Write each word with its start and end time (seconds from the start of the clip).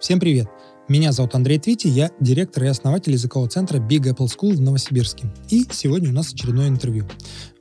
Всем 0.00 0.20
привет! 0.20 0.46
Меня 0.86 1.10
зовут 1.10 1.34
Андрей 1.34 1.58
Твити, 1.58 1.88
я 1.88 2.12
директор 2.20 2.62
и 2.62 2.68
основатель 2.68 3.12
языкового 3.12 3.50
центра 3.50 3.78
Big 3.78 4.04
Apple 4.04 4.28
School 4.28 4.54
в 4.54 4.60
Новосибирске. 4.60 5.26
И 5.50 5.66
сегодня 5.72 6.10
у 6.10 6.12
нас 6.12 6.32
очередное 6.32 6.68
интервью. 6.68 7.08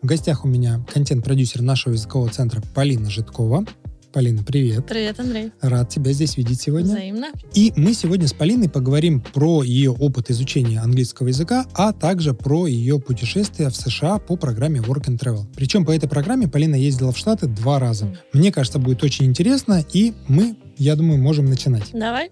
В 0.03 0.05
гостях 0.05 0.45
у 0.45 0.47
меня 0.47 0.85
контент-продюсер 0.93 1.63
нашего 1.63 1.93
языкового 1.93 2.29
центра 2.29 2.61
Полина 2.75 3.09
Житкова. 3.09 3.65
Полина, 4.13 4.43
привет. 4.43 4.85
Привет, 4.85 5.19
Андрей. 5.19 5.51
Рад 5.61 5.89
тебя 5.89 6.11
здесь 6.11 6.37
видеть 6.37 6.61
сегодня. 6.61 6.93
Взаимно. 6.93 7.27
И 7.55 7.73
мы 7.75 7.93
сегодня 7.93 8.27
с 8.27 8.33
Полиной 8.33 8.69
поговорим 8.69 9.19
про 9.19 9.63
ее 9.63 9.91
опыт 9.91 10.29
изучения 10.29 10.79
английского 10.79 11.29
языка, 11.29 11.65
а 11.73 11.91
также 11.93 12.35
про 12.35 12.67
ее 12.67 12.99
путешествия 12.99 13.69
в 13.69 13.75
США 13.75 14.19
по 14.19 14.35
программе 14.35 14.79
Work 14.79 15.07
and 15.07 15.19
Travel. 15.19 15.45
Причем 15.55 15.85
по 15.85 15.91
этой 15.91 16.07
программе 16.07 16.47
Полина 16.47 16.75
ездила 16.75 17.11
в 17.11 17.17
Штаты 17.17 17.47
два 17.47 17.79
раза. 17.79 18.15
Мне 18.31 18.51
кажется, 18.51 18.77
будет 18.77 19.03
очень 19.03 19.25
интересно, 19.25 19.83
и 19.91 20.13
мы, 20.27 20.55
я 20.77 20.95
думаю, 20.95 21.19
можем 21.19 21.45
начинать. 21.45 21.89
Давай. 21.93 22.31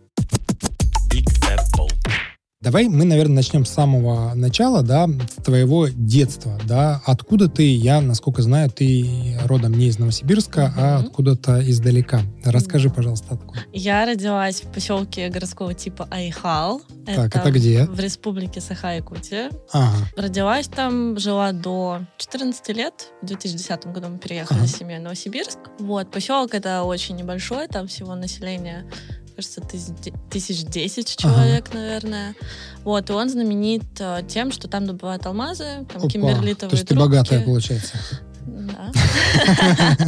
Давай 2.65 2.87
мы, 2.87 3.05
наверное, 3.05 3.35
начнем 3.35 3.63
с 3.63 3.69
самого 3.69 4.33
начала, 4.33 4.81
да, 4.81 5.07
с 5.07 5.43
твоего 5.43 5.87
детства, 5.87 6.59
да. 6.67 6.99
Откуда 7.05 7.47
ты? 7.47 7.75
Я, 7.75 8.01
насколько 8.01 8.41
знаю, 8.41 8.71
ты 8.71 9.37
родом 9.43 9.73
не 9.73 9.85
из 9.85 9.99
Новосибирска, 9.99 10.73
а 10.75 10.97
Мгм. 10.97 11.05
откуда-то 11.05 11.69
издалека. 11.69 12.21
Расскажи, 12.43 12.89
пожалуйста, 12.89 13.35
откуда. 13.35 13.59
Я 13.71 14.03
родилась 14.07 14.63
в 14.63 14.71
поселке 14.71 15.29
городского 15.29 15.75
типа 15.75 16.07
Айхал. 16.09 16.81
Так, 17.05 17.35
это 17.35 17.51
где? 17.51 17.85
В 17.85 17.99
республике 17.99 18.61
Саха-Якутия. 18.61 19.51
Ага. 19.71 19.95
Родилась 20.17 20.67
там, 20.67 21.19
жила 21.19 21.51
до 21.51 21.99
14 22.17 22.69
лет. 22.69 23.11
В 23.21 23.27
2010 23.27 23.85
году 23.93 24.07
мы 24.09 24.17
переехали 24.17 24.57
Ага. 24.57 24.67
с 24.67 24.75
семьей 24.75 24.97
в 24.97 25.03
Новосибирск. 25.03 25.59
Вот, 25.77 26.09
поселок 26.09 26.55
это 26.55 26.81
очень 26.81 27.15
небольшой, 27.15 27.67
там 27.67 27.85
всего 27.85 28.15
население 28.15 28.85
кажется, 29.35 29.61
тысяч, 29.61 29.93
де- 30.03 30.13
тысяч 30.29 30.63
десять 30.65 31.15
человек, 31.17 31.73
наверное. 31.73 32.35
Вот, 32.83 33.09
и 33.09 33.13
он 33.13 33.29
знаменит 33.29 33.83
э, 33.99 34.21
тем, 34.27 34.51
что 34.51 34.67
там 34.67 34.85
добывают 34.85 35.25
алмазы, 35.25 35.85
там 35.91 36.01
Опа. 36.03 36.07
кимберлитовые 36.07 36.69
То 36.69 36.75
есть 36.75 36.87
ты 36.87 36.95
трубки. 36.95 37.07
богатая, 37.09 37.41
получается. 37.43 37.93
Да. 38.47 38.91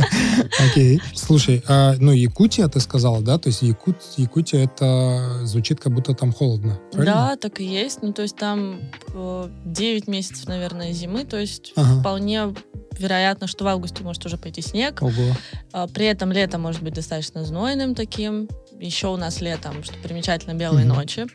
Окей. 0.69 1.01
Слушай, 1.15 1.63
а, 1.67 1.95
ну, 1.99 2.11
Якутия 2.11 2.67
ты 2.67 2.79
сказала, 2.79 3.21
да? 3.21 3.37
То 3.37 3.47
есть 3.49 3.61
Якут, 3.61 3.97
Якутия 4.17 4.65
это 4.65 5.45
звучит, 5.45 5.79
как 5.79 5.93
будто 5.93 6.13
там 6.13 6.31
холодно. 6.31 6.79
правильно? 6.91 7.13
Да, 7.15 7.35
так 7.37 7.59
и 7.59 7.65
есть. 7.65 7.99
Ну, 8.01 8.13
то 8.13 8.21
есть 8.21 8.35
там 8.35 8.79
э, 9.13 9.49
9 9.65 10.07
месяцев, 10.07 10.47
наверное, 10.47 10.91
зимы. 10.93 11.25
То 11.25 11.37
есть 11.37 11.73
Ага. 11.75 11.99
вполне 11.99 12.53
вероятно, 12.97 13.47
что 13.47 13.63
в 13.63 13.67
августе 13.67 14.03
может 14.03 14.25
уже 14.25 14.37
пойти 14.37 14.61
снег. 14.61 15.01
Ого. 15.01 15.11
А, 15.71 15.87
При 15.87 16.05
этом 16.05 16.31
лето 16.31 16.57
может 16.57 16.81
быть 16.81 16.93
достаточно 16.93 17.43
знойным 17.43 17.95
таким. 17.95 18.47
Еще 18.79 19.07
у 19.07 19.17
нас 19.17 19.41
летом, 19.41 19.83
что 19.83 19.93
примечательно, 20.03 20.53
белые 20.53 20.85
Мгм. 20.85 20.95
ночи. 20.95 21.25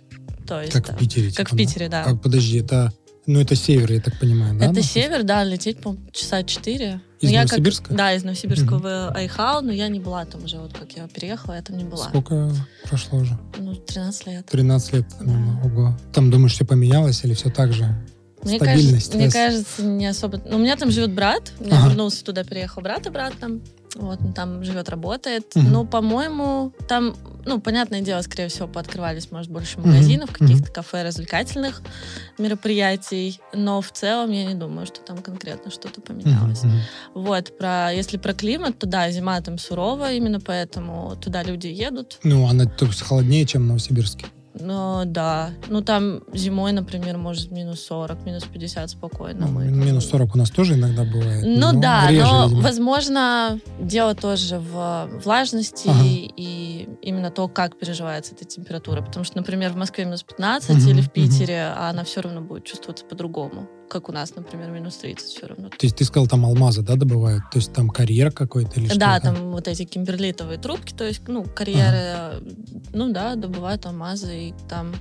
То 0.46 0.60
есть, 0.60 0.72
Как 0.72 0.86
да, 0.88 0.92
в 0.94 0.98
Питере. 0.98 1.28
как 1.32 1.48
типа, 1.48 1.54
в 1.54 1.56
Питере, 1.58 1.88
да. 1.88 2.04
А, 2.04 2.16
подожди, 2.16 2.58
это... 2.58 2.92
Ну, 3.26 3.40
это 3.40 3.54
север, 3.54 3.92
я 3.92 4.00
так 4.00 4.18
понимаю, 4.18 4.58
да? 4.58 4.64
Это 4.66 4.74
Ну, 4.74 4.82
север, 4.82 5.22
да, 5.22 5.44
лететь, 5.44 5.78
по 5.80 5.96
часа 6.10 6.42
4. 6.42 7.00
Из 7.20 7.28
как- 7.30 7.36
Новосибирска? 7.50 7.94
да, 7.94 8.12
из 8.14 8.24
Новосибирска 8.24 8.74
Мгм. 8.74 8.82
в 8.82 9.10
Айхал, 9.16 9.62
но 9.62 9.70
я 9.70 9.86
не 9.86 10.00
была 10.00 10.24
там 10.24 10.42
уже, 10.44 10.58
вот 10.58 10.72
как 10.72 10.90
я 10.96 11.06
переехала, 11.06 11.54
я 11.54 11.62
там 11.62 11.76
не 11.78 11.84
была. 11.84 12.08
Сколько 12.08 12.52
прошло 12.88 13.20
уже? 13.20 13.38
Ну, 13.58 13.76
13 13.76 14.26
лет. 14.26 14.46
13 14.46 14.92
лет. 14.94 15.06
Да. 15.20 15.24
Ну, 15.32 15.60
Ого. 15.64 15.96
Там, 16.12 16.32
думаешь, 16.32 16.52
все 16.54 16.64
поменялось 16.64 17.22
или 17.24 17.34
все 17.34 17.48
так 17.50 17.72
же? 17.72 17.84
Мне 18.42 18.56
Стабильность. 18.56 19.12
кажется, 19.12 19.16
мне 19.16 19.30
кажется, 19.30 19.82
не 19.84 20.06
особо. 20.06 20.42
Ну, 20.44 20.56
у 20.56 20.58
меня 20.58 20.74
там 20.74 20.90
живет 20.90 21.12
брат. 21.14 21.52
Я 21.60 21.76
Ага. 21.78 21.88
вернулся 21.90 22.24
туда, 22.24 22.42
переехал 22.42 22.82
брат 22.82 23.06
обратно. 23.06 23.60
Вот, 23.94 24.18
он 24.20 24.32
там 24.32 24.64
живет, 24.64 24.88
работает. 24.88 25.54
Мгм. 25.54 25.70
Но, 25.70 25.84
по-моему, 25.84 26.72
там, 26.88 27.14
ну, 27.44 27.60
понятное 27.60 28.00
дело, 28.00 28.22
скорее 28.22 28.48
всего, 28.48 28.68
пооткрывались, 28.68 29.30
может, 29.30 29.50
больше 29.50 29.80
магазинов, 29.80 30.30
Мгм. 30.30 30.48
каких-то 30.48 30.72
кафе, 30.72 31.02
развлекательных 31.02 31.82
мероприятий. 32.38 33.40
Но 33.52 33.80
в 33.80 33.90
целом 33.92 34.30
я 34.30 34.44
не 34.44 34.54
думаю, 34.54 34.86
что 34.86 35.00
там 35.00 35.22
конкретно 35.22 35.70
что-то 35.70 36.00
поменялось. 36.00 36.62
мгм. 36.62 36.80
Вот, 37.14 37.56
про, 37.56 37.90
если 37.92 38.16
про 38.16 38.32
климат, 38.34 38.78
то 38.78 38.86
да, 38.86 39.10
зима 39.10 39.40
там 39.40 39.58
суровая, 39.58 40.14
именно 40.14 40.40
поэтому 40.40 41.16
туда 41.16 41.42
люди 41.42 41.66
едут. 41.68 42.18
Ну, 42.22 42.46
она 42.48 42.66
холоднее, 43.00 43.46
чем 43.46 43.62
в 43.62 43.66
Новосибирске. 43.66 44.26
Но 44.54 45.04
да, 45.06 45.50
ну 45.68 45.80
там 45.80 46.20
зимой, 46.34 46.72
например, 46.72 47.16
может 47.16 47.50
минус 47.50 47.80
40, 47.84 48.24
минус 48.26 48.44
50 48.44 48.90
спокойно. 48.90 49.46
Ну, 49.46 49.52
мы- 49.52 49.64
минус 49.66 50.08
40 50.08 50.34
у 50.34 50.38
нас 50.38 50.50
тоже 50.50 50.74
иногда 50.74 51.04
бывает. 51.04 51.42
Ну 51.44 51.72
но 51.72 51.80
да, 51.80 52.08
реже, 52.10 52.22
но, 52.24 52.44
видимо. 52.46 52.62
возможно, 52.62 53.58
дело 53.80 54.14
тоже 54.14 54.58
в 54.58 55.08
влажности 55.24 55.88
Ага. 55.88 56.00
и 56.04 56.88
именно 57.00 57.30
то, 57.30 57.48
как 57.48 57.76
переживается 57.78 58.34
эта 58.34 58.44
температура. 58.44 59.00
Потому 59.00 59.24
что, 59.24 59.38
например, 59.38 59.72
в 59.72 59.76
Москве 59.76 60.04
минус 60.04 60.22
15 60.22 60.76
Мгм, 60.76 60.88
или 60.88 61.00
в. 61.00 61.10
Питере, 61.10 61.72
а 61.76 61.88
она 61.90 62.04
все 62.04 62.20
равно 62.20 62.40
будет 62.40 62.64
чувствоваться 62.64 63.04
по-другому. 63.04 63.68
Как 63.92 64.08
у 64.08 64.12
нас, 64.12 64.34
например, 64.34 64.70
минус 64.70 64.96
30 64.96 65.26
все 65.28 65.46
равно. 65.46 65.68
То 65.68 65.76
есть 65.82 65.96
ты 65.96 66.04
сказал, 66.06 66.26
там 66.26 66.46
алмазы, 66.46 66.80
да, 66.80 66.96
добывают? 66.96 67.42
То 67.52 67.58
есть 67.58 67.74
там 67.74 67.90
карьер 67.90 68.32
какой-то 68.32 68.80
или 68.80 68.88
что 68.88 68.98
Да, 68.98 69.18
это? 69.18 69.26
там 69.26 69.52
вот 69.52 69.68
эти 69.68 69.84
кимберлитовые 69.84 70.58
трубки, 70.58 70.94
то 70.94 71.04
есть, 71.04 71.28
ну, 71.28 71.44
карьеры, 71.44 72.42
ну 72.94 73.12
да, 73.12 73.34
добывают 73.34 73.84
алмазы, 73.84 74.48
и 74.48 74.54
там, 74.66 74.94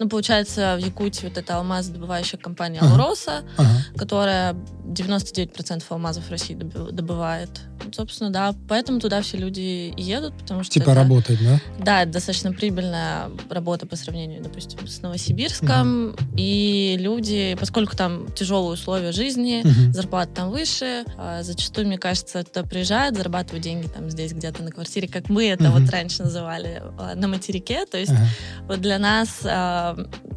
ну, 0.00 0.08
получается, 0.08 0.76
в 0.76 0.84
Якутии 0.84 1.26
вот 1.26 1.38
эта 1.38 1.56
алмазодобывающая 1.56 2.36
компания 2.36 2.80
Ага. 2.80 2.94
Алроса, 2.94 3.44
Ага. 3.56 3.68
которая 3.96 4.56
99% 4.84 5.84
алмазов 5.90 6.28
России 6.28 6.54
добывает. 6.54 7.60
Собственно, 7.92 8.30
да, 8.30 8.54
поэтому 8.68 9.00
туда 9.00 9.22
все 9.22 9.36
люди 9.36 9.92
едут, 9.96 10.34
потому 10.38 10.62
что 10.64 10.72
Типа 10.72 10.90
это, 10.90 10.94
работать, 10.94 11.38
да? 11.42 11.60
да, 11.78 12.02
это 12.02 12.12
достаточно 12.12 12.52
прибыльная 12.52 13.30
работа 13.50 13.86
по 13.86 13.96
сравнению, 13.96 14.42
допустим, 14.42 14.86
с 14.86 15.00
Новосибирском, 15.02 16.16
и 16.36 16.96
люди, 16.98 17.56
поскольку 17.58 17.96
там 17.96 18.31
тяжелые 18.34 18.72
условия 18.74 19.12
жизни, 19.12 19.62
Мгм. 19.64 19.92
зарплата 19.92 20.32
там 20.34 20.50
выше. 20.50 21.04
а, 21.18 21.42
Зачастую, 21.42 21.86
мне 21.86 21.98
кажется, 21.98 22.42
туда 22.44 22.66
приезжают, 22.66 23.16
зарабатывают 23.16 23.62
деньги 23.62 23.86
там 23.86 24.10
здесь 24.10 24.32
где-то 24.32 24.62
на 24.62 24.70
квартире, 24.70 25.08
как 25.08 25.28
мы 25.28 25.48
это 25.48 25.64
Мгм. 25.70 25.80
вот 25.80 25.90
раньше 25.90 26.22
называли, 26.22 26.82
а, 26.98 27.14
на 27.14 27.28
материке. 27.28 27.86
То 27.86 27.98
есть 27.98 28.12
Ага. 28.12 28.26
вот 28.68 28.80
для 28.80 28.98
нас 28.98 29.28
а, 29.44 29.96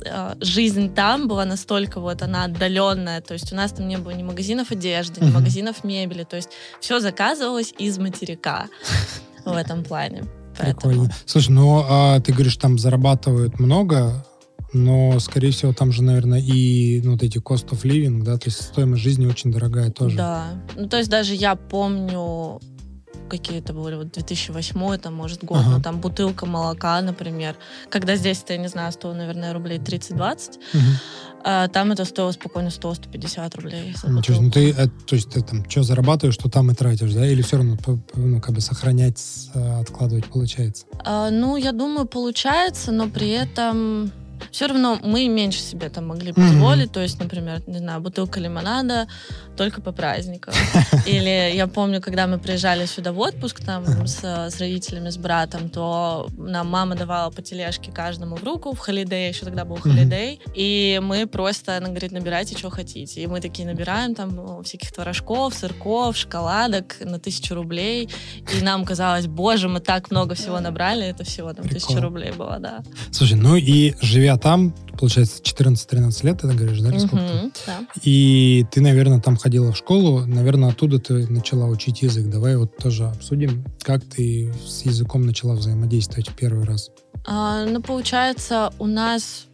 а, 0.10 0.36
жизнь 0.42 0.94
там 0.94 1.28
была 1.28 1.46
настолько 1.46 2.00
вот 2.00 2.22
она 2.22 2.46
отдаленная. 2.46 3.22
То 3.22 3.34
есть 3.34 3.52
у 3.54 3.56
нас 3.56 3.72
там 3.72 3.88
не 3.88 3.98
было 3.98 4.12
ни 4.12 4.24
магазинов 4.24 4.72
одежды, 4.72 5.22
ни 5.22 5.26
Мгм. 5.26 5.34
магазинов 5.36 5.84
мебели. 5.84 6.24
То 6.24 6.36
есть 6.36 6.50
все 6.80 7.00
заказывалось 7.00 7.74
из 7.78 7.98
материка 7.98 8.68
в 9.46 9.54
этом 9.54 9.84
плане. 9.84 10.24
Поэтому... 10.58 10.94
Прикольно. 10.94 11.14
Слушай, 11.26 11.50
ну 11.52 11.86
а 11.88 12.20
ты 12.22 12.32
говоришь, 12.32 12.56
там 12.58 12.78
зарабатывают 12.80 13.60
много, 13.60 14.26
но, 14.75 15.19
скорее 15.19 15.52
всего, 15.52 15.74
там 15.74 15.91
же, 15.91 16.03
наверное, 16.03 16.41
и 16.41 17.02
ну, 17.03 17.13
вот 17.13 17.24
эти 17.24 17.38
cost 17.38 17.69
of 17.69 17.84
living, 17.84 18.24
да, 18.24 18.38
то 18.38 18.50
есть 18.50 18.62
стоимость 18.62 19.02
жизни 19.02 19.25
очень 19.25 19.52
дорогая 19.52 19.90
тоже. 19.90 20.18
Да. 20.18 20.47
Ну, 20.75 20.90
то 20.90 20.97
есть 20.97 21.09
даже 21.09 21.34
я 21.34 21.56
помню 21.56 22.59
какие 23.30 23.58
это 23.58 23.74
были, 23.74 23.96
вот 23.96 24.12
2008 24.12 24.97
там, 25.00 25.16
может, 25.16 25.44
год, 25.44 25.58
Ага. 25.62 25.78
ну, 25.78 25.81
там 25.81 26.00
бутылка 26.00 26.46
молока, 26.46 27.02
например, 27.02 27.56
когда 27.90 28.16
здесь 28.18 28.44
это, 28.44 28.53
я 28.53 28.59
не 28.59 28.68
знаю, 28.68 28.91
стоило, 28.91 29.16
наверное, 29.16 29.52
рублей 29.52 29.80
30-20, 29.80 30.59
Мгм. 30.74 30.84
а 31.44 31.68
там 31.69 31.91
это 31.91 32.06
стоило 32.06 32.31
спокойно 32.31 32.69
100-150 32.69 33.56
рублей 33.56 33.96
за 34.00 34.09
Ничего. 34.12 34.41
Ну, 34.41 34.52
ты, 34.52 34.69
э, 34.72 34.88
то 35.08 35.16
есть 35.16 35.31
ты 35.31 35.41
там 35.41 35.68
что 35.68 35.81
зарабатываешь, 35.81 36.35
что 36.35 36.50
там 36.50 36.69
и 36.69 36.75
тратишь, 36.75 37.14
да? 37.14 37.25
Или 37.28 37.41
все 37.41 37.58
равно, 37.58 37.78
ну, 38.14 38.40
как 38.41 38.53
бы 38.53 38.62
сохранять, 38.62 39.50
э, 39.56 39.80
откладывать 39.81 40.25
получается? 40.25 40.85
А, 41.03 41.31
ну, 41.31 41.56
я 41.56 41.72
думаю, 41.72 42.06
получается, 42.06 42.91
но 42.91 43.09
при 43.09 43.30
этом 43.30 44.12
все 44.51 44.68
равно 44.68 45.00
мы 45.03 45.28
меньше 45.28 45.59
себе 45.59 45.90
там 45.90 46.07
могли 46.07 46.31
позволить. 46.34 46.91
То 46.91 47.01
есть, 47.01 47.19
например, 47.19 47.62
не 47.68 47.79
знаю, 47.79 48.01
бутылка 48.01 48.40
лимонада 48.40 49.07
только 49.56 49.81
по 49.81 49.91
праздникам. 49.91 50.53
Или 51.06 51.56
я 51.56 51.68
помню, 51.68 52.01
когда 52.01 52.28
мы 52.28 52.38
приезжали 52.40 52.85
сюда 52.85 53.12
в 53.12 53.19
отпуск 53.19 53.62
там 53.62 54.07
с, 54.07 54.23
с 54.23 54.59
родителями, 54.59 55.09
с 55.09 55.18
братом, 55.18 55.69
то 55.69 56.28
нам 56.38 56.69
мама 56.69 56.96
давала 56.96 57.31
по 57.31 57.41
тележке 57.41 57.91
каждому 57.91 58.35
в 58.35 58.43
руку 58.43 58.73
в 58.73 58.79
холидей, 58.79 59.29
еще 59.29 59.46
тогда 59.46 59.66
был 59.66 59.78
холидей, 59.78 60.40
и 60.53 60.99
мы 61.02 61.28
просто, 61.28 61.78
она 61.78 61.90
говорит, 61.90 62.11
набирайте, 62.11 62.58
что 62.58 62.70
хотите. 62.70 63.22
И 63.22 63.28
мы 63.28 63.41
такие 63.41 63.67
набираем 63.67 64.16
там 64.16 64.64
всяких 64.64 64.91
творожков, 64.91 65.53
сырков, 65.53 66.17
шоколадок 66.17 66.97
на 66.99 67.20
тысячу 67.20 67.55
рублей, 67.55 68.09
и 68.53 68.64
нам 68.64 68.85
казалось, 68.85 69.28
боже, 69.28 69.70
мы 69.70 69.79
так 69.79 70.11
много 70.11 70.35
всего 70.35 70.59
набрали, 70.61 71.05
это 71.05 71.23
всего 71.23 71.53
там 71.53 71.67
тысяча 71.67 72.02
рублей 72.02 72.31
было, 72.31 72.58
да. 72.59 72.84
Слушай, 73.11 73.35
ну 73.35 73.55
и 73.55 73.93
живя 74.02 74.25
там, 74.38 74.74
получается, 74.98 75.42
14-13 75.42 76.26
лет, 76.26 76.42
ты 76.42 76.48
говоришь, 76.48 76.80
да, 76.80 77.00
сколько? 77.00 77.16
Мгм, 77.16 77.52
да. 77.66 77.80
И 78.04 78.66
ты, 78.72 78.82
наверное, 78.82 79.20
там 79.20 79.38
ходила 79.38 79.72
в 79.72 79.78
школу, 79.78 80.26
наверное, 80.26 80.70
оттуда 80.70 81.00
ты 81.00 81.28
начала 81.32 81.68
учить 81.68 82.02
язык. 82.02 82.30
Давай 82.30 82.58
вот 82.58 82.76
тоже 82.78 83.06
обсудим, 83.08 83.66
как 83.82 84.04
ты 84.04 84.54
с 84.66 84.84
языком 84.86 85.26
начала 85.26 85.54
взаимодействовать 85.54 86.30
в 86.30 86.36
первый 86.36 86.66
раз. 86.66 86.92
А, 87.26 87.66
ну, 87.66 87.82
получается, 87.82 88.72
у 88.80 88.86
нас 88.86 89.48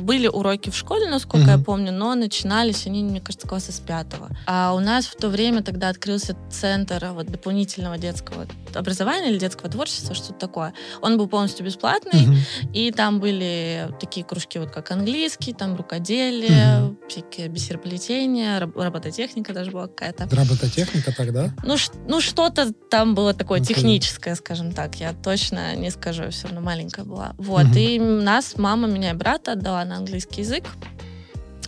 были 0.00 0.26
уроки 0.28 0.70
в 0.70 0.76
школе, 0.76 1.08
насколько 1.08 1.46
я 1.50 1.56
Мгм. 1.56 1.64
помню, 1.64 1.92
но 1.92 2.14
начинались 2.14 2.86
они, 2.86 3.02
мне 3.02 3.20
кажется, 3.20 3.46
класса 3.48 3.72
с 3.72 3.80
пятого. 3.80 4.30
А 4.46 4.74
у 4.74 4.80
нас 4.80 5.06
в 5.06 5.16
то 5.16 5.28
время 5.28 5.62
тогда 5.62 5.88
открылся 5.88 6.36
центр 6.50 7.10
вот, 7.12 7.26
дополнительного 7.26 7.98
детского 7.98 8.46
образования 8.74 9.30
или 9.30 9.38
детского 9.38 9.70
творчества, 9.70 10.14
что-то 10.14 10.34
такое. 10.38 10.74
Он 11.00 11.16
был 11.18 11.28
полностью 11.28 11.64
бесплатный, 11.64 12.22
Мгм. 12.26 12.36
и 12.72 12.90
там 12.90 13.20
были 13.20 13.88
такие 14.00 14.24
кружки, 14.26 14.58
вот 14.58 14.70
как 14.70 14.90
английский, 14.90 15.52
там 15.52 15.76
рукоделие, 15.76 16.80
Мгм. 16.80 16.98
всякие 17.08 17.48
бисероплетения, 17.48 18.58
раб- 18.60 18.76
робототехника 18.76 19.52
даже 19.52 19.70
была 19.70 19.86
какая-то. 19.88 20.28
Робототехника 20.34 21.12
тогда? 21.14 21.52
Ну, 21.64 21.76
ш- 21.76 21.92
ну 22.08 22.20
что-то 22.20 22.72
там 22.90 23.14
было 23.14 23.34
такое 23.34 23.60
Ну, 23.60 23.64
то- 23.64 23.74
техническое, 23.74 24.34
скажем 24.34 24.72
так. 24.72 24.96
Я 24.96 25.12
точно 25.12 25.74
не 25.76 25.90
скажу, 25.90 26.24
я 26.24 26.30
все 26.30 26.48
равно 26.48 26.60
маленькая 26.60 27.04
была. 27.04 27.34
Вот, 27.38 27.64
Мгм. 27.64 27.76
и 27.78 27.98
нас, 27.98 28.54
мама 28.56 28.86
меня 28.88 29.10
и 29.10 29.14
брата 29.14 29.53
отдала 29.54 29.84
на 29.84 29.96
английский 29.96 30.42
язык. 30.42 30.64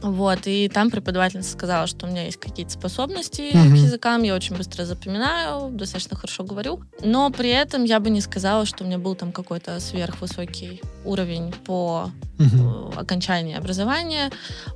Вот, 0.02 0.40
и 0.44 0.68
там 0.68 0.90
преподавательница 0.90 1.50
сказала, 1.52 1.86
что 1.86 2.06
у 2.06 2.10
меня 2.10 2.26
есть 2.26 2.36
какие-то 2.36 2.70
способности 2.72 3.50
Мгм. 3.56 3.72
к 3.72 3.76
языкам, 3.78 4.22
я 4.24 4.34
очень 4.34 4.54
быстро 4.54 4.84
запоминаю, 4.84 5.70
достаточно 5.70 6.16
хорошо 6.16 6.44
говорю. 6.44 6.82
Но 7.02 7.30
при 7.30 7.48
этом 7.48 7.82
я 7.84 7.98
бы 7.98 8.10
не 8.10 8.20
сказала, 8.20 8.66
что 8.66 8.84
у 8.84 8.86
меня 8.86 8.98
был 8.98 9.14
там 9.14 9.32
какой-то 9.32 9.80
сверхвысокий 9.80 10.82
уровень 11.04 11.50
по 11.64 12.10
Мгм. 12.38 12.90
э, 12.90 13.00
окончания 13.00 13.56
образования. 13.56 14.30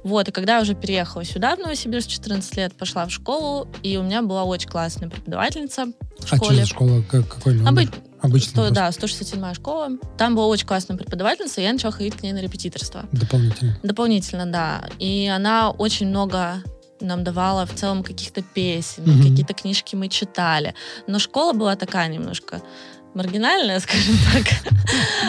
Вот, 0.04 0.26
и 0.28 0.32
когда 0.32 0.56
я 0.56 0.62
уже 0.62 0.74
переехала 0.74 1.22
сюда, 1.22 1.54
в 1.54 1.58
Новосибирск, 1.58 2.08
14 2.08 2.56
лет, 2.56 2.72
пошла 2.72 3.04
в 3.04 3.10
школу, 3.10 3.68
и 3.82 3.98
у 3.98 4.02
меня 4.02 4.22
была 4.22 4.44
очень 4.44 4.70
классная 4.70 5.10
преподавательница 5.10 5.84
в 6.18 6.22
А 6.22 6.26
что 6.26 6.36
школе. 6.36 6.60
за 6.60 6.66
школа? 6.66 7.02
Как- 7.08 7.28
Какой 7.28 7.54
номер? 7.54 7.70
Обы- 7.70 7.90
Сто- 8.20 8.30
просто. 8.30 8.70
да, 8.70 8.92
167 8.92 9.54
школа. 9.54 9.88
Там 10.18 10.34
была 10.34 10.46
очень 10.46 10.66
классная 10.66 10.96
преподавательница, 10.96 11.60
и 11.60 11.64
я 11.64 11.72
начала 11.72 11.92
ходить 11.92 12.14
к 12.16 12.22
ней 12.22 12.32
на 12.32 12.38
репетиторство. 12.40 13.06
Дополнительно. 13.12 13.78
Дополнительно, 13.82 14.46
да. 14.46 14.88
И 14.98 15.26
она 15.34 15.70
очень 15.70 16.08
много 16.08 16.62
нам 17.00 17.24
давала 17.24 17.64
в 17.64 17.74
целом 17.74 18.02
каких-то 18.02 18.42
песен, 18.42 19.04
Мгм. 19.04 19.22
какие-то 19.30 19.54
книжки 19.54 19.96
мы 19.96 20.08
читали. 20.08 20.74
Но 21.06 21.18
школа 21.18 21.54
была 21.54 21.74
такая 21.76 22.08
немножко 22.08 22.60
маргинальная, 23.14 23.80
скажем 23.80 24.14
так. 24.32 24.46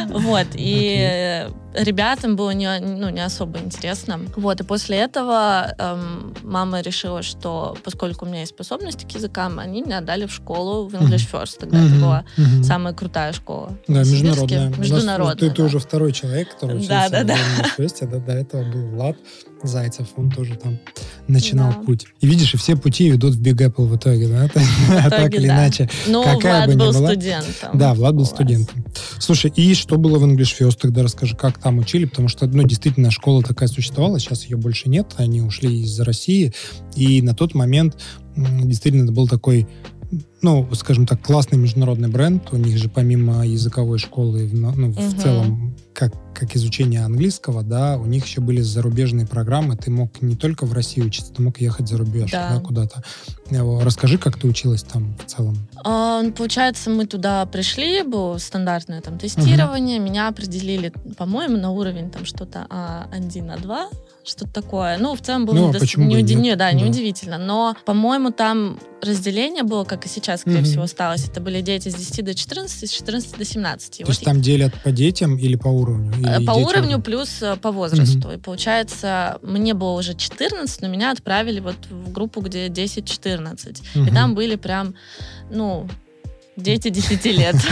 Вот, 0.10 0.48
и 0.56 1.48
ребятам 1.74 2.36
было 2.36 2.50
не, 2.52 2.80
ну, 2.80 3.10
не 3.10 3.22
особо 3.24 3.60
интересно. 3.60 4.20
Вот, 4.36 4.60
и 4.60 4.64
после 4.64 4.98
этого 4.98 5.74
эм, 5.78 6.34
мама 6.44 6.82
решила, 6.82 7.22
что 7.24 7.78
поскольку 7.84 8.26
у 8.26 8.28
меня 8.28 8.42
есть 8.42 8.52
способности 8.54 9.06
к 9.06 9.12
языкам, 9.16 9.58
они 9.60 9.82
меня 9.82 10.00
отдали 10.00 10.26
в 10.26 10.34
школу 10.34 10.88
в 10.90 10.94
English 10.96 11.30
First. 11.32 11.60
Тогда 11.60 11.78
это 11.80 11.88
Мгм. 11.96 12.02
была 12.02 12.26
Мгм. 12.38 12.64
самая 12.64 12.94
крутая 12.94 13.32
школа. 13.34 13.78
Да, 13.88 14.00
международная. 14.00 14.70
Международная, 14.78 15.36
Ты, 15.36 15.50
ты 15.50 15.56
да. 15.58 15.64
уже 15.64 15.80
второй 15.80 16.12
человек, 16.12 16.52
который 16.54 16.76
учился 16.78 16.90
Да, 16.90 17.10
да, 17.10 17.24
да. 17.24 17.36
в 17.36 17.80
университете. 17.80 18.06
Да, 18.08 18.18
до 18.20 18.32
этого 18.34 18.64
был 18.70 18.88
Влад 18.90 19.16
Зайцев. 19.64 20.08
Он 20.18 20.30
тоже 20.30 20.56
там 20.56 20.78
начинал 21.28 21.72
Да. 21.72 21.80
путь. 21.86 22.08
И 22.20 22.28
видишь, 22.28 22.54
и 22.54 22.58
все 22.58 22.76
пути 22.76 23.10
ведут 23.10 23.36
в 23.36 23.42
Big 23.42 23.56
Apple 23.66 23.86
в 23.86 23.96
итоге, 23.96 24.28
да? 24.28 24.48
В 25.06 25.10
так 25.10 25.20
итоге, 25.22 25.38
или 25.38 25.48
да. 25.48 25.54
иначе. 25.56 25.90
Ну, 26.08 26.24
Какая 26.24 26.66
Влад 26.66 26.68
бы 26.68 26.76
был 26.86 26.92
была- 26.92 27.08
студентом. 27.12 27.71
Да, 27.74 27.94
Влад 27.94 28.16
был 28.16 28.26
студентом. 28.26 28.84
Слушай, 29.18 29.52
и 29.56 29.74
что 29.74 29.98
было 29.98 30.20
в 30.20 30.26
English 30.26 30.58
First? 30.60 30.80
Тогда 30.82 31.04
расскажи, 31.04 31.36
как 31.36 31.58
там 31.58 31.78
учили, 31.78 32.06
потому 32.06 32.28
что, 32.28 32.48
ну, 32.48 32.64
действительно, 32.64 33.12
школа 33.12 33.44
такая 33.44 33.70
существовала, 33.70 34.20
сейчас 34.20 34.44
ее 34.46 34.58
больше 34.58 34.90
нет, 34.90 35.14
они 35.18 35.42
ушли 35.42 35.82
из 35.82 36.00
России, 36.02 36.54
и 36.96 37.22
на 37.22 37.34
тот 37.34 37.54
момент 37.54 37.98
действительно 38.36 39.04
это 39.04 39.14
был 39.14 39.28
такой 39.28 39.68
ну, 40.42 40.68
скажем 40.74 41.06
так, 41.06 41.22
классный 41.22 41.58
международный 41.58 42.10
бренд. 42.10 42.52
У 42.52 42.58
них 42.58 42.78
же 42.78 42.90
помимо 42.90 43.46
языковой 43.48 43.98
школы, 44.00 44.46
в- 44.48 44.54
ну, 44.54 44.92
в 44.92 45.00
Мгм. 45.00 45.18
целом, 45.20 45.76
как, 45.94 46.14
как 46.34 46.56
изучение 46.56 47.04
английского, 47.06 47.64
да, 47.64 47.98
у 47.98 48.06
них 48.06 48.26
еще 48.26 48.42
были 48.42 48.62
зарубежные 48.62 49.28
программы. 49.28 49.76
Ты 49.78 49.92
мог 49.92 50.22
не 50.22 50.36
только 50.36 50.66
в 50.66 50.74
России 50.74 51.02
учиться, 51.02 51.32
ты 51.34 51.42
мог 51.42 51.60
ехать 51.62 51.88
за 51.88 51.98
рубеж, 51.98 52.32
Да. 52.32 52.56
да, 52.56 52.60
куда-то. 52.60 53.04
Э, 53.52 53.80
Расскажи, 53.84 54.18
как 54.18 54.38
ты 54.40 54.48
училась 54.48 54.84
там 54.84 55.16
в 55.18 55.26
целом. 55.30 55.58
А, 55.84 56.22
ну, 56.24 56.32
Получается, 56.32 56.90
мы 56.90 57.06
туда 57.06 57.46
пришли, 57.46 58.04
было 58.04 58.38
стандартное 58.38 59.02
там 59.02 59.18
тестирование, 59.20 60.00
меня 60.00 60.28
определили, 60.28 60.92
по-моему, 61.18 61.58
на 61.58 61.72
уровень 61.72 62.10
там 62.10 62.26
что-то 62.26 62.66
А1, 62.70 63.56
А2, 63.62 63.88
что-то 64.24 64.52
такое. 64.52 64.98
Ну, 64.98 65.16
в 65.16 65.22
целом 65.22 65.46
было 65.46 65.56
Ну, 65.56 65.70
а 65.70 65.74
недос- 65.74 65.96
и 65.98 66.02
неуди- 66.02 66.36
нет? 66.36 66.44
не, 66.44 66.56
да, 66.56 66.72
Да. 66.72 66.78
неудивительно. 66.78 67.38
Но, 67.38 67.76
по-моему, 67.86 68.32
там 68.32 68.80
разделение 69.02 69.64
было, 69.64 69.84
как 69.84 70.06
и 70.06 70.10
сейчас, 70.10 70.42
скорее 70.42 70.58
Мгм. 70.58 70.66
всего, 70.66 70.84
осталось. 70.84 71.28
Это 71.28 71.42
были 71.42 71.62
дети 71.62 71.90
с 71.90 71.96
10 71.96 72.22
до 72.24 72.36
14, 72.36 72.88
с 72.88 72.92
14 72.94 73.36
до 73.38 73.46
17. 73.46 74.00
И 74.00 74.04
То 74.04 74.10
есть 74.10 74.22
вот 74.22 74.26
там 74.26 74.42
делят 74.42 74.74
по 74.84 74.92
детям 74.92 75.38
или 75.38 75.56
по 75.56 75.70
уровню? 75.70 76.12
Э, 76.26 76.38
Или 76.38 76.46
По 76.46 76.54
дети 76.54 76.66
уровню 76.66 77.02
плюс 77.02 77.42
э, 77.42 77.56
по 77.58 77.72
возрасту. 77.72 78.32
И 78.32 78.38
получается, 78.38 79.40
мне 79.42 79.74
было 79.74 79.94
уже 79.98 80.14
14, 80.14 80.82
но 80.82 80.88
меня 80.88 81.12
отправили 81.12 81.60
вот 81.60 81.76
в 81.90 82.12
группу, 82.12 82.42
где 82.42 82.68
10-14. 82.68 83.82
И 83.96 84.00
Мгм. 84.00 84.14
там 84.14 84.36
были 84.36 84.56
прям, 84.56 84.94
ну, 85.50 85.88
дети 86.62 86.90
10 86.90 87.26
лет. 87.26 87.56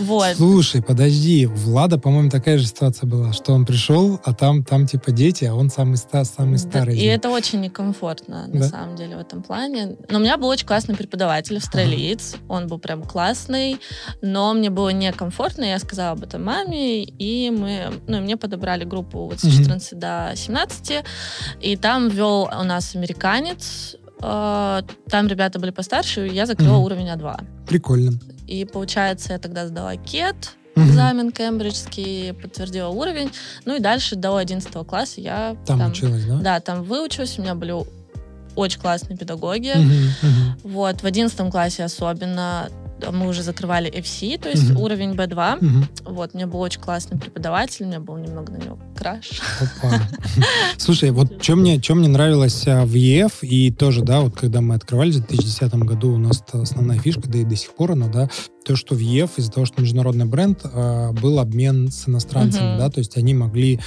Вот. 0.00 0.36
Слушай, 0.36 0.82
подожди, 0.82 1.46
у 1.46 1.54
Влада, 1.54 1.98
по-моему, 1.98 2.30
такая 2.30 2.58
же 2.58 2.66
ситуация 2.66 3.06
была, 3.06 3.32
что 3.32 3.52
он 3.52 3.64
пришел, 3.66 4.18
а 4.24 4.32
там, 4.34 4.64
там 4.64 4.86
типа 4.86 5.10
дети, 5.12 5.44
а 5.44 5.54
он 5.54 5.70
самый, 5.70 5.96
ста- 5.96 6.24
самый 6.24 6.54
Да, 6.54 6.58
старый. 6.58 6.98
И 6.98 7.04
это 7.04 7.28
очень 7.30 7.60
некомфортно, 7.60 8.46
на 8.48 8.60
Да? 8.60 8.68
самом 8.68 8.96
деле, 8.96 9.16
в 9.16 9.20
этом 9.20 9.42
плане. 9.42 9.96
Но 10.08 10.18
у 10.18 10.20
меня 10.20 10.36
был 10.36 10.48
очень 10.48 10.66
классный 10.66 10.96
преподаватель, 10.96 11.56
австралиец. 11.58 12.36
Он 12.48 12.66
был 12.66 12.78
прям 12.78 13.02
классный, 13.04 13.78
но 14.22 14.52
мне 14.54 14.70
было 14.70 14.88
некомфортно. 14.88 15.64
Я 15.64 15.78
сказала 15.78 16.12
об 16.12 16.22
этом 16.24 16.44
маме, 16.44 17.04
и 17.04 17.50
мы, 17.50 17.92
ну, 18.06 18.18
и 18.18 18.20
мне 18.20 18.36
подобрали 18.36 18.84
группу 18.84 19.26
вот 19.26 19.40
с 19.40 19.44
Мгм. 19.44 19.52
14 19.52 19.98
до 19.98 20.32
17. 20.34 21.04
И 21.60 21.76
там 21.76 22.08
вел 22.08 22.48
у 22.58 22.64
нас 22.64 22.94
американец. 22.94 23.96
Там 24.20 25.26
ребята 25.26 25.58
были 25.58 25.70
постарше, 25.70 26.28
и 26.28 26.32
я 26.32 26.46
закрыла 26.46 26.74
Мгм. 26.76 26.84
уровень 26.84 27.08
А2. 27.08 27.40
Прикольно. 27.66 28.12
И 28.46 28.64
получается, 28.64 29.32
я 29.32 29.38
тогда 29.38 29.66
сдала 29.66 29.96
КЕТ, 29.96 30.52
Мгм. 30.76 30.88
экзамен 30.88 31.32
кембриджский, 31.32 32.32
подтвердила 32.34 32.88
уровень. 32.88 33.30
Ну 33.64 33.76
и 33.76 33.80
дальше 33.80 34.16
до 34.16 34.36
11 34.36 34.84
класса 34.84 35.20
я 35.20 35.56
Там, 35.66 35.90
училась, 35.90 36.24
да? 36.24 36.36
да, 36.38 36.60
там 36.60 36.82
выучилась, 36.82 37.38
у 37.38 37.42
меня 37.42 37.54
были 37.54 37.74
очень 38.56 38.80
классные 38.80 39.16
педагоги. 39.16 39.72
Мгм, 39.76 39.92
мгм. 40.22 40.58
Вот, 40.64 41.02
в 41.02 41.06
11 41.06 41.50
классе 41.50 41.84
особенно 41.84 42.68
мы 43.10 43.28
уже 43.28 43.42
закрывали 43.42 43.90
FC, 43.90 44.38
то 44.38 44.48
есть 44.48 44.70
Мгм. 44.70 44.80
уровень 44.80 45.12
B2. 45.12 45.58
Мгм. 45.60 45.88
Вот, 46.04 46.30
у 46.32 46.36
меня 46.36 46.46
был 46.46 46.60
очень 46.60 46.80
классный 46.80 47.18
преподаватель, 47.18 47.84
у 47.84 47.88
меня 47.88 48.00
был 48.00 48.16
немного 48.16 48.52
на 48.52 48.56
него 48.56 48.78
краш. 48.96 49.40
Опа. 49.60 49.94
Слушай, 50.76 51.10
вот 51.10 51.42
что 51.42 51.56
мне, 51.56 51.80
чё 51.80 51.94
мне 51.94 52.08
нравилось 52.08 52.64
а, 52.66 52.84
в 52.84 52.94
ЕФ, 52.94 53.42
и 53.42 53.70
тоже, 53.70 54.02
да, 54.02 54.20
вот 54.20 54.36
когда 54.36 54.60
мы 54.60 54.74
открывались 54.74 55.16
в 55.16 55.26
2010 55.26 55.74
году, 55.76 56.12
у 56.14 56.18
нас 56.18 56.42
основная 56.52 56.98
фишка, 56.98 57.28
да 57.28 57.38
и 57.38 57.44
до 57.44 57.56
сих 57.56 57.70
пор 57.74 57.92
она, 57.92 58.08
да, 58.08 58.28
то, 58.64 58.76
что 58.76 58.94
в 58.94 58.98
ЕФ 58.98 59.38
из-за 59.38 59.50
того, 59.50 59.66
что 59.66 59.80
международный 59.80 60.26
бренд, 60.26 60.60
а, 60.64 61.12
был 61.12 61.38
обмен 61.38 61.90
с 61.90 62.08
иностранцами, 62.08 62.70
Мгм. 62.70 62.78
да, 62.78 62.90
то 62.90 62.98
есть 62.98 63.16
они 63.16 63.34
могли 63.34 63.80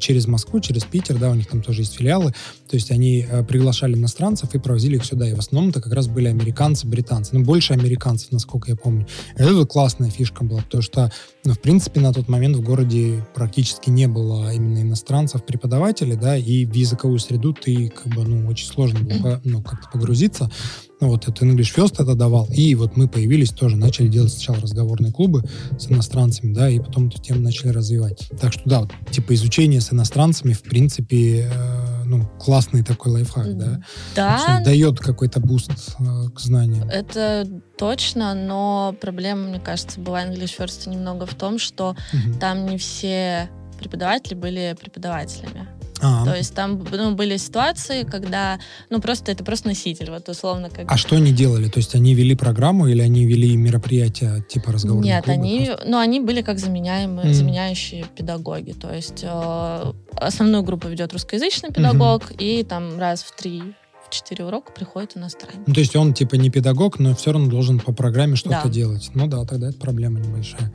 через 0.00 0.28
Москву, 0.28 0.60
через 0.60 0.84
Питер, 0.84 1.18
да, 1.18 1.30
у 1.30 1.34
них 1.34 1.48
там 1.48 1.60
тоже 1.60 1.82
есть 1.82 1.94
филиалы, 1.96 2.32
то 2.68 2.76
есть 2.76 2.90
они 2.92 3.26
э, 3.28 3.42
приглашали 3.44 3.94
иностранцев 3.94 4.54
и 4.54 4.58
провозили 4.60 4.96
их 4.96 5.04
сюда, 5.04 5.28
и 5.28 5.34
в 5.34 5.38
основном 5.38 5.70
это 5.70 5.80
как 5.80 5.92
раз 5.92 6.06
были 6.06 6.28
американцы, 6.28 6.86
британцы, 6.86 7.30
ну, 7.34 7.44
больше 7.44 7.72
американцев, 7.72 8.30
насколько 8.30 8.70
я 8.70 8.76
помню. 8.76 9.06
И 9.36 9.42
это 9.42 9.66
классная 9.66 10.10
фишка 10.10 10.44
была, 10.44 10.62
потому 10.62 10.82
что, 10.82 11.10
ну, 11.44 11.54
в 11.54 11.60
принципе, 11.60 12.00
на 12.00 12.12
тот 12.12 12.28
момент 12.28 12.56
в 12.56 12.62
городе 12.62 13.26
практически 13.34 13.90
не 13.90 14.06
было 14.06 14.52
именно 14.52 14.82
иностранцев, 14.82 15.44
преподавателей, 15.44 16.16
да, 16.16 16.36
и 16.36 16.64
в 16.64 16.74
языковую 16.74 17.18
среду 17.18 17.52
ты, 17.52 17.88
как 17.88 18.14
бы, 18.14 18.22
ну, 18.22 18.46
очень 18.48 18.68
сложно 18.68 19.00
было, 19.00 19.40
ну, 19.44 19.62
как-то 19.62 19.88
погрузиться. 19.92 20.50
Ну, 21.00 21.08
вот 21.08 21.28
это 21.28 21.44
English 21.44 21.74
First 21.76 21.94
это 22.02 22.14
давал. 22.14 22.48
И 22.52 22.74
вот 22.74 22.96
мы 22.96 23.06
появились 23.06 23.50
тоже, 23.50 23.76
начали 23.76 24.08
делать 24.08 24.32
сначала 24.32 24.60
разговорные 24.60 25.12
клубы 25.12 25.42
с 25.78 25.90
иностранцами, 25.90 26.54
да, 26.54 26.70
и 26.70 26.78
потом 26.80 27.08
эту 27.08 27.20
тему 27.20 27.40
начали 27.40 27.68
развивать. 27.68 28.28
Так 28.40 28.52
что, 28.54 28.62
да, 28.64 28.80
вот, 28.80 28.92
типа 29.10 29.34
изучение 29.34 29.80
с 29.82 29.92
иностранцами, 29.92 30.54
в 30.54 30.62
принципе, 30.62 31.50
э, 31.52 32.04
ну, 32.06 32.26
классный 32.40 32.82
такой 32.82 33.12
лайфхак, 33.12 33.58
да. 33.58 33.80
Да, 34.14 34.36
Очень 34.42 34.64
дает 34.64 34.98
какой-то 34.98 35.38
boost 35.40 35.70
э, 35.98 36.04
к 36.34 36.40
знаниям. 36.40 36.88
это 36.88 37.46
точно, 37.76 38.32
но 38.34 38.94
проблема, 38.98 39.48
мне 39.48 39.60
кажется, 39.60 40.00
была 40.00 40.24
English 40.24 40.56
First 40.58 40.88
немного 40.88 41.26
в 41.26 41.34
том, 41.34 41.58
что 41.58 41.94
Мгм. 42.14 42.38
там 42.38 42.64
не 42.66 42.78
все 42.78 43.50
преподаватели 43.78 44.34
были 44.34 44.74
преподавателями. 44.80 45.68
А, 46.00 46.24
То 46.24 46.36
есть 46.36 46.54
там 46.54 46.84
ну, 46.90 47.14
были 47.14 47.36
ситуации, 47.36 48.02
когда, 48.02 48.58
ну, 48.90 49.00
просто 49.00 49.32
это 49.32 49.44
просто 49.44 49.68
носитель, 49.68 50.10
вот 50.10 50.28
условно 50.28 50.68
как... 50.70 50.90
а 50.90 50.96
что 50.96 51.16
они 51.16 51.32
делали? 51.32 51.68
То 51.68 51.78
есть 51.78 51.94
они 51.94 52.14
вели 52.14 52.34
программу 52.34 52.86
или 52.86 53.00
они 53.00 53.24
вели 53.26 53.56
мероприятия 53.56 54.44
типа 54.48 54.72
разговорных 54.72 55.06
Нет, 55.06 55.24
клубов? 55.24 55.42
они, 55.42 55.70
ну, 55.86 55.98
они 55.98 56.20
были 56.20 56.42
как 56.42 56.58
заменяемые, 56.58 57.26
Мгм. 57.28 57.34
заменяющие 57.34 58.04
педагоги. 58.16 58.72
То 58.72 58.92
есть 58.94 59.20
э, 59.22 59.92
основную 60.16 60.62
группу 60.64 60.88
ведет 60.88 61.12
русскоязычный 61.12 61.70
педагог, 61.72 62.32
и 62.38 62.62
там 62.62 62.98
раз 62.98 63.22
в 63.22 63.34
три, 63.36 63.62
в 64.06 64.10
четыре 64.10 64.44
урока 64.44 64.72
приходит 64.72 65.16
иностранец. 65.16 65.58
Ну, 65.66 65.74
то 65.74 65.80
есть 65.80 65.96
он 65.96 66.14
типа 66.14 66.34
не 66.36 66.50
педагог, 66.50 66.98
но 66.98 67.14
все 67.16 67.32
равно 67.32 67.48
должен 67.50 67.80
по 67.80 67.92
программе 67.92 68.36
что-то 68.36 68.62
Да. 68.64 68.68
делать. 68.70 69.10
Ну 69.14 69.26
да, 69.26 69.44
тогда 69.44 69.70
это 69.70 69.78
проблема 69.78 70.20
небольшая. 70.20 70.72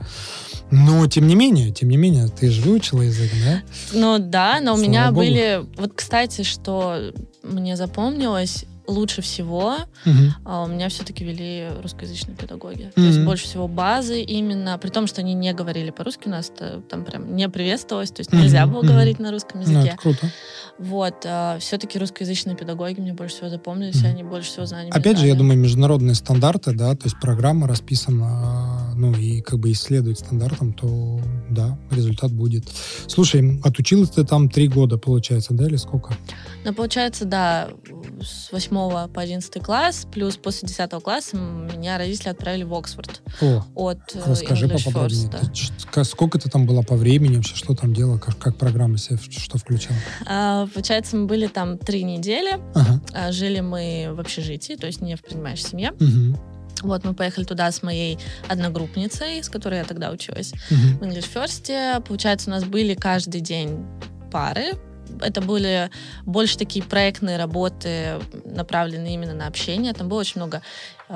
Но, 0.71 1.05
тем 1.07 1.27
не 1.27 1.35
менее, 1.35 1.71
тем 1.71 1.89
не 1.89 1.97
менее, 1.97 2.27
ты 2.27 2.49
же 2.49 2.61
выучила 2.61 3.01
язык, 3.01 3.29
да? 3.45 3.61
Ну 3.93 4.17
да, 4.19 4.59
но 4.61 4.73
у 4.73 4.77
Слава 4.77 4.89
меня 4.89 5.07
богу. 5.11 5.17
были... 5.19 5.65
Вот, 5.77 5.91
кстати, 5.93 6.43
что 6.43 7.11
мне 7.43 7.75
запомнилось, 7.75 8.65
лучше 8.87 9.21
всего 9.21 9.75
а, 10.43 10.63
у 10.63 10.67
меня 10.67 10.89
все-таки 10.89 11.23
вели 11.23 11.69
русскоязычные 11.81 12.35
педагоги. 12.35 12.91
То 12.95 13.01
есть 13.01 13.21
больше 13.21 13.45
всего 13.45 13.67
базы 13.69 14.21
именно, 14.21 14.77
при 14.77 14.89
том, 14.89 15.07
что 15.07 15.21
они 15.21 15.33
не 15.33 15.53
говорили 15.53 15.91
по-русски, 15.91 16.27
у 16.27 16.31
нас 16.31 16.51
там 16.89 17.05
прям 17.05 17.35
не 17.35 17.47
приветствовалось, 17.47 18.11
то 18.11 18.19
есть 18.21 18.33
Мгм, 18.33 18.41
нельзя 18.41 18.65
было 18.65 18.79
мгм. 18.81 18.87
говорить 18.91 19.19
на 19.19 19.31
русском 19.31 19.61
Ну, 19.61 19.69
языке. 19.69 19.89
это 19.93 19.97
круто. 19.97 20.29
Вот, 20.77 21.25
все-таки 21.61 21.99
русскоязычные 21.99 22.55
педагоги 22.57 22.99
мне 22.99 23.13
больше 23.13 23.35
всего 23.35 23.49
запомнились, 23.49 23.97
Мгм. 24.01 24.05
они 24.07 24.23
больше 24.23 24.49
всего 24.49 24.65
знаний 24.65 24.89
мне 24.89 24.99
Опять 24.99 25.17
же, 25.19 25.25
я 25.27 25.33
дали. 25.33 25.39
думаю, 25.43 25.59
международные 25.59 26.15
стандарты, 26.15 26.73
да, 26.73 26.93
то 26.95 27.05
есть 27.05 27.17
программа 27.21 27.67
расписана, 27.67 28.80
ну, 28.95 29.13
и 29.13 29.41
как 29.41 29.59
бы 29.59 29.71
исследует 29.71 30.19
стандартам, 30.19 30.73
то, 30.73 31.19
да, 31.49 31.77
результат 31.91 32.31
будет. 32.31 32.65
Слушай, 33.07 33.59
отучилась 33.63 34.09
ты 34.11 34.23
там 34.23 34.49
три 34.49 34.67
года, 34.67 34.97
получается, 34.97 35.53
да, 35.53 35.65
или 35.65 35.75
сколько? 35.77 36.13
Ну, 36.63 36.73
получается, 36.73 37.25
да, 37.25 37.69
с 38.21 38.51
8 38.51 39.07
по 39.09 39.21
11 39.21 39.63
класс, 39.63 40.07
плюс 40.11 40.37
после 40.37 40.67
10 40.67 40.91
класса 41.03 41.35
меня 41.37 41.97
родители 41.97 42.29
отправили 42.29 42.63
в 42.63 42.73
Оксфорд 42.73 43.21
О, 43.41 43.63
от 43.73 44.15
э, 44.15 44.21
расскажи 44.25 44.67
English 44.67 44.85
поподробнее. 44.85 45.27
First. 45.29 45.89
Ка- 45.91 46.03
сколько 46.03 46.37
ты 46.39 46.49
там 46.49 46.65
была 46.65 46.83
по 46.83 46.95
времени, 46.95 47.37
вообще, 47.37 47.55
что 47.55 47.73
там 47.73 47.93
делала, 47.93 48.17
как, 48.19 48.37
как 48.37 48.57
программа 48.57 48.97
себе 48.97 49.17
что 49.17 49.57
включала? 49.57 49.97
А, 50.27 50.67
получается, 50.67 51.15
мы 51.17 51.25
были 51.25 51.47
там 51.47 51.77
три 51.77 52.03
недели, 52.03 52.59
Ага. 52.75 53.01
а, 53.13 53.31
жили 53.31 53.59
мы 53.59 54.09
в 54.13 54.19
общежитии, 54.19 54.75
то 54.75 54.87
есть 54.87 55.01
не 55.01 55.15
в 55.15 55.21
принимающей 55.21 55.65
семье. 55.65 55.91
Мгм. 55.99 56.37
Вот, 56.81 57.03
мы 57.03 57.13
поехали 57.13 57.43
туда 57.45 57.71
с 57.71 57.83
моей 57.83 58.17
одногруппницей, 58.47 59.43
с 59.43 59.49
которой 59.49 59.79
я 59.79 59.83
тогда 59.83 60.11
училась 60.11 60.53
Мгм. 60.69 60.97
в 60.99 61.03
English 61.03 61.27
First. 61.33 62.01
Получается, 62.07 62.49
у 62.49 62.53
нас 62.53 62.63
были 62.63 62.93
каждый 62.93 63.41
день 63.41 63.85
пары. 64.31 64.73
Это 65.19 65.41
были 65.41 65.89
больше 66.25 66.57
такие 66.57 66.83
проектные 66.85 67.37
работы, 67.37 68.19
направленные 68.45 69.13
именно 69.15 69.33
на 69.33 69.47
общение. 69.47 69.93
Там 69.93 70.07
было 70.07 70.19
очень 70.21 70.39
много 70.39 70.61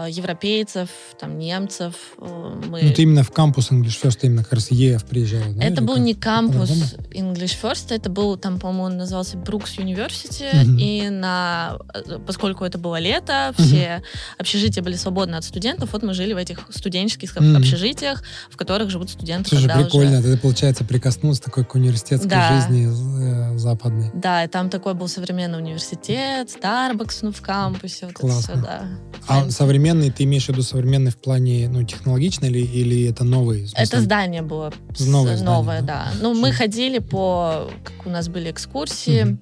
европейцев, 0.03 0.89
там 1.19 1.37
немцев. 1.39 1.93
Э, 2.19 2.61
Мы... 2.69 2.81
Ну, 2.83 2.93
ты 2.93 3.03
именно 3.03 3.23
в 3.23 3.31
кампус 3.31 3.71
English 3.71 4.01
First, 4.03 4.19
именно 4.23 4.43
как 4.43 4.53
раз 4.53 4.71
ЕФ 4.71 5.05
приезжала, 5.05 5.53
да? 5.53 5.63
Это 5.63 5.81
был 5.81 5.95
как? 5.95 6.03
не 6.03 6.13
кампус? 6.13 6.69
English 7.13 7.55
First, 7.61 7.93
это 7.95 8.09
был, 8.09 8.37
там, 8.37 8.59
по-моему, 8.59 8.83
он 8.83 8.97
назывался 8.97 9.37
Брукс 9.37 9.77
University, 9.77 10.63
Мгм. 10.65 10.77
и 10.77 11.09
на, 11.09 11.77
э, 11.93 12.19
поскольку 12.25 12.65
это 12.65 12.77
было 12.77 12.99
лето, 12.99 13.53
все 13.57 14.01
общежития 14.37 14.83
были 14.83 14.95
свободны 14.95 15.35
от 15.35 15.43
студентов, 15.43 15.93
вот 15.93 16.03
мы 16.03 16.13
жили 16.13 16.33
в 16.33 16.37
этих 16.37 16.59
студенческих 16.69 17.35
Мгм. 17.39 17.57
общежитиях, 17.57 18.23
в 18.49 18.57
которых 18.57 18.89
живут 18.89 19.09
студенты. 19.09 19.49
Слушай, 19.49 19.63
когда 19.67 19.75
уже- 19.79 19.85
прикольно. 19.89 20.21
Ты, 20.21 20.37
получается, 20.37 20.83
прикоснулась 20.83 21.39
такой 21.39 21.63
к 21.65 21.75
университетской 21.75 22.29
Да. 22.29 22.55
жизни 22.59 23.53
э, 23.53 23.57
западной. 23.57 24.11
Да, 24.13 24.43
и 24.43 24.47
там 24.47 24.69
такой 24.69 24.93
был 24.93 25.07
современный 25.07 25.57
университет, 25.59 26.49
Starbucks 26.61 27.19
ну, 27.21 27.31
в 27.31 27.41
кампусе, 27.41 28.07
вот 28.07 28.15
Классно. 28.15 28.51
это 28.51 28.61
все, 28.61 28.61
да. 28.61 28.81
А 29.27 29.39
Фэнси. 29.41 29.55
Современный, 29.85 30.09
ты 30.11 30.23
имеешь 30.23 30.45
в 30.45 30.49
виду 30.49 30.61
современный 30.63 31.11
в 31.11 31.17
плане, 31.17 31.67
ну, 31.69 31.83
технологичный 31.83 32.49
или, 32.49 32.59
или 32.59 33.07
это 33.09 33.23
новый? 33.23 33.67
Это 33.75 34.01
здание 34.01 34.41
было 34.41 34.73
с- 34.95 35.05
Новое 35.05 35.37
здание, 35.37 35.55
новое, 35.55 35.81
да? 35.81 36.07
да. 36.11 36.19
Ну, 36.21 36.33
мы 36.33 36.51
ходили 36.51 36.99
по, 36.99 37.69
как 37.83 38.07
у 38.07 38.09
нас 38.09 38.27
были 38.27 38.49
экскурсии, 38.49 39.23
Мгм. 39.23 39.39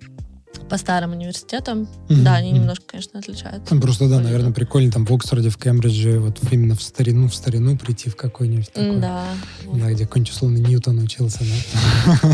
По 0.70 0.78
старым 0.78 1.12
университетам. 1.12 1.88
Мгм, 2.10 2.24
Да, 2.24 2.36
они 2.36 2.52
немножко, 2.52 2.84
конечно, 2.88 3.20
отличаются. 3.20 3.74
Ну, 3.74 3.82
Просто, 3.82 4.10
да, 4.10 4.20
наверное, 4.20 4.52
прикольно 4.52 4.92
там 4.92 5.06
в 5.06 5.14
Оксфорде, 5.14 5.50
в 5.50 5.58
Кембридже, 5.58 6.20
вот 6.20 6.40
именно 6.52 6.76
в 6.76 6.82
старину, 6.82 7.28
в 7.28 7.36
старину 7.36 7.78
прийти 7.78 8.10
в 8.10 8.16
какой-нибудь 8.16 8.72
такой. 8.72 9.00
Да. 9.00 9.24
Да, 9.74 9.92
где 9.92 10.06
какой-нибудь 10.06 10.34
условный 10.34 10.62
Ньютон 10.62 11.00
учился, 11.00 11.40
да? 11.40 12.30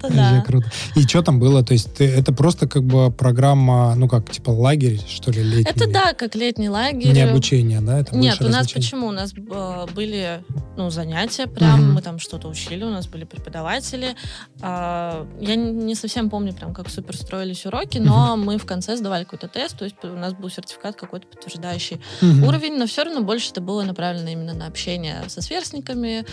Это 0.00 0.14
да. 0.14 0.44
круто. 0.46 0.70
И 0.96 1.02
что 1.02 1.22
там 1.22 1.38
было? 1.38 1.62
То 1.62 1.72
есть 1.72 2.00
это 2.00 2.32
просто 2.32 2.68
как 2.68 2.84
бы 2.84 3.10
программа, 3.10 3.94
ну 3.94 4.08
как, 4.08 4.30
типа 4.30 4.50
лагерь, 4.50 5.00
что 5.08 5.30
ли, 5.30 5.42
летний? 5.42 5.70
Это 5.70 5.90
да, 5.90 6.14
как 6.14 6.34
летний 6.34 6.68
лагерь. 6.68 7.12
Не 7.12 7.22
обучение, 7.22 7.80
да? 7.80 8.04
Нет, 8.12 8.40
у 8.40 8.48
нас 8.48 8.70
почему? 8.70 9.08
У 9.08 9.12
нас 9.12 9.32
э, 9.34 9.86
были 9.94 10.42
ну, 10.76 10.90
занятия 10.90 11.46
прям, 11.46 11.94
мы 11.94 12.02
там 12.02 12.18
что-то 12.18 12.48
учили, 12.48 12.84
у 12.84 12.90
нас 12.90 13.06
были 13.06 13.24
преподаватели. 13.24 14.14
А, 14.62 15.26
я 15.40 15.56
не 15.56 15.94
совсем 15.94 16.30
помню 16.30 16.52
прям, 16.52 16.72
как 16.74 16.88
супер 16.88 17.09
строились 17.16 17.66
уроки, 17.66 17.98
но 17.98 18.36
мы 18.36 18.58
в 18.58 18.66
конце 18.66 18.96
сдавали 18.96 19.24
какой-то 19.24 19.48
тест, 19.48 19.78
то 19.78 19.84
есть 19.84 19.96
у 20.02 20.08
нас 20.16 20.32
был 20.34 20.48
сертификат 20.50 20.96
какой-то 20.96 21.26
подтверждающий 21.26 22.00
Мгм. 22.20 22.44
уровень, 22.44 22.76
но 22.78 22.86
все 22.86 23.04
равно 23.04 23.22
больше 23.22 23.50
это 23.50 23.60
было 23.60 23.82
направлено 23.82 24.30
именно 24.30 24.54
на 24.54 24.66
общение 24.66 25.22
со 25.28 25.40
сверстниками, 25.42 26.24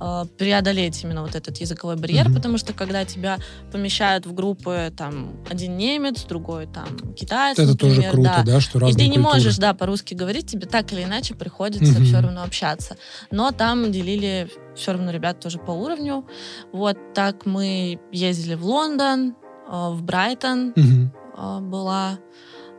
э, 0.00 0.24
преодолеть 0.38 1.02
именно 1.04 1.22
вот 1.22 1.34
этот 1.34 1.56
языковой 1.58 1.96
барьер, 1.96 2.26
Мгм. 2.26 2.34
потому 2.34 2.58
что 2.58 2.72
когда 2.72 3.04
тебя 3.04 3.38
помещают 3.72 4.26
в 4.26 4.32
группы, 4.34 4.92
там, 4.96 5.36
один 5.50 5.76
немец, 5.76 6.22
другой 6.24 6.66
там 6.66 7.14
китаец, 7.14 7.58
Это 7.58 7.76
тоже 7.76 8.02
например, 8.02 8.12
круто, 8.12 8.42
да, 8.44 8.52
да, 8.54 8.60
что 8.60 8.78
и 8.78 8.82
разные 8.82 8.96
ты 9.04 9.08
не 9.08 9.16
культуры. 9.16 9.34
можешь, 9.34 9.56
да, 9.56 9.74
по-русски 9.74 10.14
говорить, 10.14 10.46
тебе 10.50 10.66
так 10.66 10.92
или 10.92 11.04
иначе 11.04 11.34
приходится 11.34 11.94
Мгм. 11.94 12.04
все 12.04 12.20
равно 12.20 12.42
общаться. 12.42 12.96
Но 13.30 13.50
там 13.52 13.90
делили 13.92 14.48
все 14.74 14.92
равно 14.92 15.10
ребят 15.10 15.40
тоже 15.40 15.58
по 15.58 15.70
уровню. 15.70 16.26
Вот 16.72 16.96
так 17.14 17.46
мы 17.46 17.98
ездили 18.12 18.54
в 18.54 18.64
Лондон, 18.66 19.34
в 19.68 20.02
Брайтон 20.02 20.72
э, 20.76 21.60
была. 21.60 22.18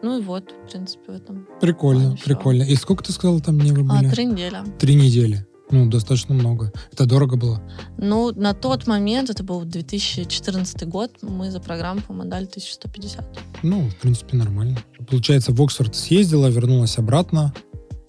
Ну 0.03 0.19
и 0.19 0.21
вот, 0.21 0.51
в 0.51 0.71
принципе, 0.71 1.11
в 1.11 1.15
этом. 1.15 1.47
Прикольно, 1.59 2.15
всё. 2.15 2.25
прикольно. 2.25 2.63
И 2.63 2.75
сколько 2.75 3.03
ты 3.03 3.11
сказала 3.11 3.39
там 3.41 3.55
мне 3.55 3.73
вы 3.73 3.81
А, 3.89 3.99
были? 4.01 4.09
три 4.11 4.25
недели. 4.25 4.57
Три 4.79 4.95
недели. 4.95 5.45
Ну, 5.69 5.89
достаточно 5.89 6.33
много. 6.33 6.71
Это 6.93 7.05
дорого 7.05 7.35
было? 7.35 7.61
Ну, 7.97 8.31
на 8.33 8.53
тот 8.53 8.87
момент, 8.87 9.29
это 9.29 9.43
был 9.43 9.65
2014 9.65 10.87
год, 10.87 11.11
мы 11.21 11.51
за 11.51 11.59
программу, 11.59 11.99
по-моему, 12.01 12.29
дали 12.29 12.45
1150. 12.45 13.37
Ну, 13.63 13.89
в 13.89 13.95
принципе, 13.97 14.37
нормально. 14.37 14.77
Получается, 15.09 15.51
в 15.51 15.61
Оксфорд 15.61 15.93
съездила, 15.93 16.47
вернулась 16.47 16.97
обратно, 16.97 17.53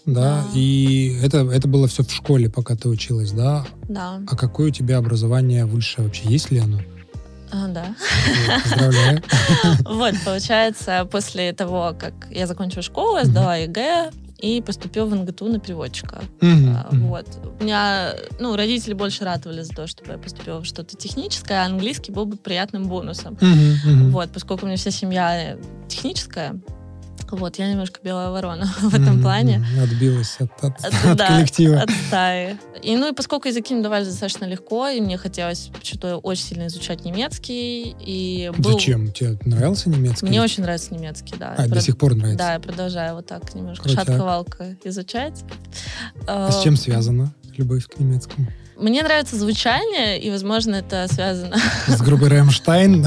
да, 0.06 0.44
Да. 0.44 0.44
и 0.54 1.18
это, 1.20 1.38
это 1.50 1.66
было 1.66 1.88
все 1.88 2.04
в 2.04 2.12
школе, 2.12 2.49
пока 2.49 2.76
ты 2.76 2.88
училась, 2.88 3.32
да? 3.32 3.66
Да, 3.88 4.23
А 4.28 4.37
какое 4.37 4.68
у 4.68 4.70
тебя 4.73 4.99
образование 4.99 5.64
высшее 5.66 6.06
вообще? 6.06 6.28
Есть 6.28 6.52
ли 6.52 6.61
оно? 6.61 6.78
А, 7.50 7.66
да. 7.68 7.94
Вот, 8.46 8.62
Поздравляю. 8.62 9.22
Вот, 9.84 10.14
получается, 10.24 11.08
после 11.10 11.52
того, 11.52 11.94
как 11.98 12.12
я 12.30 12.46
закончила 12.46 12.82
школу, 12.82 13.16
я 13.16 13.24
сдала 13.24 13.56
ЕГЭ 13.56 14.10
и 14.38 14.62
поступила 14.62 15.06
в 15.06 15.14
НГТУ 15.14 15.46
на 15.46 15.58
переводчика. 15.58 16.22
А. 16.40 16.88
Вот. 16.92 17.26
У 17.60 17.64
меня, 17.64 18.14
ну, 18.38 18.54
родители 18.54 18.94
больше 18.94 19.24
радовали 19.24 19.62
за 19.62 19.74
то, 19.74 19.86
чтобы 19.86 20.12
я 20.12 20.18
поступила 20.18 20.60
в 20.60 20.64
что-то 20.64 20.96
техническое, 20.96 21.62
а 21.62 21.66
английский 21.66 22.12
был 22.12 22.26
бы 22.26 22.36
приятным 22.36 22.84
бонусом. 22.86 23.36
Вот, 24.10 24.30
поскольку 24.32 24.64
у 24.64 24.68
меня 24.68 24.76
вся 24.76 24.90
семья 24.90 25.56
техническая, 25.88 26.60
вот, 27.37 27.58
я 27.58 27.70
немножко 27.70 28.00
белая 28.02 28.30
ворона 28.30 28.66
в 28.80 28.94
этом 28.94 29.20
плане. 29.23 29.64
Отбилась 29.82 30.37
от, 30.38 30.50
от- 30.64 30.85
От- 31.04 31.16
да, 31.16 31.28
коллектива. 31.28 31.80
От 31.82 31.90
стаи. 31.90 32.56
И, 32.82 32.97
ну, 32.97 33.11
и 33.11 33.14
поскольку 33.14 33.49
языки 33.49 33.75
мне 33.75 33.82
давались 33.82 34.06
достаточно 34.08 34.44
легко, 34.44 34.88
и 34.88 35.00
мне 35.00 35.18
хотелось 35.18 35.70
что-то 35.82 36.16
очень 36.18 36.44
сильно 36.44 36.66
изучать 36.68 37.04
немецкий, 37.04 37.97
и 38.00 38.50
был... 38.56 38.73
Зачем? 38.73 39.11
Тебе 39.12 39.38
нравился 39.44 39.88
немецкий? 39.90 40.26
Мне 40.26 40.40
очень 40.42 40.62
нравится 40.62 40.94
немецкий, 40.94 41.35
да. 41.38 41.54
А, 41.56 41.62
Я 41.62 41.68
до 41.68 41.76
прод- 41.76 41.80
сих 41.82 41.99
пор 41.99 42.14
нравится? 42.14 42.38
Да, 42.38 42.52
я 42.54 42.61
продолжаю 42.61 43.14
вот 43.16 43.26
так 43.26 43.54
немножко 43.54 43.88
шатковалка 43.88 44.76
изучать. 44.85 45.42
А 46.26 46.50
с 46.52 46.62
чем 46.62 46.76
связана 46.76 47.32
любовь 47.56 47.87
к 47.87 47.99
немецкому? 47.99 48.47
Мне 48.78 49.02
нравится 49.02 49.37
звучание, 49.37 50.20
и, 50.20 50.30
возможно, 50.30 50.76
это 50.76 51.08
связано... 51.12 51.56
С 51.88 52.00
группой 52.00 52.28
Рамштайн? 52.28 53.04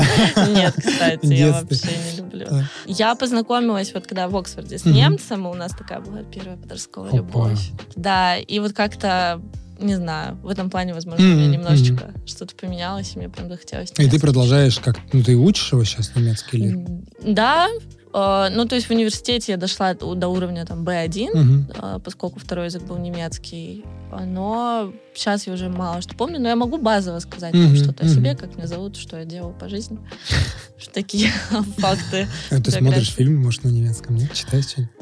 Нет, 0.50 0.76
кстати, 0.78 1.34
я 1.34 1.54
вообще 1.54 1.92
не 2.12 2.18
люблю. 2.18 2.48
Я 2.86 3.16
познакомилась 3.16 3.94
вот 3.94 4.06
когда 4.06 4.28
в 4.28 4.36
Оксфорде 4.36 4.78
с 4.78 4.86
немцем, 4.86 5.48
у 5.48 5.54
нас 5.54 5.72
такая 5.72 6.02
была 6.02 6.24
первая 6.24 6.58
подростковая 6.58 7.14
любовь. 7.14 7.72
Да, 7.96 8.38
и 8.38 8.60
вот 8.60 8.74
как-то, 8.74 9.42
не 9.80 9.96
знаю, 9.96 10.38
в 10.44 10.50
этом 10.50 10.70
плане, 10.70 10.94
возможно, 10.94 11.26
у 11.26 11.30
меня 11.30 11.48
немножечко 11.48 12.14
что-то 12.26 12.54
поменялось, 12.56 13.14
и 13.16 13.20
мне 13.20 13.30
прям 13.30 13.48
захотелось 13.48 13.94
И 13.98 14.10
ты 14.10 14.20
продолжаешь 14.20 14.78
как... 14.80 14.98
Ну, 15.14 15.24
ты 15.24 15.38
учишь 15.38 15.72
его 15.72 15.86
сейчас 15.86 16.12
немецкий 16.16 16.58
или... 16.58 16.86
Да, 17.24 17.70
ну, 18.14 18.66
то 18.66 18.76
есть 18.76 18.88
в 18.88 18.92
университете 18.92 19.54
я 19.54 19.58
дошла 19.58 19.94
до 19.94 20.28
уровня 20.28 20.66
там 20.66 20.84
B1, 20.84 21.30
Мгм. 21.34 21.68
э, 21.76 22.00
поскольку 22.04 22.40
второй 22.40 22.66
язык 22.66 22.84
был 22.84 22.98
немецкий. 22.98 23.84
А, 24.12 24.26
Но 24.26 24.92
сейчас 25.14 25.48
я 25.48 25.54
уже 25.54 25.70
мало 25.70 26.02
что 26.02 26.16
помню, 26.16 26.40
но 26.40 26.50
я 26.50 26.56
могу 26.56 26.78
базово 26.78 27.20
сказать 27.20 27.54
Мгм, 27.54 27.76
что-то 27.76 28.04
о 28.04 28.06
мгм. 28.08 28.16
себе, 28.16 28.36
как 28.36 28.56
меня 28.58 28.68
зовут, 28.68 28.98
что 28.98 29.18
я 29.18 29.26
делаю 29.26 29.54
по 29.54 29.70
жизни. 29.70 29.98
Такие 30.94 31.30
факты. 31.78 32.28
А 32.50 32.60
ты 32.62 32.72
смотришь 32.72 33.14
фильмы, 33.14 33.40
может, 33.44 33.64
на 33.64 33.70
немецком, 33.70 34.16
нет? 34.16 34.34
Читаешь 34.34 34.66
что-нибудь? 34.68 34.94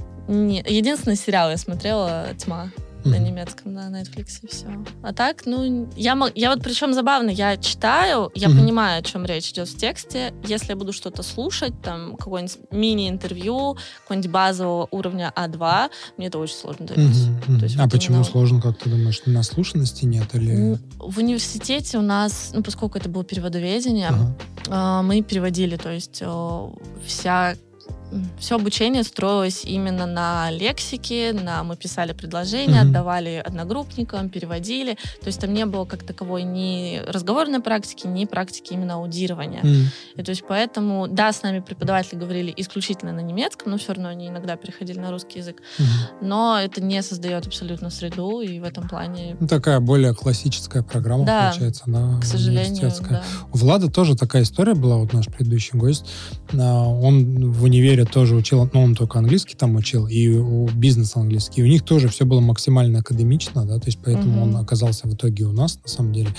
Единственный 0.70 1.16
сериал 1.16 1.50
я 1.50 1.58
смотрела 1.58 2.28
«Тьма». 2.38 2.70
На 3.06 3.16
Мгм. 3.16 3.24
немецком, 3.24 3.74
на 3.74 3.90
Netflix 3.90 4.40
и 4.44 4.48
все. 4.48 4.68
А 5.04 5.14
так, 5.14 5.46
ну, 5.46 5.90
я, 5.96 6.18
я 6.36 6.50
вот 6.54 6.62
причем 6.64 6.94
забавно, 6.94 7.30
я 7.30 7.56
читаю, 7.58 8.32
я 8.36 8.50
Мгм. 8.50 8.60
понимаю, 8.60 9.00
о 9.00 9.02
чем 9.02 9.26
речь 9.26 9.50
идет 9.52 9.70
в 9.70 9.78
тексте. 9.78 10.34
Если 10.46 10.70
я 10.70 10.76
буду 10.76 10.92
что-то 10.94 11.24
слушать, 11.24 11.74
там, 11.82 12.18
какое-нибудь 12.18 12.58
мини-интервью, 12.72 13.78
какое-нибудь 14.02 14.32
базового 14.32 14.88
уровня 14.92 15.32
А2, 15.36 15.90
мне 16.18 16.28
это 16.28 16.38
очень 16.40 16.56
сложно 16.56 16.86
дается. 16.88 17.30
То 17.46 17.64
есть 17.66 17.78
А 17.80 17.84
вот 17.84 17.92
почему 17.92 18.18
именно- 18.18 18.30
сложно, 18.30 18.62
как 18.62 18.78
ты 18.78 18.90
думаешь, 18.90 19.22
наслушанности 19.26 20.06
нет 20.06 20.34
или... 20.36 20.78
В 21.00 21.18
университете 21.20 21.98
у 21.98 22.02
нас, 22.02 22.52
ну, 22.54 22.62
поскольку 22.64 22.98
это 22.98 23.08
было 23.10 23.24
переводоведение, 23.24 24.12
а, 24.68 25.02
мы 25.04 25.22
переводили, 25.22 25.78
то 25.78 25.92
есть 25.92 26.22
вся 27.06 27.56
все 28.40 28.56
обучение 28.56 29.04
строилось 29.04 29.64
именно 29.66 30.06
на 30.06 30.50
лексике, 30.52 31.34
на 31.34 31.64
мы 31.64 31.76
писали 31.76 32.14
предложения, 32.14 32.80
Мгм. 32.82 32.90
отдавали 32.90 33.42
одногруппникам, 33.46 34.30
переводили. 34.30 34.94
То 35.22 35.28
есть 35.28 35.40
там 35.40 35.54
не 35.54 35.66
было 35.66 35.86
как 35.86 36.04
таковой 36.04 36.44
ни 36.44 37.02
разговорной 37.08 37.60
практики, 37.60 38.08
ни 38.08 38.26
практики 38.26 38.74
именно 38.74 38.96
аудирования. 38.96 39.62
М. 39.64 39.88
И 40.16 40.24
то 40.24 40.30
есть 40.32 40.44
поэтому, 40.48 41.08
да, 41.08 41.32
с 41.32 41.44
нами 41.44 41.60
преподаватели 41.60 42.18
говорили 42.18 42.54
исключительно 42.58 43.12
на 43.14 43.20
немецком, 43.22 43.72
но 43.72 43.78
все 43.78 43.94
равно 43.94 44.10
они 44.10 44.28
иногда 44.28 44.56
переходили 44.56 45.00
на 45.00 45.12
русский 45.12 45.40
язык. 45.40 45.58
Мгм. 45.78 45.88
Но 46.28 46.60
это 46.60 46.82
не 46.82 47.02
создает 47.04 47.48
абсолютно 47.48 47.90
среду, 47.90 48.42
и 48.42 48.60
в 48.60 48.64
этом 48.64 48.88
плане, 48.88 49.38
Ну, 49.40 49.48
такая 49.48 49.80
более 49.80 50.14
классическая 50.14 50.84
программа, 50.84 51.26
Да, 51.26 51.50
получается, 51.50 51.84
да, 51.88 52.20
к 52.22 52.26
сожалению, 52.26 52.92
да. 53.10 53.24
У 53.52 53.58
Влада 53.58 53.90
тоже 53.92 54.16
такая 54.16 54.44
история 54.44 54.74
была, 54.74 54.98
вот 54.98 55.14
наш 55.14 55.26
предыдущий 55.28 55.78
гость. 55.78 56.06
А, 56.54 56.86
Он 56.90 57.52
в 57.52 57.64
универе 57.64 57.99
тоже 58.06 58.36
учил, 58.36 58.70
ну, 58.74 58.82
он 58.82 58.96
только 58.96 59.20
английский 59.20 59.56
там 59.56 59.76
учил, 59.76 60.08
и 60.08 60.28
у 60.30 60.68
бизнес 60.70 61.16
английский. 61.16 61.62
И 61.62 61.64
у 61.64 61.68
них 61.68 61.84
тоже 61.84 62.08
все 62.08 62.26
было 62.26 62.40
максимально 62.40 63.00
академично, 63.00 63.66
да, 63.66 63.80
то 63.80 63.86
есть 63.88 64.00
поэтому 64.04 64.46
Мгм. 64.46 64.56
он 64.56 64.56
оказался 64.58 65.08
в 65.08 65.14
итоге 65.14 65.46
у 65.46 65.52
нас, 65.52 65.80
на 65.84 65.90
самом 65.90 66.14
деле, 66.14 66.30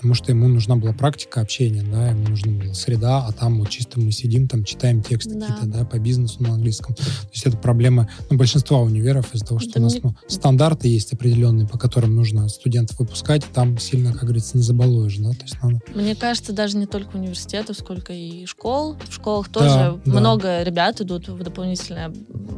потому 0.00 0.14
что 0.14 0.32
ему 0.32 0.48
нужна 0.48 0.76
была 0.76 0.94
практика 0.94 1.42
общения, 1.42 1.82
да, 1.82 2.08
ему 2.08 2.26
нужна 2.30 2.52
была 2.52 2.72
среда, 2.72 3.18
а 3.26 3.32
там 3.32 3.58
вот 3.58 3.68
чисто 3.68 4.00
мы 4.00 4.12
сидим, 4.12 4.48
там 4.48 4.64
читаем 4.64 5.02
тексты 5.02 5.34
Да. 5.34 5.46
какие-то, 5.46 5.66
да, 5.66 5.84
по 5.84 5.98
бизнесу 5.98 6.42
на 6.42 6.54
английском. 6.54 6.94
То 6.94 7.02
есть 7.30 7.46
это 7.46 7.58
проблема 7.58 8.08
ну, 8.30 8.38
большинства 8.38 8.78
универов 8.80 9.34
из-за 9.34 9.44
того, 9.44 9.60
что 9.60 9.74
Да 9.74 9.80
у 9.80 9.82
нас 9.82 9.92
мне- 9.92 10.00
ну, 10.04 10.14
стандарты 10.26 10.88
есть 10.88 11.12
определенные, 11.12 11.68
по 11.68 11.76
которым 11.76 12.16
нужно 12.16 12.48
студентов 12.48 12.98
выпускать, 12.98 13.44
там 13.52 13.76
сильно, 13.78 14.12
как 14.14 14.22
говорится, 14.22 14.56
не 14.56 14.62
забалуешь, 14.62 15.18
да, 15.18 15.32
то 15.32 15.42
есть 15.42 15.56
надо 15.62 15.80
Мне 15.94 16.16
кажется, 16.16 16.54
даже 16.54 16.78
не 16.78 16.86
только 16.86 17.16
университетов, 17.18 17.76
сколько 17.76 18.14
и 18.14 18.46
школ. 18.46 18.96
В 19.06 19.12
школах 19.12 19.48
Да, 19.52 19.60
тоже 19.60 20.00
да. 20.06 20.18
много 20.18 20.62
ребят 20.62 20.98
идут 21.02 21.28
в 21.28 21.42
дополнительные 21.42 22.10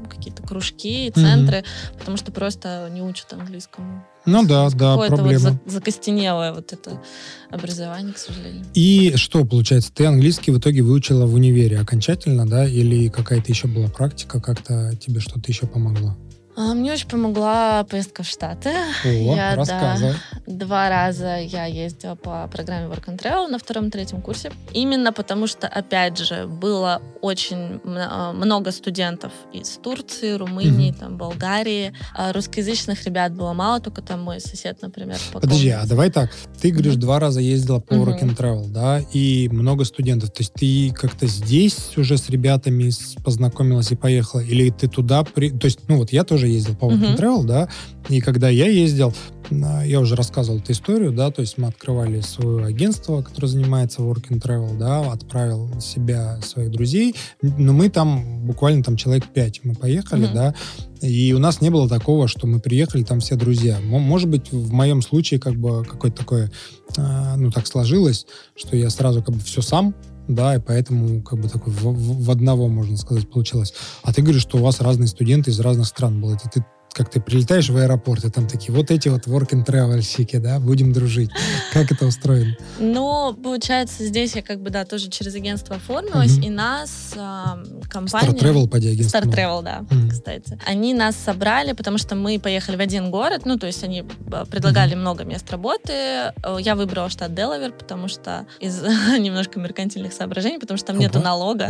какие-то 0.08 0.44
кружки, 0.44 1.10
центры, 1.12 1.64
потому 1.98 2.16
что 2.16 2.30
просто 2.30 2.88
не 2.92 3.02
учат 3.02 3.32
английскому. 3.32 4.04
Ну 4.26 4.46
да, 4.46 4.68
да, 4.70 4.96
проблема. 4.96 5.32
вот 5.32 5.40
за- 5.40 5.78
закостенелое 5.78 6.52
вот 6.52 6.72
это 6.72 7.02
образование, 7.50 8.12
к 8.12 8.18
сожалению. 8.18 8.64
И 8.74 9.14
что 9.16 9.44
получается, 9.44 9.92
ты 9.92 10.06
английский 10.06 10.50
в 10.50 10.58
итоге 10.58 10.82
выучила 10.82 11.26
в 11.26 11.34
универе 11.34 11.78
окончательно, 11.80 12.46
да, 12.46 12.66
или 12.66 13.08
какая-то 13.08 13.50
еще 13.50 13.68
была 13.68 13.88
практика, 13.88 14.40
как-то 14.40 14.94
тебе 14.96 15.20
что-то 15.20 15.50
еще 15.50 15.66
помогло? 15.66 16.16
А, 16.54 16.74
Мне 16.74 16.92
очень 16.92 17.08
помогла 17.08 17.84
поездка 17.84 18.22
в 18.22 18.26
Штаты. 18.26 18.70
О, 19.04 19.08
Я, 19.08 19.56
да. 19.56 20.14
Два 20.46 20.90
раза 20.90 21.38
я 21.38 21.64
ездила 21.64 22.14
по 22.14 22.46
программе 22.52 22.88
Work 22.88 23.06
and 23.06 23.18
Travel 23.22 23.48
на 23.48 23.58
втором-третьем 23.58 24.20
курсе. 24.20 24.52
Именно 24.74 25.12
потому 25.14 25.46
что, 25.46 25.66
опять 25.66 26.18
же, 26.18 26.46
было 26.46 27.00
очень 27.22 27.80
а, 27.86 28.32
много 28.32 28.70
студентов 28.70 29.32
из 29.52 29.78
Турции, 29.82 30.32
Румынии, 30.32 30.90
Мгм. 30.90 30.98
там, 30.98 31.16
Болгарии. 31.16 31.94
А 32.14 32.32
Русскоязычных 32.34 33.02
ребят 33.04 33.32
было 33.32 33.54
мало, 33.54 33.80
только 33.80 34.02
там 34.02 34.20
мой 34.22 34.40
сосед, 34.40 34.78
например, 34.82 35.18
по 35.32 35.40
Подожди, 35.40 35.70
а 35.70 35.86
давай 35.86 36.10
так. 36.10 36.32
Ты 36.60 36.70
говоришь, 36.70 36.94
Мгм. 36.94 37.00
два 37.00 37.18
раза 37.18 37.40
ездила 37.40 37.78
по 37.80 37.94
Work 37.94 38.20
and 38.22 38.36
Travel, 38.36 38.68
да, 38.68 39.00
и 39.12 39.48
много 39.50 39.84
студентов. 39.84 40.30
То 40.32 40.42
есть 40.42 40.52
ты 40.52 40.92
как-то 40.92 41.26
здесь 41.26 41.96
уже 41.96 42.18
с 42.18 42.28
ребятами 42.28 42.90
познакомилась 43.24 43.90
и 43.90 43.96
поехала? 43.96 44.40
Или 44.40 44.68
ты 44.68 44.86
туда... 44.88 45.24
При... 45.24 45.50
То 45.50 45.64
есть, 45.66 45.88
ну 45.88 45.96
вот 45.96 46.12
я 46.12 46.24
тоже 46.24 46.41
ездил 46.48 46.74
по 46.74 46.86
and 46.86 46.96
Мгм. 46.96 47.14
Travel, 47.14 47.44
да, 47.44 47.68
и 48.08 48.20
когда 48.20 48.48
я 48.48 48.66
ездил, 48.68 49.12
а, 49.50 49.82
я 49.84 50.00
уже 50.00 50.14
рассказывал 50.16 50.58
эту 50.58 50.72
историю, 50.72 51.12
да, 51.12 51.30
то 51.30 51.40
есть 51.40 51.58
мы 51.58 51.68
открывали 51.68 52.20
свое 52.20 52.64
агентство, 52.64 53.22
которое 53.22 53.48
занимается 53.48 54.00
Work 54.02 54.28
and 54.30 54.40
Travel, 54.40 54.78
да, 54.78 55.12
отправил 55.12 55.80
себя, 55.80 56.40
своих 56.42 56.70
друзей, 56.70 57.14
но 57.42 57.72
мы 57.72 57.88
там 57.88 58.46
буквально 58.46 58.82
там 58.82 58.96
человек 58.96 59.26
пять, 59.28 59.60
мы 59.64 59.74
поехали, 59.74 60.24
Мгм. 60.26 60.34
да, 60.34 60.54
и 61.00 61.32
у 61.32 61.38
нас 61.38 61.60
не 61.60 61.70
было 61.70 61.88
такого, 61.88 62.28
что 62.28 62.46
мы 62.46 62.60
приехали, 62.60 63.02
там 63.02 63.20
все 63.20 63.34
друзья. 63.34 63.78
Мо- 63.84 63.98
Может 63.98 64.28
быть, 64.28 64.52
в 64.52 64.72
моем 64.72 65.02
случае 65.02 65.40
как 65.40 65.54
бы 65.56 65.84
какое-то 65.84 66.18
такое, 66.18 66.50
а, 66.96 67.36
ну, 67.36 67.50
так 67.50 67.66
сложилось, 67.66 68.26
что 68.54 68.76
я 68.76 68.88
сразу 68.90 69.22
как 69.22 69.34
бы 69.34 69.40
все 69.40 69.62
сам, 69.62 69.94
да, 70.34 70.56
и 70.56 70.58
поэтому 70.58 71.22
как 71.22 71.40
бы 71.40 71.48
такой 71.48 71.72
в, 71.72 72.24
в- 72.24 72.30
одного, 72.30 72.68
можно 72.68 72.96
сказать, 72.96 73.28
получилось. 73.30 73.74
А 74.02 74.12
ты 74.12 74.22
говоришь, 74.22 74.42
что 74.42 74.58
у 74.58 74.62
вас 74.62 74.80
разные 74.80 75.08
студенты 75.08 75.50
из 75.50 75.60
разных 75.60 75.86
стран 75.86 76.20
были. 76.20 76.36
Это 76.36 76.48
ты 76.48 76.64
как 76.92 77.10
ты 77.10 77.20
прилетаешь 77.20 77.68
в 77.68 77.76
аэропорт, 77.76 78.24
и 78.24 78.30
там 78.30 78.46
такие, 78.46 78.72
вот 78.74 78.90
эти 78.90 79.08
вот 79.08 79.26
work 79.26 79.50
and 79.50 79.64
travel 79.64 80.40
да, 80.40 80.58
будем 80.60 80.92
дружить. 80.92 81.30
Как 81.72 81.90
это 81.90 82.06
устроено? 82.06 82.56
Но, 82.78 83.34
получается, 83.34 84.04
здесь 84.04 84.34
я 84.34 84.42
как 84.42 84.60
бы, 84.60 84.70
да, 84.70 84.84
тоже 84.84 85.08
через 85.08 85.34
агентство 85.34 85.76
оформилась, 85.76 86.38
и 86.38 86.50
нас 86.50 87.14
а, 87.16 87.58
компания... 87.88 88.32
Star 88.32 88.38
Travel, 88.38 88.68
поди, 88.68 88.90
агентство. 88.90 89.18
Star 89.18 89.32
Travel, 89.32 89.62
да, 89.62 89.84
кстати. 90.10 90.58
Они 90.66 90.94
нас 90.94 91.16
собрали, 91.16 91.72
потому 91.72 91.98
что 91.98 92.14
мы 92.14 92.38
поехали 92.38 92.76
в 92.76 92.80
один 92.80 93.10
город, 93.10 93.42
ну, 93.44 93.58
то 93.58 93.66
есть 93.66 93.82
они 93.84 94.04
э, 94.32 94.44
предлагали 94.50 94.94
много 94.94 95.24
мест 95.24 95.50
работы. 95.50 95.92
Э, 95.92 96.32
Я 96.60 96.74
выбрала 96.74 97.08
штат 97.08 97.34
Делавер, 97.34 97.72
потому 97.72 98.08
что 98.08 98.46
из 98.60 98.82
немножко 99.18 99.58
меркантильных 99.60 100.12
соображений, 100.12 100.58
потому 100.58 100.76
что 100.76 100.88
там 100.88 100.98
нету 100.98 101.20
налога. 101.20 101.68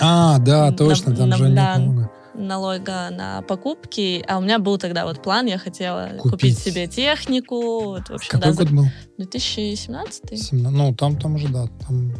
А, 0.00 0.38
да, 0.38 0.72
точно, 0.72 1.14
там 1.14 1.32
же 1.32 1.48
нет 1.48 1.54
налога. 1.54 2.10
Налога 2.34 3.10
на 3.10 3.42
покупки, 3.42 4.24
а 4.28 4.38
у 4.38 4.40
меня 4.40 4.58
был 4.58 4.78
тогда 4.78 5.04
вот 5.06 5.22
план, 5.22 5.46
я 5.46 5.58
хотела 5.58 6.10
Купить. 6.18 6.30
купить, 6.30 6.58
себе 6.58 6.86
технику, 6.86 7.80
вот, 7.84 8.08
в 8.08 8.12
общем, 8.14 8.30
Какой 8.30 8.52
да, 8.52 8.56
год 8.58 8.70
был? 8.70 8.84
2017 9.18 10.32
Семна- 10.38 10.70
Ну, 10.70 10.94
там, 10.94 11.18
там 11.18 11.34
уже, 11.36 11.48
да, 11.48 11.66
там 11.86 12.12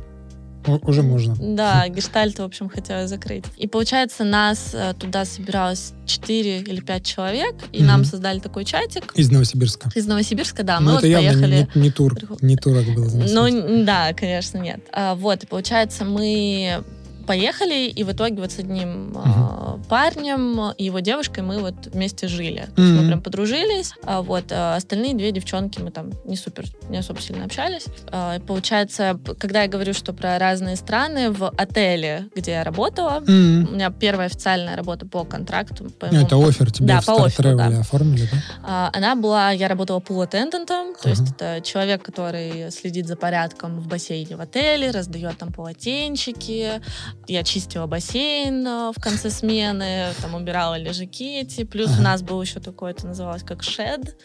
уже 0.86 1.02
можно. 1.02 1.36
Да, 1.38 1.86
гештальт, 1.94 2.38
в 2.38 2.42
общем, 2.42 2.68
хотела 2.70 3.06
закрыть. 3.06 3.44
И 3.58 3.66
получается, 3.66 4.24
нас 4.24 4.70
э, 4.72 4.94
туда 4.98 5.24
собиралось 5.26 5.92
4 6.06 6.60
или 6.60 6.80
5 6.80 7.04
человек, 7.04 7.54
и 7.72 7.78
Мгм. 7.78 7.86
нам 7.86 8.04
создали 8.04 8.38
такой 8.38 8.64
чатик. 8.64 9.12
Из 9.14 9.30
Новосибирска. 9.30 9.90
Из 9.94 10.06
Новосибирска, 10.06 10.62
да, 10.62 10.80
Ну, 10.80 10.92
мы 10.92 10.98
это 10.98 11.06
вот 11.06 11.10
явно 11.22 11.28
поехали. 11.42 11.68
не, 11.74 11.80
не 11.82 11.90
тур, 11.90 12.14
не 12.40 12.56
турок 12.56 12.86
был. 12.94 13.10
Ну, 13.34 13.84
да, 13.84 14.12
конечно, 14.14 14.58
нет. 14.58 14.80
А, 14.92 15.14
вот, 15.14 15.42
и 15.44 15.46
получается, 15.46 16.04
мы 16.04 16.82
поехали, 17.24 17.86
и 17.88 18.04
в 18.04 18.12
итоге 18.12 18.40
вот 18.40 18.52
с 18.52 18.58
одним 18.58 19.12
а, 19.16 19.78
парнем 19.88 20.72
и 20.78 20.84
его 20.84 21.00
девушкой 21.00 21.42
мы 21.42 21.58
вот 21.58 21.74
вместе 21.86 22.28
жили. 22.28 22.66
Есть 22.76 22.78
Мгм. 22.78 22.96
мы 23.02 23.06
прям 23.08 23.22
подружились. 23.22 23.92
А 24.04 24.22
вот 24.22 24.44
а 24.50 24.76
остальные 24.76 25.14
две 25.14 25.32
девчонки 25.32 25.80
мы 25.80 25.90
там 25.90 26.10
не 26.24 26.36
супер, 26.36 26.64
не 26.88 26.98
особо 26.98 27.20
сильно 27.20 27.44
общались. 27.44 27.86
И 28.12 28.40
получается, 28.46 29.18
когда 29.38 29.62
я 29.62 29.68
говорю, 29.68 29.92
что 29.94 30.12
про 30.12 30.38
разные 30.38 30.76
страны, 30.76 31.30
в 31.30 31.48
отеле, 31.56 32.28
где 32.34 32.52
я 32.52 32.64
работала, 32.64 33.22
М. 33.26 33.68
у 33.70 33.74
меня 33.74 33.90
первая 33.90 34.26
официальная 34.26 34.76
работа 34.76 35.06
по 35.06 35.24
контракту. 35.24 35.84
по 35.98 36.06
Ну, 36.06 36.20
это 36.24 36.36
моему- 36.36 36.48
офер 36.50 36.70
тебе 36.72 36.86
Да, 36.86 37.00
в 37.00 37.06
по 37.06 37.10
Star 37.12 37.26
офферу, 37.26 37.48
Travel 37.50 37.70
да. 37.70 37.80
оформили, 37.80 38.28
да? 38.30 38.38
А, 38.62 38.90
Она 38.92 39.14
была, 39.16 39.50
я 39.50 39.68
работала 39.68 40.00
пул-аттендантом, 40.00 40.94
то 41.00 41.08
есть 41.08 41.30
это 41.30 41.60
человек, 41.62 42.02
который 42.02 42.70
следит 42.70 43.06
за 43.06 43.16
порядком 43.16 43.80
в 43.80 43.86
бассейне 43.88 44.36
в 44.36 44.40
отеле, 44.40 44.90
раздает 44.90 45.38
там 45.38 45.52
полотенчики. 45.52 46.80
Я 47.26 47.42
чистила 47.42 47.86
бассейн 47.86 48.66
э, 48.66 48.92
в 48.96 49.00
конце 49.00 49.30
смены, 49.30 50.08
там 50.20 50.34
убирала 50.34 50.76
лежаки 50.78 51.40
эти. 51.40 51.64
Плюс 51.64 51.90
Ага. 51.92 52.00
у 52.00 52.02
нас 52.02 52.22
был 52.22 52.40
еще 52.42 52.60
такой, 52.60 52.90
это 52.90 53.06
называлось 53.06 53.42
как 53.42 53.62
шед. 53.62 54.16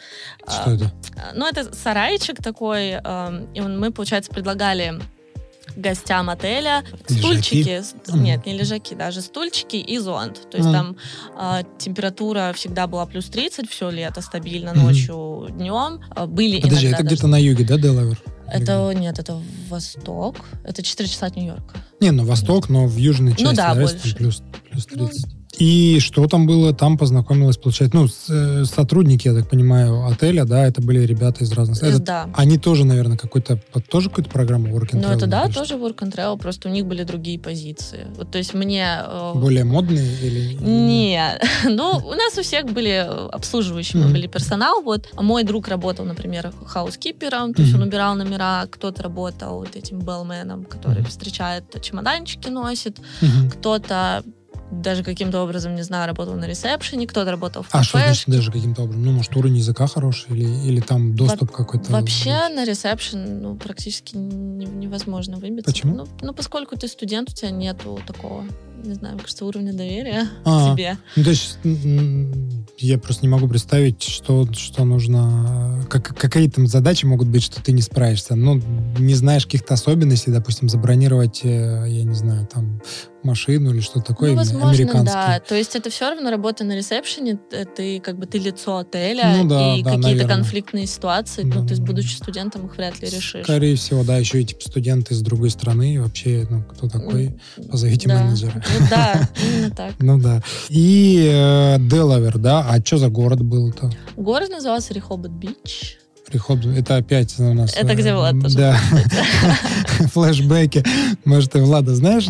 Что 0.47 0.71
это? 0.71 0.91
А, 1.17 1.31
Ну, 1.33 1.47
это 1.47 1.73
сарайчик 1.73 2.41
такой, 2.43 2.91
эм, 2.91 3.51
и 3.53 3.61
мы, 3.61 3.91
получается, 3.91 4.31
предлагали 4.31 4.99
гостям 5.75 6.29
отеля 6.29 6.83
Лежаки? 7.07 7.19
стульчики, 7.19 7.83
Мгм. 8.11 8.23
нет, 8.23 8.45
не 8.45 8.57
лежаки, 8.57 8.95
даже 8.95 9.21
стульчики 9.21 9.75
и 9.77 9.97
зонт. 9.99 10.49
То 10.49 10.57
есть 10.57 10.67
Мгм. 10.69 10.73
там 10.75 10.97
а, 11.37 11.63
температура 11.77 12.51
всегда 12.53 12.87
была 12.87 13.05
плюс 13.05 13.25
30 13.29 13.69
все 13.69 13.89
лето 13.89 14.21
стабильно, 14.21 14.73
ночью, 14.73 15.47
днем. 15.51 16.01
А, 16.09 16.25
Были 16.25 16.59
Подожди, 16.59 16.87
это 16.87 16.97
даже- 16.97 17.07
где-то 17.07 17.27
на 17.27 17.37
юге, 17.37 17.63
да, 17.63 17.77
Делавер? 17.77 18.17
Это, 18.51 18.91
нет, 18.93 19.19
это 19.19 19.41
восток. 19.69 20.35
Это 20.63 20.81
4 20.83 21.09
часа 21.09 21.27
от 21.27 21.35
Нью-Йорка. 21.35 21.77
Не, 21.99 22.11
ну 22.11 22.25
восток, 22.25 22.69
но 22.69 22.87
в 22.87 22.97
южной 22.97 23.31
части, 23.31 23.43
Ну 23.43 23.53
да, 23.53 23.75
больше. 23.75 24.15
плюс, 24.15 24.41
плюс 24.69 24.87
Ну, 24.91 25.07
30. 25.07 25.38
И 25.59 25.99
что 25.99 26.25
там 26.27 26.47
было? 26.47 26.73
Там 26.73 26.97
познакомилась, 26.97 27.57
получается, 27.57 27.97
ну, 27.97 28.07
с- 28.07 28.29
э, 28.29 28.63
сотрудники, 28.65 29.27
я 29.27 29.33
так 29.33 29.49
понимаю, 29.49 30.05
отеля, 30.07 30.45
да, 30.45 30.65
это 30.65 30.81
были 30.81 31.05
ребята 31.05 31.43
из 31.43 31.51
разных... 31.51 31.83
Э, 31.83 31.87
это- 31.89 31.99
да. 31.99 32.29
Они 32.33 32.57
тоже, 32.57 32.85
наверное, 32.85 33.17
какой-то, 33.17 33.59
тоже 33.89 34.09
какую-то 34.09 34.31
программу 34.31 34.69
Work 34.69 34.91
and 34.93 35.01
Ну, 35.01 35.09
это 35.09 35.27
да, 35.27 35.49
тоже 35.49 35.75
work 35.75 35.97
and 35.97 36.15
travel, 36.15 36.37
просто 36.37 36.69
у 36.69 36.71
них 36.71 36.85
были 36.85 37.03
другие 37.03 37.37
позиции. 37.37 38.07
Вот, 38.15 38.31
то 38.31 38.37
есть 38.37 38.53
мне... 38.53 38.85
э, 39.03 39.33
Более 39.35 39.65
модные 39.65 40.15
или... 40.21 40.53
Нет. 40.63 41.43
Ну, 41.69 41.91
у 42.05 42.11
нас 42.15 42.37
у 42.37 42.41
всех 42.41 42.65
были 42.65 42.91
э, 43.05 43.27
обслуживающие, 43.29 44.01
были 44.07 44.27
персонал. 44.27 44.81
Вот 44.81 45.09
А 45.15 45.21
мой 45.21 45.43
друг 45.43 45.67
работал, 45.67 46.05
например, 46.05 46.53
хаускипером, 46.65 47.53
то 47.53 47.61
есть 47.63 47.75
он 47.75 47.81
убирал 47.81 48.15
номера, 48.15 48.65
кто-то 48.71 49.03
работал 49.03 49.57
вот 49.59 49.75
этим 49.75 49.99
беллменом, 49.99 50.63
который 50.63 51.03
встречает, 51.03 51.63
чемоданчики 51.81 52.47
носит, 52.49 52.97
кто-то 53.51 54.23
даже 54.71 55.03
каким-то 55.03 55.41
образом, 55.41 55.75
не 55.75 55.81
знаю, 55.81 56.07
работал 56.07 56.35
на 56.35 56.45
ресепшене, 56.45 57.07
кто-то 57.07 57.31
работал 57.31 57.63
в 57.63 57.69
А 57.71 57.83
что 57.83 57.99
значит 57.99 58.27
даже 58.27 58.51
каким-то 58.51 58.83
образом? 58.83 59.03
Ну, 59.03 59.11
может, 59.11 59.35
уровень 59.35 59.57
языка 59.57 59.87
хороший 59.87 60.31
или, 60.31 60.45
или 60.67 60.79
там 60.79 61.15
доступ 61.15 61.51
какой-то? 61.51 61.91
Вообще 61.91 62.49
на 62.49 62.65
ресепшн 62.65 63.41
ну, 63.41 63.55
практически 63.55 64.15
не- 64.15 64.65
невозможно 64.65 65.37
выбиться. 65.37 65.71
Почему? 65.71 65.95
Ну, 65.95 66.07
ну, 66.21 66.33
поскольку 66.33 66.77
ты 66.77 66.87
студент, 66.87 67.29
у 67.29 67.33
тебя 67.33 67.51
нету 67.51 67.99
такого, 68.05 68.45
не 68.83 68.93
знаю, 68.93 69.15
мне 69.15 69.23
кажется, 69.23 69.45
уровня 69.45 69.73
доверия 69.73 70.27
А. 70.45 70.71
к 70.71 70.75
тебе. 70.75 70.97
Ну, 71.15 71.23
то 71.23 71.29
есть 71.29 71.57
я 72.77 72.97
просто 72.97 73.23
не 73.23 73.29
могу 73.29 73.47
представить, 73.47 74.01
что, 74.03 74.47
что 74.53 74.83
нужно... 74.85 75.85
Как, 75.89 76.15
какие 76.17 76.49
там 76.49 76.67
задачи 76.67 77.05
могут 77.05 77.27
быть, 77.27 77.43
что 77.43 77.61
ты 77.61 77.71
не 77.71 77.81
справишься. 77.81 78.35
Ну, 78.35 78.61
не 78.97 79.15
знаешь 79.15 79.45
каких-то 79.45 79.73
особенностей, 79.73 80.31
допустим, 80.31 80.69
забронировать, 80.69 81.41
э, 81.43 81.85
я 81.87 82.03
не 82.03 82.13
знаю, 82.15 82.47
там, 82.47 82.81
машину 83.21 83.73
или 83.73 83.81
что-то 83.81 84.05
такое 84.13 84.31
ну, 84.31 84.37
возможно, 84.37 85.03
да. 85.03 85.41
То 85.45 85.53
есть 85.55 85.75
это 85.75 85.89
все 85.89 86.09
равно 86.09 86.29
работа 86.31 86.63
на 86.63 86.73
ресепшене, 86.77 87.35
т- 87.37 87.65
ты 87.65 87.99
как 87.99 88.17
бы 88.17 88.25
ты 88.25 88.37
лицо 88.37 88.77
отеля, 88.77 89.35
Ну 89.37 89.49
да, 89.49 89.75
и 89.75 89.83
да, 89.83 89.89
какие-то 89.91 90.07
наверно. 90.07 90.33
конфликтные 90.35 90.85
ситуации, 90.87 91.43
ну, 91.43 91.65
то 91.65 91.71
есть, 91.73 91.81
Да. 91.81 91.87
будучи 91.87 92.13
студентом, 92.15 92.67
их 92.67 92.77
вряд 92.77 93.01
ли 93.01 93.09
решишь. 93.09 93.43
Скорее 93.43 93.75
всего, 93.75 94.05
да, 94.05 94.15
еще 94.17 94.41
и 94.41 94.45
типа 94.45 94.61
студенты 94.61 95.13
из 95.15 95.21
другой 95.21 95.49
страны, 95.49 96.01
вообще, 96.01 96.47
ну, 96.49 96.63
кто 96.63 96.87
такой? 96.87 97.37
Позовите 97.69 98.07
Да. 98.07 98.23
менеджера. 98.23 98.63
Ну 98.77 98.87
да, 98.89 99.29
именно 99.41 99.71
так. 99.71 99.93
Ну 99.99 100.19
да. 100.19 100.41
И 100.69 101.29
э, 101.31 101.77
Делавер, 101.79 102.37
да? 102.37 102.65
А 102.69 102.79
что 102.83 102.97
за 102.97 103.09
город 103.09 103.41
был-то? 103.41 103.89
Город 104.15 104.49
назывался 104.49 104.93
Рихобот 104.93 105.31
Бич. 106.29 106.33
Рихоб, 106.33 106.59
это 106.65 106.97
опять 106.97 107.39
у 107.39 107.53
нас... 107.53 107.73
Это 107.75 107.93
э, 107.93 107.95
где 107.95 108.13
Влад 108.13 108.39
тоже 108.41 108.55
Да. 108.55 108.79
Флэшбэки. 110.13 110.83
Может, 111.25 111.51
ты 111.51 111.61
Влада 111.61 111.95
знаешь? 111.95 112.27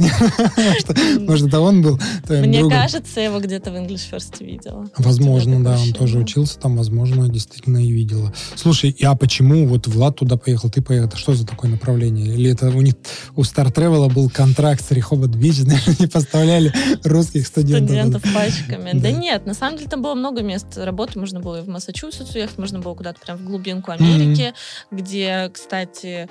Может, 1.20 1.48
это 1.48 1.60
он 1.60 1.82
был 1.82 2.00
Мне 2.30 2.68
кажется, 2.70 3.20
его 3.20 3.40
где-то 3.40 3.72
в 3.72 3.76
English 3.76 4.12
First 4.12 4.44
видела. 4.44 4.90
Возможно, 4.98 5.64
да, 5.64 5.78
он 5.80 5.94
тоже 5.94 6.20
учился 6.20 6.60
там, 6.60 6.78
возможно, 6.78 7.30
действительно 7.30 7.78
и 7.78 7.92
видела. 7.92 8.34
Слушай, 8.56 8.96
а 9.04 9.16
почему 9.16 9.68
вот 9.68 9.88
Влад 9.88 10.18
туда 10.18 10.38
поехал, 10.38 10.70
ты 10.70 10.82
поехал? 10.82 11.08
Это 11.08 11.18
что 11.18 11.34
за 11.34 11.46
такое 11.46 11.72
направление? 11.72 12.34
Или 12.34 12.52
это 12.52 12.70
у 12.70 12.82
них 12.82 12.96
у 13.36 13.42
Star 13.42 13.74
Travel 13.74 14.12
был 14.12 14.30
контракт 14.30 14.84
с 14.86 14.92
Рихобот 14.92 15.32
Бич, 15.32 15.60
они 15.60 16.08
поставляли 16.08 16.74
русских 17.04 17.48
студентов? 17.48 17.90
студентов 17.90 18.24
пачками. 18.34 18.92
Да. 18.94 19.00
Да 19.00 19.12
нет, 19.12 19.46
на 19.46 19.54
самом 19.54 19.78
деле 19.78 19.90
там 19.90 20.02
было 20.02 20.16
много 20.16 20.42
мест 20.42 20.78
работы. 20.78 21.20
Можно 21.20 21.40
было 21.40 21.60
и 21.60 21.62
в 21.64 21.68
Массачусетс 21.68 22.34
уехать, 22.36 22.58
можно 22.58 22.80
было 22.80 22.94
куда-то 22.94 23.20
прям 23.20 23.38
в 23.38 23.46
глубинку 23.46 23.89
Америки, 23.92 24.54
где, 24.92 25.50
кстати, 25.54 26.30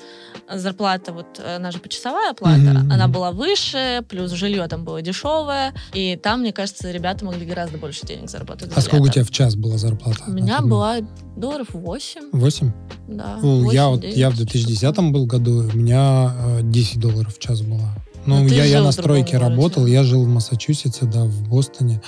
зарплата, 0.52 1.12
вот 1.12 1.40
она 1.44 1.70
же 1.70 1.78
почасовая 1.78 2.32
плата, 2.34 2.58
Мгм. 2.58 2.92
она 2.92 3.08
была 3.08 3.32
выше, 3.32 4.02
плюс 4.08 4.30
жилье 4.32 4.66
там 4.68 4.84
было 4.84 5.02
дешевое, 5.02 5.74
и 5.92 6.16
там, 6.16 6.40
мне 6.40 6.52
кажется, 6.52 6.90
ребята 6.90 7.24
могли 7.24 7.44
гораздо 7.46 7.78
больше 7.78 8.06
денег 8.06 8.30
заработать. 8.30 8.70
за 8.70 8.76
А 8.76 8.80
сколько 8.80 9.04
у 9.04 9.08
тебя 9.08 9.24
в 9.24 9.30
час 9.30 9.56
была 9.56 9.78
зарплата? 9.78 10.24
У 10.26 10.30
меня 10.30 10.60
ну, 10.60 10.68
была 10.68 10.96
долларов 11.36 11.68
8, 11.72 12.30
Восемь? 12.32 12.72
да. 13.06 13.38
Ну, 13.42 13.70
я 13.70 13.88
8, 13.88 14.08
вот 14.08 14.16
я 14.16 14.30
в 14.30 14.34
9, 14.34 14.50
2010 14.50 14.98
был 15.12 15.26
году, 15.26 15.68
у 15.72 15.76
меня 15.76 16.32
э, 16.36 16.60
10 16.62 17.00
долларов 17.00 17.34
в 17.34 17.38
час 17.38 17.60
была. 17.62 17.94
Ну, 18.26 18.40
Ну, 18.42 18.48
я, 18.48 18.64
я 18.64 18.82
на 18.82 18.90
в 18.90 18.92
стройке 18.92 19.38
работал, 19.38 19.86
я 19.86 20.02
жил 20.04 20.24
в 20.24 20.28
Массачусетсе, 20.28 21.06
да, 21.06 21.24
в 21.24 21.48
Бостоне. 21.48 22.02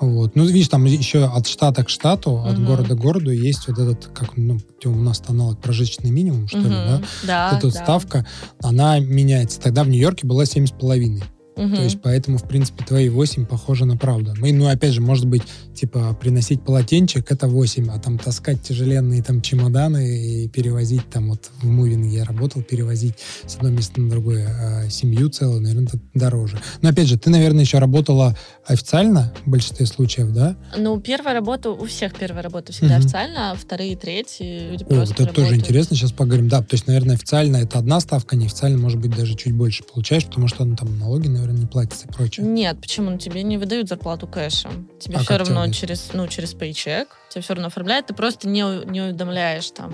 Вот. 0.00 0.36
Ну, 0.36 0.44
видишь, 0.44 0.68
там 0.68 0.84
еще 0.84 1.24
от 1.24 1.46
штата 1.46 1.82
к 1.84 1.88
штату, 1.88 2.42
от 2.44 2.58
Мгм. 2.58 2.66
города 2.66 2.94
к 2.94 2.98
городу 2.98 3.30
есть 3.30 3.66
вот 3.68 3.78
этот, 3.78 4.06
как 4.06 4.36
ну, 4.36 4.58
у 4.84 4.90
нас 4.90 5.22
аналог 5.26 5.60
прожиточный 5.60 6.10
минимум, 6.10 6.48
что 6.48 6.58
ли, 6.58 6.68
да? 6.68 7.02
Да, 7.24 7.50
Вот 7.52 7.64
эта 7.64 7.72
да. 7.72 7.82
ставка, 7.84 8.26
она 8.62 8.98
меняется. 8.98 9.60
Тогда 9.60 9.84
в 9.84 9.88
Нью-Йорке 9.88 10.26
была 10.26 10.44
7,5. 10.44 11.22
Мгм. 11.56 11.74
То 11.76 11.82
есть, 11.82 12.00
поэтому, 12.02 12.38
в 12.38 12.46
принципе, 12.46 12.84
твои 12.84 13.08
8 13.08 13.46
похожи 13.46 13.84
на 13.86 13.96
правду. 13.96 14.34
И, 14.44 14.52
ну, 14.52 14.68
опять 14.68 14.92
же, 14.92 15.00
может 15.00 15.26
быть, 15.26 15.42
типа, 15.74 16.16
приносить 16.20 16.62
полотенчик— 16.62 17.26
это 17.32 17.48
8, 17.48 17.90
а 17.90 17.98
там 17.98 18.18
таскать 18.18 18.62
тяжеленные 18.62 19.22
там 19.22 19.40
чемоданы 19.40 20.18
и 20.18 20.48
перевозить 20.48 21.08
там, 21.10 21.30
вот 21.30 21.50
в 21.62 21.66
мувинге 21.66 22.10
я 22.10 22.24
работал, 22.24 22.62
перевозить 22.62 23.14
с 23.46 23.56
одного 23.56 23.74
места 23.76 24.00
на 24.00 24.10
другое 24.10 24.48
а, 24.48 24.90
семью 24.90 25.28
целую, 25.30 25.62
наверное, 25.62 25.88
это 25.88 25.98
дороже. 26.14 26.58
Но, 26.82 26.90
опять 26.90 27.08
же, 27.08 27.18
ты, 27.18 27.30
наверное, 27.30 27.62
еще 27.64 27.78
работала 27.78 28.36
официально 28.66 29.32
в 29.44 29.50
большинстве 29.50 29.86
случаев, 29.86 30.32
да? 30.32 30.56
Ну, 30.76 31.00
первая 31.00 31.34
работа, 31.34 31.70
у 31.70 31.86
всех 31.86 32.14
первая 32.18 32.42
работа 32.42 32.72
всегда 32.72 32.96
Мгм. 32.96 33.04
официально, 33.04 33.50
а 33.52 33.56
вторые, 33.56 33.96
третьи 33.96 34.70
люди 34.70 34.84
О, 34.84 34.86
просто 34.86 35.14
вот 35.14 35.20
это 35.20 35.32
тоже 35.34 35.40
работают. 35.48 35.62
интересно, 35.62 35.96
сейчас 35.96 36.12
поговорим. 36.12 36.48
Да, 36.48 36.60
то 36.60 36.74
есть, 36.74 36.86
наверное, 36.86 37.14
официально 37.14 37.56
это 37.56 37.78
одна 37.78 38.00
ставка, 38.00 38.36
неофициально, 38.36 38.76
может 38.78 39.00
быть, 39.00 39.14
даже 39.14 39.34
чуть 39.36 39.54
больше 39.54 39.84
получаешь, 39.84 40.26
потому 40.26 40.48
что 40.48 40.64
ну, 40.64 40.76
там 40.76 40.98
налоги, 40.98 41.28
наверное, 41.28 41.45
не 41.52 41.66
платятся 41.66 42.06
и 42.06 42.12
прочее. 42.12 42.46
Нет, 42.46 42.80
почему? 42.80 43.10
Ну, 43.10 43.18
тебе 43.18 43.42
не 43.42 43.58
выдают 43.58 43.88
зарплату 43.88 44.26
кэшем. 44.26 44.88
Тебе 44.98 45.16
А 45.16 45.20
все 45.20 45.36
равно 45.36 45.64
тебе 45.64 45.74
через, 45.74 46.10
ну, 46.12 46.26
через 46.28 46.54
пейчек. 46.54 47.08
Тебе 47.36 47.42
все 47.42 47.52
равно 47.52 47.66
оформляют. 47.66 48.06
Ты 48.06 48.14
просто 48.14 48.48
не, 48.48 48.62
не 48.90 49.02
уведомляешь 49.02 49.70
там 49.70 49.92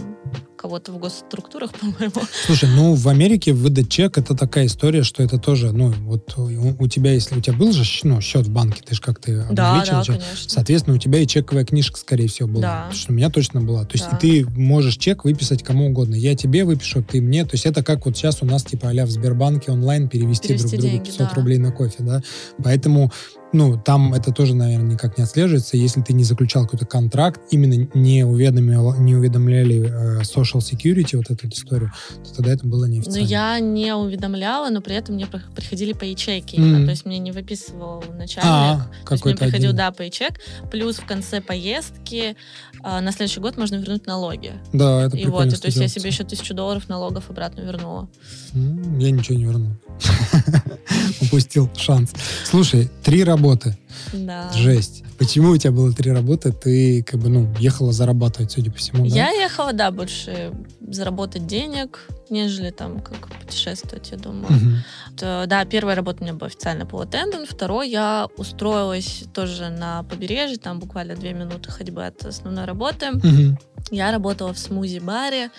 кого-то 0.57 0.93
в 0.93 0.99
госструктурах, 0.99 1.73
по-моему. 1.81 2.23
Слушай, 2.47 2.69
ну 2.69 2.95
в 2.95 3.09
Америке 3.09 3.53
выдать 3.53 3.89
чек 3.91 4.17
это 4.17 4.37
такая 4.37 4.67
история, 4.67 5.03
что 5.03 5.25
это 5.25 5.39
тоже, 5.39 5.73
ну 5.73 5.91
вот 5.91 6.39
у, 6.39 6.45
у 6.79 6.87
тебя, 6.87 7.15
если 7.15 7.37
у 7.37 7.41
тебя 7.41 7.57
был 7.57 7.73
же 7.73 7.83
ну, 8.05 8.21
счет 8.21 8.47
в 8.47 8.51
банке, 8.51 8.81
ты 8.87 8.95
же 8.95 9.01
как 9.01 9.19
ты 9.19 9.45
Да, 9.51 9.85
да, 9.85 10.05
чек, 10.05 10.19
конечно. 10.19 10.51
соответственно, 10.51 10.95
у 10.95 11.01
тебя 11.01 11.19
и 11.19 11.27
чековая 11.27 11.65
книжка, 11.65 11.99
скорее 11.99 12.29
всего, 12.29 12.49
была. 12.49 12.63
Да. 12.63 12.77
Потому 12.83 12.95
что 12.95 13.13
у 13.13 13.17
меня 13.17 13.29
точно 13.29 13.61
была. 13.61 13.85
То 13.87 13.95
есть 13.95 14.09
Да. 14.09 14.17
и 14.17 14.21
ты 14.21 14.51
можешь 14.57 14.99
чек 14.99 15.25
выписать 15.25 15.65
кому 15.65 15.89
угодно. 15.89 16.15
Я 16.15 16.37
тебе 16.37 16.65
выпишу, 16.65 17.03
ты 17.03 17.21
мне. 17.21 17.45
То 17.45 17.55
есть 17.55 17.67
это 17.67 17.83
как 17.83 18.07
вот 18.07 18.17
сейчас 18.17 18.41
у 18.43 18.47
нас 18.47 18.63
типа 18.63 18.91
а 18.91 19.05
в 19.05 19.11
Сбербанке 19.11 19.73
онлайн 19.73 20.09
перевести, 20.09 20.47
Перевести 20.47 20.77
друг 20.77 20.81
другу 20.83 20.93
деньги, 20.93 21.07
500 21.07 21.19
да. 21.19 21.35
рублей 21.35 21.59
на 21.59 21.73
кофе, 21.73 21.97
да. 22.05 22.23
Поэтому 22.63 23.11
ну, 23.53 23.77
там 23.83 24.15
это 24.15 24.33
тоже, 24.33 24.55
наверное, 24.55 24.93
никак 24.93 25.19
не 25.19 25.25
отслеживается. 25.25 25.77
Если 25.77 26.01
ты 26.03 26.13
не 26.13 26.25
заключал 26.25 26.65
какой-то 26.65 26.87
контракт, 26.87 27.41
именно 27.51 27.89
не, 27.95 28.25
уведомил, 28.25 28.95
не 28.99 29.15
уведомляли 29.15 29.87
э, 29.89 30.21
Social 30.23 30.59
Security, 30.61 31.17
вот 31.17 31.31
эту 31.31 31.49
историю, 31.49 31.93
то 32.25 32.37
тогда 32.37 32.53
это 32.53 32.67
было 32.67 32.87
Но 32.87 32.93
неофициально. 32.93 33.27
я 33.27 33.61
не 33.61 33.95
уведомляла, 33.95 34.71
но 34.71 34.81
при 34.81 34.95
этом 34.97 35.15
мне 35.17 35.27
при- 35.27 35.41
приходили 35.55 35.93
пейчеки. 35.93 36.57
именно. 36.57 36.79
Мгм. 36.79 36.85
То 36.87 36.91
есть 36.93 37.05
мне 37.07 37.19
не 37.19 37.33
выписывал 37.33 38.03
начальник. 38.17 38.43
А, 38.51 38.87
То 39.07 39.13
есть 39.15 39.25
мне 39.25 39.35
приходил, 39.37 39.71
один. 39.71 39.77
да, 39.77 39.91
пейчек. 39.93 40.41
Плюс 40.71 40.97
в 40.97 41.05
конце 41.07 41.41
поездки 41.41 42.37
а, 42.83 43.01
на 43.01 43.13
следующий 43.13 43.41
год 43.41 43.57
можно 43.57 43.77
вернуть 43.77 44.07
налоги. 44.07 44.53
Да, 44.73 45.03
это 45.07 45.17
И 45.17 45.27
вот, 45.27 45.47
и 45.47 45.51
то 45.57 45.67
есть 45.67 45.77
я 45.79 45.89
себе 45.89 46.09
еще 46.11 46.25
тысячу 46.25 46.53
долларов 46.55 46.89
налогов 46.89 47.31
обратно 47.31 47.61
вернула. 47.61 48.09
М, 48.55 48.99
Я 48.99 49.11
ничего 49.11 49.37
не 49.37 49.45
вернул. 49.45 49.71
Упустил 51.21 51.71
шанс. 51.77 52.13
Слушай, 52.45 52.91
три 53.03 53.25
работы. 53.25 53.77
Да. 54.13 54.51
Жесть. 54.53 55.03
Почему 55.19 55.51
у 55.51 55.57
тебя 55.57 55.71
было 55.73 55.93
три 55.93 56.11
работы? 56.11 56.53
Ты 56.53 57.03
как 57.05 57.21
бы, 57.21 57.29
ну, 57.29 57.49
ехала 57.59 57.93
зарабатывать, 57.93 58.51
судя 58.51 58.71
по 58.73 58.79
всему, 58.79 59.09
да? 59.09 59.15
Я 59.15 59.31
ехала, 59.31 59.73
да, 59.73 59.91
больше 59.93 60.53
заработать 60.81 61.47
денег, 61.47 62.09
нежели 62.29 62.71
там 62.71 63.01
как 63.01 63.29
путешествовать, 63.41 64.11
я 64.11 64.17
думаю. 64.19 64.53
Мгм. 64.53 64.83
Т- 65.17 65.45
Да, 65.47 65.65
первая 65.65 65.95
работа 65.95 66.19
у 66.21 66.25
меня 66.25 66.35
была 66.35 66.49
официально 66.49 66.85
по 66.87 67.03
attendant, 67.03 67.47
второй 67.49 67.89
я 67.91 68.27
устроилась 68.37 69.25
тоже 69.33 69.69
на 69.71 70.03
побережье, 70.03 70.59
там 70.59 70.81
буквально 70.81 71.15
две 71.15 71.33
минуты 71.33 71.71
ходьбы 71.71 72.05
от 72.05 72.25
основной 72.25 72.65
работы. 72.65 73.13
Мгм. 73.13 73.59
Я 73.91 74.11
работала 74.11 74.53
в 74.53 74.59
смузи-баре, 74.59 75.51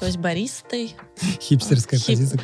то 0.00 0.06
есть 0.06 0.18
баристой. 0.18 0.94
Хипстерская 1.40 1.98
Хип. 2.00 2.06
позиция 2.18 2.38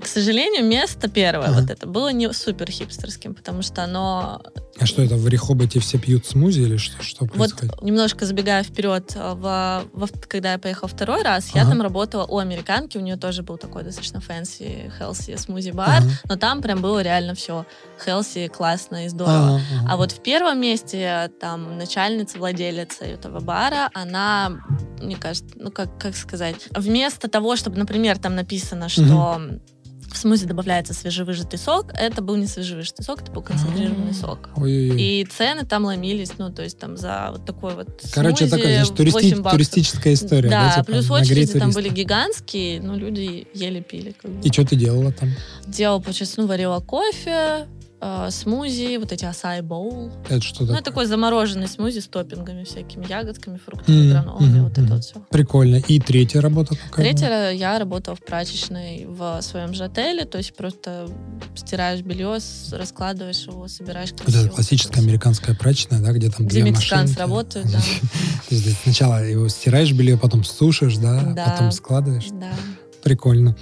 к 0.00 0.06
сожалению, 0.06 0.64
место 0.64 1.08
первое, 1.08 1.48
Ага. 1.48 1.60
вот 1.60 1.70
это, 1.70 1.86
было 1.86 2.12
не 2.12 2.32
супер 2.32 2.70
хипстерским, 2.70 3.34
потому 3.34 3.62
что 3.62 3.82
оно 3.82 4.42
А 4.78 4.84
что 4.86 5.02
это, 5.02 5.16
в 5.16 5.26
Рехоботе 5.28 5.80
все 5.80 5.98
пьют 5.98 6.26
смузи 6.26 6.60
или 6.60 6.76
что, 6.76 7.02
что 7.02 7.24
Вот 7.24 7.32
происходит? 7.32 7.82
немножко 7.82 8.26
забегая 8.26 8.62
вперед, 8.62 9.12
а, 9.16 9.34
во- 9.34 9.88
во- 9.98 10.08
когда 10.28 10.52
я 10.52 10.58
поехала 10.58 10.88
второй 10.88 11.22
раз, 11.22 11.48
я 11.54 11.62
Ага. 11.62 11.70
там 11.70 11.82
работала 11.82 12.26
у 12.26 12.38
американки, 12.38 12.98
у 12.98 13.00
нее 13.00 13.16
тоже 13.16 13.42
был 13.42 13.56
такой 13.56 13.84
достаточно 13.84 14.20
fancy, 14.20 14.92
healthy 14.98 15.36
смузи-бар, 15.36 15.98
Ага. 16.02 16.10
но 16.28 16.36
там 16.36 16.60
прям 16.60 16.82
было 16.82 17.00
реально 17.02 17.34
все 17.34 17.64
хелси, 18.04 18.48
классно 18.48 19.06
и 19.06 19.08
здорово. 19.08 19.56
Ага, 19.56 19.62
ага. 19.80 19.88
А 19.92 19.96
вот 19.96 20.12
в 20.12 20.22
первом 20.22 20.60
месте 20.60 21.30
там 21.40 21.78
начальница, 21.78 22.38
владелица 22.38 23.04
этого 23.04 23.40
бара, 23.40 23.90
она, 23.94 24.52
мне 25.00 25.16
кажется, 25.16 25.54
ну 25.58 25.70
как, 25.70 25.98
как 25.98 26.14
сказать, 26.16 26.68
вместо 26.74 27.28
того, 27.28 27.56
чтобы, 27.56 27.78
например, 27.78 28.18
там 28.18 28.34
написано, 28.34 28.88
что 28.90 29.40
в 30.12 30.16
смузи 30.16 30.46
добавляется 30.46 30.94
свежевыжатый 30.94 31.58
сок. 31.58 31.92
Это 31.94 32.22
был 32.22 32.36
не 32.36 32.46
свежевыжатый 32.46 33.04
сок, 33.04 33.22
это 33.22 33.32
был 33.32 33.42
концентрированный 33.42 34.14
сок. 34.14 34.48
Ой-ой-ой. 34.56 35.00
И 35.00 35.24
цены 35.24 35.64
там 35.66 35.84
ломились, 35.84 36.32
ну, 36.38 36.50
то 36.50 36.62
есть 36.62 36.78
там 36.78 36.96
за 36.96 37.28
вот 37.32 37.44
такой 37.44 37.74
вот 37.74 37.88
Короче, 38.12 38.46
смузи 38.46 38.50
такая, 38.50 38.84
знаешь, 38.84 38.88
туристи- 38.98 39.12
8 39.12 39.42
баксов. 39.42 39.52
туристическая 39.52 40.14
история. 40.14 40.48
Да, 40.48 40.70
типа, 40.72 40.84
плюс 40.84 41.10
очереди 41.10 41.52
там 41.52 41.60
туристов. 41.70 41.74
были 41.74 41.88
гигантские, 41.90 42.80
но 42.80 42.96
люди 42.96 43.46
еле 43.54 43.80
пили. 43.82 44.14
Как 44.20 44.30
бы. 44.30 44.46
И 44.48 44.52
что 44.52 44.64
ты 44.64 44.76
делала 44.76 45.12
там? 45.12 45.30
Делала, 45.66 46.00
получается, 46.00 46.40
ну, 46.40 46.46
варила 46.46 46.80
кофе, 46.80 47.66
э, 48.00 48.28
смузи, 48.30 48.96
вот 48.98 49.12
эти 49.12 49.24
асай 49.24 49.62
боул. 49.62 50.10
Это 50.28 50.40
что 50.42 50.60
Ну, 50.62 50.66
такое? 50.66 50.76
это 50.80 50.84
такой 50.90 51.06
замороженный 51.06 51.66
смузи 51.68 52.00
с 52.00 52.06
топпингами 52.06 52.64
всякими, 52.64 53.06
ягодками, 53.08 53.58
фруктами, 53.58 53.96
Мгм, 53.96 54.10
гранолами, 54.10 54.46
мгм, 54.48 54.62
вот 54.64 54.72
это 54.72 54.80
мгм. 54.82 54.94
вот 54.94 55.04
все. 55.04 55.14
Прикольно. 55.30 55.76
И 55.76 55.98
третья 56.00 56.40
работа 56.40 56.76
какая? 56.76 56.88
была? 57.12 57.18
Третье, 57.18 57.50
я 57.52 57.78
работала 57.78 58.16
в 58.16 58.20
прачечной 58.20 59.06
в 59.06 59.40
своем 59.42 59.74
же 59.74 59.84
отеле, 59.84 60.24
то 60.24 60.38
есть 60.38 60.54
просто 60.54 61.08
стираешь 61.54 62.00
белье, 62.02 62.38
раскладываешь 62.72 63.46
его, 63.46 63.66
собираешь 63.68 64.12
красиво. 64.12 64.42
это 64.46 64.50
классическая 64.50 65.00
американская 65.00 65.54
прачечная, 65.54 66.00
да, 66.00 66.12
где 66.12 66.30
там 66.30 66.46
Где 66.46 66.62
две 66.62 66.72
машинки. 66.72 67.18
работают, 67.18 67.70
да. 67.72 67.78
То 68.48 68.54
есть 68.54 68.64
ты 68.64 68.70
сначала 68.84 69.24
его 69.24 69.48
стираешь 69.48 69.92
белье, 69.92 70.16
потом 70.18 70.44
сушишь, 70.44 70.96
да, 70.98 71.20
Да. 71.34 71.44
потом 71.50 71.72
складываешь. 71.72 72.26
Да. 72.32 72.50
Прикольно. 73.06 73.54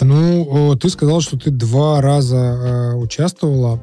Ну, 0.00 0.74
ты 0.80 0.88
сказал, 0.88 1.20
что 1.20 1.38
ты 1.38 1.50
два 1.50 2.00
раза 2.00 2.36
э, 2.36 2.94
участвовала. 2.94 3.78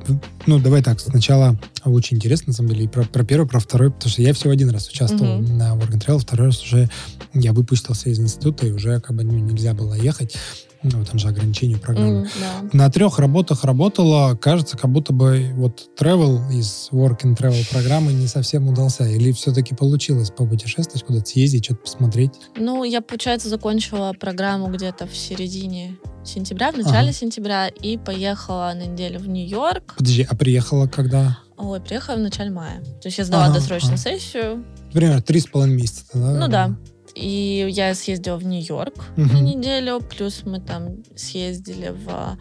Ну, 0.47 0.57
давай 0.57 0.81
так, 0.81 0.99
сначала 0.99 1.55
очень 1.85 2.17
интересно, 2.17 2.45
на 2.47 2.53
самом 2.53 2.69
деле, 2.69 2.85
и 2.85 2.87
про, 2.87 3.03
про 3.03 3.23
первый, 3.23 3.47
про 3.47 3.59
второй, 3.59 3.91
потому 3.91 4.09
что 4.09 4.23
я 4.23 4.33
всего 4.33 4.49
один 4.49 4.71
раз 4.71 4.89
участвовал 4.89 5.37
Мгм. 5.37 5.55
на 5.55 5.75
Work 5.75 5.91
and 5.91 6.03
Travel, 6.03 6.17
второй 6.17 6.47
раз 6.47 6.63
уже 6.63 6.89
я 7.35 7.53
выпустился 7.53 8.09
из 8.09 8.19
института, 8.19 8.65
и 8.65 8.71
уже 8.71 8.99
как 9.01 9.15
бы 9.15 9.23
ну, 9.23 9.33
нельзя 9.33 9.75
было 9.75 9.93
ехать. 9.93 10.35
Ну, 10.83 11.03
там 11.05 11.17
же 11.17 11.29
ограничения 11.29 11.77
программы. 11.77 12.21
М, 12.21 12.27
да. 12.39 12.69
На 12.73 12.89
трех 12.91 13.17
работах 13.19 13.63
работала, 13.63 14.35
кажется, 14.35 14.77
как 14.77 14.91
будто 14.91 15.13
бы 15.13 15.51
вот 15.55 15.89
travel 15.97 16.51
из 16.51 16.89
Work 16.91 17.21
and 17.23 17.37
Travel 17.37 17.65
программы 17.71 18.11
не 18.13 18.27
совсем 18.27 18.67
удался. 18.67 19.05
Или 19.05 19.31
все-таки 19.31 19.73
получилось 19.75 20.29
попутешествовать, 20.31 21.03
куда-то 21.03 21.25
съездить, 21.25 21.65
что-то 21.65 21.81
посмотреть? 21.81 22.31
Ну, 22.57 22.83
я, 22.83 23.01
получается, 23.01 23.47
закончила 23.49 24.13
программу 24.19 24.67
где-то 24.67 25.07
в 25.07 25.15
середине 25.15 25.97
сентября, 26.25 26.71
в 26.71 26.77
начале 26.77 27.09
Ага. 27.09 27.13
сентября, 27.13 27.67
и 27.67 27.97
поехала 27.97 28.73
на 28.75 28.85
неделю 28.85 29.19
в 29.19 29.27
Нью-Йорк. 29.27 29.95
Подожди, 29.97 30.27
а 30.29 30.35
приехала 30.35 30.87
когда? 30.87 31.37
Ой, 31.57 31.79
приехала 31.79 32.15
в 32.15 32.19
начале 32.19 32.49
мая. 32.51 32.81
То 33.01 33.07
есть 33.07 33.17
я 33.17 33.25
сдала 33.25 33.45
Ага, 33.45 33.55
досрочную 33.55 33.93
ага. 33.95 34.01
сессию. 34.01 34.65
Примерно 34.91 35.21
три 35.21 35.39
с 35.39 35.47
половиной 35.47 35.77
месяца, 35.77 36.05
да? 36.13 36.33
Ну 36.39 36.47
да. 36.47 36.75
И 37.15 37.67
я 37.69 37.93
съездила 37.93 38.37
в 38.37 38.45
Нью-Йорк 38.45 38.95
Мгм. 39.17 39.33
на 39.33 39.39
неделю, 39.39 39.99
плюс 40.01 40.43
мы 40.45 40.59
там 40.59 41.03
съездили 41.15 41.89
в 42.05 42.37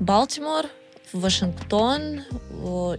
Балтимор, 0.00 0.66
в 1.12 1.20
Вашингтон 1.20 2.20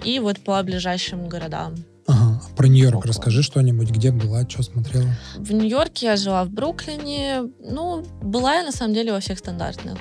и 0.04 0.20
вот 0.20 0.40
по 0.40 0.62
ближайшим 0.64 1.28
городам. 1.28 1.76
Ага. 2.08 2.42
А 2.42 2.56
Про 2.56 2.68
Нью-Йорк 2.68 3.06
расскажи 3.06 3.44
что-нибудь, 3.44 3.90
где 3.92 4.12
была, 4.12 4.48
что 4.48 4.64
смотрела. 4.64 5.10
В 5.36 5.52
Нью-Йорке 5.52 6.06
я 6.06 6.16
жила 6.16 6.46
в 6.46 6.50
Бруклине. 6.50 7.44
Ну, 7.60 8.06
была 8.22 8.56
я 8.56 8.64
на 8.64 8.72
самом 8.72 8.94
деле 8.94 9.12
во 9.12 9.20
всех 9.20 9.40
стандартных 9.40 9.98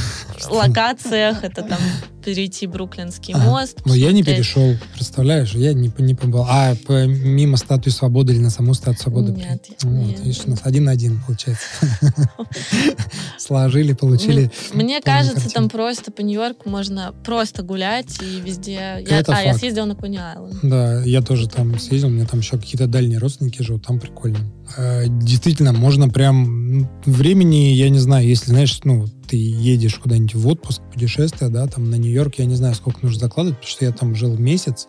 локациях. 0.50 1.44
Это 1.44 1.62
там 1.62 1.78
перейти 2.24 2.66
Бруклинский 2.66 3.34
Ага. 3.34 3.44
мост. 3.44 3.80
Но 3.84 3.94
я 3.94 4.12
не 4.12 4.22
посмотреть- 4.22 4.36
перешел, 4.54 4.74
представляешь? 4.94 5.54
Я 5.54 5.72
не, 5.72 5.92
не 5.98 6.14
побывал. 6.14 6.46
А, 6.48 6.74
по- 6.86 7.06
мимо 7.06 7.56
статуи 7.56 7.90
свободы 7.90 8.32
или 8.34 8.40
на 8.40 8.50
саму 8.50 8.74
статую 8.74 8.98
свободы? 8.98 9.32
Нет, 9.32 9.64
нет. 9.68 9.82
Вот, 9.84 10.20
видишь, 10.20 10.40
у 10.46 10.50
нас 10.50 10.60
один 10.64 10.84
на 10.84 10.92
один 10.92 11.20
получается. 11.26 11.64
Сложили, 13.38 13.92
получили. 13.92 14.50
Мне 14.72 15.00
кажется, 15.00 15.50
там 15.50 15.68
просто 15.68 16.10
по 16.12 16.20
Нью-Йорку 16.20 16.68
можно 16.68 17.14
просто 17.24 17.62
гулять 17.62 18.18
и 18.22 18.40
везде. 18.40 18.78
А, 18.78 18.98
я 19.00 19.24
факт. 19.24 19.58
съездила 19.58 19.84
на 19.86 19.94
Айленд. 20.02 20.58
Да, 20.62 21.02
я 21.04 21.22
тоже 21.22 21.48
там 21.48 21.78
съездил, 21.78 22.08
у 22.08 22.12
меня 22.12 22.26
там 22.26 22.40
еще 22.40 22.56
какие-то 22.58 22.86
дальние 22.86 23.18
родственники 23.18 23.62
живут, 23.62 23.84
там 23.86 23.98
прикольно. 23.98 24.38
Э, 24.76 25.04
Действительно, 25.08 25.72
можно 25.72 26.08
прям 26.08 26.88
времени, 27.04 27.72
я 27.74 27.90
не 27.90 27.98
знаю, 27.98 28.26
если, 28.26 28.50
знаешь, 28.50 28.78
ну, 28.84 29.06
ты 29.28 29.36
едешь 29.36 29.96
куда-нибудь 29.96 30.34
в 30.34 30.46
отпуск, 30.48 30.80
путешествие, 30.92 31.50
да, 31.50 31.66
там 31.66 31.90
на 31.90 31.96
Нью-Йорк, 32.12 32.34
я 32.36 32.44
не 32.44 32.54
знаю, 32.56 32.74
сколько 32.74 32.98
нужно 33.02 33.20
закладывать, 33.20 33.56
потому 33.58 33.70
что 33.70 33.84
я 33.86 33.92
там 33.92 34.14
жил 34.14 34.36
месяц, 34.36 34.86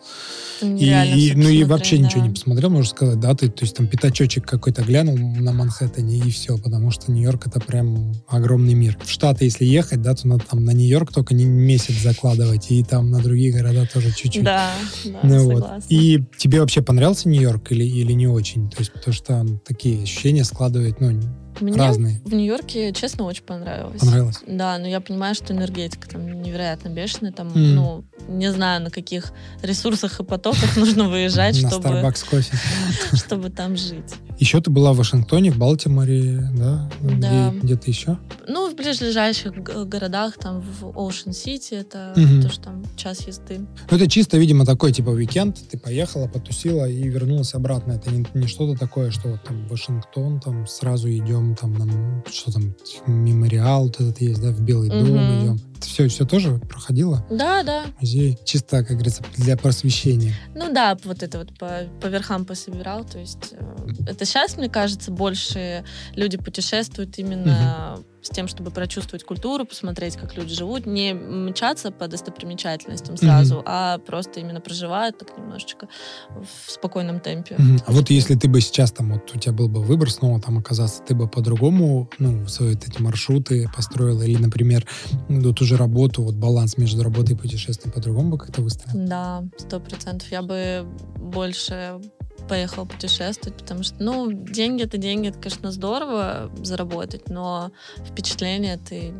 и, 0.60 0.66
и- 0.66 1.32
ну 1.34 1.48
и 1.48 1.64
вообще 1.64 1.98
ничего 1.98 2.20
да. 2.20 2.26
не 2.28 2.34
посмотрел, 2.34 2.70
можно 2.70 2.88
сказать, 2.90 3.18
да, 3.18 3.34
ты, 3.34 3.48
то 3.48 3.64
есть 3.64 3.74
там 3.76 3.86
пятачочек 3.86 4.46
какой-то 4.46 4.82
глянул 4.82 5.16
на 5.16 5.52
Манхэттене 5.52 6.18
и 6.18 6.30
все, 6.30 6.58
потому 6.58 6.90
что 6.90 7.10
Нью-Йорк 7.10 7.46
это 7.46 7.60
прям 7.60 8.12
огромный 8.28 8.74
мир. 8.74 8.98
В 9.02 9.10
Штаты, 9.10 9.46
если 9.46 9.64
ехать, 9.64 10.02
да, 10.02 10.14
то 10.14 10.28
надо 10.28 10.44
там 10.48 10.64
на 10.64 10.72
Нью-Йорк 10.72 11.12
только 11.12 11.34
не 11.34 11.46
месяц 11.46 11.94
закладывать, 11.94 12.70
и 12.70 12.84
там 12.84 13.10
на 13.10 13.20
другие 13.22 13.52
города 13.52 13.88
тоже 13.92 14.12
чуть-чуть. 14.14 14.44
Да, 14.44 14.70
да, 15.04 15.20
Ну 15.22 15.50
вот. 15.50 15.66
И 15.88 16.22
тебе 16.36 16.60
вообще 16.60 16.82
понравился 16.82 17.28
Нью-Йорк 17.28 17.72
или, 17.72 17.84
или 17.84 18.12
не 18.12 18.26
очень? 18.26 18.68
То 18.68 18.76
есть, 18.80 18.92
потому 18.92 19.14
что 19.14 19.34
он 19.36 19.60
такие 19.60 20.02
ощущения 20.02 20.44
складывает, 20.44 21.00
ну, 21.00 21.18
Мне 21.60 21.76
разные. 21.78 22.20
в 22.24 22.32
Нью-Йорке, 22.34 22.92
честно, 22.92 23.24
очень 23.24 23.42
понравилось. 23.44 24.00
Понравилось? 24.00 24.40
Да, 24.46 24.78
но 24.78 24.86
я 24.86 25.00
понимаю, 25.00 25.34
что 25.34 25.52
энергетика 25.52 26.08
там 26.08 26.42
невероятно 26.42 26.88
бешеная. 26.88 27.32
Там, 27.32 27.48
Мгм. 27.48 27.74
ну, 27.74 28.04
не 28.28 28.50
знаю, 28.52 28.82
на 28.82 28.90
каких 28.90 29.32
ресурсах 29.62 30.20
и 30.20 30.24
потоках 30.24 30.76
нужно 30.76 31.08
выезжать, 31.08 31.60
На 31.62 31.70
чтобы, 31.70 31.88
Starbucks 31.88 32.28
кофе. 32.30 32.56
чтобы 33.16 33.50
там 33.50 33.76
жить. 33.76 34.14
Еще 34.38 34.60
ты 34.60 34.70
была 34.70 34.92
в 34.92 34.96
Вашингтоне, 34.96 35.52
в 35.52 35.58
Балтиморе, 35.58 36.48
да? 36.56 36.90
Да. 37.00 37.50
Где, 37.50 37.60
где-то 37.60 37.90
еще? 37.90 38.18
Ну, 38.48 38.68
в 38.70 38.74
ближайших 38.74 39.52
городах, 39.88 40.34
там, 40.38 40.60
в 40.60 40.86
Оушен-Сити, 40.98 41.74
это 41.74 42.12
тоже 42.42 42.58
там 42.60 42.82
час 42.96 43.26
езды. 43.28 43.60
Ну, 43.90 43.96
это 43.96 44.08
чисто, 44.08 44.36
видимо, 44.36 44.66
такой, 44.66 44.92
типа, 44.92 45.10
уикенд, 45.10 45.56
ты 45.70 45.78
поехала, 45.78 46.26
потусила 46.26 46.88
и 46.88 47.08
вернулась 47.08 47.54
обратно. 47.54 47.92
Это 47.92 48.10
не, 48.10 48.26
не 48.34 48.46
что-то 48.48 48.78
такое, 48.78 49.10
что 49.12 49.28
вот 49.28 49.44
там 49.44 49.68
Вашингтон, 49.68 50.40
там 50.40 50.66
сразу 50.66 51.08
идем, 51.10 51.43
там, 51.54 51.74
нам, 51.74 52.22
что 52.30 52.52
там, 52.52 52.74
мемориал 53.06 53.84
вот 53.84 54.00
этот 54.00 54.20
есть, 54.20 54.40
да, 54.40 54.50
в 54.50 54.60
Белый 54.60 54.88
дом 54.88 55.00
Мгм. 55.00 55.40
идем. 55.42 55.60
Все, 55.80 56.08
все 56.08 56.24
тоже 56.24 56.58
проходило? 56.58 57.24
Да, 57.30 57.62
да. 57.62 57.84
Музей 58.00 58.38
чисто, 58.44 58.84
как 58.84 58.92
говорится, 58.92 59.22
для 59.36 59.56
просвещения. 59.56 60.34
Ну 60.54 60.72
да, 60.72 60.96
вот 61.04 61.22
это 61.22 61.38
вот 61.38 61.56
по, 61.58 61.82
по 62.00 62.06
верхам 62.06 62.44
пособирал. 62.44 63.04
То 63.04 63.18
есть 63.18 63.52
э, 63.52 63.86
это 64.08 64.24
сейчас, 64.24 64.56
мне 64.56 64.68
кажется, 64.68 65.10
больше 65.10 65.84
люди 66.14 66.36
путешествуют 66.36 67.18
именно 67.18 67.98
с 68.24 68.30
тем, 68.30 68.48
чтобы 68.48 68.70
прочувствовать 68.70 69.24
культуру, 69.24 69.66
посмотреть, 69.66 70.16
как 70.16 70.36
люди 70.36 70.54
живут, 70.54 70.86
не 70.86 71.12
мчаться 71.12 71.90
по 71.90 72.08
достопримечательностям 72.08 73.16
сразу, 73.16 73.62
а 73.66 73.98
просто 73.98 74.40
именно 74.40 74.60
проживают 74.60 75.18
так 75.18 75.36
немножечко 75.36 75.88
в 76.30 76.70
спокойном 76.70 77.20
темпе. 77.20 77.56
Мгм. 77.58 77.78
А 77.86 77.92
вот 77.92 78.10
если 78.10 78.34
ты 78.34 78.48
бы 78.48 78.60
сейчас 78.60 78.92
там, 78.92 79.12
вот 79.12 79.30
у 79.34 79.38
тебя 79.38 79.52
был 79.52 79.68
бы 79.68 79.82
выбор 79.82 80.10
снова 80.10 80.40
там 80.40 80.58
оказаться, 80.58 81.02
ты 81.02 81.14
бы 81.14 81.28
по-другому, 81.28 82.08
ну, 82.18 82.46
свои 82.48 82.74
вот 82.74 82.88
эти 82.88 83.00
маршруты 83.00 83.70
построила, 83.74 84.22
или, 84.22 84.38
например, 84.38 84.86
ну, 85.28 85.42
ту 85.64 85.68
же 85.68 85.76
работу, 85.76 86.22
вот 86.22 86.34
баланс 86.34 86.76
между 86.76 87.02
работой 87.02 87.32
и 87.32 87.38
путешествием 87.38 87.90
по-другому 87.90 88.32
бы 88.32 88.38
как-то 88.38 88.60
выстроил? 88.60 89.06
Да, 89.06 89.44
сто 89.56 89.80
процентов. 89.80 90.30
Я 90.30 90.42
бы 90.42 90.86
больше 91.16 92.00
поехала 92.48 92.84
путешествовать, 92.84 93.56
потому 93.58 93.82
что, 93.82 94.02
ну, 94.02 94.30
деньги 94.30 94.82
это 94.82 94.98
деньги, 94.98 95.28
это, 95.28 95.38
конечно, 95.38 95.72
здорово 95.72 96.50
заработать, 96.62 97.30
но 97.30 97.72
впечатление 98.06 98.76
ты 98.76 99.14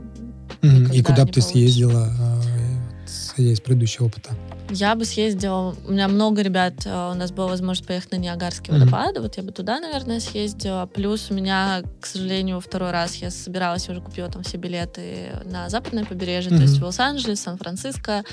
Мгм. 0.61 0.93
И 0.93 1.03
куда 1.03 1.25
бы 1.25 1.33
ты 1.33 1.41
получишь. 1.41 1.45
съездила, 1.45 2.09
а, 2.19 2.37
вот, 2.37 3.09
исходя 3.09 3.51
из 3.51 3.61
предыдущего 3.61 4.07
опыта? 4.07 4.31
Я 4.71 4.95
бы 4.97 5.05
съездила, 5.05 5.75
у 5.87 5.93
меня 5.93 6.09
много 6.09 6.43
ребят, 6.43 6.87
э, 6.87 7.11
у 7.13 7.15
нас 7.15 7.31
была 7.31 7.49
возможность 7.49 7.87
поехать 7.87 8.13
на 8.13 8.17
Ниагарские 8.17 8.73
Мгм. 8.75 8.81
водопады, 8.87 9.21
вот 9.21 9.37
я 9.37 9.43
бы 9.43 9.53
туда, 9.53 9.79
наверное, 9.79 10.21
съездила. 10.21 10.87
Плюс 10.87 11.31
у 11.31 11.35
меня, 11.35 11.83
к 12.01 12.07
сожалению, 12.07 12.61
второй 12.61 12.91
раз 12.91 13.17
я 13.17 13.31
собиралась, 13.31 13.89
уже 13.89 14.01
купила 14.01 14.29
там 14.29 14.43
все 14.43 14.57
билеты 14.57 15.33
на 15.45 15.69
западное 15.69 16.05
побережье, 16.05 16.51
Мгм. 16.51 16.59
то 16.61 16.63
есть 16.67 16.81
в 16.81 16.85
Лос-Анджелес, 16.85 17.41
Сан-Франциско, 17.41 18.25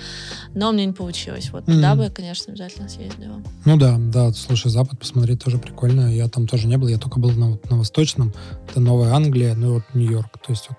но 0.55 0.69
у 0.69 0.71
меня 0.71 0.85
не 0.85 0.93
получилось. 0.93 1.49
Вот 1.51 1.65
туда 1.65 1.95
Мгм. 1.95 2.05
бы 2.05 2.09
конечно, 2.09 2.53
обязательно 2.53 2.87
съездила. 2.89 3.43
Ну 3.65 3.77
да, 3.77 3.97
да, 3.99 4.31
слушай, 4.31 4.71
Запад 4.71 4.97
посмотреть 4.99 5.43
тоже 5.43 5.59
прикольно. 5.59 6.13
Я 6.15 6.27
там 6.29 6.47
тоже 6.47 6.67
не 6.67 6.77
был, 6.77 6.87
я 6.87 6.97
только 6.97 7.19
был 7.19 7.31
на, 7.31 7.59
на 7.69 7.77
Восточном, 7.77 8.33
это 8.69 8.79
Новая 8.79 9.13
Англия, 9.13 9.53
ну 9.53 9.67
и 9.67 9.71
вот 9.73 9.83
Нью-Йорк. 9.93 10.31
То 10.45 10.51
есть 10.51 10.69
вот 10.69 10.77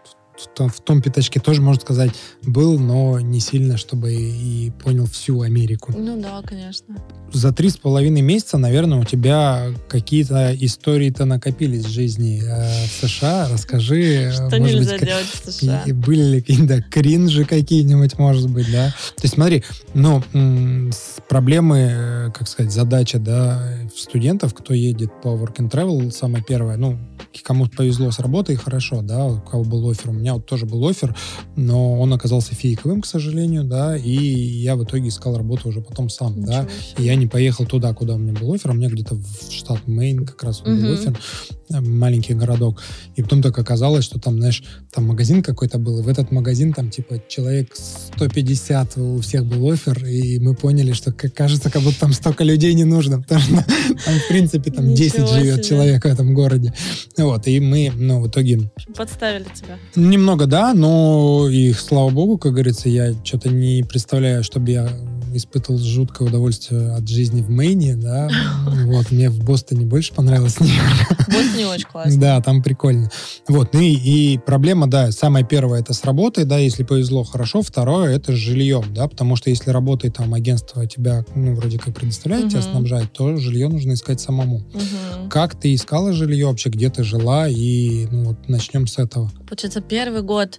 в 0.57 0.81
том, 0.81 1.03
пятачке 1.03 1.41
тоже, 1.41 1.61
можно 1.61 1.81
сказать, 1.81 2.11
был, 2.43 2.79
но 2.79 3.21
не 3.21 3.41
сильно, 3.41 3.77
чтобы 3.77 4.13
и, 4.13 4.71
понял 4.83 5.07
всю 5.07 5.43
Америку. 5.43 5.93
Ну 5.97 6.21
да, 6.21 6.43
конечно. 6.45 6.97
За 7.33 7.53
три 7.53 7.71
с 7.71 7.79
половиной 7.79 8.21
месяца, 8.21 8.59
наверное, 8.59 8.99
у 8.99 9.05
тебя 9.05 9.69
какие-то 9.89 10.55
истории-то 10.55 11.25
накопились 11.25 11.87
в 11.87 11.89
жизни 11.89 12.43
э, 12.45 12.87
в 12.87 13.07
США. 13.09 13.49
Расскажи, 13.51 14.31
Что 14.33 14.43
может 14.59 14.61
нельзя 14.61 14.93
быть, 14.93 15.05
делать 15.07 15.27
в 15.27 15.51
США? 15.51 15.83
были 15.87 16.23
ли 16.23 16.41
какие-то 16.43 16.83
кринжи 16.83 17.45
какие-нибудь, 17.45 18.19
может 18.19 18.51
быть, 18.51 18.71
да? 18.71 18.89
То 19.17 19.23
есть 19.23 19.35
смотри, 19.35 19.65
ну, 19.95 20.23
проблемы, 21.29 21.79
э, 21.79 22.31
как 22.35 22.49
сказать, 22.49 22.73
задача, 22.73 23.19
да, 23.19 23.63
студентов, 23.97 24.53
кто 24.55 24.75
едет 24.75 25.11
по 25.23 25.29
work 25.29 25.57
and 25.57 25.71
travel, 25.71 26.11
самое 26.11 26.45
первое, 26.47 26.77
ну, 26.77 26.99
кому 27.43 27.67
повезло 27.67 28.11
с 28.11 28.19
работой, 28.19 28.57
хорошо, 28.57 29.01
да, 29.03 29.25
у 29.27 29.41
кого 29.41 29.65
был 29.65 29.89
офер, 29.91 30.11
у 30.11 30.13
меня 30.13 30.32
вот 30.35 30.47
тоже 30.47 30.67
был 30.67 30.87
офер, 30.89 31.15
но 31.57 32.01
он 32.01 32.13
оказался 32.13 32.55
фейковым, 32.55 33.03
к 33.03 33.07
сожалению, 33.07 33.65
да, 33.65 33.97
и 33.97 34.11
я 34.13 34.77
в 34.77 34.85
итоге 34.85 35.09
искал 35.09 35.37
работу 35.37 35.69
уже 35.69 35.81
потом 35.81 36.09
сам, 36.09 36.33
Ничего 36.37 36.47
да. 36.47 36.67
И 36.99 37.05
я 37.05 37.15
не 37.15 37.27
поехал 37.27 37.67
туда, 37.67 37.93
куда 37.95 38.15
у 38.15 38.19
меня 38.19 38.33
был 38.39 38.53
офер, 38.53 38.71
а 38.71 38.73
у 38.73 38.77
меня 38.77 38.89
где-то 38.89 39.15
в 39.15 39.53
штат 39.53 39.87
Мэйн 39.87 40.25
как 40.27 40.43
раз 40.45 40.61
был 40.61 40.73
Мгм. 40.73 40.93
офер, 40.93 41.19
э, 41.71 41.81
маленький 41.81 42.35
городок. 42.35 42.83
И 43.17 43.23
потом 43.23 43.43
так 43.43 43.59
оказалось, 43.59 44.05
что 44.05 44.19
там, 44.19 44.39
знаешь, 44.39 44.63
там 44.93 45.05
магазин 45.07 45.43
какой-то 45.43 45.79
был, 45.79 46.01
и 46.01 46.03
в 46.03 46.09
этот 46.09 46.31
магазин 46.31 46.73
там 46.73 46.91
типа 46.91 47.23
человек 47.29 47.75
150 48.17 48.97
у 48.99 49.21
всех 49.21 49.45
был 49.47 49.71
офер, 49.71 50.05
и 50.05 50.39
мы 50.39 50.55
поняли, 50.55 50.93
что 50.93 51.13
кажется, 51.13 51.71
как 51.71 51.83
будто 51.83 52.01
там 52.01 52.13
столько 52.13 52.45
людей 52.45 52.75
не 52.75 52.85
нужно, 52.85 53.21
потому 53.23 53.41
что 53.41 53.55
там, 54.05 54.15
в 54.19 54.29
принципе, 54.29 54.71
там 54.71 54.95
10 54.95 55.15
Ничего 55.19 55.27
живет 55.29 55.55
себе. 55.57 55.65
человек 55.65 56.03
в 56.05 56.07
этом 56.07 56.35
городе. 56.35 56.73
Вот, 57.17 57.47
и 57.47 57.61
мы, 57.61 57.93
ну, 57.95 58.21
в 58.21 58.29
итоге 58.29 58.71
Подставили 58.97 59.47
тебя. 59.55 59.79
Немного, 60.23 60.47
да, 60.47 60.73
но 60.73 61.49
и 61.51 61.73
слава 61.73 62.11
богу, 62.11 62.39
как 62.39 62.53
говорится, 62.53 62.89
я 62.89 63.13
что-то 63.25 63.49
не 63.49 63.83
представляю, 63.83 64.45
чтобы 64.45 64.71
я 64.71 64.89
испытывал 65.35 65.79
жуткое 65.81 66.29
удовольствие 66.29 66.93
от 66.93 67.09
жизни 67.09 67.43
в 67.43 67.51
Мэйне, 67.51 67.97
да. 67.97 68.29
Вот, 68.85 69.11
мне 69.11 69.31
в 69.31 69.43
Бостоне 69.45 69.85
больше 69.87 70.13
понравилось. 70.15 70.57
Босс 70.59 71.57
не 71.57 71.65
очень 71.65 71.87
классно. 71.87 72.21
Да, 72.21 72.41
там 72.41 72.63
прикольно. 72.63 73.11
Вот, 73.49 73.73
ну 73.73 73.81
и, 73.81 73.95
и 73.95 74.39
проблема, 74.39 74.87
да, 74.89 75.11
самая 75.13 75.45
первая 75.45 75.81
это 75.81 75.95
с 75.95 76.05
работой, 76.05 76.45
да, 76.45 76.59
если 76.59 76.83
повезло, 76.85 77.25
хорошо. 77.25 77.63
Второе 77.63 78.15
это 78.15 78.33
с 78.33 78.37
жильем, 78.37 78.85
да, 78.95 79.09
потому 79.09 79.37
что 79.37 79.51
если 79.51 79.71
работает 79.71 80.17
там 80.17 80.35
агентство 80.35 80.87
тебя, 80.87 81.25
ну, 81.35 81.55
вроде 81.55 81.79
как 81.79 81.95
предоставляет, 81.95 82.51
тебя 82.51 82.61
Мгм. 82.61 82.71
снабжает, 82.71 83.13
то 83.13 83.37
жилье 83.37 83.69
нужно 83.69 83.95
искать 83.95 84.21
самому. 84.21 84.59
Мгм. 84.59 85.31
Как 85.31 85.59
ты 85.59 85.75
искала 85.75 86.13
жилье 86.13 86.47
вообще, 86.47 86.69
где 86.69 86.91
ты 86.91 87.03
жила, 87.03 87.49
и, 87.49 88.07
ну, 88.11 88.25
вот 88.25 88.49
начнем 88.49 88.87
с 88.87 88.99
этого. 88.99 89.31
Получается, 89.49 89.81
первый 90.03 90.23
год, 90.23 90.59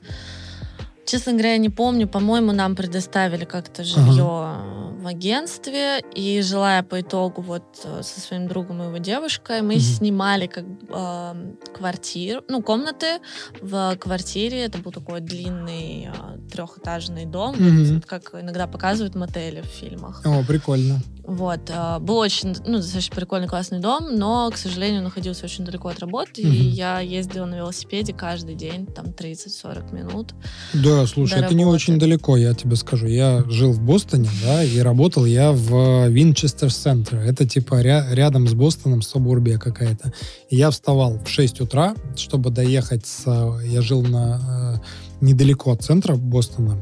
честно 1.06 1.34
говоря, 1.34 1.52
я 1.54 1.58
не 1.58 1.70
помню, 1.70 2.08
по-моему, 2.08 2.52
нам 2.52 2.76
предоставили 2.76 3.46
как-то 3.46 3.84
жилье 3.84 4.58
в 5.04 5.08
агентстве, 5.08 6.00
и 6.16 6.42
жила 6.42 6.78
я 6.78 6.84
по 6.84 7.02
итогу 7.02 7.42
вот 7.42 7.63
э, 7.84 8.02
со 8.04 8.22
своим 8.22 8.48
другом 8.48 8.82
и 8.82 8.86
его 8.86 8.98
девушкой, 9.00 9.62
мы 9.62 9.74
Мгм. 9.74 9.80
снимали 9.82 10.48
как 10.48 10.63
эм, 10.63 11.58
квартиру, 11.76 12.42
ну, 12.48 12.62
комнаты 12.62 13.20
в 13.60 13.98
квартире, 13.98 14.63
это 14.63 14.78
был 14.78 14.94
такой 14.94 15.20
длинный 15.20 16.08
э, 16.10 16.50
трехэтажный 16.50 17.26
дом, 17.26 17.56
Мгм. 17.58 17.96
вот 17.96 18.06
как 18.06 18.34
иногда 18.34 18.66
показывают 18.66 19.16
мотели 19.16 19.60
в 19.62 19.66
фильмах. 19.66 20.22
О, 20.26 20.42
прикольно. 20.46 21.02
Вот, 21.26 21.70
э, 21.70 22.00
был 22.00 22.18
очень, 22.18 22.56
ну, 22.66 22.78
достаточно 22.78 23.16
прикольный, 23.16 23.48
классный 23.50 23.80
дом, 23.80 24.16
но, 24.16 24.50
к 24.52 24.58
сожалению, 24.58 25.02
находился 25.04 25.44
очень 25.46 25.66
далеко 25.66 25.89
от 25.89 26.00
работы, 26.00 26.44
Мгм. 26.44 26.52
и 26.54 26.56
я 26.56 27.00
ездила 27.02 27.46
на 27.46 27.56
велосипеде 27.56 28.13
каждый 28.13 28.56
день, 28.56 28.86
там, 28.88 29.08
30-40 29.12 29.92
минут. 29.94 30.34
Да, 30.74 30.93
слушай, 31.08 31.40
до 31.40 31.46
это 31.46 31.56
не 31.56 31.66
очень 31.66 31.98
далеко, 32.00 32.38
я 32.38 32.54
тебе 32.54 32.76
скажу. 32.76 33.08
Я 33.08 33.44
жил 33.50 33.72
в 33.74 33.80
Бостоне, 33.82 34.30
да, 34.44 34.64
и 34.64 34.80
работал 34.80 35.26
я 35.26 35.52
в 35.52 36.08
Винчестер 36.10 36.74
Центр. 36.74 37.18
Это 37.18 37.48
типа 37.48 37.82
ря- 37.82 38.14
рядом 38.14 38.48
с 38.48 38.54
Бостоном, 38.54 39.02
субурбия 39.02 39.58
какая-то. 39.58 40.14
И 40.50 40.56
я 40.56 40.70
вставал 40.72 41.20
в 41.24 41.30
6 41.30 41.62
утра, 41.62 41.96
чтобы 42.16 42.50
доехать 42.50 43.06
с... 43.06 43.24
э, 43.26 43.68
Я 43.68 43.82
жил 43.82 44.02
на 44.04 44.80
э, 44.82 45.26
недалеко 45.26 45.72
от 45.72 45.84
центра 45.84 46.16
Бостона. 46.16 46.78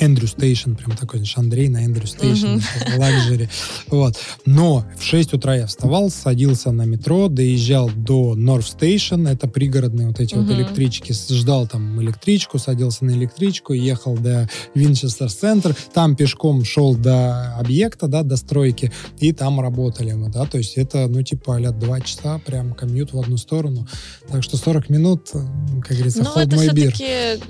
Andrew 0.00 0.26
Station, 0.26 0.74
прям 0.74 0.96
такой, 0.96 1.20
знаешь, 1.20 1.36
Андрей 1.36 1.68
на 1.68 1.84
Andrew 1.84 2.06
Station, 2.06 2.58
luxury. 2.96 3.48
Вот. 3.88 4.16
Но 4.46 4.84
в 4.98 5.02
6 5.02 5.34
утра 5.34 5.56
я 5.56 5.66
вставал, 5.66 6.10
садился 6.10 6.70
на 6.72 6.84
метро, 6.84 7.28
доезжал 7.28 7.90
до 7.94 8.34
North 8.34 8.68
Station, 8.68 9.26
это 9.26 9.46
пригородные 9.46 10.08
вот 10.08 10.20
эти 10.20 10.34
вот 10.34 10.50
электрички, 10.50 11.12
ждал 11.12 11.66
там 11.66 12.00
электричку, 12.02 12.58
садился 12.58 13.04
на 13.04 13.10
электричку, 13.10 13.72
ехал 13.72 14.16
до 14.16 14.48
Winchester 14.74 15.30
Center, 15.30 15.76
там 15.92 16.16
пешком 16.16 16.64
шел 16.64 16.94
до 16.94 17.54
объекта, 17.56 18.08
да, 18.08 18.22
до 18.22 18.36
стройки, 18.36 18.92
и 19.18 19.32
там 19.32 19.60
работали 19.60 20.12
мы, 20.12 20.30
да, 20.30 20.46
то 20.46 20.58
есть 20.58 20.76
это, 20.76 21.06
ну, 21.08 21.22
типа, 21.22 21.56
а 21.56 21.72
два 21.72 22.00
часа, 22.00 22.38
прям 22.38 22.72
комьют 22.72 23.12
в 23.12 23.20
одну 23.20 23.36
сторону, 23.36 23.86
так 24.28 24.42
что 24.42 24.56
40 24.56 24.88
минут, 24.88 25.28
э, 25.34 25.40
как 25.82 25.96
говорится, 25.96 26.22
Но 26.22 26.34
hold 26.34 26.42
это 26.42 26.56
все-таки, 26.56 27.42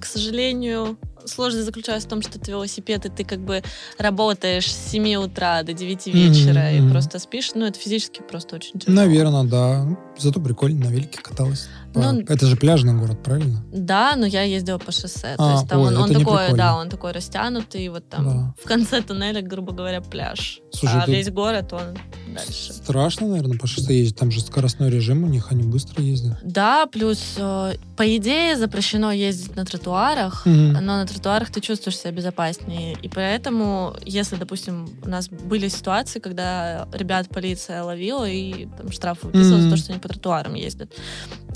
к 0.00 0.04
сожалению, 0.04 0.98
сложность 1.26 1.64
заключается 1.66 2.06
в 2.06 2.10
том, 2.10 2.22
что 2.22 2.38
это 2.38 2.50
велосипед, 2.50 3.06
и 3.06 3.08
ты 3.08 3.24
как 3.24 3.40
бы 3.40 3.62
работаешь 3.98 4.70
с 4.70 4.90
7 4.90 5.14
утра 5.16 5.62
до 5.62 5.72
9 5.72 6.06
Мгм, 6.06 6.16
вечера 6.16 6.72
и 6.72 6.80
мгм. 6.80 6.90
просто 6.90 7.18
спишь. 7.18 7.52
Ну, 7.54 7.66
это 7.66 7.78
физически 7.78 8.20
просто 8.22 8.56
очень 8.56 8.78
тяжело. 8.78 8.96
Наверное, 8.96 9.44
да. 9.44 9.86
Зато 10.18 10.40
прикольно, 10.40 10.86
на 10.86 10.92
велике 10.92 11.20
каталась. 11.20 11.68
По- 11.94 12.00
Ну, 12.00 12.20
это 12.20 12.46
же 12.46 12.56
пляжный 12.56 12.92
город, 12.94 13.22
правильно? 13.22 13.64
Да, 13.72 14.16
но 14.16 14.26
я 14.26 14.42
ездила 14.42 14.78
по 14.78 14.90
шоссе. 14.92 15.34
А, 15.34 15.36
то 15.36 15.52
есть 15.52 15.68
там 15.68 15.80
ой, 15.80 15.88
он, 15.88 15.96
он 16.02 16.08
такой, 16.08 16.24
прикольно. 16.24 16.56
да, 16.56 16.76
он 16.76 16.88
такой 16.90 17.12
растянутый, 17.12 17.88
вот 17.88 18.08
там 18.08 18.24
Да. 18.24 18.54
в 18.62 18.66
конце 18.66 19.00
туннеля, 19.00 19.40
грубо 19.42 19.72
говоря, 19.72 20.00
пляж. 20.00 20.60
Слушай, 20.72 21.00
а 21.02 21.06
весь 21.06 21.30
город, 21.30 21.72
он 21.72 21.96
дальше. 22.34 22.72
Страшно, 22.72 23.28
наверное, 23.28 23.58
по 23.58 23.66
шоссе 23.68 23.96
ездить. 23.98 24.16
Там 24.18 24.30
же 24.32 24.40
скоростной 24.40 24.90
режим 24.90 25.22
у 25.24 25.28
них, 25.28 25.52
они 25.52 25.62
быстро 25.62 26.02
ездят. 26.02 26.38
Да, 26.42 26.86
плюс, 26.86 27.34
э, 27.36 27.74
по 27.96 28.16
идее, 28.16 28.56
запрещено 28.56 29.12
ездить 29.12 29.54
на 29.54 29.64
тротуарах, 29.64 30.44
Мгм. 30.46 30.72
но 30.72 30.80
на 30.80 31.06
тротуарах 31.06 31.50
ты 31.52 31.60
чувствуешь 31.60 31.96
себя 31.98 32.10
безопаснее. 32.10 32.96
И 33.02 33.08
поэтому, 33.08 33.94
если, 34.04 34.34
допустим, 34.36 34.88
у 35.04 35.08
нас 35.08 35.28
были 35.28 35.68
ситуации, 35.68 36.18
когда 36.18 36.88
ребят 36.92 37.28
полиция 37.28 37.82
ловила 37.84 38.28
и 38.28 38.66
там 38.78 38.90
штрафы 38.90 39.26
выписывала 39.28 39.60
за 39.60 39.66
Мгм. 39.68 39.70
то, 39.70 39.76
что 39.76 39.92
они 39.92 40.00
по 40.00 40.08
тротуарам 40.08 40.54
ездят. 40.54 40.90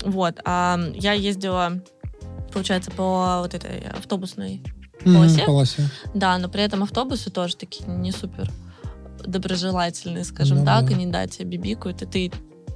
Вот. 0.05 0.28
А 0.45 0.79
я 0.95 1.13
ездила, 1.13 1.81
получается, 2.53 2.91
по 2.91 3.39
вот 3.41 3.53
этой 3.53 3.79
автобусной 3.97 4.61
Мгм, 5.05 5.13
полосе? 5.15 5.45
полосе. 5.45 5.89
Да, 6.13 6.37
но 6.37 6.49
при 6.49 6.61
этом 6.63 6.83
автобусы 6.83 7.29
тоже 7.31 7.55
такие 7.55 7.85
не 7.89 8.11
супер 8.11 8.51
доброжелательные, 9.25 10.23
скажем 10.23 10.59
Ну 10.59 10.65
так, 10.65 10.85
да. 10.87 10.91
и 10.93 10.95
не 10.95 11.05
дать 11.05 11.37
тебе 11.37 11.57
бибикают, 11.57 12.01
и 12.01 12.05
ты, 12.05 12.31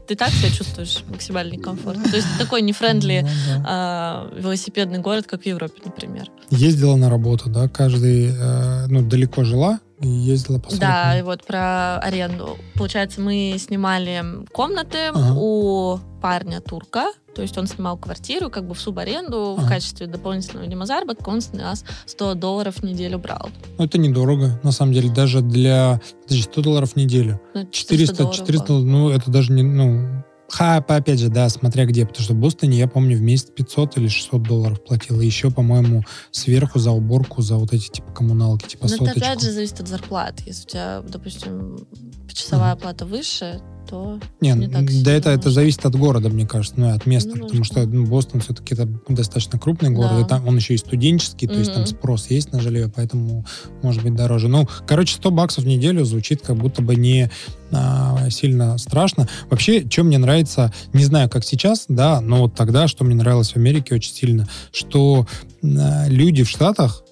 ты 0.07 0.15
так 0.15 0.29
себя 0.31 0.49
чувствуешь 0.49 1.03
максимально 1.07 1.53
некомфортно. 1.53 2.03
То 2.09 2.15
есть 2.17 2.27
такой 2.37 2.61
нефрендли 2.61 3.21
Ну 3.23 3.29
да. 3.47 3.63
а, 3.65 4.29
велосипедный 4.37 4.99
город, 4.99 5.25
как 5.27 5.43
в 5.43 5.45
Европе, 5.45 5.81
например. 5.85 6.27
Ездила 6.49 6.95
на 6.95 7.09
работу, 7.09 7.49
да? 7.49 7.67
Каждый, 7.69 8.27
э, 8.31 8.87
ну, 8.87 9.01
далеко 9.01 9.43
жила 9.43 9.79
и 10.03 10.07
ездила 10.07 10.59
по 10.59 10.69
40 10.69 10.79
Да, 10.79 11.17
и 11.17 11.21
вот 11.21 11.43
про 11.45 11.97
аренду. 11.99 12.57
Получается, 12.75 13.21
мы 13.21 13.55
снимали 13.57 14.23
комнаты 14.51 15.07
Ага. 15.13 15.33
у 15.37 15.99
парня 16.21 16.61
турка, 16.61 17.11
то 17.35 17.41
есть 17.41 17.57
он 17.57 17.67
снимал 17.67 17.97
квартиру 17.97 18.49
как 18.49 18.67
бы 18.67 18.75
в 18.75 18.79
субаренду 18.79 19.55
в 19.55 19.59
Ага. 19.59 19.67
качестве 19.69 20.07
дополнительного 20.07 20.63
видимо 20.65 20.85
заработка, 20.85 21.29
он 21.29 21.41
с 21.41 21.51
нас 21.53 21.83
100 22.05 22.35
долларов 22.35 22.75
в 22.77 22.83
неделю 22.83 23.17
брал. 23.19 23.49
Ну, 23.77 23.85
это 23.85 23.97
недорого, 23.97 24.59
на 24.63 24.71
самом 24.71 24.93
деле, 24.93 25.09
даже 25.09 25.41
для... 25.41 25.99
Подожди, 26.23 26.43
100 26.43 26.61
долларов 26.61 26.91
в 26.93 26.95
неделю. 26.95 27.41
Ну, 27.53 27.65
400, 27.69 28.15
долларов 28.17 28.35
400, 28.37 28.67
было. 28.67 28.79
ну, 28.83 29.09
это 29.09 29.31
даже 29.31 29.51
не, 29.51 29.63
ну... 29.63 30.23
Ха, 30.53 30.81
по- 30.81 30.95
опять 30.95 31.19
же, 31.19 31.29
да, 31.29 31.49
смотря 31.49 31.85
где, 31.85 32.05
потому 32.05 32.23
что 32.23 32.33
в 32.33 32.37
Бостоне, 32.37 32.77
я 32.77 32.87
помню, 32.87 33.17
в 33.17 33.21
месяц 33.21 33.49
500 33.49 33.97
или 33.97 34.07
600 34.07 34.43
долларов 34.43 34.83
платила. 34.83 35.19
И 35.19 35.25
еще, 35.25 35.49
по-моему, 35.49 36.03
сверху 36.29 36.77
за 36.77 36.91
уборку, 36.91 37.41
за 37.41 37.55
вот 37.55 37.73
эти, 37.73 37.89
типа, 37.89 38.11
коммуналки, 38.11 38.67
типа, 38.67 38.85
это 38.85 38.97
соточку. 38.97 39.19
опять 39.19 39.41
же 39.41 39.51
зависит 39.51 39.79
от 39.79 39.87
зарплат. 39.87 40.41
Если 40.45 40.63
у 40.63 40.67
тебя, 40.69 41.01
допустим, 41.07 41.87
часовая 42.33 42.73
оплата 42.73 43.05
выше, 43.05 43.61
то 43.89 44.17
Не, 44.39 44.51
не 44.53 44.67
так 44.67 44.85
да 44.85 44.91
сильно 44.91 45.09
это, 45.09 45.29
это 45.29 45.37
нужно. 45.47 45.51
зависит 45.51 45.85
от 45.85 45.95
города, 45.95 46.29
мне 46.29 46.47
кажется, 46.47 46.79
ну 46.79 46.87
и 46.89 46.95
от 46.95 47.05
места, 47.05 47.31
Ну, 47.35 47.45
потому 47.47 47.63
что 47.65 47.85
ну, 47.85 48.05
Бостон 48.05 48.39
все-таки 48.41 48.73
это 48.73 48.87
достаточно 49.09 49.59
крупный 49.59 49.89
город, 49.89 50.11
Да. 50.13 50.21
и 50.21 50.27
там 50.27 50.47
он 50.47 50.55
еще 50.55 50.73
и 50.73 50.77
студенческий, 50.77 51.47
то 51.47 51.55
есть 51.55 51.73
там 51.73 51.85
спрос 51.85 52.29
есть 52.29 52.53
на 52.53 52.61
жилье, 52.61 52.89
поэтому 52.93 53.45
может 53.81 54.01
быть 54.01 54.15
дороже. 54.15 54.47
Ну, 54.47 54.67
короче, 54.87 55.15
100 55.15 55.31
баксов 55.31 55.63
в 55.65 55.67
неделю 55.67 56.05
звучит 56.05 56.41
как 56.41 56.55
будто 56.55 56.81
бы 56.81 56.95
не 56.95 57.29
а, 57.71 58.29
сильно 58.29 58.77
страшно. 58.77 59.27
Вообще, 59.49 59.85
что 59.89 60.03
мне 60.03 60.17
нравится, 60.17 60.71
не 60.93 61.03
знаю, 61.03 61.29
как 61.29 61.43
сейчас, 61.43 61.85
да, 61.89 62.21
но 62.21 62.43
вот 62.43 62.55
тогда, 62.55 62.87
что 62.87 63.03
мне 63.03 63.15
нравилось 63.15 63.51
в 63.51 63.57
Америке 63.57 63.95
очень 63.95 64.13
сильно, 64.13 64.47
что 64.71 65.27
а, 65.61 66.07
люди 66.07 66.43
в 66.43 66.49
Штатах, 66.49 67.02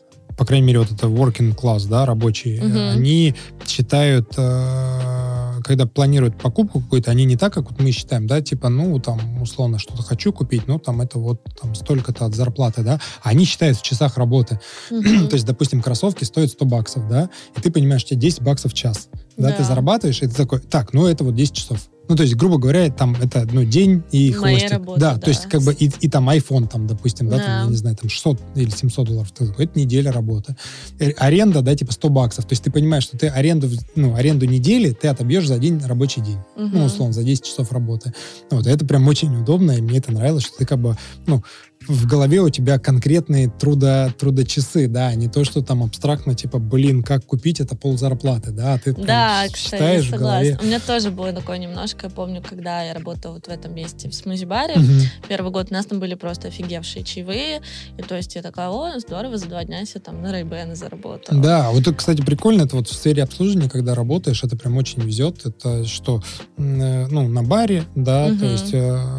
по 0.42 0.46
крайней 0.46 0.66
мере, 0.66 0.80
вот 0.80 0.90
это 0.92 1.06
working 1.06 1.56
class, 1.56 1.88
да, 1.88 2.04
рабочие, 2.04 2.64
Мгм. 2.64 2.90
они 2.98 3.36
считают, 3.68 4.34
э, 4.38 5.60
когда 5.64 5.86
планируют 5.86 6.42
покупку 6.42 6.82
какую-то, 6.82 7.12
они 7.12 7.26
не 7.26 7.36
так, 7.36 7.54
как 7.54 7.70
вот 7.70 7.80
мы 7.80 7.92
считаем, 7.92 8.26
да, 8.26 8.42
типа, 8.42 8.70
ну, 8.70 8.98
там, 8.98 9.40
условно, 9.40 9.78
что-то 9.78 10.02
хочу 10.02 10.34
купить, 10.34 10.64
ну, 10.66 10.80
там, 10.80 11.00
это 11.02 11.20
вот 11.20 11.42
там 11.62 11.76
столько-то 11.76 12.26
от 12.26 12.34
зарплаты, 12.34 12.82
да, 12.82 13.00
а 13.22 13.30
они 13.30 13.46
считают 13.46 13.78
в 13.78 13.84
часах 13.84 14.18
работы. 14.18 14.60
Мгм. 14.90 15.28
То 15.30 15.36
есть, 15.36 15.46
допустим, 15.46 15.80
кроссовки 15.80 16.24
стоят 16.24 16.50
100 16.50 16.66
баксов, 16.66 17.08
да, 17.08 17.30
и 17.56 17.62
ты 17.62 17.70
понимаешь, 17.70 18.02
что 18.02 18.10
тебе 18.16 18.22
10 18.22 18.42
баксов 18.42 18.72
в 18.72 18.76
час, 18.76 19.10
да, 19.38 19.50
Да. 19.50 19.58
ты 19.58 19.64
зарабатываешь, 19.64 20.24
и 20.24 20.28
ты 20.28 20.34
такой, 20.34 20.60
так, 20.62 20.92
ну, 20.94 21.06
это 21.06 21.24
вот 21.24 21.36
10 21.36 21.54
часов. 21.54 21.78
Ну, 22.12 22.18
то 22.18 22.24
есть, 22.24 22.36
грубо 22.36 22.58
говоря, 22.58 22.92
там 22.92 23.16
это, 23.22 23.48
ну, 23.54 23.64
день 23.64 24.04
и 24.12 24.36
Моей 24.38 24.58
хвостик. 24.58 24.72
работы, 24.72 25.00
да, 25.00 25.14
да. 25.14 25.20
то 25.22 25.30
есть, 25.30 25.44
как 25.46 25.62
бы, 25.62 25.74
и, 25.74 25.90
и 26.02 26.10
там 26.10 26.30
iPhone, 26.30 26.68
там, 26.68 26.86
допустим, 26.86 27.30
да, 27.30 27.38
там, 27.38 27.46
Да. 27.48 27.62
я 27.64 27.70
не 27.70 27.76
знаю, 27.78 27.96
там 27.96 28.10
600 28.10 28.38
или 28.56 28.70
700 28.70 29.08
долларов, 29.08 29.32
это 29.40 29.80
неделя 29.80 30.12
работы. 30.12 30.58
Э, 31.00 31.12
Аренда, 31.12 31.62
да, 31.62 31.74
типа 31.74 31.94
100 31.94 32.10
баксов. 32.10 32.44
То 32.46 32.52
есть, 32.52 32.64
ты 32.64 32.70
понимаешь, 32.70 33.04
что 33.04 33.18
ты 33.18 33.28
аренду, 33.30 33.70
ну, 33.96 34.14
аренду 34.16 34.46
недели 34.46 34.92
ты 34.92 35.08
отобьешь 35.08 35.48
за 35.48 35.58
день 35.58 35.80
рабочий 35.86 36.22
день. 36.22 36.40
Ну, 36.58 36.68
Мгм. 36.68 36.84
условно, 36.84 37.14
за 37.14 37.24
10 37.24 37.46
часов 37.46 37.72
работы. 37.72 38.14
Вот, 38.50 38.68
это 38.68 38.86
прям 38.86 39.08
очень 39.08 39.34
удобно, 39.40 39.72
и 39.72 39.80
мне 39.82 40.00
это 40.00 40.12
нравилось, 40.12 40.44
что 40.44 40.58
ты 40.58 40.66
как 40.66 40.80
бы, 40.80 40.98
ну, 41.28 41.42
в 41.88 42.06
голове 42.06 42.42
у 42.42 42.50
тебя 42.50 42.78
конкретные 42.80 43.50
трудо, 43.50 44.14
трудочасы, 44.20 44.88
да, 44.88 45.08
а 45.08 45.16
не 45.16 45.28
то, 45.28 45.44
что 45.44 45.62
там 45.62 45.84
абстрактно, 45.84 46.36
типа, 46.36 46.60
блин, 46.60 47.04
как 47.04 47.26
купить 47.26 47.60
это 47.60 47.76
пол 47.76 47.98
зарплаты, 47.98 48.52
да, 48.52 48.74
а 48.76 48.78
ты 48.80 48.94
Да, 48.94 49.44
кстати, 49.52 49.58
считаешь 49.58 50.04
в 50.06 50.10
согласна. 50.12 50.28
голове. 50.28 50.58
У 50.62 50.66
меня 50.66 50.80
тоже 50.80 51.12
было 51.12 51.32
такое 51.34 51.58
немножко, 51.58 52.08
я 52.08 52.10
помню, 52.10 52.44
когда 52.48 52.84
я 52.84 52.94
работала 52.94 53.34
вот 53.34 53.48
в 53.48 53.50
этом 53.50 53.74
месте, 53.74 54.10
в 54.10 54.14
смузи-баре, 54.14 54.78
Мгм. 54.78 55.00
первый 55.28 55.52
год 55.52 55.68
у 55.72 55.74
нас 55.74 55.86
там 55.86 56.00
были 56.00 56.14
просто 56.14 56.50
офигевшие 56.50 57.04
чаевые, 57.04 57.62
и 57.98 58.04
то 58.04 58.16
есть 58.16 58.36
я 58.36 58.42
такая, 58.42 58.70
о, 58.70 59.00
здорово, 59.00 59.38
за 59.38 59.48
два 59.48 59.64
дня 59.64 59.86
себе 59.86 60.02
там 60.02 60.22
на 60.22 60.32
Рейбены 60.32 60.76
заработала. 60.76 61.42
Да, 61.42 61.72
вот 61.72 61.82
это, 61.82 61.94
кстати, 61.96 62.22
прикольно, 62.22 62.64
это 62.64 62.76
вот 62.76 62.88
в 62.88 62.94
сфере 62.94 63.24
обслуживания, 63.24 63.70
когда 63.70 63.96
работаешь, 63.96 64.44
это 64.44 64.56
прям 64.56 64.78
очень 64.78 65.02
везет, 65.02 65.46
это 65.46 65.84
что, 65.86 66.22
э, 66.58 67.08
ну, 67.08 67.28
на 67.28 67.44
баре, 67.44 67.86
да, 67.96 68.26
то 68.28 68.32
Мгм. 68.32 68.52
есть, 68.52 68.74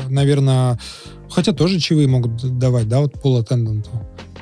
наверное, 0.08 0.78
хотя 1.32 1.52
тоже 1.52 1.80
чаевые 1.80 2.08
могут 2.08 2.58
давать, 2.58 2.88
да, 2.88 3.00
вот. 3.00 3.12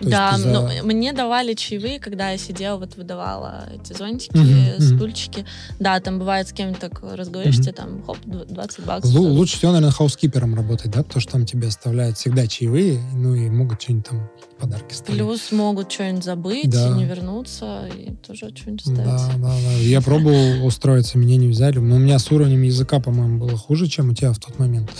То 0.01 0.07
есть 0.07 0.16
да, 0.16 0.38
за- 0.38 0.49
но 0.49 0.68
мне 0.82 1.12
давали 1.12 1.53
чаевые, 1.53 1.99
когда 2.01 2.30
я 2.30 2.38
сидела, 2.38 2.78
вот 2.78 2.97
выдавала 2.97 3.68
эти 3.74 3.93
зонтики, 3.93 4.34
мгм. 4.34 4.80
стульчики. 4.97 5.45
Да, 5.78 6.01
там 6.01 6.18
бывает 6.18 6.49
с 6.49 6.53
кем-то 6.53 6.80
так 6.88 7.03
разговариваешь, 7.03 7.59
тебе 7.59 7.72
там, 7.72 8.03
хоп, 8.03 8.16
дв- 8.24 8.51
20 8.51 8.86
баксов. 8.86 9.12
Дадут. 9.12 9.28
Лучше 9.32 9.59
всего, 9.59 9.72
наверное, 9.72 9.93
хаускипером 9.93 10.55
работать, 10.55 10.91
да, 10.91 11.03
потому 11.03 11.20
что 11.20 11.32
там 11.32 11.45
тебе 11.45 11.68
оставляют 11.68 12.16
всегда 12.16 12.47
чаевые, 12.47 12.99
ну 13.14 13.34
и 13.34 13.51
могут 13.51 13.82
что-нибудь 13.82 14.07
там 14.09 14.30
подарки 14.59 14.95
ставить. 14.95 15.20
Плюс 15.20 15.53
могут 15.53 15.93
что-нибудь 15.93 16.24
забыть, 16.24 16.70
Да. 16.70 16.88
и 16.88 16.93
не 16.93 17.05
вернуться, 17.05 17.86
и 17.95 18.12
тоже 18.26 18.51
что-нибудь 18.57 18.84
Да, 18.86 19.18
ставить. 19.18 19.43
да, 19.43 19.49
да. 19.49 19.72
Я 19.82 20.01
пробовал 20.01 20.64
устроиться, 20.64 21.18
меня 21.18 21.36
не 21.36 21.49
взяли. 21.49 21.78
Но 21.78 21.97
у 21.97 21.99
меня 21.99 22.18
с 22.18 22.30
уровнем 22.32 22.62
языка, 22.62 23.01
по-моему, 23.01 23.38
было 23.38 23.57
хуже, 23.59 23.86
чем 23.86 24.09
у 24.11 24.14
тебя 24.14 24.32
в 24.32 24.38
тот 24.38 24.59
момент. 24.59 24.91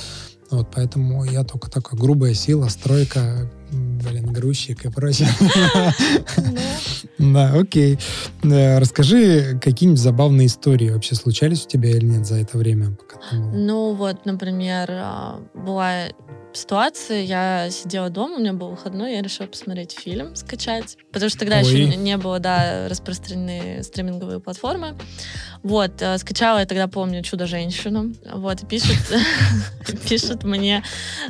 Вот, 0.51 0.69
поэтому 0.75 1.25
я 1.25 1.45
только 1.45 1.71
такая 1.71 1.99
грубая 1.99 2.35
сила, 2.35 2.69
стройка, 2.69 3.51
блин, 3.71 4.33
грузчик 4.33 4.85
и 4.85 4.91
прочее. 4.91 5.29
Да, 7.19 7.53
окей. 7.53 7.99
Э, 8.43 8.79
Расскажи, 8.79 9.59
какие-нибудь 9.63 10.01
забавные 10.01 10.47
истории 10.47 10.91
вообще 10.91 11.15
случались 11.15 11.67
у 11.67 11.69
тебя 11.69 11.91
или 11.91 12.07
нет 12.07 12.27
за 12.27 12.37
это 12.37 12.59
время? 12.59 12.97
Ну 13.33 13.95
вот, 13.95 14.25
например, 14.25 14.89
а, 14.91 15.41
была 15.55 16.07
ситуация, 16.53 17.23
я 17.23 17.71
сидела 17.71 18.11
дома, 18.11 18.37
у 18.37 18.39
меня 18.41 18.53
был 18.53 18.71
выходной, 18.71 19.15
я 19.15 19.23
решила 19.23 19.47
посмотреть 19.47 19.93
фильм, 19.93 20.35
скачать, 20.37 20.97
потому 21.13 21.31
что 21.31 21.41
тогда 21.41 21.59
Ой. 21.59 21.63
еще 21.63 21.97
не 21.97 22.17
было, 22.17 22.39
да, 22.39 22.89
распространены 22.89 23.83
стриминговые 23.83 24.41
платформы. 24.41 24.97
Вот, 25.63 26.01
э, 26.01 26.19
скачала 26.19 26.59
я 26.59 26.67
тогда, 26.67 26.89
помню, 26.89 27.23
«Чудо-женщину», 27.23 28.15
вот, 28.35 28.67
пишет, 28.69 28.97
пишет 30.09 30.45
мне 30.45 30.83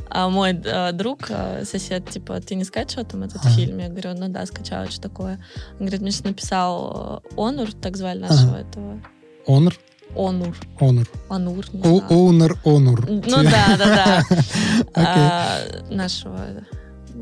а, 0.09 0.29
мой 0.29 0.53
э, 0.53 0.93
друг, 0.93 1.27
э, 1.29 1.65
сосед, 1.65 2.09
типа, 2.09 2.41
ты 2.41 2.55
не 2.55 2.65
скачивала 2.65 3.07
там 3.07 3.23
этот 3.23 3.45
фильм? 3.45 3.79
Я 3.79 3.89
говорю, 3.89 4.15
ну 4.15 4.29
да, 4.29 4.47
скачала, 4.47 4.91
что 4.91 5.01
такое? 5.01 5.45
Он 5.73 5.79
говорит, 5.79 6.01
мне 6.01 6.11
сейчас 6.11 6.25
написал 6.25 7.23
э, 7.25 7.35
Онур, 7.37 7.73
так 7.73 7.97
звали 7.97 8.21
нашего 8.21 8.57
этого, 8.57 9.03
Онор? 9.47 9.75
Онур. 10.15 10.57
Онур, 11.29 11.65
не 11.73 11.81
О- 11.81 11.99
знаю. 11.99 12.05
Онор, 12.11 12.59
онор. 12.65 13.07
Ну 13.09 13.43
да, 13.43 13.77
да, 13.77 13.77
да. 13.79 14.23
А, 14.95 15.59
нашего 15.89 16.39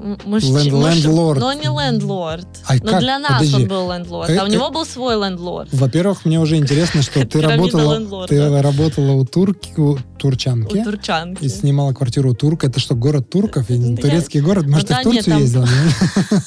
лендлорд. 0.03 1.41
Но 1.41 1.53
не 1.53 1.67
лендлорд. 1.69 2.47
А 2.67 2.75
Но 2.75 2.91
как? 2.93 3.01
для 3.01 3.19
нас 3.19 3.33
Подожди. 3.39 3.55
он 3.63 3.69
был 3.69 3.93
лендлорд, 3.93 4.31
а 4.31 4.45
у 4.45 4.47
Э, 4.47 4.49
него 4.51 4.71
был 4.71 4.85
свой 4.87 5.15
лендлорд. 5.17 5.69
Во-первых, 5.73 6.25
мне 6.25 6.39
уже 6.41 6.57
интересно, 6.57 7.03
что 7.03 7.25
ты 7.27 7.41
работала, 7.41 8.27
ты 8.27 8.61
работала 8.63 9.13
у 9.13 9.25
турки, 9.25 9.73
у 9.79 9.93
У 9.95 9.99
турчанки. 10.21 10.83
турчанки. 10.83 11.45
И 11.45 11.49
снимала 11.49 11.93
квартиру 11.93 12.31
у 12.31 12.35
турка. 12.35 12.67
Это 12.67 12.81
что, 12.81 12.95
город 12.95 13.31
турков? 13.31 13.69
Я 13.71 13.97
турецкий 13.97 14.41
город? 14.41 14.67
Может, 14.67 14.91
Ну 14.91 14.97
ты 14.97 15.01
в 15.01 15.05
Турцию 15.05 15.25
там- 15.33 15.41
ездил? 15.41 15.63
нет? 15.63 16.43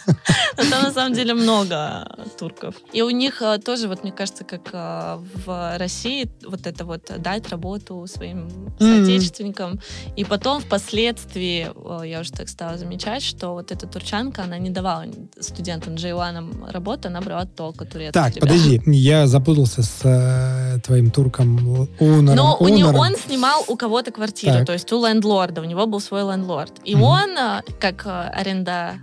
Но 0.58 0.64
там 0.70 0.84
на 0.84 0.92
самом 0.92 1.14
деле 1.14 1.34
много 1.34 2.08
турков. 2.38 2.76
И 2.94 3.02
у 3.02 3.10
них 3.10 3.42
э, 3.42 3.58
тоже, 3.60 3.88
вот 3.88 4.04
мне 4.04 4.12
кажется, 4.12 4.44
как 4.44 4.70
э, 4.74 5.18
в 5.46 5.78
России, 5.78 6.30
вот 6.48 6.68
это 6.68 6.86
вот 6.86 7.10
э, 7.10 7.18
дать 7.18 7.50
работу 7.50 8.06
своим 8.08 8.50
соотечественникам. 8.80 9.80
И 10.16 10.24
потом 10.26 10.62
впоследствии 10.62 11.70
э, 12.04 12.08
я 12.08 12.20
уже 12.22 12.32
так 12.32 12.50
стала 12.50 12.78
замечать, 12.78 13.24
что 13.24 13.41
вот 13.50 13.72
эта 13.72 13.88
турчанка, 13.88 14.44
она 14.44 14.58
не 14.58 14.70
давала 14.70 15.06
студентам 15.40 15.96
J1 15.96 16.72
работу, 16.72 17.08
она 17.08 17.22
брала 17.22 17.46
только 17.46 17.86
турецких 17.86 18.14
Так, 18.14 18.36
ребят. 18.36 18.42
подожди, 18.42 18.82
я 18.86 19.28
запутался 19.28 19.84
с 19.84 20.00
э, 20.04 20.80
твоим 20.84 21.12
турком 21.12 21.88
Унором. 22.00 22.36
Но 22.36 22.58
у 22.60 22.68
него, 22.70 22.90
он 23.00 23.16
снимал 23.16 23.64
у 23.68 23.76
кого-то 23.76 24.12
квартиру, 24.12 24.54
Так. 24.58 24.66
то 24.68 24.74
есть 24.74 24.92
у 24.92 25.06
лендлорда, 25.06 25.62
у 25.62 25.66
него 25.66 25.86
был 25.88 26.00
свой 26.00 26.22
лендлорд. 26.24 26.74
И 26.86 26.96
Мгм. 26.96 27.04
он, 27.04 27.30
э, 27.38 27.62
как 27.80 28.06
э, 28.06 28.10
аренда 28.10 28.94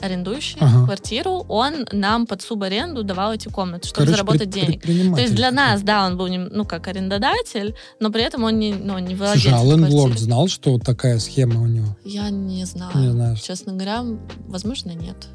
арендующий 0.00 0.56
Ага. 0.60 0.84
квартиру, 0.84 1.44
он 1.48 1.86
нам 1.92 2.26
под 2.26 2.42
субаренду 2.42 3.02
давал 3.04 3.32
эти 3.32 3.48
комнаты, 3.48 3.86
чтобы 3.88 4.06
Короче, 4.06 4.12
заработать 4.12 4.52
пред- 4.52 4.66
денег. 4.82 5.14
То 5.14 5.20
есть 5.20 5.34
для 5.34 5.50
нас, 5.50 5.82
да, 5.82 6.06
он 6.06 6.16
был, 6.16 6.28
ну, 6.28 6.64
как 6.64 6.88
арендодатель, 6.88 7.74
но 8.00 8.10
при 8.10 8.22
этом 8.22 8.44
он 8.44 8.58
не, 8.58 8.74
ну, 8.74 8.98
не 8.98 9.14
владелец 9.14 9.42
Слушай, 9.42 9.60
а 9.60 9.64
лендлорд 9.64 10.18
знал, 10.18 10.48
что 10.48 10.78
такая 10.78 11.18
схема 11.18 11.60
у 11.62 11.66
него? 11.66 11.96
Я 12.04 12.30
не 12.30 12.64
знаю. 12.64 12.96
Не 12.96 13.10
знаешь. 13.10 13.40
Честно 13.40 13.72
говоря, 13.72 14.04
возможно, 14.46 14.90
нет. 14.90 15.28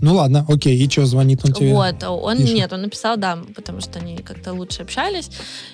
Ну 0.00 0.14
ладно, 0.14 0.44
окей, 0.48 0.76
и 0.76 0.90
что, 0.90 1.06
звонит 1.06 1.44
он 1.44 1.52
тебе? 1.52 1.72
Вот, 1.72 2.02
он 2.04 2.38
пишет? 2.38 2.54
нет, 2.54 2.72
он 2.72 2.82
написал, 2.82 3.16
да, 3.16 3.38
потому 3.54 3.80
что 3.80 3.98
они 3.98 4.16
как-то 4.18 4.52
лучше 4.52 4.82
общались. 4.82 5.30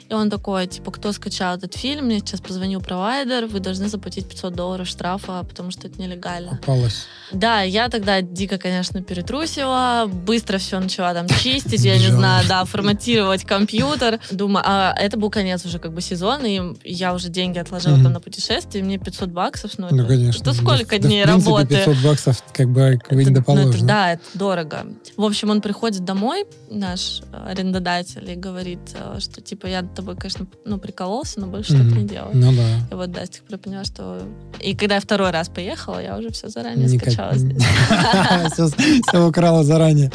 И 0.09 0.15
он 0.15 0.31
такой, 0.31 0.67
типа, 0.67 0.91
кто 0.91 1.13
скачал 1.13 1.57
этот 1.57 1.77
фильм, 1.77 2.07
мне 2.07 2.21
сейчас 2.21 2.41
позвонил 2.41 2.81
провайдер, 2.81 3.47
вы 3.47 3.61
должны 3.61 3.89
заплатить 3.89 4.29
500 4.29 4.55
долларов 4.55 4.87
штрафа, 4.87 5.45
потому 5.49 5.71
что 5.71 5.89
это 5.89 6.01
нелегально. 6.01 6.59
Попалась. 6.59 7.07
Да, 7.33 7.63
я 7.63 7.89
тогда 7.89 8.21
дико, 8.23 8.57
конечно, 8.59 9.03
перетрусила, 9.03 10.05
быстро 10.07 10.59
все 10.59 10.79
начала 10.79 11.13
там 11.13 11.27
чистить, 11.29 11.85
я 11.85 11.99
не 11.99 12.09
знаю, 12.09 12.45
да, 12.49 12.65
форматировать 12.65 13.45
компьютер. 13.45 14.21
Думаю, 14.31 14.65
а 14.67 14.95
это 14.97 15.17
был 15.19 15.31
конец 15.31 15.65
уже 15.65 15.79
как 15.79 15.93
бы 15.93 16.01
сезона, 16.01 16.47
и 16.47 16.61
я 16.85 17.15
уже 17.15 17.29
деньги 17.29 17.59
отложила 17.59 18.01
там 18.03 18.13
на 18.13 18.21
путешествие, 18.21 18.85
мне 18.85 18.99
500 18.99 19.31
баксов, 19.31 19.73
ну, 19.79 19.89
Ну, 19.91 19.97
это, 19.97 20.07
конечно. 20.09 20.43
это 20.43 20.53
сколько 20.53 20.99
дней 20.99 21.25
работы? 21.25 21.67
500 21.85 21.97
баксов 22.05 22.43
как 22.53 22.69
бы 22.71 22.99
вы 23.11 23.25
не 23.25 23.31
ну, 23.31 23.37
это- 23.37 23.43
положено. 23.43 23.86
Да, 23.87 24.13
это 24.13 24.23
дорого. 24.35 24.87
В 25.17 25.25
общем, 25.25 25.51
он 25.51 25.61
приходит 25.61 26.05
домой, 26.05 26.45
наш 26.71 27.23
арендодатель, 27.33 28.31
и 28.31 28.35
говорит, 28.35 28.81
э, 28.95 29.19
что 29.21 29.41
типа 29.41 29.67
я 29.67 29.83
тобой, 29.83 30.17
конечно, 30.17 30.47
ну, 30.65 30.79
прикололся, 30.79 31.41
но 31.41 31.47
больше 31.47 31.75
Мгм. 31.75 31.89
так 31.89 31.99
не 31.99 32.07
делаю. 32.09 32.31
Ну 32.35 32.53
да. 32.53 32.79
И 32.91 32.95
вот, 32.95 33.11
да, 33.13 33.25
с 33.25 33.31
тех 33.31 33.43
пор 33.45 33.59
поняла, 33.59 33.85
что... 33.85 34.21
И 34.61 34.75
когда 34.75 34.97
я 34.97 35.01
второй 35.01 35.31
раз 35.31 35.49
поехала, 35.49 35.99
я 36.03 36.17
уже 36.19 36.31
все 36.31 36.49
заранее 36.49 36.87
Никак- 36.89 37.13
скачала 37.13 37.35
здесь. 37.37 37.63
Все, 39.09 39.27
украла 39.27 39.65
заранее. 39.65 40.11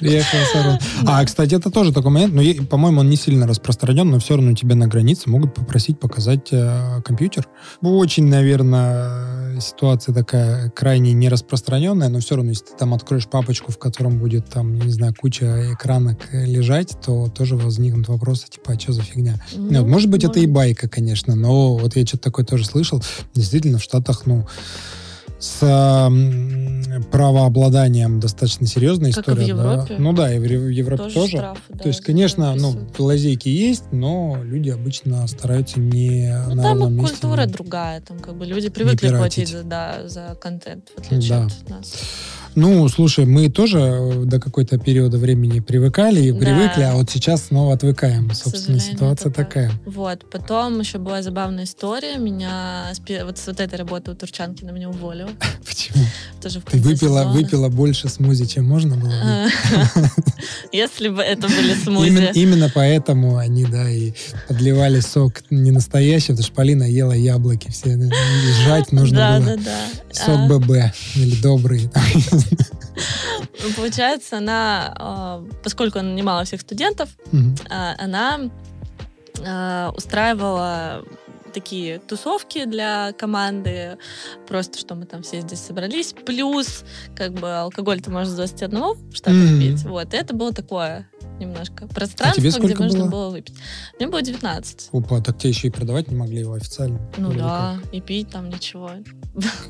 Приехала 0.00 0.42
сразу. 0.52 0.78
А, 1.06 1.24
кстати, 1.24 1.54
это 1.54 1.70
тоже 1.70 1.92
такой 1.92 2.10
момент, 2.10 2.34
но, 2.34 2.40
е- 2.42 2.62
по-моему, 2.62 3.00
он 3.00 3.10
не 3.10 3.16
сильно 3.16 3.46
распространен, 3.46 4.08
но 4.10 4.18
все 4.18 4.36
равно 4.36 4.54
тебя 4.54 4.74
на 4.74 4.86
границе 4.86 5.28
могут 5.28 5.54
попросить 5.54 5.98
показать 6.00 6.48
э, 6.52 7.02
компьютер. 7.04 7.48
Очень, 7.82 8.26
наверное, 8.28 9.60
ситуация 9.60 10.14
такая 10.14 10.70
крайне 10.70 11.12
нераспространенная, 11.12 12.08
но 12.08 12.20
все 12.20 12.36
равно, 12.36 12.50
если 12.50 12.66
ты 12.66 12.76
там 12.78 12.94
откроешь 12.94 13.09
папочку, 13.30 13.72
в 13.72 13.78
котором 13.78 14.18
будет 14.18 14.48
там, 14.48 14.78
не 14.78 14.92
знаю, 14.92 15.14
куча 15.18 15.72
экранок 15.74 16.18
э, 16.32 16.44
лежать, 16.46 16.96
то 17.04 17.28
тоже 17.28 17.56
возникнут 17.56 18.08
вопросы, 18.08 18.46
типа, 18.48 18.72
а 18.72 18.78
что 18.80 18.92
за 18.92 19.02
фигня? 19.02 19.40
Ну, 19.54 19.70
Нет, 19.70 19.86
может 19.86 20.08
быть, 20.10 20.24
это 20.24 20.38
и 20.38 20.42
может. 20.42 20.54
байка, 20.54 20.88
конечно, 20.88 21.34
но 21.34 21.76
вот 21.76 21.96
я 21.96 22.06
что-то 22.06 22.24
такое 22.24 22.44
тоже 22.44 22.64
слышал. 22.66 23.02
Действительно, 23.34 23.78
в 23.78 23.82
Штатах, 23.82 24.26
ну, 24.26 24.46
с 25.38 25.62
м, 25.62 27.02
правообладанием 27.10 28.20
достаточно 28.20 28.66
серьезная 28.66 29.10
Как 29.12 29.26
и 29.28 29.30
в 29.30 29.34
история. 29.38 29.54
да. 29.54 29.72
Европе. 29.72 29.96
Ну 29.98 30.12
да, 30.12 30.34
и 30.34 30.38
в 30.38 30.42
в 30.42 30.68
Европе 30.68 31.02
Тоже 31.04 31.14
тоже. 31.14 31.36
штрафы, 31.38 31.62
да, 31.70 31.78
То 31.78 31.88
есть, 31.88 32.00
конечно, 32.02 32.54
ну, 32.56 32.74
лазейки 32.98 33.48
есть, 33.48 33.84
но 33.90 34.38
люди 34.42 34.68
обычно 34.68 35.26
стараются 35.28 35.80
не 35.80 36.30
Ну, 36.48 36.54
на 36.56 36.62
там 36.62 36.94
месте. 36.94 37.08
культура 37.14 37.46
не- 37.46 37.52
другая, 37.52 38.02
там 38.02 38.18
как 38.18 38.36
бы 38.36 38.44
люди 38.44 38.68
привыкли 38.68 39.08
платить 39.08 39.48
за, 39.48 39.62
да, 39.62 40.06
за 40.08 40.36
контент, 40.40 40.90
в 40.94 41.00
отличие 41.00 41.38
Да. 41.38 41.46
от 41.46 41.70
нас. 41.70 41.94
Ну, 42.56 42.88
слушай, 42.88 43.24
мы 43.26 43.48
тоже 43.48 43.78
э, 43.78 44.24
до 44.24 44.40
какой-то 44.40 44.76
периода 44.78 45.18
времени 45.18 45.60
привыкали 45.60 46.20
и 46.20 46.32
Да. 46.32 46.38
привыкли, 46.38 46.82
а 46.82 46.94
вот 46.94 47.08
сейчас 47.10 47.44
снова 47.46 47.74
отвыкаем. 47.74 48.30
Собственно, 48.34 48.80
ситуация 48.80 49.30
так. 49.30 49.48
такая. 49.48 49.72
Вот, 49.86 50.28
потом 50.30 50.80
еще 50.80 50.98
была 50.98 51.22
забавная 51.22 51.64
история, 51.64 52.18
меня 52.18 52.92
вот 53.24 53.38
с 53.38 53.46
вот 53.46 53.60
этой 53.60 53.78
работы 53.78 54.10
у 54.10 54.14
Турчанки 54.14 54.64
на 54.64 54.70
меня 54.70 54.88
уволила, 54.90 55.30
Почему? 55.66 56.04
тоже 56.42 56.60
в 56.60 56.64
Ты 56.64 56.78
выпила, 56.78 57.20
сезона. 57.20 57.32
выпила 57.32 57.68
больше 57.68 58.08
смузи, 58.08 58.46
чем 58.46 58.64
можно 58.66 58.96
было? 58.96 59.12
Если 60.72 61.08
бы 61.08 61.22
это 61.22 61.46
были 61.48 61.74
смузи. 61.74 62.30
Именно, 62.34 62.70
поэтому 62.74 63.36
они, 63.36 63.64
да, 63.64 63.88
и 63.88 64.12
подливали 64.48 65.00
сок 65.00 65.34
не 65.50 65.70
настоящий, 65.70 66.28
потому 66.32 66.44
что 66.44 66.52
Полина 66.54 66.82
ела 66.84 67.12
яблоки 67.12 67.70
все. 67.70 67.96
Жать 68.66 68.92
нужно 68.92 69.38
было. 69.38 69.56
да, 69.56 69.62
да. 69.64 69.86
Сок 70.12 70.38
А, 70.40 70.48
ББ 70.48 70.70
или 71.16 71.36
добрый. 71.40 71.88
получается, 73.76 74.38
она, 74.38 74.94
а, 74.96 75.44
поскольку 75.62 75.98
она 75.98 76.10
нанимала 76.10 76.44
всех 76.44 76.60
студентов, 76.60 77.08
а, 77.68 77.94
она 77.98 78.40
а, 79.46 79.92
устраивала 79.96 81.04
такие 81.52 81.98
тусовки 81.98 82.64
для 82.64 83.12
команды, 83.12 83.98
просто 84.46 84.78
что 84.78 84.94
мы 84.94 85.06
там 85.06 85.22
все 85.22 85.40
здесь 85.40 85.60
собрались. 85.60 86.14
Плюс, 86.24 86.84
как 87.16 87.32
бы, 87.32 87.52
алкоголь 87.52 88.00
ты 88.00 88.10
можешь 88.10 88.32
с 88.32 88.36
21 88.36 88.80
в 88.80 89.14
Штатах 89.14 89.34
Мгм. 89.34 89.58
пить. 89.58 89.82
Вот, 89.84 90.14
это 90.14 90.34
было 90.34 90.52
такое 90.52 91.09
немножко 91.40 91.86
пространство, 91.88 92.40
тебе 92.40 92.50
где 92.50 92.58
сколько 92.58 92.82
можно 92.82 93.00
было? 93.00 93.10
было 93.10 93.30
выпить. 93.30 93.54
Мне 93.98 94.08
было 94.08 94.22
19. 94.22 94.88
Опа, 94.92 95.20
так 95.20 95.38
тебе 95.38 95.50
еще 95.50 95.68
и 95.68 95.70
продавать 95.70 96.08
не 96.08 96.16
могли 96.16 96.40
его 96.40 96.52
официально? 96.54 97.00
Ну 97.16 97.30
Или 97.32 97.38
да, 97.38 97.78
и 97.92 98.00
пить 98.00 98.30
там 98.30 98.48
ничего. 98.50 98.90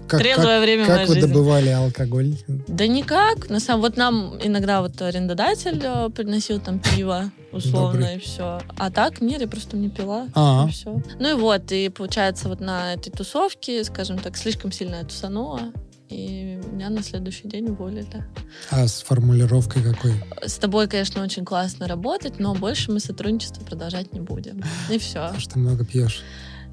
Как, 0.09 0.21
Трезвое 0.23 0.57
как- 0.59 0.63
время 0.65 0.87
как 0.87 1.09
вы 1.09 1.15
жизни. 1.15 1.29
добывали 1.29 1.69
алкоголь? 1.71 2.35
Да 2.69 2.87
никак. 2.87 3.49
На 3.49 3.61
самом 3.61 3.83
вот 3.83 3.97
нам 3.97 4.39
иногда 4.43 4.83
вот 4.83 5.01
арендодатель 5.01 5.81
э, 5.83 6.11
приносил 6.11 6.61
там 6.61 6.79
пиво 6.81 7.31
условно 7.53 8.01
Добрый. 8.01 8.17
и 8.17 8.19
все. 8.19 8.61
А 8.77 8.91
так 8.91 9.21
нет, 9.21 9.41
я 9.41 9.49
просто 9.49 9.77
не 9.77 9.89
пила. 9.89 10.27
А. 10.35 10.67
И 10.69 10.73
все. 10.73 11.03
Ну 11.19 11.31
и 11.31 11.35
вот, 11.35 11.73
и 11.73 11.89
получается 11.89 12.49
вот 12.49 12.61
на 12.61 12.95
этой 12.95 13.11
тусовке, 13.11 13.83
скажем 13.85 14.19
так, 14.19 14.37
слишком 14.37 14.71
сильно 14.73 14.97
я 14.97 15.05
тусанула. 15.05 15.73
И 16.11 16.59
меня 16.73 16.91
на 16.91 17.03
следующий 17.03 17.47
день 17.49 17.69
уволили. 17.69 18.25
А 18.71 18.87
с 18.89 19.03
формулировкой 19.03 19.83
какой? 19.83 20.15
С 20.45 20.57
тобой, 20.59 20.89
конечно, 20.89 21.23
очень 21.23 21.45
классно 21.45 21.87
работать, 21.87 22.41
но 22.41 22.53
больше 22.55 22.91
мы 22.91 22.99
сотрудничество 23.01 23.63
продолжать 23.65 24.13
не 24.13 24.21
будем. 24.21 24.63
И 24.91 24.99
все. 24.99 25.21
Потому 25.23 25.41
что 25.41 25.51
ты 25.55 25.59
много 25.61 25.85
пьешь. 25.85 26.23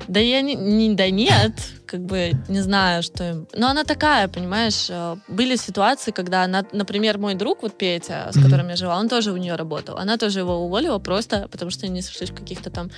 Да 0.08 0.20
я 0.20 0.42
не, 0.42 0.54
не- 0.54 0.94
да 0.96 1.10
нет, 1.10 1.54
как 1.88 2.02
бы 2.06 2.32
не 2.50 2.62
знаю, 2.62 3.02
что 3.02 3.28
им. 3.30 3.48
Но 3.56 3.68
она 3.70 3.84
такая, 3.84 4.28
понимаешь, 4.28 4.88
э, 4.92 5.16
были 5.28 5.56
ситуации, 5.56 6.12
когда 6.12 6.44
она, 6.44 6.64
например, 6.72 7.18
мой 7.18 7.34
друг, 7.34 7.64
вот 7.64 7.76
Петя, 7.76 8.30
с 8.32 8.36
Мгм. 8.36 8.46
которым 8.46 8.70
я 8.70 8.76
жила, 8.76 9.00
он 9.00 9.10
тоже 9.10 9.32
у 9.32 9.38
нее 9.38 9.56
работал. 9.56 9.98
Она 9.98 10.18
тоже 10.18 10.40
его 10.40 10.56
уволила 10.64 11.00
просто 11.00 11.48
потому, 11.52 11.72
что 11.72 11.88
они 11.88 11.96
не 11.96 12.02
сошлись 12.04 12.30
в 12.30 12.36
каких-то 12.36 12.70
там 12.70 12.92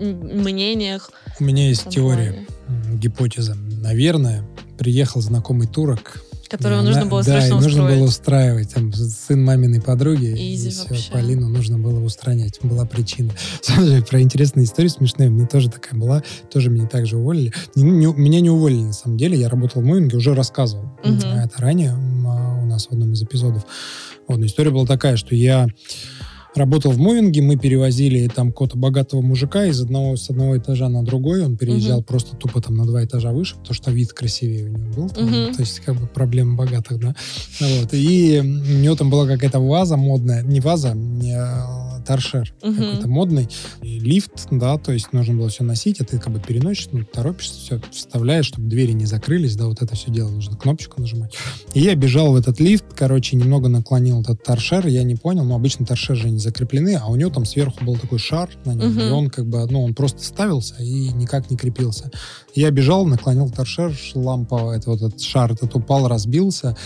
мнениях. 0.00 1.10
У 1.38 1.44
меня 1.44 1.68
есть 1.68 1.88
теория, 1.88 2.46
плане, 2.66 2.98
гипотеза. 2.98 3.54
Наверное, 3.54 4.44
приехал 4.78 5.20
знакомый 5.20 5.66
турок. 5.68 6.22
Которую 6.48 6.82
и 6.82 6.84
нужно 6.84 7.06
было 7.06 7.22
Да, 7.22 7.40
срочно 7.40 7.60
нужно 7.60 7.84
было 7.84 8.04
устраивать. 8.06 8.74
Там 8.74 8.92
сын 8.92 9.44
маминой 9.44 9.80
подруги. 9.80 10.34
Изи 10.34 10.70
и 10.70 10.88
вообще. 10.88 11.12
Полину 11.12 11.48
нужно 11.48 11.78
было 11.78 12.00
устранять. 12.00 12.58
Была 12.64 12.84
причина. 12.86 13.30
Слушай, 13.62 14.02
про 14.02 14.20
интересную 14.20 14.64
историю 14.64 14.90
смешную. 14.90 15.30
Мне 15.30 15.46
тоже 15.46 15.70
такая 15.70 15.98
была. 16.00 16.24
Тоже 16.52 16.68
меня 16.70 16.88
также 16.88 17.18
уволили. 17.18 17.52
Не- 17.76 17.84
не- 17.84 18.12
меня 18.14 18.40
не 18.40 18.50
уволили, 18.50 18.82
на 18.82 18.92
самом 18.92 19.16
деле. 19.16 19.38
Я 19.38 19.48
работал 19.48 19.80
в 19.80 19.84
Мувинге, 19.84 20.16
уже 20.16 20.34
рассказывал 20.34 20.86
Мгм. 21.04 21.18
это 21.20 21.52
ранее 21.62 21.92
а, 21.92 22.60
у 22.60 22.66
нас 22.66 22.86
в 22.88 22.92
одном 22.92 23.12
из 23.12 23.22
эпизодов. 23.22 23.64
Вот, 24.26 24.40
история 24.40 24.70
была 24.70 24.86
такая, 24.86 25.16
что 25.16 25.36
я 25.36 25.68
работал 26.54 26.92
в 26.92 26.98
мувинге, 26.98 27.42
мы 27.42 27.56
перевозили 27.56 28.28
там 28.28 28.48
какого-то 28.50 28.76
богатого 28.76 29.20
мужика 29.20 29.66
из 29.66 29.80
одного, 29.80 30.16
с 30.16 30.28
одного 30.30 30.56
этажа 30.58 30.88
на 30.88 31.04
другой, 31.04 31.44
он 31.44 31.56
переезжал 31.56 31.98
Мгм. 31.98 32.04
просто 32.06 32.36
тупо 32.36 32.60
там 32.60 32.76
на 32.76 32.86
два 32.86 33.04
этажа 33.04 33.30
выше, 33.32 33.56
потому 33.56 33.74
что 33.74 33.90
вид 33.90 34.12
красивее 34.12 34.66
у 34.66 34.68
него 34.76 34.92
был, 34.94 35.08
там, 35.10 35.26
Мгм. 35.26 35.54
то 35.54 35.60
есть 35.60 35.80
как 35.80 35.96
бы 35.96 36.06
проблема 36.06 36.56
богатых, 36.56 36.98
да. 36.98 37.14
Вот. 37.60 37.88
И 37.92 38.40
у 38.40 38.78
него 38.82 38.96
там 38.96 39.10
была 39.10 39.26
какая-то 39.26 39.60
ваза 39.60 39.96
модная, 39.96 40.42
не 40.42 40.60
ваза, 40.60 40.92
не, 40.94 41.36
торшер 42.10 42.52
Мгм. 42.60 42.74
какой-то 42.74 43.06
модный, 43.08 43.48
и 43.82 44.00
лифт, 44.00 44.48
да, 44.50 44.76
то 44.78 44.90
есть 44.90 45.12
нужно 45.12 45.34
было 45.34 45.48
все 45.48 45.62
носить, 45.62 46.00
а 46.00 46.04
ты 46.04 46.18
как 46.18 46.32
бы 46.32 46.40
переносишь, 46.40 46.88
ну, 46.90 47.04
торопишься, 47.04 47.54
все 47.54 47.80
вставляешь, 47.92 48.46
чтобы 48.46 48.68
двери 48.68 48.90
не 48.92 49.06
закрылись, 49.06 49.54
да, 49.54 49.66
вот 49.66 49.80
это 49.80 49.94
все 49.94 50.10
дело, 50.10 50.28
нужно 50.28 50.56
кнопочку 50.56 51.00
нажимать. 51.00 51.36
И 51.72 51.80
я 51.80 51.94
бежал 51.94 52.32
в 52.32 52.36
этот 52.36 52.58
лифт, 52.58 52.84
короче, 52.96 53.36
немного 53.36 53.68
наклонил 53.68 54.22
этот 54.22 54.42
торшер, 54.42 54.88
я 54.88 55.04
не 55.04 55.14
понял, 55.14 55.44
но 55.44 55.54
обычно 55.54 55.86
торшер 55.86 56.16
же 56.16 56.30
не 56.30 56.38
закреплены, 56.40 56.96
а 57.00 57.06
у 57.06 57.14
него 57.14 57.30
там 57.30 57.44
сверху 57.44 57.84
был 57.84 57.96
такой 57.96 58.18
шар 58.18 58.50
на 58.64 58.72
нем, 58.74 58.90
Мгм. 58.90 59.00
и 59.00 59.10
он 59.10 59.30
как 59.30 59.46
бы, 59.46 59.64
ну, 59.70 59.84
он 59.84 59.94
просто 59.94 60.24
ставился 60.24 60.82
и 60.82 61.12
никак 61.12 61.48
не 61.48 61.56
крепился. 61.56 62.10
Я 62.56 62.72
бежал, 62.72 63.06
наклонил 63.06 63.48
торшер, 63.50 63.96
лампа, 64.16 64.72
это 64.74 64.90
вот 64.90 65.00
этот 65.02 65.20
шар 65.20 65.52
этот 65.52 65.76
упал, 65.76 66.08
разбился. 66.08 66.76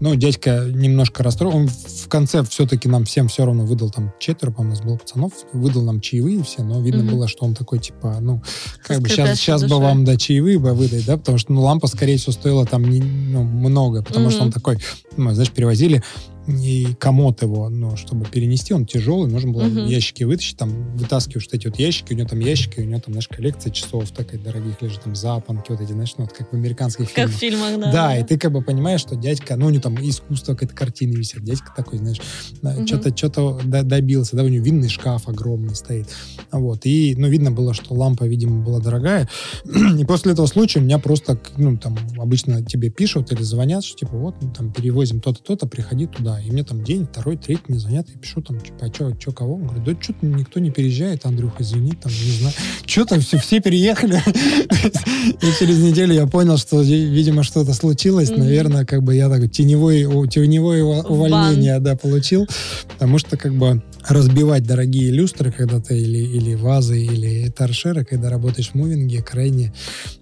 Ну, 0.00 0.14
дядька 0.14 0.64
немножко 0.72 1.22
расстроен. 1.22 1.54
Он 1.54 1.68
в 1.68 2.08
конце 2.08 2.42
все-таки 2.44 2.88
нам 2.88 3.04
всем 3.04 3.28
все 3.28 3.44
равно 3.44 3.64
выдал 3.64 3.90
там 3.90 4.12
четверо, 4.18 4.50
по-моему, 4.50 4.74
у 4.74 4.76
нас 4.76 4.84
было 4.84 4.96
пацанов, 4.96 5.32
выдал 5.52 5.82
нам 5.82 6.00
чаевые 6.00 6.42
все, 6.42 6.62
но 6.62 6.80
видно 6.80 7.02
Мгм. 7.02 7.12
было, 7.14 7.28
что 7.28 7.44
он 7.44 7.54
такой, 7.54 7.78
типа, 7.78 8.18
ну, 8.20 8.42
как 8.86 9.00
бы 9.00 9.08
сейчас, 9.08 9.38
сейчас 9.38 9.62
бы 9.64 9.78
вам, 9.78 10.04
да, 10.04 10.16
чаевые 10.16 10.58
бы 10.58 10.72
выдать, 10.74 11.06
да, 11.06 11.16
потому 11.16 11.38
что, 11.38 11.52
ну, 11.52 11.62
лампа, 11.62 11.86
скорее 11.86 12.16
всего, 12.18 12.32
стоила 12.32 12.66
там 12.66 12.84
не, 12.84 13.00
ну, 13.00 13.42
много, 13.42 14.02
потому 14.02 14.30
что 14.30 14.40
Мгм. 14.40 14.46
он 14.46 14.52
такой, 14.52 14.78
ну, 15.16 15.32
знаешь, 15.32 15.50
перевозили 15.50 16.02
и 16.46 16.94
комод 17.00 17.40
его, 17.42 17.68
ну, 17.70 17.96
чтобы 17.96 18.26
перенести, 18.26 18.74
он 18.74 18.84
тяжелый, 18.86 19.30
нужно 19.30 19.52
было 19.52 19.64
Мгм. 19.64 19.86
ящики 19.86 20.24
вытащить, 20.24 20.56
там, 20.58 20.94
вытаскиваешь 20.96 21.46
вот 21.50 21.54
эти 21.54 21.66
вот 21.68 21.78
ящики, 21.78 22.12
у 22.12 22.16
него 22.16 22.28
там 22.28 22.40
ящики, 22.40 22.80
у 22.80 22.84
него 22.84 23.00
там, 23.00 23.14
знаешь, 23.14 23.28
коллекция 23.28 23.72
часов 23.72 24.10
такая 24.12 24.38
дорогих 24.40 24.82
лежит, 24.82 25.02
там, 25.02 25.14
запонки 25.14 25.70
вот 25.70 25.80
эти, 25.80 25.92
знаешь, 25.92 26.14
ну, 26.18 26.24
вот 26.24 26.32
как 26.34 26.50
в 26.50 26.54
американских 26.54 27.06
Как 27.06 27.14
фильмах. 27.14 27.34
в 27.34 27.38
фильмах, 27.38 27.80
да. 27.80 27.92
Да, 27.92 28.18
и 28.18 28.24
ты 28.24 28.38
как 28.38 28.52
бы 28.52 28.62
понимаешь, 28.62 29.00
что 29.00 29.16
дядька, 29.16 29.56
ну, 29.56 29.66
у 29.66 29.70
него 29.70 29.80
там 29.82 29.96
искусство, 29.96 30.52
какая-то 30.52 30.74
картина 30.74 31.14
висит, 31.14 31.42
дядька 31.42 31.72
такой, 31.74 31.98
знаешь, 31.98 32.20
Мгм. 32.60 32.86
что-то 32.86 33.16
что 33.16 33.60
добился, 33.62 34.36
да, 34.36 34.44
у 34.44 34.48
него 34.48 34.64
винный 34.64 34.88
шкаф 34.88 35.28
огромный 35.28 35.74
стоит, 35.74 36.08
вот, 36.52 36.84
и, 36.84 37.14
ну, 37.16 37.28
видно 37.28 37.52
было, 37.52 37.72
что 37.74 37.94
лампа, 37.94 38.24
видимо, 38.24 38.62
была 38.62 38.80
дорогая, 38.80 39.28
и 39.98 40.04
после 40.04 40.32
этого 40.32 40.46
случая 40.46 40.80
у 40.80 40.82
меня 40.82 40.98
просто, 40.98 41.40
ну, 41.56 41.78
там, 41.78 42.06
обычно 42.18 42.64
тебе 42.64 42.90
пишут 42.90 43.32
или 43.32 43.42
звонят, 43.42 43.82
что, 43.84 43.96
типа, 43.96 44.16
вот, 44.18 44.36
мы 44.42 44.50
там 44.52 44.72
перевозим 44.72 45.20
то-то, 45.20 45.42
то-то, 45.42 45.66
приходи 45.66 46.06
туда, 46.06 46.33
и 46.40 46.50
мне 46.50 46.64
там 46.64 46.82
день, 46.84 47.06
второй, 47.10 47.36
третий 47.36 47.64
мне 47.68 47.78
звонят, 47.78 48.08
и 48.08 48.18
пишу 48.18 48.42
там, 48.42 48.60
типа, 48.60 48.86
а 48.86 48.94
что, 48.94 49.14
что, 49.18 49.32
кого? 49.32 49.54
Он 49.54 49.66
говорит, 49.66 49.84
да 49.84 49.96
что-то 50.00 50.26
никто 50.26 50.60
не 50.60 50.70
переезжает, 50.70 51.26
Андрюха, 51.26 51.62
извини, 51.62 51.92
там, 51.92 52.12
не 52.12 52.30
знаю, 52.38 52.54
что 52.86 53.04
там, 53.04 53.20
все, 53.20 53.38
все 53.38 53.60
переехали, 53.60 54.22
и 54.26 55.58
через 55.58 55.78
неделю 55.78 56.14
я 56.14 56.26
понял, 56.26 56.56
что, 56.56 56.82
видимо, 56.82 57.42
что-то 57.42 57.74
случилось, 57.74 58.30
наверное, 58.30 58.84
как 58.84 59.02
бы 59.02 59.14
я 59.14 59.28
так 59.28 59.50
теневой, 59.50 60.02
теневое 60.28 60.84
увольнение, 60.84 61.78
да, 61.80 61.96
получил, 61.96 62.46
потому 62.88 63.18
что, 63.18 63.36
как 63.36 63.54
бы, 63.54 63.82
разбивать 64.08 64.64
дорогие 64.64 65.10
люстры 65.10 65.50
когда-то 65.52 65.94
или, 65.94 66.18
или 66.18 66.54
вазы, 66.54 67.02
или 67.02 67.48
торшеры, 67.50 68.04
когда 68.04 68.30
работаешь 68.30 68.70
в 68.70 68.74
мувинге, 68.74 69.22
крайне 69.22 69.72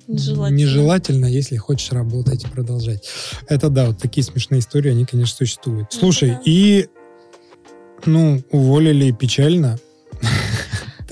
Нежелательно. 0.07 0.57
нежелательно, 0.57 1.27
если 1.27 1.57
хочешь 1.57 1.91
работать 1.93 2.45
и 2.45 2.49
продолжать. 2.49 3.09
Это 3.49 3.69
да, 3.69 3.87
вот 3.87 3.99
такие 3.99 4.25
смешные 4.25 4.61
истории, 4.61 4.91
они, 4.91 5.05
конечно, 5.05 5.37
существуют. 5.37 5.89
Ну, 5.93 5.99
Слушай, 5.99 6.31
да. 6.31 6.41
и, 6.45 6.89
ну, 8.05 8.43
уволили 8.51 9.11
печально. 9.13 9.79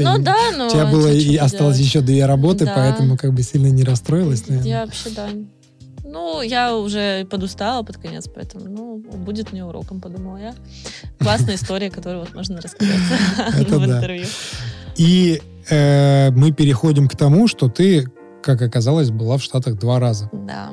Ну 0.03 0.17
да, 0.19 0.51
но... 0.57 0.67
У 0.67 0.71
тебя 0.71 0.87
было 0.87 1.13
и 1.13 1.37
осталось 1.37 1.79
еще 1.79 2.01
две 2.01 2.25
работы, 2.25 2.65
поэтому 2.65 3.19
как 3.19 3.35
бы 3.35 3.43
сильно 3.43 3.67
не 3.67 3.85
расстроилась, 3.85 4.49
наверное. 4.49 4.71
Я 4.71 4.87
вообще, 4.87 5.11
да. 5.11 5.29
Ну, 6.11 6.43
я 6.43 6.75
уже 6.77 7.25
подустала 7.25 7.83
под 7.85 7.97
конец, 7.99 8.29
поэтому, 8.35 8.69
ну, 8.69 8.97
будет 8.99 9.53
мне 9.53 9.65
уроком, 9.65 10.01
подумала 10.01 10.39
я. 10.39 10.55
Классная 11.21 11.55
история, 11.55 11.91
которую 11.91 12.25
вот 12.25 12.35
можно 12.35 12.61
рассказать 12.61 12.97
в 13.69 13.85
интервью. 13.85 14.27
И 14.97 15.41
э, 15.69 16.31
мы 16.33 16.51
переходим 16.53 17.09
к 17.09 17.17
тому, 17.17 17.47
что 17.47 17.69
ты, 17.69 18.11
как 18.43 18.61
оказалось, 18.61 19.11
была 19.11 19.39
в 19.39 19.43
Штатах 19.43 19.79
два 19.79 20.01
раза. 20.01 20.29
Да. 20.33 20.71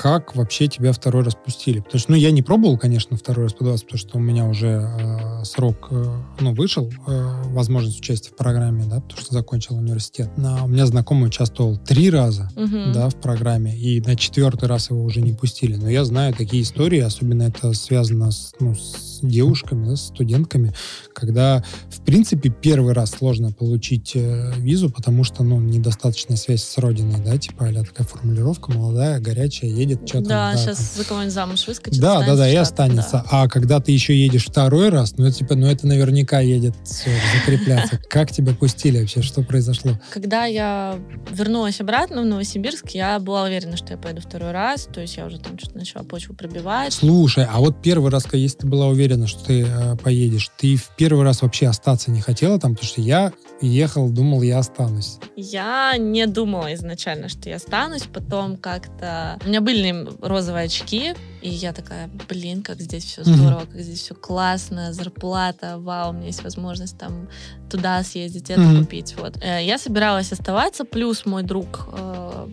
Как 0.00 0.36
вообще 0.36 0.68
тебя 0.68 0.92
второй 0.92 1.24
раз 1.24 1.34
пустили? 1.34 1.80
Потому 1.80 1.98
что, 1.98 2.12
ну, 2.12 2.16
я 2.16 2.30
не 2.30 2.40
пробовал, 2.40 2.78
конечно, 2.78 3.16
второй 3.16 3.46
раз 3.46 3.52
подаваться, 3.52 3.84
потому 3.84 3.98
что 3.98 4.18
у 4.18 4.20
меня 4.20 4.46
уже 4.46 4.68
э, 4.68 5.44
срок, 5.44 5.88
э, 5.90 6.04
ну, 6.38 6.54
вышел, 6.54 6.88
э, 7.08 7.42
возможность 7.46 7.98
участия 7.98 8.30
в 8.30 8.36
программе, 8.36 8.84
да, 8.84 9.00
потому 9.00 9.20
что 9.20 9.34
закончил 9.34 9.74
университет. 9.76 10.30
Но 10.36 10.66
у 10.66 10.68
меня 10.68 10.86
знакомый 10.86 11.26
участвовал 11.26 11.76
три 11.78 12.10
раза, 12.10 12.48
Мгм. 12.54 12.92
да, 12.92 13.08
в 13.08 13.16
программе, 13.16 13.76
и 13.76 14.00
на 14.00 14.14
четвертый 14.14 14.68
раз 14.68 14.90
его 14.90 15.02
уже 15.02 15.20
не 15.20 15.32
пустили. 15.32 15.74
Но 15.74 15.90
я 15.90 16.04
знаю 16.04 16.32
такие 16.32 16.62
истории, 16.62 17.00
особенно 17.00 17.42
это 17.42 17.72
связано 17.72 18.30
с, 18.30 18.52
ну, 18.60 18.76
с 18.76 19.18
девушками, 19.20 19.84
да, 19.84 19.96
с 19.96 20.06
студентками, 20.06 20.74
когда, 21.12 21.64
в 21.90 22.02
принципе, 22.02 22.50
первый 22.50 22.92
раз 22.92 23.10
сложно 23.10 23.50
получить 23.50 24.12
э, 24.14 24.52
визу, 24.58 24.90
потому 24.90 25.24
что, 25.24 25.42
ну, 25.42 25.58
недостаточная 25.58 26.36
связь 26.36 26.62
с 26.62 26.78
родиной, 26.78 27.20
да, 27.24 27.36
типа, 27.36 27.66
а 27.66 27.84
такая 27.84 28.06
формулировка, 28.06 28.70
молодая, 28.70 29.18
горячая, 29.18 29.72
едет, 29.72 29.87
что 29.96 30.18
там. 30.18 30.24
Да, 30.24 30.52
там. 30.52 30.58
сейчас 30.60 30.94
за 30.96 31.04
кого-нибудь 31.04 31.32
замуж 31.34 31.66
выскочит. 31.66 32.00
Да, 32.00 32.20
да, 32.24 32.36
да, 32.36 32.48
и 32.48 32.54
останется. 32.56 33.08
Штатах, 33.08 33.28
А 33.30 33.48
когда 33.48 33.80
ты 33.80 33.92
еще 33.92 34.16
едешь 34.16 34.46
второй 34.46 34.88
раз, 34.90 35.14
ну, 35.16 35.26
это, 35.26 35.36
типа, 35.38 35.54
ну, 35.54 35.66
это 35.66 35.86
наверняка 35.86 36.40
едет 36.40 36.74
всё, 36.84 37.10
закрепляться. 37.38 37.98
Как 38.10 38.30
тебя 38.32 38.54
пустили 38.54 38.98
вообще? 39.00 39.22
Что 39.22 39.42
произошло? 39.42 39.92
да. 39.92 40.00
Когда 40.10 40.44
я 40.44 40.98
вернулась 41.30 41.80
обратно 41.80 42.22
в 42.22 42.24
Новосибирск, 42.24 42.90
я 42.90 43.18
была 43.18 43.44
уверена, 43.44 43.76
что 43.76 43.92
я 43.92 43.96
поеду 43.98 44.20
второй 44.20 44.52
раз. 44.52 44.88
То 44.92 45.00
есть 45.00 45.16
я 45.16 45.26
уже 45.26 45.38
там 45.38 45.58
что-то 45.58 45.78
начала 45.78 46.04
почву 46.04 46.34
пробивать. 46.34 46.92
Слушай, 46.92 47.46
а 47.50 47.58
вот 47.60 47.80
первый 47.82 48.10
раз, 48.10 48.24
когда- 48.24 48.38
если 48.38 48.58
ты 48.58 48.66
была 48.66 48.86
уверена, 48.88 49.26
что 49.26 49.44
ты 49.44 49.62
э, 49.62 49.96
поедешь, 49.96 50.50
ты 50.58 50.76
в 50.76 50.90
первый 50.96 51.24
раз 51.24 51.42
вообще 51.42 51.66
остаться 51.68 52.10
не 52.10 52.20
хотела 52.20 52.58
там? 52.58 52.74
Потому 52.74 52.88
что 52.88 53.00
я 53.00 53.32
ехал, 53.60 54.08
думал, 54.08 54.42
я 54.42 54.58
останусь. 54.58 55.18
Я 55.36 55.96
не 55.98 56.26
думала 56.26 56.72
изначально, 56.74 57.28
что 57.28 57.48
я 57.48 57.56
останусь. 57.56 58.02
Потом 58.02 58.56
как-то... 58.56 59.38
У 59.44 59.48
меня 59.48 59.60
были 59.60 59.77
пыльные 59.78 60.06
розовые 60.20 60.64
очки, 60.64 61.14
и 61.40 61.48
я 61.48 61.72
такая, 61.72 62.10
блин, 62.28 62.62
как 62.62 62.80
здесь 62.80 63.04
все 63.04 63.22
здорово, 63.24 63.60
как 63.60 63.80
здесь 63.80 64.00
все 64.00 64.14
классно, 64.14 64.92
зарплата, 64.92 65.78
вау, 65.78 66.10
у 66.10 66.12
меня 66.12 66.26
есть 66.26 66.42
возможность 66.42 66.98
там 66.98 67.28
туда 67.70 68.02
съездить, 68.02 68.50
это 68.50 68.60
Мгм. 68.60 68.84
купить. 68.84 69.14
Вот. 69.16 69.36
Э, 69.42 69.64
Я 69.64 69.78
собиралась 69.78 70.32
оставаться, 70.32 70.84
плюс 70.84 71.26
мой 71.26 71.42
друг, 71.42 71.88
э, 71.92 72.48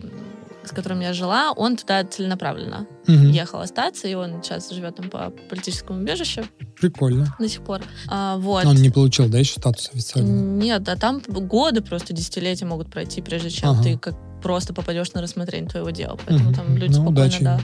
с 0.64 0.70
которым 0.70 1.00
я 1.00 1.12
жила, 1.12 1.52
он 1.52 1.76
туда 1.76 2.04
целенаправленно 2.04 2.86
Мгм. 3.06 3.30
ехал 3.30 3.60
остаться, 3.60 4.08
и 4.08 4.14
он 4.14 4.42
сейчас 4.42 4.70
живет 4.70 4.96
там 4.96 5.10
по 5.10 5.32
политическому 5.48 6.00
убежищу 6.00 6.44
Прикольно. 6.80 7.34
до 7.38 7.48
сих 7.48 7.62
пор. 7.62 7.82
А, 8.08 8.36
вот. 8.38 8.64
Он 8.64 8.76
не 8.76 8.90
получил, 8.90 9.28
да, 9.28 9.38
еще 9.38 9.54
статус 9.60 9.90
официального? 9.92 10.34
Нет, 10.36 10.88
а 10.88 10.96
там 10.96 11.20
годы, 11.26 11.80
просто 11.82 12.12
десятилетия 12.12 12.64
могут 12.66 12.90
пройти, 12.90 13.22
прежде 13.22 13.50
чем 13.50 13.70
Ага. 13.70 13.82
ты 13.82 13.98
как 13.98 14.14
просто 14.42 14.72
попадешь 14.74 15.12
на 15.12 15.22
рассмотрение 15.22 15.68
твоего 15.68 15.90
дела. 15.90 16.16
Поэтому 16.24 16.50
Мгм. 16.50 16.54
там 16.54 16.76
люди 16.76 16.92
Ну, 16.96 17.02
спокойно 17.02 17.20
удачи 17.26 17.42
да, 17.42 17.60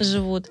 живут. 0.00 0.46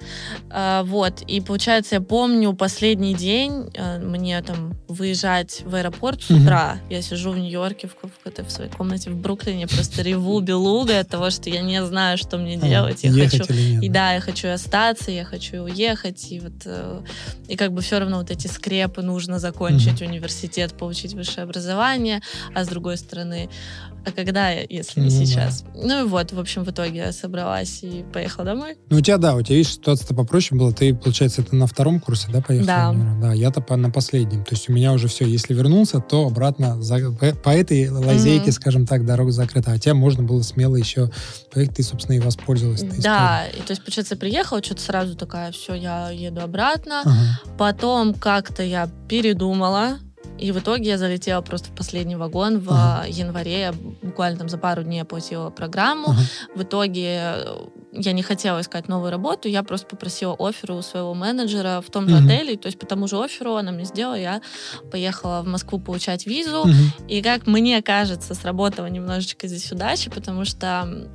А, 0.50 0.84
вот. 0.84 1.22
И 1.24 1.42
получается, 1.42 1.96
я 1.96 2.02
помню 2.02 2.54
последний 2.54 3.14
день, 3.16 3.70
э, 3.74 4.00
мне 4.00 4.42
там 4.42 4.76
выезжать 4.88 5.62
в 5.66 5.76
аэропорт 5.76 6.22
с 6.22 6.30
Мгм. 6.30 6.44
утра. 6.44 6.78
Я 6.90 7.02
сижу 7.02 7.32
в 7.32 7.38
Нью-Йорке 7.38 7.88
в, 7.88 7.96
в 8.02 8.44
в 8.48 8.52
своей 8.52 8.70
комнате 8.72 9.10
в 9.10 9.18
Бруклине, 9.18 9.68
просто 9.68 10.02
реву 10.04 10.40
белугой 10.40 11.00
от 11.00 11.10
того, 11.10 11.30
что 11.30 11.50
я 11.50 11.62
не 11.62 11.84
знаю, 11.86 12.18
что 12.18 12.38
мне 12.38 12.58
А, 12.62 12.68
делать. 12.68 13.04
Я 13.04 13.12
хочу 13.30 13.44
и 13.82 13.90
да, 13.90 14.14
я 14.14 14.22
хочу 14.22 14.33
и 14.34 14.48
остаться, 14.48 15.12
я 15.12 15.26
хочу 15.26 15.64
уехать, 15.64 16.32
и 16.32 16.40
вот 16.40 16.54
э, 16.66 17.02
и 17.48 17.56
как 17.56 17.72
бы 17.72 17.82
все 17.82 18.00
равно 18.00 18.18
вот 18.18 18.32
эти 18.32 18.48
скрепы 18.48 19.02
нужно 19.02 19.40
закончить 19.40 20.02
университет, 20.02 20.74
получить 20.78 21.14
высшее 21.14 21.44
образование, 21.44 22.22
а 22.54 22.64
с 22.64 22.68
другой 22.68 22.98
стороны, 22.98 23.50
а 24.06 24.12
когда, 24.12 24.50
если 24.50 25.00
не 25.00 25.10
Ну 25.10 25.20
да. 25.20 25.26
сейчас? 25.26 25.64
Ну 25.76 26.06
и 26.06 26.08
вот, 26.08 26.32
в 26.32 26.40
общем, 26.40 26.64
в 26.64 26.70
итоге 26.72 26.98
я 26.98 27.12
собралась 27.12 27.80
и 27.84 28.04
поехала 28.14 28.46
домой. 28.46 28.76
Ну, 28.90 28.98
у 28.98 29.02
тебя, 29.02 29.18
да, 29.18 29.36
у 29.36 29.42
тебя, 29.42 29.56
видишь, 29.58 29.74
ситуация-то 29.74 30.14
попроще 30.16 30.60
была. 30.60 30.72
Ты, 30.72 30.94
получается, 30.94 31.42
это 31.42 31.56
на 31.56 31.68
втором 31.68 32.00
курсе, 32.00 32.28
да, 32.32 32.42
поехала? 32.42 32.66
Да. 32.68 32.94
Да, 33.22 33.34
я-то 33.34 33.62
по- 33.62 33.76
на 33.78 33.90
последнем. 33.90 34.44
То 34.44 34.56
есть 34.56 34.70
у 34.70 34.74
меня 34.74 34.92
уже 34.94 35.08
все, 35.08 35.26
если 35.26 35.54
вернулся, 35.54 36.00
то 36.00 36.26
обратно 36.28 36.82
за- 36.82 37.12
по, 37.12 37.34
по 37.36 37.50
этой 37.50 37.90
лазейке, 37.90 38.44
Мгм. 38.46 38.52
скажем 38.52 38.86
так, 38.86 39.06
дорога 39.06 39.32
закрыта. 39.32 39.72
А 39.72 39.80
тебя 39.80 39.94
можно 39.94 40.24
было 40.24 40.42
смело 40.42 40.76
еще 40.76 41.10
поехать, 41.54 41.78
ты, 41.78 41.84
собственно, 41.84 42.16
и 42.18 42.20
воспользовалась 42.20 42.82
Да, 42.84 43.46
и 43.48 43.62
то 43.62 43.72
есть, 43.72 43.84
получается, 43.84 44.16
я 44.16 44.20
приехала, 44.20 44.64
что-то 44.64 44.82
сразу 44.82 45.16
такая, 45.16 45.52
все, 45.52 45.74
я 45.74 46.10
еду 46.10 46.42
обратно. 46.42 47.02
Ага. 47.02 47.40
Потом 47.58 48.14
как-то 48.14 48.64
я 48.64 48.90
передумала, 49.08 50.00
и 50.44 50.52
в 50.52 50.60
итоге 50.60 50.90
я 50.90 50.98
залетела 50.98 51.42
просто 51.42 51.70
в 51.70 51.76
последний 51.76 52.16
вагон 52.18 52.60
в 52.60 52.70
Ага. 52.70 53.06
январе. 53.08 53.72
Буквально 54.02 54.38
там 54.40 54.50
за 54.50 54.58
пару 54.58 54.84
дней 54.84 55.02
оплатила 55.02 55.50
программу. 55.50 56.10
Ага. 56.10 56.22
В 56.56 56.64
итоге 56.64 57.34
я 57.96 58.12
не 58.12 58.24
хотела 58.24 58.60
искать 58.62 58.88
новую 58.88 59.12
работу, 59.12 59.48
я 59.48 59.62
просто 59.64 59.86
попросила 59.88 60.36
оферу 60.40 60.76
у 60.78 60.82
своего 60.82 61.14
менеджера 61.14 61.82
в 61.86 61.92
том 61.92 62.10
же 62.10 62.16
Мгм. 62.16 62.26
отеле, 62.26 62.58
то 62.58 62.66
есть 62.68 62.80
по 62.80 62.86
тому 62.86 63.08
же 63.08 63.18
оферу 63.24 63.56
она 63.56 63.72
мне 63.72 63.86
сделала, 63.86 64.16
я 64.16 64.42
поехала 64.92 65.42
в 65.44 65.48
Москву 65.48 65.80
получать 65.80 66.26
визу, 66.26 66.66
Мгм. 66.66 66.76
и 67.08 67.22
как 67.22 67.46
мне 67.48 67.82
кажется, 67.82 68.34
сработала 68.34 68.88
немножечко 68.88 69.48
здесь 69.48 69.72
удача, 69.72 70.10
потому 70.10 70.44
что, 70.46 71.08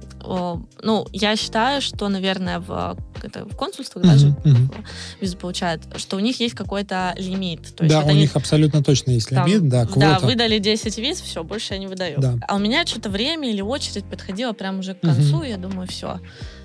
ну, 0.83 1.07
я 1.13 1.37
считаю, 1.37 1.81
что, 1.81 2.09
наверное, 2.09 2.61
в, 2.61 2.97
это, 3.23 3.45
в 3.45 3.57
консульствах 3.57 4.05
Мгм. 4.05 4.13
даже 4.13 4.29
Мгм. 4.45 4.85
визу 5.21 5.37
получают, 5.37 5.83
что 5.97 6.17
у 6.17 6.21
них 6.21 6.39
есть 6.41 6.55
какой-то 6.55 7.15
лимит. 7.19 7.75
То 7.75 7.85
есть 7.85 7.95
Да, 7.97 8.05
у 8.05 8.11
них 8.13 8.37
абсолютно 8.37 8.85
точно 8.85 9.11
есть 9.13 9.29
там, 9.31 9.47
лимит, 9.47 9.69
да, 9.69 9.85
квота. 9.87 10.19
выдали 10.21 10.59
10 10.59 10.97
виз, 10.99 11.21
все, 11.21 11.43
больше 11.43 11.75
я 11.75 11.81
не 11.81 11.89
выдаю. 11.89 12.21
Да. 12.21 12.35
А 12.47 12.55
у 12.55 12.59
меня 12.59 12.87
что-то 12.87 13.11
время 13.11 13.51
или 13.51 13.61
очередь 13.63 14.05
подходила 14.05 14.53
прям 14.53 14.79
уже 14.79 14.95
к 14.95 15.01
концу, 15.01 15.43
и 15.43 15.49
я 15.49 15.57
думаю, 15.57 15.89
все, 15.89 16.21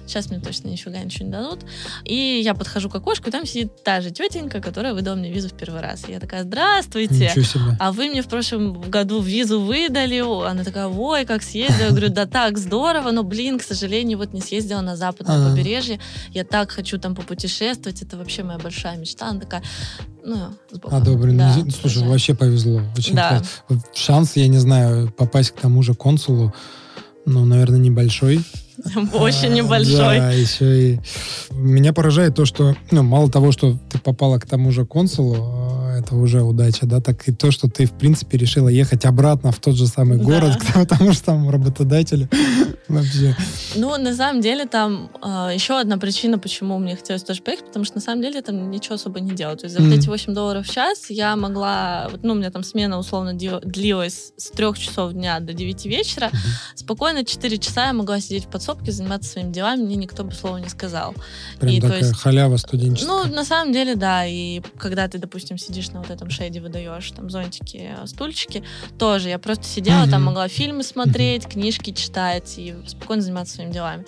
сейчас 0.07 0.29
мне 0.29 0.39
точно 0.39 0.69
нифига 0.69 0.99
ничего 0.99 1.25
не 1.25 1.31
дадут. 1.31 1.59
И 2.03 2.41
я 2.43 2.53
подхожу 2.53 2.89
к 2.89 2.95
окошку, 2.95 3.29
и 3.29 3.31
там 3.31 3.45
сидит 3.45 3.83
та 3.83 4.01
же 4.01 4.11
тетенька, 4.11 4.61
которая 4.61 4.93
выдала 4.93 5.15
мне 5.15 5.31
визу 5.31 5.49
в 5.49 5.53
первый 5.53 5.81
раз. 5.81 6.07
И 6.07 6.11
я 6.11 6.19
такая, 6.19 6.43
здравствуйте, 6.43 7.31
а 7.79 7.91
вы 7.91 8.09
мне 8.09 8.21
в 8.21 8.27
прошлом 8.27 8.81
году 8.81 9.21
визу 9.21 9.61
выдали. 9.61 10.19
Она 10.47 10.63
такая, 10.63 10.87
ой, 10.87 11.25
как 11.25 11.43
съездила. 11.43 11.85
Я 11.85 11.89
говорю, 11.89 12.09
да 12.09 12.25
так, 12.25 12.57
здорово, 12.57 13.11
но, 13.11 13.23
блин, 13.23 13.59
к 13.59 13.63
сожалению, 13.63 14.17
вот 14.17 14.33
не 14.33 14.41
съездила 14.41 14.81
на 14.81 14.95
западное 14.95 15.49
побережье. 15.49 15.99
Я 16.31 16.43
так 16.43 16.71
хочу 16.71 16.97
там 16.97 17.15
попутешествовать, 17.15 18.01
это 18.01 18.17
вообще 18.17 18.43
моя 18.43 18.59
большая 18.59 18.97
мечта. 18.97 19.27
Она 19.29 19.39
такая, 19.39 19.63
ну, 20.23 20.53
с 20.71 20.79
Богом. 20.79 20.97
А, 20.97 21.01
добрый. 21.01 21.35
Да, 21.35 21.55
ну, 21.57 21.71
слушай, 21.71 21.97
уже. 21.97 22.05
вообще 22.05 22.33
повезло. 22.33 22.81
Очень 22.97 23.15
Да. 23.15 23.41
Шанс, 23.93 24.35
я 24.35 24.47
не 24.47 24.57
знаю, 24.57 25.11
попасть 25.11 25.51
к 25.51 25.59
тому 25.59 25.83
же 25.83 25.93
консулу, 25.93 26.53
ну, 27.25 27.45
наверное, 27.45 27.79
небольшой. 27.79 28.43
Очень 29.13 29.51
А, 29.51 29.55
небольшой. 29.55 30.19
Да, 30.19 30.31
еще 30.31 30.93
и... 30.93 30.99
Меня 31.51 31.93
поражает 31.93 32.35
то, 32.35 32.45
что, 32.45 32.75
ну, 32.91 33.03
мало 33.03 33.29
того, 33.29 33.51
что 33.51 33.77
ты 33.89 33.99
попала 33.99 34.39
к 34.39 34.45
тому 34.45 34.71
же 34.71 34.85
консулу, 34.85 35.35
э, 35.35 35.82
это 35.97 36.15
уже 36.15 36.41
удача, 36.41 36.85
да, 36.85 36.99
так 37.01 37.27
и 37.27 37.31
то, 37.31 37.51
что 37.51 37.67
ты, 37.69 37.85
в 37.85 37.91
принципе, 37.91 38.37
решила 38.37 38.69
ехать 38.69 39.05
обратно 39.05 39.51
в 39.51 39.59
тот 39.59 39.75
же 39.75 39.87
самый 39.87 40.17
Да. 40.17 40.23
город, 40.23 40.57
потому 40.73 41.13
что 41.13 41.25
там 41.25 41.49
работодатели 41.49 42.27
вообще... 42.87 43.35
Ну, 43.75 43.95
на 43.97 44.15
самом 44.15 44.41
деле, 44.41 44.65
там 44.65 45.09
э, 45.23 45.51
еще 45.53 45.79
одна 45.79 45.97
причина, 45.97 46.37
почему 46.39 46.77
мне 46.79 46.95
хотелось 46.95 47.23
тоже 47.23 47.41
поехать, 47.41 47.67
потому 47.67 47.85
что 47.85 47.95
на 47.95 48.01
самом 48.01 48.21
деле 48.21 48.41
там 48.41 48.69
ничего 48.71 48.95
особо 48.95 49.19
не 49.19 49.31
делала. 49.31 49.57
То 49.57 49.65
есть 49.65 49.75
за 49.77 49.81
вот 49.83 49.91
эти 49.93 50.07
8 50.07 50.33
долларов 50.33 50.67
в 50.67 50.71
час 50.71 51.09
я 51.09 51.35
могла, 51.35 52.07
вот, 52.11 52.23
ну, 52.23 52.33
у 52.33 52.35
меня 52.35 52.51
там 52.51 52.63
смена 52.63 52.97
условно 52.99 53.33
длилась 53.33 54.33
с 54.37 54.49
3 54.51 54.73
часов 54.75 55.13
дня 55.13 55.39
до 55.39 55.53
9 55.53 55.85
вечера. 55.85 56.27
Мгм. 56.27 56.39
Спокойно 56.75 57.25
4 57.25 57.57
часа 57.57 57.87
я 57.87 57.93
могла 57.93 58.19
сидеть 58.19 58.45
в 58.45 58.49
подсобке, 58.49 58.91
заниматься 58.91 59.31
своими 59.31 59.51
делами, 59.51 59.81
мне 59.83 59.95
никто 59.95 60.23
бы 60.23 60.31
слова 60.33 60.57
не 60.57 60.69
сказал. 60.69 61.15
Прям 61.59 61.73
И 61.73 61.79
то 61.81 61.87
такая 61.87 61.99
есть- 62.09 62.15
халява 62.19 62.57
студенческая. 62.57 63.07
Ну, 63.07 63.25
на 63.25 63.45
самом 63.45 63.73
деле, 63.73 63.95
да. 63.95 64.25
И 64.25 64.61
когда 64.77 65.07
ты, 65.07 65.17
допустим, 65.17 65.57
сидишь 65.57 65.82
на 65.91 65.99
вот 66.01 66.09
этом 66.09 66.29
шейде, 66.29 66.61
выдаешь 66.61 67.09
там 67.11 67.29
зонтики, 67.29 67.91
стульчики, 68.05 68.63
тоже 68.97 69.29
я 69.29 69.39
просто 69.39 69.65
сидела, 69.65 70.03
там 70.05 70.21
Мгм. 70.21 70.23
могла 70.25 70.47
фильмы 70.47 70.83
смотреть, 70.83 71.45
книжки 71.47 71.91
читать 71.91 72.53
и 72.57 72.75
спокойно 72.87 73.21
заниматься 73.21 73.55
своими 73.55 73.71
делами. 73.71 74.05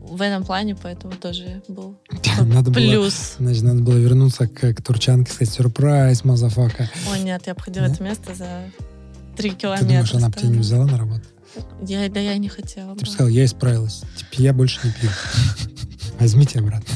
В 0.00 0.20
этом 0.20 0.44
плане, 0.44 0.76
поэтому 0.76 1.14
тоже 1.14 1.62
был 1.68 1.96
Надо 2.38 2.70
было, 2.70 2.74
плюс. 2.74 3.36
значит, 3.38 3.62
надо 3.62 3.80
было 3.82 3.96
вернуться 3.96 4.46
к, 4.46 4.74
к 4.74 4.82
турчанке, 4.82 5.32
сказать, 5.32 5.54
сюрприз, 5.54 6.24
motherfucker. 6.24 6.90
Ой, 7.10 7.20
нет, 7.20 7.42
я 7.46 7.52
обходила 7.52 7.86
Да? 7.88 7.94
это 7.94 8.02
место 8.02 8.34
за 8.34 8.70
три 9.36 9.50
Ты 9.50 9.56
километра. 9.56 9.86
думаешь, 9.88 10.14
она 10.14 10.28
бы 10.28 10.36
тебя 10.38 10.48
не 10.50 10.58
взяла 10.58 10.84
на 10.84 10.98
работу? 10.98 11.22
Я, 11.86 12.08
да 12.10 12.20
я 12.20 12.36
не 12.36 12.48
хотела. 12.48 12.94
Ты 12.96 13.04
бы 13.06 13.10
сказал, 13.10 13.28
я 13.28 13.44
исправилась. 13.44 14.02
Типа, 14.18 14.42
я 14.42 14.52
больше 14.52 14.80
не 14.84 14.92
пью. 14.92 15.08
Возьмите 16.20 16.58
обратно. 16.58 16.94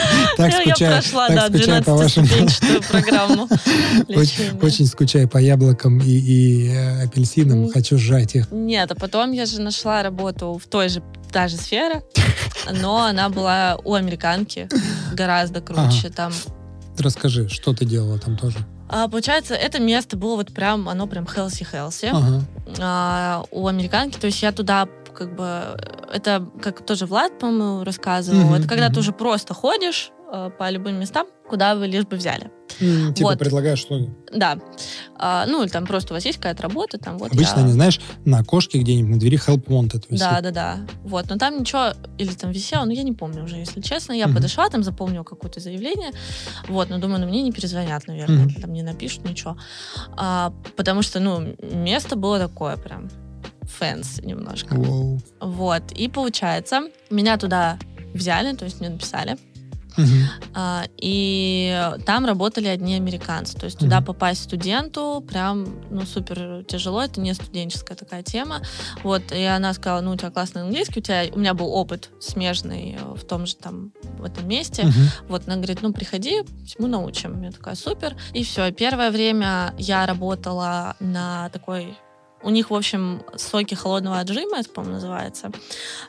Так 0.36 0.52
я, 0.52 0.58
я 0.58 0.66
скучаю, 0.66 0.92
прошла, 0.92 1.28
так 1.28 1.36
да, 1.36 1.58
скучаю 1.58 1.84
по 1.84 1.94
вашим... 1.94 2.24
12-ступенчатую 2.24 2.88
программу 2.90 3.48
Очень, 4.62 4.86
скучаю 4.86 5.28
по 5.28 5.38
яблокам 5.38 6.00
и, 6.00 6.68
э, 6.68 7.04
апельсинам. 7.04 7.70
Хочу 7.70 7.98
сжать 7.98 8.34
их. 8.34 8.50
Нет, 8.50 8.90
а 8.90 8.94
потом 8.94 9.32
я 9.32 9.46
же 9.46 9.60
нашла 9.60 10.02
работу 10.02 10.60
в 10.62 10.68
той 10.68 10.88
же, 10.88 11.02
та 11.32 11.48
же 11.48 11.56
сфере, 11.56 12.02
но 12.72 13.04
она 13.04 13.28
была 13.28 13.78
у 13.84 13.94
американки 13.94 14.68
гораздо 15.12 15.60
круче. 15.60 16.10
Там 16.10 16.32
Расскажи, 16.98 17.48
что 17.48 17.72
ты 17.72 17.84
делала 17.84 18.18
там 18.18 18.36
тоже? 18.36 18.58
А, 18.88 19.08
получается, 19.08 19.54
это 19.54 19.80
место 19.80 20.16
было 20.16 20.36
вот 20.36 20.52
прям, 20.52 20.88
оно 20.88 21.06
прям 21.06 21.24
healthy-healthy. 21.24 22.10
Ага. 22.12 22.44
А, 22.80 23.44
у 23.50 23.66
американки, 23.68 24.18
то 24.18 24.26
есть 24.26 24.42
я 24.42 24.52
туда 24.52 24.88
как 25.20 25.36
бы, 25.36 25.76
это 26.10 26.48
как 26.62 26.84
тоже 26.86 27.04
Влад, 27.04 27.38
по-моему, 27.38 27.84
рассказывал, 27.84 28.40
Мгм, 28.46 28.54
это 28.54 28.66
когда 28.68 28.86
мгм. 28.86 28.94
ты 28.94 29.00
уже 29.00 29.12
просто 29.12 29.52
ходишь 29.52 30.10
э, 30.32 30.50
по 30.58 30.70
любым 30.70 30.94
местам, 31.00 31.26
куда 31.48 31.74
вы 31.74 31.88
лишь 31.88 32.04
бы 32.06 32.16
взяли. 32.16 32.50
М, 32.80 33.12
Типа 33.12 33.30
Вот. 33.30 33.38
предлагаешь 33.40 33.80
что 33.80 33.98
Да. 34.32 34.58
А, 35.16 35.44
ну, 35.46 35.62
или 35.64 35.68
там 35.68 35.86
просто 35.86 36.12
у 36.12 36.16
вас 36.16 36.24
есть 36.24 36.38
какая-то 36.38 36.62
работа, 36.62 36.98
там 36.98 37.18
вот 37.18 37.32
Обычно, 37.32 37.60
я- 37.60 37.66
не 37.66 37.72
знаешь, 37.72 38.00
на 38.24 38.38
окошке 38.38 38.78
где-нибудь 38.78 39.10
на 39.10 39.18
двери 39.18 39.36
help 39.38 39.66
wanted 39.66 40.04
висит. 40.08 40.20
Да, 40.20 40.40
да, 40.40 40.50
да. 40.52 40.76
Вот, 41.02 41.28
но 41.28 41.36
там 41.36 41.58
ничего, 41.58 41.88
или 42.16 42.32
там 42.32 42.52
висело, 42.52 42.84
ну 42.84 42.92
я 42.92 43.02
не 43.02 43.12
помню 43.12 43.42
уже, 43.44 43.56
если 43.56 43.80
честно. 43.80 44.12
Я 44.12 44.26
Мгм. 44.28 44.36
подошла, 44.36 44.68
там 44.68 44.82
заполнила 44.84 45.24
какое-то 45.24 45.58
заявление. 45.60 46.12
Вот, 46.68 46.88
но 46.90 46.98
думаю, 46.98 47.20
ну 47.20 47.26
мне 47.26 47.42
не 47.42 47.50
перезвонят, 47.52 48.06
наверное, 48.06 48.44
Мгм. 48.46 48.54
там 48.62 48.72
не 48.72 48.82
напишут 48.82 49.28
ничего. 49.28 49.58
А, 50.16 50.52
потому 50.76 51.02
что, 51.02 51.18
ну, 51.20 51.54
место 51.74 52.14
было 52.16 52.38
такое 52.38 52.76
прям 52.76 53.10
fancy 53.78 54.20
немножко. 54.22 54.74
Воу. 54.74 55.20
Вот, 55.40 55.92
и 55.92 56.08
получается, 56.08 56.82
меня 57.10 57.36
туда 57.36 57.78
взяли, 58.14 58.54
то 58.56 58.64
есть 58.64 58.80
мне 58.80 58.90
написали. 58.90 59.36
А, 60.54 60.84
и 60.96 61.90
там 62.06 62.24
работали 62.24 62.68
одни 62.68 62.94
американцы. 62.94 63.58
То 63.58 63.66
есть 63.66 63.78
туда 63.78 63.98
Мгм. 63.98 64.06
попасть 64.06 64.44
студенту 64.44 65.22
прям, 65.28 65.66
ну, 65.90 66.02
супер 66.02 66.64
тяжело. 66.66 67.02
Это 67.02 67.20
не 67.20 67.34
студенческая 67.34 67.96
такая 67.96 68.22
тема. 68.22 68.62
Вот, 69.02 69.32
и 69.32 69.42
она 69.42 69.74
сказала, 69.74 70.00
ну, 70.00 70.12
у 70.12 70.16
тебя 70.16 70.30
классный 70.30 70.62
английский, 70.62 71.00
у 71.00 71.02
тебя, 71.02 71.24
у 71.32 71.38
меня 71.38 71.54
был 71.54 71.70
опыт 71.72 72.10
смежный 72.20 72.98
в 73.14 73.24
том 73.24 73.46
же 73.46 73.56
там, 73.56 73.92
в 74.18 74.24
этом 74.24 74.48
месте. 74.48 74.84
Мгм. 74.84 75.08
Вот, 75.28 75.42
она 75.46 75.56
говорит, 75.56 75.82
ну, 75.82 75.92
приходи, 75.92 76.42
мы 76.78 76.88
научим. 76.88 77.42
Я 77.42 77.50
такая, 77.50 77.74
супер. 77.74 78.16
И 78.32 78.42
все. 78.44 78.70
Первое 78.72 79.10
время 79.10 79.74
я 79.76 80.06
работала 80.06 80.96
на 81.00 81.48
такой 81.50 81.98
у 82.42 82.50
них, 82.50 82.70
в 82.70 82.74
общем, 82.74 83.22
соки 83.36 83.74
холодного 83.74 84.18
отжима, 84.20 84.58
это, 84.58 84.70
по-моему, 84.70 84.94
называется. 84.94 85.50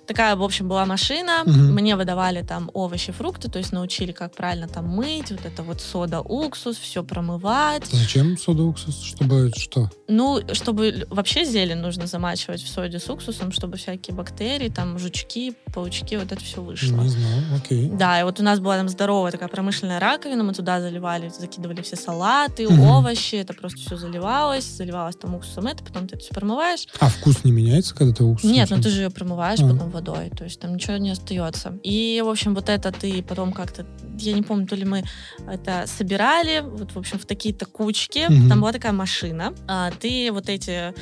Такая, 0.08 0.36
в 0.36 0.44
общем, 0.44 0.68
была 0.68 0.86
машина. 0.86 1.44
Мгм. 1.46 1.74
Мне 1.74 1.96
выдавали 1.96 2.42
там 2.42 2.70
овощи, 2.74 3.12
фрукты, 3.12 3.50
то 3.50 3.60
есть 3.60 3.72
научили, 3.74 4.12
как 4.12 4.34
правильно 4.36 4.68
там 4.68 4.88
мыть, 4.88 5.32
вот 5.32 5.46
это 5.46 5.64
вот 5.64 5.82
сода, 5.82 6.22
уксус, 6.22 6.78
все 6.78 7.04
промывать. 7.04 7.86
Зачем 7.88 8.38
сода 8.38 8.64
уксус? 8.64 9.02
Чтобы 9.02 9.52
что? 9.58 9.90
Ну, 10.08 10.42
чтобы 10.54 11.06
вообще 11.10 11.46
зелень 11.46 11.78
нужно 11.78 12.08
замачивать 12.08 12.62
в 12.62 12.68
соде 12.70 13.00
с 13.00 13.10
уксусом, 13.10 13.52
чтобы 13.52 13.78
всякие 13.78 14.16
бактерии, 14.16 14.70
там, 14.70 14.98
жучки, 15.00 15.54
паучки, 15.74 16.16
вот 16.16 16.32
это 16.32 16.42
все 16.44 16.62
вышло. 16.62 16.96
Не 16.98 17.10
знаю, 17.10 17.44
окей. 17.58 17.90
Да, 17.90 18.20
и 18.20 18.24
вот 18.24 18.40
у 18.40 18.44
нас 18.44 18.60
была 18.60 18.78
там 18.78 18.90
здоровая 18.90 19.32
такая 19.32 19.50
промышленная 19.50 20.00
раковина, 20.00 20.44
мы 20.44 20.54
туда 20.54 20.82
заливали, 20.82 21.30
закидывали 21.30 21.82
все 21.82 21.96
салаты, 21.96 22.68
Мгм. 22.70 22.80
овощи, 22.84 23.36
это 23.36 23.54
просто 23.54 23.80
все 23.80 23.96
заливалось, 23.98 24.66
заливалось 24.66 25.16
там 25.16 25.36
уксусом 25.36 25.68
это, 25.68 25.84
потом 25.84 26.08
ты 26.08 26.18
все 26.22 26.34
промываешь. 26.34 26.88
А 27.00 27.10
вкус 27.10 27.44
не 27.44 27.52
меняется, 27.52 27.94
когда 27.96 28.14
ты 28.14 28.24
уксус? 28.24 28.50
Нет, 28.50 28.70
ну 28.70 28.78
начинаешь? 28.78 28.84
ты 28.84 28.90
же 28.92 29.02
ее 29.04 29.10
промываешь 29.10 29.60
А. 29.60 29.68
потом 29.68 29.90
водой, 29.90 30.30
то 30.36 30.44
есть 30.44 30.60
там 30.60 30.76
ничего 30.76 30.98
не 30.98 31.10
остается. 31.12 31.78
И, 31.84 32.22
в 32.26 32.30
общем, 32.30 32.56
вот 32.56 32.70
это 32.70 32.92
ты 32.92 33.22
потом 33.24 33.52
как-то, 33.54 33.86
я 34.18 34.34
не 34.34 34.42
помню, 34.42 34.68
то 34.68 34.76
ли 34.76 34.86
мы 34.86 35.04
это 35.48 35.86
собирали, 35.88 36.62
вот, 36.62 36.92
в 36.92 36.98
общем, 36.98 37.18
в 37.20 37.26
такие-то 37.26 37.66
кучки, 37.66 38.28
Мгм. 38.30 38.50
там 38.50 38.62
была 38.62 38.72
такая 38.72 38.92
машина, 38.92 39.54
а, 39.68 39.92
ты 40.00 40.32
вот 40.32 40.48
эти 40.50 40.94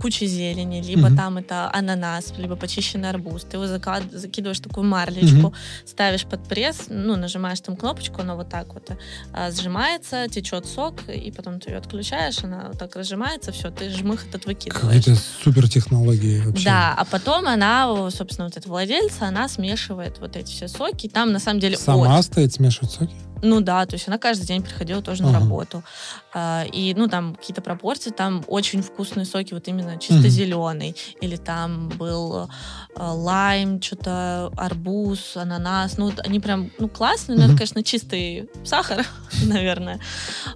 кучи 0.00 0.24
зелени, 0.24 0.80
либо 0.82 1.08
Мгм. 1.08 1.16
там 1.16 1.38
это 1.38 1.70
ананас, 1.72 2.32
либо 2.38 2.56
почищенный 2.56 3.10
арбуз, 3.10 3.44
ты 3.44 3.56
его 3.56 3.66
заклад- 3.66 4.10
закидываешь 4.10 4.60
такую 4.60 4.86
марлечку, 4.86 5.48
Мгм. 5.48 5.54
ставишь 5.84 6.24
под 6.24 6.48
пресс, 6.48 6.86
ну, 6.88 7.16
нажимаешь 7.16 7.60
там 7.60 7.76
кнопочку, 7.76 8.22
она 8.22 8.34
вот 8.34 8.48
так 8.48 8.72
вот 8.74 8.90
а, 9.32 9.50
сжимается, 9.50 10.26
течет 10.28 10.66
сок, 10.66 11.08
и 11.08 11.30
потом 11.30 11.60
ты 11.60 11.70
ее 11.70 11.76
отключаешь, 11.78 12.42
она 12.42 12.68
вот 12.68 12.78
так 12.78 12.96
разжимается, 12.96 13.52
все, 13.52 13.70
ты 13.70 13.90
жмых 13.90 14.26
этот 14.26 14.46
выкидываешь. 14.46 14.61
Какие-то 14.70 15.14
супер 15.44 15.68
технологии 15.68 16.40
вообще. 16.44 16.64
Да, 16.64 16.94
а 16.96 17.04
потом 17.04 17.46
она, 17.46 18.10
собственно, 18.10 18.46
вот 18.48 18.56
эта 18.56 18.68
владельца, 18.68 19.26
она 19.26 19.48
смешивает 19.48 20.18
вот 20.20 20.36
эти 20.36 20.50
все 20.52 20.68
соки. 20.68 21.08
Там 21.08 21.32
на 21.32 21.38
самом 21.38 21.60
деле 21.60 21.76
Сама 21.76 22.14
очень- 22.18 22.22
стоит 22.22 22.52
смешивать 22.54 22.90
соки? 22.92 23.14
Ну 23.42 23.60
да, 23.60 23.84
то 23.86 23.94
есть 23.94 24.06
она 24.08 24.18
каждый 24.18 24.46
день 24.46 24.62
приходила 24.62 25.02
тоже 25.02 25.22
на 25.22 25.30
Ага. 25.30 25.40
работу. 25.40 25.84
А, 26.32 26.64
и, 26.72 26.94
ну, 26.94 27.08
там 27.08 27.34
какие-то 27.34 27.60
пропорции, 27.60 28.10
там 28.10 28.44
очень 28.46 28.82
вкусные 28.82 29.26
соки, 29.26 29.52
вот 29.52 29.66
именно 29.68 29.98
чисто 29.98 30.14
Мгм. 30.22 30.28
зеленый. 30.30 30.96
Или 31.20 31.36
там 31.36 31.88
был 31.90 32.44
э, 32.44 32.46
лайм, 32.96 33.82
что-то 33.82 34.52
арбуз, 34.56 35.36
ананас. 35.36 35.98
Ну, 35.98 36.12
они 36.24 36.38
прям, 36.40 36.70
ну, 36.78 36.88
классные, 36.88 37.36
но 37.36 37.42
Мгм. 37.44 37.50
это, 37.50 37.58
конечно, 37.58 37.82
чистый 37.82 38.48
сахар, 38.64 39.04
наверное. 39.42 39.98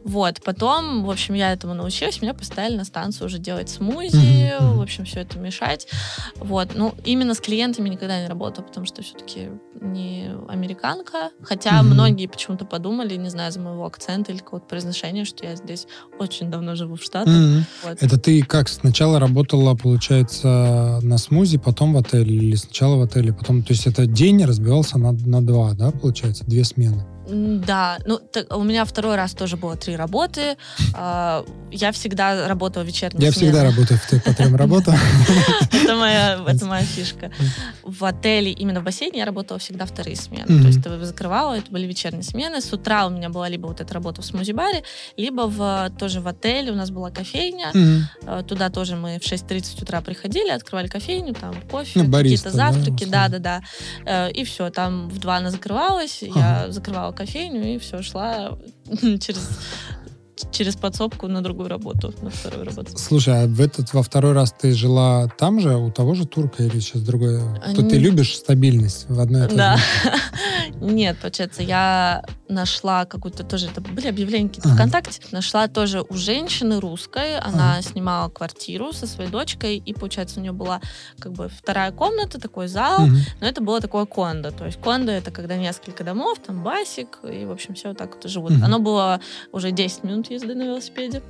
Вот, 0.05 0.41
потом, 0.45 1.05
в 1.05 1.11
общем, 1.11 1.35
я 1.35 1.53
этому 1.53 1.75
научилась, 1.75 2.23
меня 2.23 2.35
поставили 2.35 2.77
на 2.77 2.85
станцию 2.85 3.27
уже 3.27 3.39
делать 3.39 3.69
смузи, 3.69 4.59
мгм. 4.61 4.79
в 4.79 4.83
общем, 4.83 5.05
все 5.05 5.21
это 5.21 5.39
мешать. 5.39 5.89
Вот, 6.37 6.69
ну, 6.75 6.95
именно 7.05 7.35
с 7.35 7.41
клиентами 7.41 7.89
никогда 7.89 8.21
не 8.21 8.29
работала, 8.29 8.65
потому 8.65 8.87
что 8.87 9.03
все-таки 9.03 9.51
не 9.81 10.31
американка. 10.49 11.31
Хотя 11.43 11.83
Мгм. 11.83 11.95
многие 11.95 12.27
почему-то 12.27 12.65
подумали, 12.77 13.17
не 13.17 13.31
знаю, 13.31 13.51
из-за 13.51 13.61
моего 13.61 13.87
акцента 13.87 14.33
или 14.33 14.39
какого-то 14.39 14.67
произношения, 14.67 15.25
что 15.25 15.47
я 15.47 15.57
здесь 15.57 15.87
очень 16.19 16.51
давно 16.51 16.75
живу 16.75 16.97
в 16.97 17.03
Штатах. 17.03 17.35
Мгм. 17.35 17.65
Вот. 17.83 18.03
Это 18.03 18.19
ты 18.19 18.43
как, 18.43 18.69
сначала 18.69 19.19
работала, 19.19 19.75
получается, 19.75 21.01
на 21.03 21.17
смузи, 21.17 21.57
потом 21.57 21.95
в 21.95 21.97
отеле, 21.97 22.35
или 22.35 22.57
сначала 22.57 22.97
в 22.97 23.03
отеле, 23.03 23.33
потом, 23.33 23.63
то 23.63 23.73
есть 23.73 23.87
это 23.87 24.05
день 24.07 24.45
разбивался 24.45 24.99
на, 24.99 25.13
на 25.13 25.41
два, 25.47 25.73
да, 25.73 25.91
получается, 25.91 26.45
две 26.47 26.65
смены? 26.65 27.07
Да, 27.29 27.99
ну 28.07 28.19
так, 28.19 28.55
у 28.57 28.63
меня 28.63 28.85
второй 28.85 29.17
раз 29.17 29.33
тоже 29.33 29.57
было 29.57 29.77
три 29.77 29.97
работы. 29.97 30.57
А, 30.95 31.45
Я 31.73 31.91
всегда 31.93 32.47
работала 32.49 32.83
вечерней 32.83 33.25
Я 33.25 33.33
всегда 33.33 33.65
работаю 33.65 34.01
по 34.25 34.33
трем 34.35 34.55
работам. 34.57 34.95
Это 35.73 35.95
моя, 35.97 36.41
это 36.47 36.65
моя 36.67 36.83
фишка. 36.85 37.31
В 37.85 38.05
отеле, 38.05 38.51
именно 38.51 38.81
в 38.81 38.85
бассейне, 38.85 39.19
я 39.21 39.25
работала 39.25 39.59
всегда 39.59 39.87
вторые 39.87 40.17
смены. 40.17 40.47
То 40.63 40.67
есть 40.69 40.83
ты 40.83 41.05
закрывала, 41.05 41.55
это 41.55 41.71
были 41.71 41.87
вечерние 41.87 42.23
смены. 42.23 42.61
С 42.61 42.73
утра 42.73 43.07
у 43.07 43.11
меня 43.11 43.29
была 43.29 43.49
либо 43.49 43.67
вот 43.67 43.81
эта 43.81 43.93
работа 43.95 44.23
в 44.23 44.25
смузи-баре, 44.25 44.83
либо 45.17 45.43
в, 45.43 45.91
тоже 45.99 46.21
в 46.21 46.29
отеле 46.29 46.73
у 46.73 46.75
нас 46.75 46.91
была 46.91 47.11
кофейня. 47.11 47.71
Э, 48.23 48.43
Туда 48.47 48.71
тоже 48.71 48.97
мы 48.97 49.19
в 49.19 49.23
6.30 49.23 49.83
утра 49.83 50.01
приходили, 50.01 50.51
открывали 50.51 50.89
кофейню, 50.89 51.35
там 51.35 51.55
кофе, 51.71 52.01
Ну, 52.01 52.11
какие-то 52.13 52.51
завтраки, 52.57 53.05
да-да-да. 53.05 53.61
Э, 54.05 54.31
И 54.33 54.45
все, 54.45 54.71
там 54.71 55.09
в 55.09 55.19
два 55.19 55.37
она 55.37 55.51
закрывалась, 55.51 56.23
я 56.23 56.67
закрывала 56.71 57.13
кофейню 57.17 57.75
и 57.75 57.79
все, 57.79 58.03
шла 58.03 58.57
через, 59.21 59.59
через 60.51 60.77
подсобку 60.77 61.29
на 61.29 61.43
другую 61.43 61.69
работу, 61.69 62.13
на 62.23 62.31
вторую 62.31 62.65
работу. 62.65 62.97
Слушай, 62.97 63.45
а 63.45 63.47
в 63.47 63.61
этот, 63.61 63.93
во 63.95 64.03
второй 64.03 64.33
раз 64.33 64.53
ты 64.53 64.73
жила 64.73 65.29
там 65.39 65.61
же, 65.61 65.77
у 65.77 65.91
того 65.91 66.15
же 66.15 66.27
турка 66.27 66.63
или 66.63 66.81
сейчас 66.81 67.03
другое? 67.03 67.43
А, 67.65 67.75
То 67.75 67.83
ты 67.83 67.97
любишь 67.99 68.37
стабильность 68.37 69.07
в 69.09 69.21
одной 69.21 69.43
и 69.43 69.49
той 69.49 69.51
же 69.51 69.57
Да. 69.57 69.77
Нет, 70.81 71.19
получается, 71.19 71.63
я 71.63 72.23
нашла 72.49 73.05
какую-то 73.07 73.45
тоже, 73.45 73.67
это 73.67 73.81
были 73.81 74.09
объявления 74.09 74.49
какие-то 74.49 74.69
Ага. 74.69 74.77
ВКонтакте, 74.77 75.21
нашла 75.33 75.69
тоже 75.69 76.03
у 76.09 76.15
женщины 76.15 76.81
русской, 76.81 77.39
она 77.39 77.81
снимала 77.83 78.29
квартиру 78.29 78.93
со 78.93 79.07
своей 79.07 79.31
дочкой, 79.31 79.77
и, 79.79 79.95
получается, 79.95 80.39
у 80.39 80.43
нее 80.43 80.53
была 80.53 80.81
как 81.19 81.33
бы 81.33 81.49
вторая 81.49 81.93
комната, 81.93 82.41
такой 82.41 82.69
зал, 82.69 83.07
но 83.41 83.47
это 83.47 83.61
было 83.61 83.81
такое 83.81 84.05
кондо, 84.05 84.51
то 84.51 84.67
есть 84.67 84.81
кондо 84.81 85.13
это 85.13 85.31
когда 85.31 85.57
несколько 85.57 86.05
домов, 86.05 86.39
там 86.47 86.63
басик, 86.63 87.19
и, 87.25 87.45
в 87.45 87.51
общем, 87.53 87.75
все 87.75 87.89
вот 87.89 87.99
так 87.99 88.15
вот 88.15 88.31
живут. 88.31 88.53
Оно 88.63 88.79
было 88.79 89.21
уже 89.53 89.71
10 89.71 90.05
минут 90.05 90.26
езды 90.31 90.55
на 90.55 90.63
велосипеде, 90.63 91.21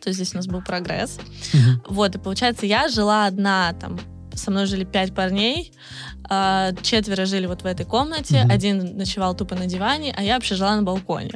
то 0.00 0.08
есть 0.08 0.18
здесь 0.18 0.34
у 0.34 0.36
нас 0.36 0.46
был 0.46 0.62
прогресс. 0.62 1.18
Мгм. 1.52 1.82
Вот, 1.88 2.14
и 2.14 2.18
получается, 2.18 2.66
я 2.66 2.88
жила 2.88 3.26
одна, 3.26 3.72
там, 3.72 3.98
со 4.34 4.50
мной 4.50 4.66
жили 4.66 4.84
пять 4.84 5.14
парней, 5.14 5.72
а, 6.28 6.72
четверо 6.82 7.26
жили 7.26 7.46
вот 7.46 7.62
в 7.62 7.66
этой 7.66 7.84
комнате, 7.86 8.42
Мгм. 8.42 8.50
один 8.50 8.96
ночевал 8.96 9.34
тупо 9.34 9.54
на 9.54 9.66
диване, 9.66 10.12
а 10.16 10.22
я 10.22 10.34
вообще 10.34 10.54
жила 10.54 10.74
на 10.76 10.82
балконе. 10.82 11.30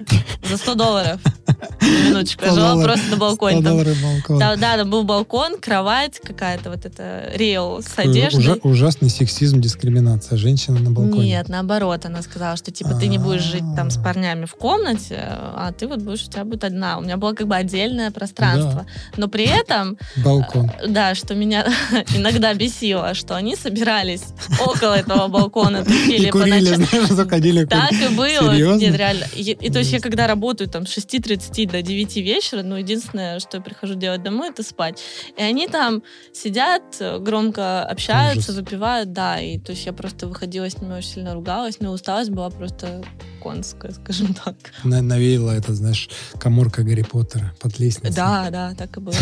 За 0.49 0.57
100 0.57 0.75
долларов. 0.75 1.21
Минуточку, 1.81 2.45
я 2.45 2.53
100 2.53 2.61
жила 2.61 2.83
просто 2.83 3.05
на 3.07 3.17
100 3.17 3.17
балконе. 3.17 3.57
Там- 3.57 3.65
долларов 3.65 3.97
балкон. 4.03 4.39
Да, 4.39 4.57
да, 4.57 4.77
там 4.77 4.91
был 4.91 5.05
балкон, 5.05 5.59
кровать 5.59 6.21
какая-то, 6.23 6.71
вот 6.71 6.85
это 6.87 7.31
рейл 7.35 7.81
с 7.83 7.87
Такой 7.87 8.11
одеждой. 8.11 8.39
ужа- 8.39 8.59
ужасный 8.63 9.11
сексизм, 9.11 9.61
дискриминация. 9.61 10.37
Женщина 10.39 10.79
на 10.79 10.91
балконе. 10.91 11.27
Нет, 11.29 11.49
наоборот, 11.49 12.05
она 12.07 12.23
сказала, 12.23 12.57
что 12.57 12.71
типа 12.71 12.95
ты 12.95 13.07
не 13.09 13.19
будешь 13.19 13.43
жить 13.43 13.65
там 13.77 13.91
с 13.91 13.97
А. 13.97 14.01
парнями 14.03 14.45
в 14.45 14.55
комнате, 14.55 15.19
а 15.29 15.73
ты 15.77 15.87
вот 15.87 16.01
будешь, 16.03 16.25
у 16.27 16.31
тебя 16.31 16.45
будет 16.45 16.65
одна. 16.65 16.99
У 16.99 17.03
меня 17.03 17.17
было 17.17 17.33
как 17.35 17.47
бы 17.47 17.57
отдельное 17.57 18.11
пространство. 18.11 18.87
Но 19.17 19.29
при 19.29 19.45
этом 19.47 19.99
Балкон. 20.17 20.71
Да, 20.87 21.15
что 21.15 21.35
меня 21.35 21.67
иногда 22.15 22.55
бесило, 22.55 23.15
что 23.15 23.35
они 23.37 23.57
собирались 23.57 24.23
около 24.79 24.95
этого 24.95 25.29
балкона, 25.29 25.85
тусили 25.85 26.29
И 26.29 26.31
курили, 26.31 26.75
знаешь, 26.75 27.09
заходили. 27.09 27.65
Так 27.69 27.93
и 27.93 28.15
было. 28.15 28.55
Серьезно? 28.55 28.81
Нет, 28.81 28.97
реально. 28.97 29.27
И, 29.35 29.43
и 29.43 29.71
то 29.71 29.79
есть 29.79 29.93
я 29.93 30.01
когда 30.01 30.27
работаю 30.27 30.69
там 30.69 30.87
с 30.87 30.97
6.30 30.97 31.71
до 31.71 31.83
9 31.83 32.17
вечера, 32.17 32.63
ну, 32.63 32.77
единственное, 32.77 33.41
что 33.41 33.59
я 33.59 33.63
прихожу 33.63 33.95
делать 33.95 34.23
домой, 34.23 34.51
это 34.51 34.63
спать. 34.63 35.01
И 35.37 35.43
они 35.43 35.69
там 35.69 36.03
сидят, 36.33 36.83
громко 37.21 37.83
общаются, 37.83 38.53
Ужас. 38.53 38.63
выпивают, 38.63 39.13
да. 39.13 39.41
И 39.41 39.59
то 39.59 39.73
есть 39.73 39.87
я 39.87 39.93
просто 39.93 40.27
выходила 40.27 40.69
с 40.69 40.81
ними 40.81 40.95
очень 40.95 41.11
сильно 41.11 41.35
ругалась, 41.35 41.81
но 41.81 41.93
усталость 41.93 42.31
была 42.31 42.51
просто 42.51 43.03
конская, 43.43 43.93
скажем 43.93 44.35
так. 44.35 44.57
На- 44.85 45.03
Навеяло 45.03 45.51
это, 45.53 45.75
знаешь, 45.75 46.09
коморка 46.39 46.83
Гарри 46.83 47.03
Поттера 47.03 47.55
под 47.61 47.79
лестницей. 47.79 48.15
Да, 48.15 48.51
да, 48.51 48.75
так 48.75 48.97
и 48.97 49.01
было. 49.01 49.15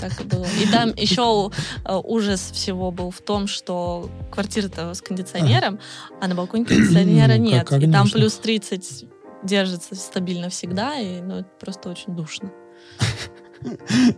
Так 0.00 0.20
и 0.20 0.24
было. 0.24 0.46
И 0.62 0.66
там 0.70 0.90
еще 0.96 1.50
э, 1.84 2.00
ужас 2.04 2.50
всего 2.52 2.90
был 2.90 3.10
в 3.10 3.20
том, 3.20 3.46
что 3.46 4.10
квартира-то 4.30 4.94
с 4.94 5.00
кондиционером, 5.02 5.78
а 6.20 6.28
на 6.28 6.34
балконе 6.34 6.64
кондиционера 6.64 7.34
Ну, 7.38 7.44
нет. 7.44 7.66
как 7.68 7.82
И 7.82 7.90
там 7.90 8.08
плюс 8.10 8.34
30 8.34 9.06
держится 9.42 9.94
стабильно 9.94 10.48
всегда, 10.48 10.98
и 10.98 11.20
ну, 11.20 11.40
это 11.40 11.48
просто 11.60 11.90
очень 11.90 12.14
душно. 12.16 12.50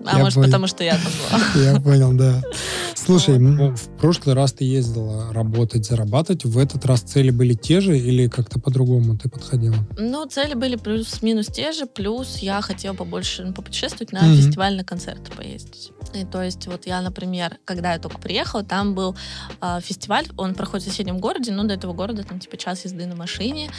А 0.05 0.16
Я 0.16 0.18
может, 0.18 0.34
понял. 0.34 0.47
потому 0.49 0.66
что 0.66 0.84
я 0.84 0.92
там 0.99 1.12
была. 1.30 1.62
Я 1.72 1.80
понял, 1.80 2.12
да. 2.12 2.42
Слушай, 2.94 3.38
ну, 3.38 3.74
в 3.76 3.88
прошлый 3.99 4.34
раз 4.34 4.53
ты 4.53 4.64
ездила 4.64 5.32
работать, 5.32 5.86
зарабатывать. 5.86 6.44
В 6.44 6.59
этот 6.59 6.84
раз 6.86 7.03
цели 7.03 7.30
были 7.30 7.55
те 7.55 7.80
же 7.80 7.97
или 7.97 8.26
как-то 8.28 8.59
по-другому 8.59 9.16
ты 9.16 9.28
подходила? 9.28 9.76
Ну, 9.97 10.26
цели 10.26 10.55
были 10.55 10.76
плюс-минус 10.76 11.47
те 11.47 11.72
же, 11.72 11.86
плюс 11.86 12.38
я 12.38 12.61
хотела 12.61 12.94
побольше 12.94 13.44
ну, 13.44 13.53
попутешествовать 13.53 14.12
на 14.12 14.22
Мгм. 14.22 14.36
фестивальные 14.36 14.84
концерты 14.84 15.30
поездить. 15.36 15.92
И 16.14 16.24
то 16.24 16.42
есть 16.42 16.66
вот 16.66 16.86
я, 16.86 17.01
например, 17.01 17.59
когда 17.64 17.92
я 17.92 17.99
только 17.99 18.18
приехала, 18.18 18.64
там 18.64 18.94
был 18.94 19.16
а, 19.61 19.80
фестиваль, 19.80 20.26
он 20.36 20.55
проходит 20.55 20.86
в 20.86 20.90
соседнем 20.90 21.18
городе, 21.18 21.53
но 21.53 21.64
до 21.64 21.74
этого 21.74 21.92
города 21.92 22.22
там 22.24 22.40
типа 22.40 22.57
час 22.57 22.84
езды 22.84 23.07
на 23.07 23.14
машине. 23.16 23.70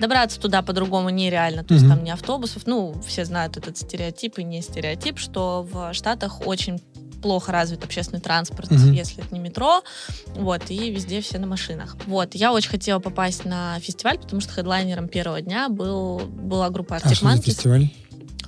Добраться 0.00 0.40
туда 0.40 0.62
по-другому 0.62 1.10
нереально, 1.10 1.62
то 1.64 1.74
есть 1.74 1.86
там 1.86 2.02
не 2.02 2.10
автобусов, 2.10 2.62
ну, 2.66 2.94
все 3.06 3.24
знают 3.24 3.56
этот 3.56 3.76
стереотип 3.76 4.38
и 4.38 4.44
не 4.44 4.62
стереотип, 4.62 5.11
что 5.18 5.66
в 5.70 5.92
Штатах 5.94 6.46
очень 6.46 6.80
плохо 7.22 7.52
развит 7.52 7.84
общественный 7.84 8.20
транспорт, 8.20 8.70
Мгм. 8.72 8.92
если 8.92 9.22
это 9.24 9.32
не 9.32 9.38
метро, 9.40 9.82
вот, 10.34 10.62
и 10.70 10.90
везде 10.90 11.20
все 11.20 11.38
на 11.38 11.46
машинах. 11.46 11.96
Вот, 12.06 12.34
я 12.34 12.52
очень 12.52 12.68
хотела 12.70 12.98
попасть 12.98 13.44
на 13.44 13.78
фестиваль, 13.78 14.18
потому 14.18 14.40
что 14.40 14.52
хедлайнером 14.52 15.06
первого 15.06 15.40
дня 15.40 15.68
был, 15.68 16.18
была 16.18 16.68
группа 16.70 16.96
А 16.96 16.98
Arctic 16.98 17.14
что 17.14 17.26
за 17.30 17.36
Monkeys. 17.36 17.42
фестиваль? 17.44 17.90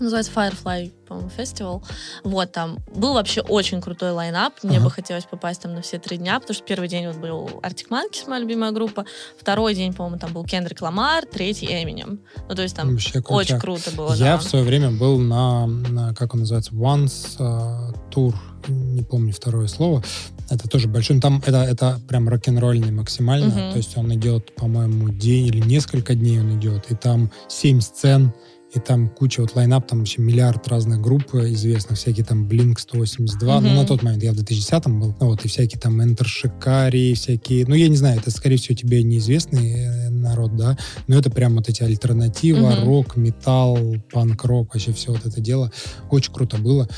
Называется 0.00 0.32
Firefly, 0.34 0.92
по-моему, 1.06 1.28
фестивал. 1.30 1.82
Вот 2.24 2.52
там 2.52 2.78
был 2.94 3.14
вообще 3.14 3.40
очень 3.42 3.80
крутой 3.80 4.12
лайнап. 4.12 4.54
Мне 4.62 4.76
Ага. 4.78 4.84
бы 4.86 4.90
хотелось 4.90 5.24
попасть 5.24 5.62
там 5.62 5.74
на 5.74 5.82
все 5.82 5.98
три 5.98 6.16
дня, 6.16 6.38
потому 6.40 6.54
что 6.54 6.64
первый 6.64 6.88
день 6.88 7.06
вот 7.06 7.16
был 7.16 7.46
Arctic 7.62 7.88
Monkeys, 7.90 8.28
моя 8.28 8.40
любимая 8.40 8.72
группа. 8.72 9.04
Второй 9.38 9.74
день, 9.74 9.92
по-моему, 9.92 10.18
там 10.18 10.32
был 10.32 10.44
Кендрик 10.44 10.80
Ламар, 10.82 11.26
третий 11.26 11.66
Эминем. 11.66 12.20
Ну, 12.48 12.54
то 12.54 12.62
есть 12.62 12.74
там 12.74 12.90
Вообще 12.90 13.18
очень 13.20 13.58
крутяк. 13.58 13.60
круто 13.60 13.90
было, 13.96 14.14
Я 14.14 14.24
да. 14.34 14.38
в 14.38 14.42
свое 14.44 14.64
время 14.64 14.90
был 14.90 15.18
на, 15.18 15.66
на, 15.66 16.14
как 16.14 16.34
он 16.34 16.40
называется, 16.40 16.72
Once 16.72 17.36
э, 17.38 17.92
Tour, 18.10 18.34
не 18.68 19.02
помню 19.02 19.32
второе 19.32 19.66
слово. 19.66 20.02
Это 20.50 20.68
тоже 20.68 20.88
большой, 20.88 21.16
ну, 21.16 21.22
там 21.22 21.42
это, 21.44 21.62
это 21.62 22.00
прям 22.08 22.28
рок-н-ролльный 22.28 22.90
максимально, 22.92 23.46
Мгм. 23.48 23.70
то 23.72 23.76
есть 23.76 23.96
он 23.96 24.12
идет, 24.14 24.54
по-моему, 24.56 25.08
день 25.10 25.46
или 25.46 25.60
несколько 25.60 26.14
дней 26.14 26.38
он 26.40 26.58
идет, 26.58 26.90
и 26.90 26.94
там 26.94 27.30
семь 27.48 27.80
сцен, 27.80 28.32
и 28.74 28.80
там 28.80 29.08
куча 29.08 29.40
вот 29.40 29.54
лайнап, 29.54 29.86
там 29.86 30.00
вообще 30.00 30.20
миллиард 30.20 30.66
разных 30.68 31.00
групп 31.00 31.34
э, 31.34 31.52
известных, 31.52 31.96
всякие 31.98 32.24
там 32.24 32.46
Blink 32.48 32.78
182, 32.80 33.60
ну 33.60 33.68
Мгм. 33.68 33.76
на 33.76 33.86
тот 33.86 34.02
момент 34.02 34.22
я 34.22 34.32
в 34.32 34.34
2010 34.34 34.86
был, 34.88 35.16
ну, 35.20 35.26
вот, 35.28 35.44
и 35.44 35.48
всякие 35.48 35.80
там 35.80 36.00
Enter 36.00 36.26
Shikari, 36.26 37.14
всякие, 37.14 37.66
ну 37.66 37.74
я 37.74 37.88
не 37.88 37.96
знаю, 37.96 38.18
это 38.18 38.30
скорее 38.30 38.56
всего 38.56 38.74
тебе 38.76 39.02
неизвестный 39.02 39.72
э, 39.74 40.08
народ, 40.10 40.56
да, 40.56 40.76
но 41.06 41.16
это 41.16 41.30
прям 41.30 41.54
вот 41.54 41.68
эти 41.68 41.82
альтернатива, 41.82 42.70
Мгм. 42.70 42.84
рок, 42.84 43.16
металл, 43.16 43.78
панк-рок, 44.12 44.74
вообще 44.74 44.92
все 44.92 45.12
вот 45.12 45.24
это 45.24 45.40
дело. 45.40 45.70
Очень 46.10 46.32
круто 46.32 46.56
было. 46.56 46.88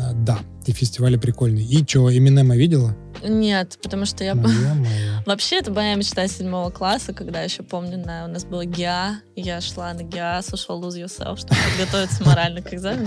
Э, 0.00 0.12
Да, 0.14 0.38
и 0.66 0.72
фестивали 0.72 1.16
прикольные. 1.16 1.64
И 1.64 1.86
что, 1.86 2.14
Эминема 2.14 2.56
видела? 2.56 2.96
Нет, 3.22 3.78
потому 3.82 4.04
что 4.04 4.24
я... 4.24 4.34
Моя 4.34 4.74
моя. 4.74 5.22
Вообще, 5.26 5.58
это 5.58 5.72
моя 5.72 5.94
мечта 5.94 6.26
седьмого 6.28 6.70
класса, 6.70 7.12
когда 7.12 7.42
еще 7.42 7.62
помню, 7.62 7.98
на, 7.98 8.26
у 8.26 8.28
нас 8.28 8.44
было 8.44 8.64
ГИА, 8.64 9.20
я 9.36 9.60
шла 9.60 9.92
на 9.94 10.02
ГИА, 10.02 10.42
слушала 10.42 10.84
Lose 10.84 11.04
Yourself, 11.04 11.38
чтобы 11.38 11.56
подготовиться 11.78 12.24
морально 12.24 12.62
к 12.62 12.72
экзамену. 12.74 13.06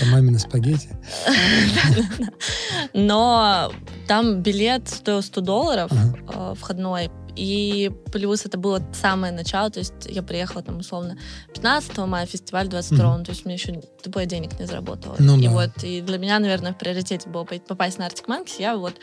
По 0.00 0.06
маминой 0.06 0.38
спагетти. 0.38 0.90
Но 2.94 3.72
там 4.06 4.42
билет 4.42 4.88
стоил 4.88 5.22
100 5.22 5.40
долларов 5.40 5.90
э, 5.92 6.54
входной, 6.58 7.10
и 7.38 7.90
плюс 8.12 8.44
это 8.44 8.58
было 8.58 8.82
самое 8.92 9.32
начало, 9.32 9.70
то 9.70 9.78
есть 9.78 9.92
я 10.06 10.22
приехала 10.22 10.62
там 10.62 10.78
условно 10.78 11.16
15 11.54 11.96
мая, 11.98 12.26
фестиваль 12.26 12.68
22 12.68 13.14
Мгм. 13.14 13.24
то 13.24 13.30
есть 13.30 13.44
мне 13.44 13.54
еще 13.54 13.80
тупо 14.02 14.24
денег 14.26 14.58
не 14.58 14.66
заработала. 14.66 15.14
Ну 15.18 15.38
и 15.38 15.44
да. 15.44 15.50
вот, 15.50 15.70
и 15.84 16.00
для 16.00 16.18
меня, 16.18 16.38
наверное, 16.40 16.72
в 16.72 16.78
приоритете 16.78 17.28
было 17.28 17.44
попасть 17.44 17.98
на 17.98 18.06
Arctic 18.08 18.26
Monkeys. 18.26 18.56
Я 18.58 18.76
вот 18.76 18.94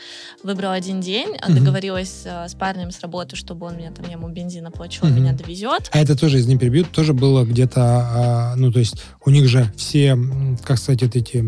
выбрала 0.42 0.74
один 0.74 1.00
день, 1.00 1.28
Мгм. 1.42 1.54
договорилась 1.54 2.22
э, 2.24 2.48
с 2.48 2.54
парнем 2.54 2.90
с 2.90 3.00
работы, 3.00 3.36
чтобы 3.36 3.66
он 3.66 3.76
меня 3.78 3.90
там, 3.90 4.04
я 4.06 4.12
ему 4.12 4.28
бензин 4.28 4.66
он 4.66 4.72
Мгм. 5.12 5.14
меня 5.22 5.32
довезет. 5.32 5.88
А 5.92 5.98
это 5.98 6.16
тоже, 6.18 6.38
из 6.38 6.46
не 6.46 6.58
перебьют, 6.58 6.90
тоже 6.90 7.14
было 7.14 7.44
где-то, 7.44 7.80
а, 7.82 8.54
ну, 8.56 8.70
то 8.70 8.78
есть 8.78 9.02
у 9.24 9.30
них 9.30 9.48
же 9.48 9.72
все, 9.76 10.16
как 10.64 10.78
сказать, 10.78 11.02
вот 11.02 11.16
эти 11.16 11.38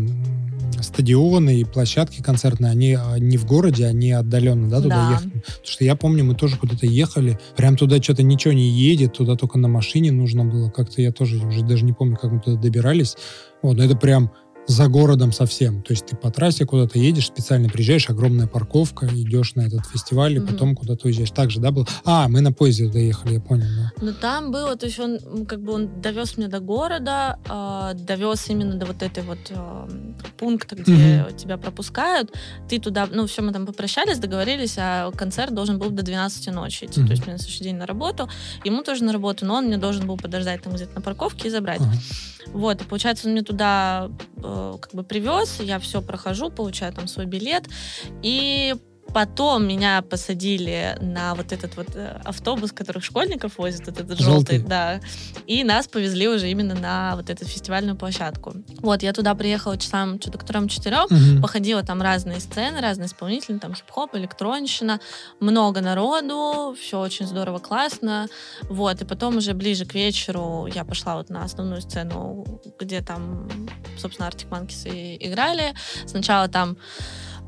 стадионы 0.81 1.59
и 1.59 1.63
площадки 1.63 2.21
концертные, 2.21 2.71
они 2.71 2.93
а, 2.93 3.17
не 3.17 3.37
в 3.37 3.45
городе, 3.45 3.85
они 3.85 4.11
отдаленно, 4.11 4.69
да, 4.69 4.81
туда 4.81 4.95
Да. 4.95 5.11
ехали. 5.11 5.29
Потому 5.29 5.65
что 5.65 5.83
я 5.83 5.95
помню, 5.95 6.23
мы 6.25 6.35
тоже 6.35 6.57
куда-то 6.57 6.85
ехали, 6.85 7.39
прям 7.55 7.75
туда 7.75 8.01
что-то 8.01 8.23
ничего 8.23 8.53
не 8.53 8.69
едет, 8.69 9.13
туда 9.13 9.35
только 9.35 9.57
на 9.57 9.67
машине 9.67 10.11
нужно 10.11 10.45
было. 10.45 10.69
Как-то 10.69 11.01
я 11.01 11.11
тоже 11.11 11.37
уже 11.37 11.63
даже 11.63 11.85
не 11.85 11.93
помню, 11.93 12.17
как 12.17 12.31
мы 12.31 12.39
туда 12.39 12.59
добирались. 12.59 13.15
Вот, 13.61 13.77
но 13.77 13.83
это 13.83 13.95
прям 13.95 14.31
за 14.69 14.87
городом 14.87 15.31
совсем. 15.31 15.81
То 15.81 15.93
есть 15.93 16.05
ты 16.05 16.15
по 16.15 16.29
трассе 16.29 16.63
куда-то 16.63 16.99
едешь, 16.99 17.25
специально 17.25 17.67
приезжаешь, 17.69 18.07
огромная 18.07 18.45
парковка, 18.45 19.07
идешь 19.07 19.55
на 19.55 19.61
этот 19.61 19.85
фестиваль, 19.87 20.35
и 20.35 20.39
Мгм. 20.39 20.47
потом 20.47 20.75
куда-то 20.75 21.07
уезжаешь. 21.07 21.31
Так 21.31 21.49
же, 21.49 21.59
да, 21.59 21.71
было? 21.71 21.87
А, 22.05 22.27
мы 22.27 22.41
на 22.41 22.51
поезде 22.53 22.87
доехали, 22.87 23.33
я 23.33 23.39
понял, 23.39 23.65
да. 23.75 23.91
Но 24.05 24.13
там 24.13 24.51
было, 24.51 24.75
то 24.75 24.85
есть 24.85 24.99
он 24.99 25.45
как 25.47 25.61
бы 25.63 25.73
он 25.73 26.01
довез 26.01 26.37
меня 26.37 26.49
до 26.49 26.59
города, 26.59 27.39
э, 27.49 27.97
довез 27.99 28.47
именно 28.49 28.75
до 28.75 28.85
вот 28.85 29.01
этой 29.01 29.23
вот 29.23 29.39
э, 29.49 29.89
пункта, 30.37 30.75
где 30.75 31.25
тебя 31.35 31.57
пропускают. 31.57 32.31
Ты 32.69 32.79
туда, 32.79 33.07
ну 33.11 33.25
все, 33.25 33.41
мы 33.41 33.51
там 33.51 33.65
попрощались, 33.65 34.19
договорились, 34.19 34.75
а 34.77 35.11
концерт 35.11 35.51
должен 35.53 35.79
был 35.79 35.89
до 35.89 36.03
12 36.03 36.53
ночи 36.53 36.85
идти. 36.85 36.99
Мгм. 36.99 37.07
То 37.07 37.13
есть 37.13 37.23
мне 37.25 37.33
на 37.33 37.39
следующий 37.39 37.63
день 37.63 37.75
на 37.77 37.87
работу, 37.87 38.29
ему 38.63 38.83
тоже 38.83 39.03
на 39.03 39.13
работу, 39.13 39.47
но 39.47 39.55
он 39.55 39.65
мне 39.65 39.77
должен 39.77 40.05
был 40.05 40.17
подождать 40.17 40.61
там 40.61 40.73
где-то 40.73 40.93
на 40.93 41.01
парковке 41.01 41.47
и 41.47 41.51
забрать. 41.51 41.81
Ага. 41.81 41.93
Вот, 42.53 42.81
и 42.81 42.85
получается, 42.85 43.27
он 43.27 43.33
меня 43.33 43.43
туда 43.43 44.09
э, 44.37 44.41
как 44.81 44.93
бы 44.93 45.03
привез, 45.03 45.59
я 45.59 45.79
все 45.79 46.01
прохожу, 46.01 46.49
получаю 46.49 46.93
там 46.93 47.07
свой 47.07 47.25
билет, 47.25 47.65
и 48.21 48.75
потом 49.13 49.67
меня 49.67 50.01
посадили 50.01 50.97
на 51.01 51.35
вот 51.35 51.51
этот 51.51 51.75
вот 51.77 51.87
э, 51.95 52.21
автобус, 52.23 52.71
который 52.71 53.01
школьников 53.01 53.57
возит, 53.57 53.87
этот 53.87 54.07
Желтый. 54.19 54.23
желтый, 54.23 54.59
да, 54.59 54.99
и 55.47 55.63
нас 55.63 55.87
повезли 55.87 56.27
уже 56.27 56.49
именно 56.49 56.75
на 56.75 57.15
вот 57.15 57.29
эту 57.29 57.45
фестивальную 57.45 57.95
площадку. 57.95 58.53
Вот, 58.81 59.03
я 59.03 59.13
туда 59.13 59.35
приехала 59.35 59.77
часам, 59.77 60.19
что-то 60.21 60.37
к 60.37 60.43
трем-четырем, 60.45 61.07
Мгм. 61.09 61.41
походила 61.41 61.83
там 61.83 62.01
разные 62.01 62.39
сцены, 62.39 62.81
разные 62.81 63.07
исполнители, 63.07 63.57
там 63.57 63.73
хип-хоп, 63.75 64.15
электронщина, 64.15 64.99
много 65.39 65.81
народу, 65.81 66.75
все 66.79 66.99
очень 66.99 67.25
здорово, 67.27 67.59
классно. 67.59 68.27
Вот, 68.63 69.01
и 69.01 69.05
потом 69.05 69.37
уже 69.37 69.53
ближе 69.53 69.85
к 69.85 69.93
вечеру 69.95 70.67
я 70.73 70.83
пошла 70.85 71.15
вот 71.15 71.29
на 71.29 71.43
основную 71.43 71.81
сцену, 71.81 72.45
где 72.79 73.01
там, 73.01 73.47
собственно, 73.97 74.27
Arctic 74.27 74.49
Monkeys 74.49 74.89
и 74.91 75.27
играли. 75.27 75.73
Сначала 76.05 76.47
там 76.47 76.77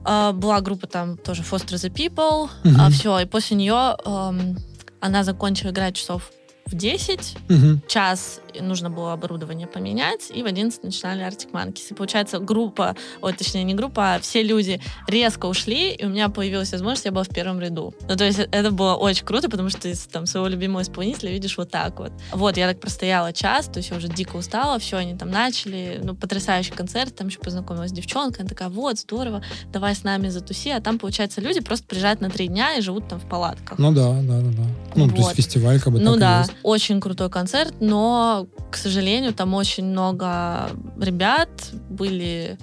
э, 0.06 0.32
была 0.34 0.62
группа 0.62 0.88
там 0.88 1.18
тоже 1.18 1.41
Foster 1.43 1.76
the 1.76 1.89
People, 1.93 2.49
Мгм. 2.64 2.82
а 2.82 2.89
все, 2.89 3.20
и 3.20 3.26
после 3.26 3.58
нее 3.58 3.95
эм, 4.06 4.58
она 4.99 5.24
закончила 5.24 5.72
играть 5.72 5.95
часов 5.95 6.32
в 6.72 6.76
10, 6.76 7.36
Мгм. 7.50 7.82
час 7.88 8.40
нужно 8.60 8.90
было 8.90 9.14
оборудование 9.14 9.68
поменять, 9.68 10.30
и 10.34 10.44
в 10.44 10.46
11 10.46 10.84
начинали 10.84 11.26
Arctic 11.26 11.52
Monkeys. 11.52 11.92
И 11.92 11.94
получается, 11.94 12.40
группа, 12.40 12.96
ой, 13.22 13.34
точнее, 13.34 13.64
не 13.64 13.74
группа, 13.74 14.16
а 14.16 14.20
все 14.20 14.44
люди 14.44 14.82
резко 15.08 15.46
ушли, 15.46 15.92
и 15.94 16.06
у 16.06 16.10
меня 16.10 16.30
появилась 16.30 16.72
возможность, 16.72 17.06
я 17.06 17.12
была 17.12 17.24
в 17.24 17.30
первом 17.30 17.60
ряду. 17.60 17.94
Ну, 18.10 18.16
то 18.16 18.26
есть 18.26 18.40
это 18.40 18.72
было 18.72 18.96
очень 18.96 19.26
круто, 19.26 19.50
потому 19.50 19.70
что 19.70 19.82
ты 19.82 19.94
там 20.12 20.26
своего 20.26 20.48
любимого 20.48 20.82
исполнителя 20.82 21.32
видишь 21.32 21.58
вот 21.58 21.72
так 21.72 22.00
вот. 22.00 22.12
Вот, 22.34 22.58
я 22.58 22.68
так 22.68 22.80
простояла 22.80 23.32
час, 23.34 23.68
то 23.68 23.78
есть 23.78 23.90
я 23.92 23.98
уже 23.98 24.08
дико 24.10 24.36
устала, 24.36 24.80
все, 24.80 24.98
они 24.98 25.16
там 25.16 25.30
начали, 25.30 26.00
ну, 26.04 26.16
потрясающий 26.16 26.72
концерт, 26.72 27.16
там 27.16 27.28
еще 27.28 27.40
познакомилась 27.40 27.92
с 27.92 27.94
девчонкой, 27.94 28.42
она 28.42 28.50
такая, 28.50 28.70
вот, 28.70 29.00
здорово, 29.00 29.42
давай 29.72 29.96
с 29.96 30.04
нами 30.04 30.28
затуси, 30.30 30.70
а 30.72 30.82
там, 30.82 31.00
получается, 31.00 31.40
люди 31.42 31.62
просто 31.62 31.86
приезжают 31.88 32.22
на 32.22 32.30
три 32.30 32.48
дня 32.48 32.76
и 32.76 32.82
живут 32.82 33.08
там 33.08 33.20
в 33.20 33.28
палатках. 33.28 33.78
Ну 33.80 33.92
да, 33.94 34.12
да, 34.22 34.40
да, 34.42 34.52
да. 34.52 34.64
Ну, 34.96 35.08
то 35.08 35.16
есть 35.16 35.28
Вот. 35.28 35.36
фестиваль 35.36 35.80
как 35.80 35.94
бы 35.94 36.00
Ну 36.00 36.18
да, 36.18 36.40
есть. 36.42 36.52
Очень 36.64 36.99
крутой 36.99 37.30
концерт, 37.30 37.76
но, 37.80 38.47
к 38.72 38.78
сожалению, 38.78 39.34
там 39.34 39.53
очень 39.53 39.86
много 39.86 40.70
ребят 40.99 41.49
были 41.89 42.57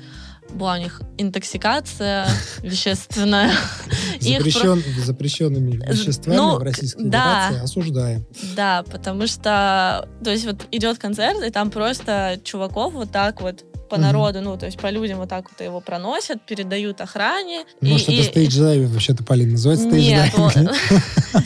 была 0.51 0.75
у 0.75 0.79
них 0.79 1.03
интоксикация 1.19 2.27
вещественная. 2.63 3.53
Их 4.21 4.43
про- 4.43 4.51
Запрещен, 4.51 4.83
запрещенными 5.05 5.73
веществами 5.87 6.37
ну, 6.37 6.57
в 6.59 6.63
Российской 6.63 7.05
да. 7.05 7.49
Федерации 7.49 7.65
осуждаем. 7.65 8.27
Да, 8.57 8.85
потому 8.91 9.27
что, 9.27 10.09
то 10.23 10.31
есть 10.31 10.47
вот 10.47 10.67
идет 10.71 10.99
концерт, 10.99 11.43
и 11.43 11.51
там 11.51 11.71
просто 11.71 12.41
чуваков 12.45 12.95
вот 12.95 13.13
так 13.13 13.41
вот 13.43 13.65
по 13.89 13.97
Мгм. 13.97 14.03
народу, 14.05 14.41
ну, 14.43 14.57
то 14.57 14.67
есть 14.67 14.79
по 14.79 14.91
людям 14.91 15.19
вот 15.19 15.29
так 15.29 15.47
вот 15.51 15.65
его 15.65 15.81
проносят, 15.81 16.41
передают 16.43 17.01
охране. 17.01 17.65
и- 17.81 17.87
Может, 17.91 18.09
и- 18.09 18.17
это 18.17 18.29
stage 18.39 18.61
diving 18.61 18.89
вообще-то, 18.89 19.25
Полин, 19.25 19.53
называется 19.53 19.87
Нет, 19.87 20.33
stage 20.33 20.50
diving? 20.50 20.75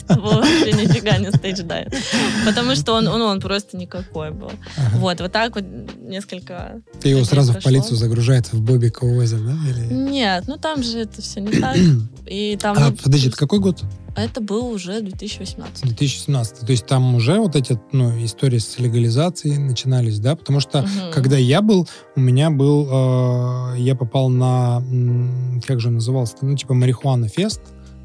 было 0.16 0.34
вообще 0.40 0.72
нифига 0.72 1.18
не 1.18 1.30
stage 1.30 1.62
dive. 1.62 1.88
Потому 2.44 2.74
что 2.74 2.94
он, 2.94 3.08
он, 3.08 3.20
он 3.22 3.40
просто 3.40 3.76
никакой 3.76 4.30
был. 4.30 4.50
Вот, 4.94 5.20
вот 5.20 5.32
так 5.32 5.54
вот 5.54 5.64
несколько... 5.98 6.82
И 7.02 7.08
его 7.10 7.24
сразу 7.24 7.52
в 7.52 7.62
полицию 7.62 7.96
загружают 7.96 8.52
в 8.52 8.60
Бобика 8.60 9.04
озеро, 9.04 9.40
да? 9.40 9.54
Нет, 9.94 10.44
ну 10.46 10.56
там 10.56 10.82
же 10.82 11.00
это 11.00 11.22
все 11.22 11.40
не 11.40 11.52
так. 11.60 11.76
И 12.26 12.56
там... 12.60 12.76
А, 12.78 12.90
ну, 12.90 12.96
подожди, 12.96 13.28
это 13.28 13.36
какой 13.36 13.58
год? 13.60 13.82
Это 14.14 14.40
был 14.40 14.66
уже 14.68 15.00
2018. 15.00 15.84
2017. 15.84 16.66
То 16.66 16.72
есть 16.72 16.86
там 16.86 17.14
уже 17.14 17.38
вот 17.38 17.56
эти 17.56 17.80
ну, 17.92 18.10
истории 18.24 18.58
с 18.58 18.78
легализацией 18.78 19.58
начинались, 19.58 20.18
да? 20.18 20.36
Потому 20.36 20.60
что 20.60 20.82
Мгм. 20.82 21.12
когда 21.12 21.36
я 21.38 21.62
был, 21.62 21.88
у 22.14 22.20
меня 22.20 22.50
был, 22.50 22.86
э, 22.90 23.78
я 23.78 23.94
попал 23.94 24.28
на, 24.28 24.82
как 25.66 25.80
же 25.80 25.90
назывался, 25.90 26.36
ну, 26.42 26.54
типа 26.56 26.74
марихуана 26.74 27.28
фест, 27.28 27.62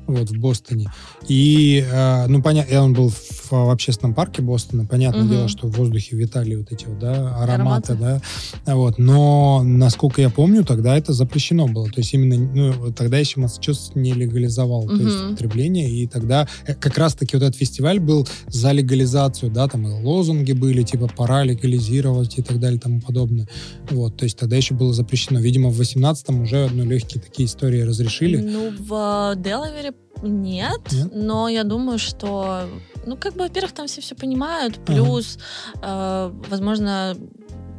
вот, 0.08 0.30
в 0.30 0.39
Бостоне. 0.39 0.91
И, 1.28 1.86
э, 1.89 2.28
ну, 2.28 2.41
понятно, 2.41 2.82
он 2.84 2.93
был 2.93 3.10
в, 3.10 3.51
в 3.51 3.70
общественном 3.70 4.14
парке 4.14 4.41
Бостона. 4.41 4.86
Понятное 4.86 5.24
Мгм. 5.24 5.30
дело, 5.32 5.47
что 5.47 5.68
в 5.68 5.72
воздухе 5.78 6.16
витали 6.16 6.55
вот 6.55 6.72
эти 6.72 6.86
вот, 6.86 6.99
да, 6.99 7.36
ароматы, 7.38 7.93
Ароматы. 7.93 8.22
да. 8.66 8.74
Вот. 8.74 8.97
Но, 8.97 9.62
насколько 9.64 10.22
я 10.22 10.30
помню, 10.30 10.64
тогда 10.64 10.97
это 10.97 11.14
запрещено 11.14 11.68
было. 11.68 11.88
То 11.88 11.99
есть 11.99 12.14
именно, 12.14 12.38
ну, 12.53 12.91
тогда 12.93 13.18
еще 13.18 13.39
Массачусетс 13.39 13.91
не 13.95 14.14
легализовал, 14.14 14.88
то 14.88 14.95
есть 14.95 15.16
Мгм. 15.18 15.28
употребление. 15.34 15.89
И 15.89 16.08
тогда 16.08 16.47
э, 16.66 16.74
как 16.74 16.97
раз-таки 16.97 17.36
вот 17.36 17.43
этот 17.43 17.55
фестиваль 17.55 17.99
был 17.99 18.28
за 18.47 18.72
легализацию, 18.72 19.51
да, 19.51 19.68
там 19.68 19.88
и 19.88 19.91
лозунги 20.03 20.53
были, 20.53 20.84
типа, 20.84 21.08
пора 21.16 21.43
легализировать 21.43 22.38
и 22.39 22.41
так 22.41 22.60
далее 22.60 22.78
и 22.78 22.80
тому 22.82 23.01
подобное. 23.01 23.47
Вот, 23.89 24.18
то 24.18 24.24
есть 24.24 24.38
тогда 24.38 24.55
еще 24.55 24.74
было 24.74 24.93
запрещено. 24.93 25.39
Видимо, 25.39 25.70
в 25.70 25.80
18-м 25.82 26.41
уже, 26.41 26.70
ну, 26.74 26.86
легкие 26.86 27.22
такие 27.22 27.47
истории 27.47 27.82
разрешили. 27.82 28.38
Ну, 28.38 28.72
в 28.80 29.36
Делавере 29.38 29.91
нет, 30.21 30.91
Нет? 30.91 31.11
но 31.13 31.47
я 31.47 31.63
думаю, 31.63 31.99
что, 31.99 32.67
ну, 33.05 33.17
как 33.17 33.33
бы, 33.33 33.41
во-первых, 33.43 33.71
там 33.73 33.87
все 33.87 34.01
все 34.01 34.15
понимают, 34.15 34.83
плюс, 34.85 35.37
э, 35.81 36.31
возможно, 36.49 37.15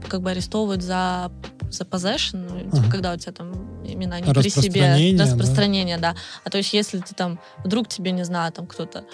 как 0.09 0.23
бы 0.23 0.31
арестовывают 0.31 0.83
за 0.83 1.31
за 1.71 1.85
possession, 1.85 2.49
ну, 2.49 2.61
типа, 2.61 2.79
Ага. 2.79 2.91
когда 2.91 3.13
у 3.13 3.17
тебя 3.19 3.33
там 3.33 3.53
имена 3.85 4.21
не 4.21 4.33
при 4.33 4.49
себе, 4.49 5.17
Распространение, 5.21 5.99
да. 5.99 6.13
да. 6.13 6.19
А 6.45 6.51
то 6.51 6.57
есть, 6.57 6.73
если 6.73 6.99
ты 6.99 7.15
там, 7.15 7.39
вдруг 7.63 7.89
тебе, 7.89 8.11
не 8.13 8.25
знаю, 8.25 8.53
там 8.53 8.67
кто-то 8.67 9.05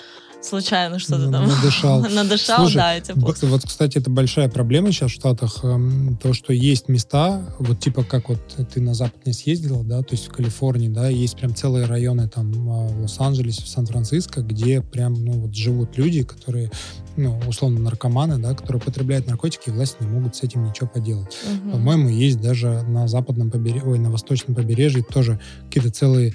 случайно 0.45 0.99
что-то 0.99 1.26
Ну, 1.26 1.32
там 1.32 1.49
надышал. 1.49 2.01
надышал, 2.11 2.57
Слушай, 2.59 2.76
да, 2.76 2.97
и 2.97 3.01
тебе 3.01 3.14
Б- 3.14 3.20
плохо. 3.22 3.47
Вот, 3.47 3.62
кстати, 3.64 3.99
это 3.99 4.11
большая 4.11 4.49
проблема 4.49 4.92
сейчас 4.92 5.11
в 5.11 5.14
Штатах, 5.14 5.61
эм, 5.64 6.18
то, 6.22 6.32
что 6.32 6.53
есть 6.53 6.88
места, 6.88 7.55
вот 7.59 7.80
типа 7.80 8.05
как 8.05 8.28
вот 8.28 8.40
ты 8.72 8.80
на 8.80 8.95
Запад 8.95 9.26
не 9.26 9.32
съездила, 9.32 9.82
да, 9.84 10.03
то 10.03 10.12
есть 10.12 10.26
в 10.28 10.30
Калифорнии, 10.30 10.88
да, 10.88 11.09
есть 11.09 11.36
прям 11.36 11.55
целые 11.55 11.86
районы 11.86 12.28
там 12.28 12.53
а, 12.70 12.86
в 12.88 13.03
Лос-Анджелесе, 13.03 13.62
в 13.62 13.68
Сан-Франциско, 13.68 14.42
где 14.42 14.80
прям, 14.80 15.14
ну, 15.14 15.32
вот 15.32 15.55
живут 15.55 15.97
люди, 15.97 16.22
которые, 16.22 16.70
ну, 17.16 17.40
условно, 17.47 17.80
наркоманы, 17.80 18.38
да, 18.38 18.55
которые 18.55 18.80
употребляют 18.82 19.26
наркотики, 19.26 19.68
и 19.68 19.72
власти 19.72 19.97
не 20.01 20.09
могут 20.09 20.36
с 20.36 20.42
этим 20.42 20.64
ничего 20.64 20.88
поделать. 20.88 21.36
Мгм. 21.51 21.70
По-моему, 21.72 22.09
есть 22.09 22.40
даже 22.40 22.82
на 22.82 23.09
западном 23.09 23.51
побережье, 23.51 23.88
ой, 23.88 23.99
на 23.99 24.11
восточном 24.11 24.55
побережье 24.55 25.03
тоже 25.03 25.40
какие-то 25.66 25.90
целые 25.90 26.34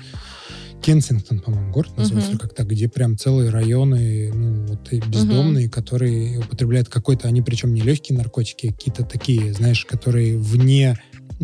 Кенсингтон, 0.81 1.39
по-моему, 1.39 1.71
город 1.71 1.91
называется, 1.97 2.31
или 2.31 2.37
как-то, 2.37 2.63
где 2.63 2.87
прям 2.87 3.17
целые 3.17 3.49
районы, 3.49 4.31
ну, 4.33 4.65
вот 4.67 4.91
и 4.93 4.99
бездомные, 4.99 5.69
которые 5.69 6.39
употребляют 6.39 6.89
какой-то, 6.89 7.27
они 7.27 7.41
причем 7.41 7.73
не 7.73 7.81
легкие 7.81 8.17
наркотики, 8.17 8.67
а 8.67 8.73
какие-то 8.73 9.03
такие, 9.03 9.53
знаешь, 9.53 9.85
которые 9.85 10.37
вне 10.37 10.97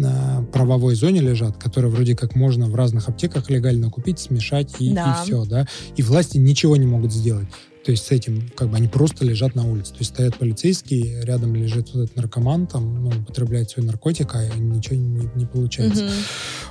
а, 0.04 0.44
правовой 0.44 0.96
зоне 0.96 1.22
лежат, 1.22 1.58
которые 1.58 1.92
вроде 1.92 2.16
как 2.16 2.36
можно 2.36 2.68
в 2.68 2.76
разных 2.76 3.08
аптеках 3.08 3.50
легально 3.50 3.90
купить, 3.90 4.20
смешать 4.20 4.76
и, 4.80 4.94
Да. 4.94 5.14
все, 5.24 5.46
да. 5.46 5.68
И 5.96 6.02
власти 6.02 6.38
ничего 6.38 6.76
не 6.76 6.86
могут 6.86 7.14
сделать. 7.14 7.48
То 7.86 7.92
есть 7.92 8.08
с 8.08 8.12
этим, 8.12 8.50
как 8.56 8.70
бы, 8.70 8.78
они 8.78 8.88
просто 8.88 9.24
лежат 9.24 9.54
на 9.54 9.64
улице. 9.64 9.92
То 9.92 10.00
есть 10.00 10.12
стоят 10.12 10.36
полицейские, 10.38 11.24
рядом 11.24 11.54
лежит 11.54 11.94
вот 11.94 12.06
этот 12.06 12.16
наркоман, 12.16 12.66
там, 12.66 13.04
ну, 13.04 13.10
употребляет 13.10 13.70
свой 13.70 13.86
наркотик, 13.86 14.34
а 14.34 14.44
ничего 14.56 14.96
не, 14.96 15.30
не 15.36 15.46
получается. 15.46 16.04
Мгм. 16.04 16.14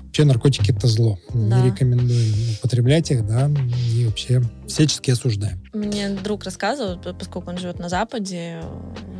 Вообще 0.02 0.24
наркотики 0.24 0.72
это 0.72 0.88
зло. 0.88 1.16
Да. 1.32 1.60
Не 1.60 1.70
рекомендуем 1.70 2.34
употреблять 2.58 3.12
их, 3.12 3.24
да, 3.24 3.48
и 3.92 4.06
вообще 4.06 4.42
всячески 4.66 5.12
осуждаем. 5.12 5.62
Мне 5.72 6.08
друг 6.10 6.42
рассказывал, 6.42 6.98
поскольку 6.98 7.48
он 7.48 7.58
живет 7.58 7.78
на 7.78 7.88
Западе, 7.88 8.60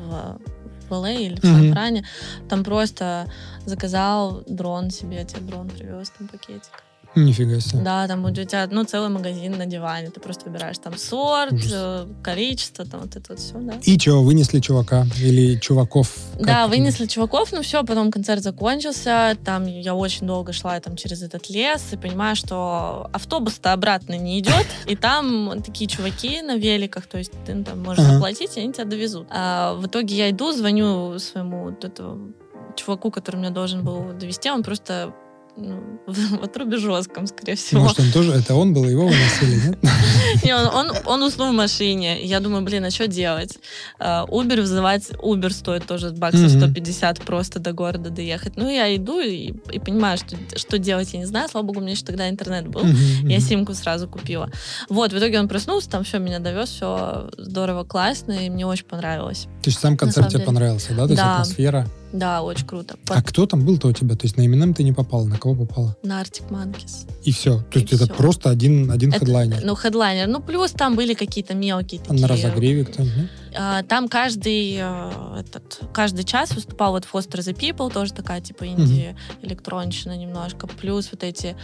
в, 0.08 0.40
в 0.88 0.92
LA 0.92 1.26
или 1.26 1.36
в. 1.36 1.44
Сан-Фране, 1.44 2.04
там 2.48 2.64
просто 2.64 3.30
заказал 3.66 4.42
дрон 4.48 4.90
себе, 4.90 5.24
тебе 5.24 5.42
дрон 5.42 5.68
привез, 5.68 6.10
там 6.18 6.26
пакетик. 6.26 6.72
Нифига 7.16 7.60
себе. 7.60 7.82
Да, 7.82 8.08
там 8.08 8.24
у 8.24 8.30
тебя, 8.30 8.68
ну, 8.70 8.84
целый 8.84 9.08
магазин 9.08 9.56
на 9.56 9.66
диване, 9.66 10.10
ты 10.10 10.20
просто 10.20 10.46
выбираешь 10.46 10.78
там 10.78 10.98
сорт, 10.98 11.52
Ужас. 11.52 11.70
э, 11.72 12.06
количество, 12.22 12.84
там 12.84 13.00
вот 13.00 13.14
это 13.16 13.32
вот 13.32 13.38
все, 13.38 13.54
да. 13.58 13.74
И 13.82 13.98
чего, 13.98 14.22
вынесли 14.22 14.60
чувака 14.60 15.06
или 15.20 15.58
чуваков? 15.58 16.12
Как 16.38 16.46
Да, 16.46 16.66
вынесли 16.66 17.06
чуваков, 17.06 17.52
ну 17.52 17.62
все, 17.62 17.84
потом 17.84 18.10
концерт 18.10 18.42
закончился, 18.42 19.36
там 19.44 19.66
я 19.66 19.94
очень 19.94 20.26
долго 20.26 20.52
шла 20.52 20.78
там 20.80 20.96
через 20.96 21.22
этот 21.22 21.48
лес 21.50 21.82
и 21.92 21.96
понимаю, 21.96 22.36
что 22.36 23.08
автобус-то 23.12 23.72
обратно 23.72 24.14
не 24.14 24.40
идет, 24.40 24.66
и 24.86 24.96
там 24.96 25.62
такие 25.62 25.88
чуваки 25.88 26.42
на 26.42 26.56
великах, 26.56 27.06
то 27.06 27.18
есть 27.18 27.32
ты 27.46 27.62
там 27.62 27.82
можешь 27.82 28.04
заплатить, 28.04 28.56
и 28.56 28.60
они 28.60 28.72
тебя 28.72 28.84
довезут. 28.84 29.28
А 29.30 29.74
в 29.74 29.86
итоге 29.86 30.16
я 30.16 30.30
иду, 30.30 30.52
звоню 30.52 31.18
своему 31.18 31.64
вот 31.64 31.84
этому 31.84 32.32
чуваку, 32.76 33.10
который 33.10 33.36
меня 33.36 33.50
должен 33.50 33.84
был 33.84 34.12
довести, 34.18 34.50
он 34.50 34.62
просто 34.62 35.12
ну, 35.14 35.23
в, 36.06 36.36
в 36.38 36.44
отрубе 36.44 36.78
жестком, 36.78 37.26
скорее 37.26 37.54
всего. 37.54 37.82
Может, 37.82 38.00
он 38.00 38.10
тоже, 38.12 38.32
это 38.32 38.54
он 38.54 38.72
был, 38.72 38.84
его 38.84 39.06
выносили, 39.06 39.68
нет? 39.68 39.78
Не, 40.44 40.54
он, 40.54 40.66
он, 40.66 40.92
он 41.06 41.22
уснул 41.22 41.52
в 41.52 41.54
машине. 41.54 42.24
Я 42.24 42.40
думаю, 42.40 42.62
блин, 42.62 42.84
а 42.84 42.90
что 42.90 43.06
делать? 43.06 43.58
А, 43.98 44.26
Uber 44.26 44.60
вызывать, 44.60 45.10
Uber 45.10 45.50
стоит 45.50 45.86
тоже 45.86 46.10
баксов 46.10 46.52
Мгм. 46.52 46.60
150 46.60 47.20
просто 47.22 47.60
до 47.60 47.72
города 47.72 48.10
доехать. 48.10 48.56
Ну, 48.56 48.68
я 48.68 48.94
иду 48.94 49.20
и, 49.20 49.54
и 49.72 49.78
понимаю, 49.78 50.18
что, 50.18 50.36
что 50.56 50.78
делать 50.78 51.12
я 51.12 51.20
не 51.20 51.26
знаю. 51.26 51.48
Слава 51.48 51.64
богу, 51.66 51.78
у 51.78 51.82
меня 51.82 51.92
еще 51.92 52.04
тогда 52.04 52.28
интернет 52.28 52.68
был. 52.68 52.84
Я 53.22 53.40
симку 53.40 53.74
сразу 53.74 54.08
купила. 54.08 54.50
Вот, 54.88 55.12
в 55.12 55.18
итоге 55.18 55.38
он 55.38 55.48
проснулся, 55.48 55.88
там 55.88 56.04
все, 56.04 56.18
меня 56.18 56.38
довез, 56.38 56.68
все 56.70 57.30
здорово, 57.38 57.84
классно, 57.84 58.32
и 58.32 58.50
мне 58.50 58.66
очень 58.66 58.84
понравилось. 58.86 59.46
То 59.62 59.70
есть 59.70 59.80
сам 59.80 59.96
концерт 59.96 60.28
тебе 60.28 60.42
понравился, 60.42 60.94
да? 60.94 61.06
То 61.06 61.12
есть 61.12 61.22
атмосфера. 61.22 61.86
Да, 62.14 62.42
очень 62.42 62.64
круто. 62.66 62.96
А 63.08 63.20
кто 63.22 63.44
там 63.44 63.64
был-то 63.66 63.88
у 63.88 63.92
тебя? 63.92 64.14
То 64.14 64.24
есть 64.26 64.36
на 64.36 64.42
Eminem 64.42 64.72
ты 64.72 64.84
не 64.84 64.92
попала, 64.92 65.24
на 65.24 65.36
кого 65.36 65.66
попала? 65.66 65.96
На 66.04 66.22
Arctic 66.22 66.48
Monkeys. 66.48 67.08
И 67.24 67.32
все. 67.32 67.58
То 67.72 67.78
И 67.80 67.82
есть 67.82 67.92
это 67.92 68.04
всё. 68.04 68.14
просто 68.14 68.50
один, 68.50 68.88
один 68.92 69.10
Это, 69.10 69.18
хедлайнер. 69.18 69.60
ну, 69.64 69.74
хедлайнер. 69.74 70.28
Ну, 70.28 70.40
плюс 70.40 70.70
там 70.70 70.94
были 70.94 71.14
какие-то 71.14 71.54
мелкие 71.54 72.00
А 72.02 72.08
такие... 72.10 72.22
на 72.22 72.28
разогреве 72.28 72.84
кто-нибудь? 72.84 73.28
А, 73.56 73.82
Там 73.82 74.08
каждый, 74.08 74.76
э, 74.80 75.40
этот, 75.40 75.80
каждый 75.92 76.24
час 76.24 76.52
выступал 76.54 76.92
вот 76.92 77.04
Foster 77.10 77.38
the 77.40 77.54
People, 77.56 77.92
тоже 77.92 78.12
такая 78.12 78.40
типа 78.40 78.66
инди 78.66 79.16
электронщина 79.42 80.16
немножко. 80.16 80.66
Плюс 80.66 81.10
вот 81.12 81.22
эти 81.22 81.56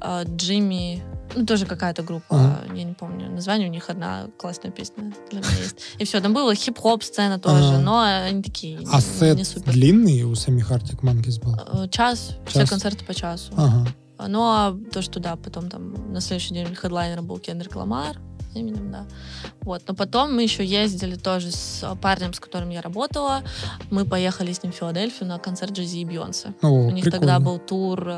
э, 0.00 0.24
Джимми, 0.36 1.02
ну 1.34 1.44
тоже 1.44 1.66
какая-то 1.66 2.02
группа, 2.02 2.60
я 2.74 2.84
не 2.84 2.94
помню 2.94 3.30
название, 3.30 3.68
у 3.68 3.70
них 3.70 3.90
одна 3.90 4.28
классная 4.38 4.70
песня 4.70 5.12
для 5.30 5.40
меня 5.40 5.50
есть. 5.62 5.76
И 5.98 6.04
все, 6.04 6.20
там 6.20 6.32
была 6.32 6.54
хип-хоп 6.54 7.02
сцена 7.02 7.38
тоже, 7.38 7.78
но 7.78 8.00
они 8.00 8.42
такие 8.42 8.78
А 8.90 8.96
не 8.96 9.00
сет 9.44 9.46
супер. 9.46 9.72
длинный 9.72 10.22
у 10.22 10.34
самих 10.34 10.70
Arctic 10.70 11.00
Monkeys 11.02 11.42
был? 11.42 11.54
Э, 11.84 11.88
Час, 11.88 12.36
все 12.46 12.66
концерты 12.66 13.04
по 13.04 13.14
часу. 13.14 13.52
Ну, 14.18 14.40
а 14.40 14.74
то, 14.92 15.02
что 15.02 15.20
да, 15.20 15.36
потом 15.36 15.68
там 15.68 16.12
на 16.12 16.22
следующий 16.22 16.54
день 16.54 16.74
хедлайнером 16.74 17.26
был 17.26 17.38
Кендрик 17.38 17.76
Ламар, 17.76 18.16
именем, 18.60 18.90
да. 18.90 19.06
Вот. 19.62 19.82
Но 19.88 19.94
потом 19.94 20.34
мы 20.34 20.42
еще 20.42 20.64
ездили 20.64 21.14
тоже 21.14 21.50
с 21.50 21.84
парнем, 22.00 22.32
с 22.32 22.40
которым 22.40 22.70
я 22.70 22.80
работала. 22.82 23.42
Мы 23.90 24.04
поехали 24.04 24.52
с 24.52 24.62
ним 24.62 24.72
в 24.72 24.76
Филадельфию 24.76 25.28
на 25.28 25.38
концерт 25.38 25.72
Джези 25.72 25.98
и 25.98 26.04
Бейонсе. 26.04 26.54
О, 26.62 26.68
У 26.68 26.90
них 26.90 27.04
тогда 27.04 27.38
прикольно. 27.38 27.40
был 27.40 27.58
тур 27.58 28.08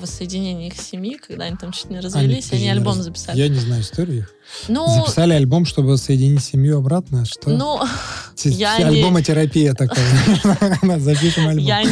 воссоединения 0.00 0.68
их 0.68 0.74
семьи, 0.80 1.16
когда 1.16 1.44
они 1.44 1.56
там 1.56 1.72
чуть 1.72 1.90
не 1.90 2.00
развелись, 2.00 2.52
они 2.52 2.62
не 2.62 2.70
альбом 2.70 2.96
раз- 2.96 3.04
записали. 3.04 3.38
Я 3.38 3.48
не 3.48 3.58
знаю 3.58 3.82
историю. 3.82 4.26
Ну, 4.68 4.86
Записали 4.94 5.32
альбом, 5.32 5.64
чтобы 5.64 5.96
соединить 5.96 6.44
семью 6.44 6.76
обратно? 6.78 7.24
Что? 7.24 7.48
ну, 7.48 7.80
Те- 8.36 8.50
я 8.50 8.76
те- 8.76 8.84
не- 8.84 8.98
Альбомотерапия 8.98 9.72
такая. 9.72 10.04
Запишем 10.98 11.48
альбом. 11.48 11.64
Я 11.64 11.82
не, 11.82 11.90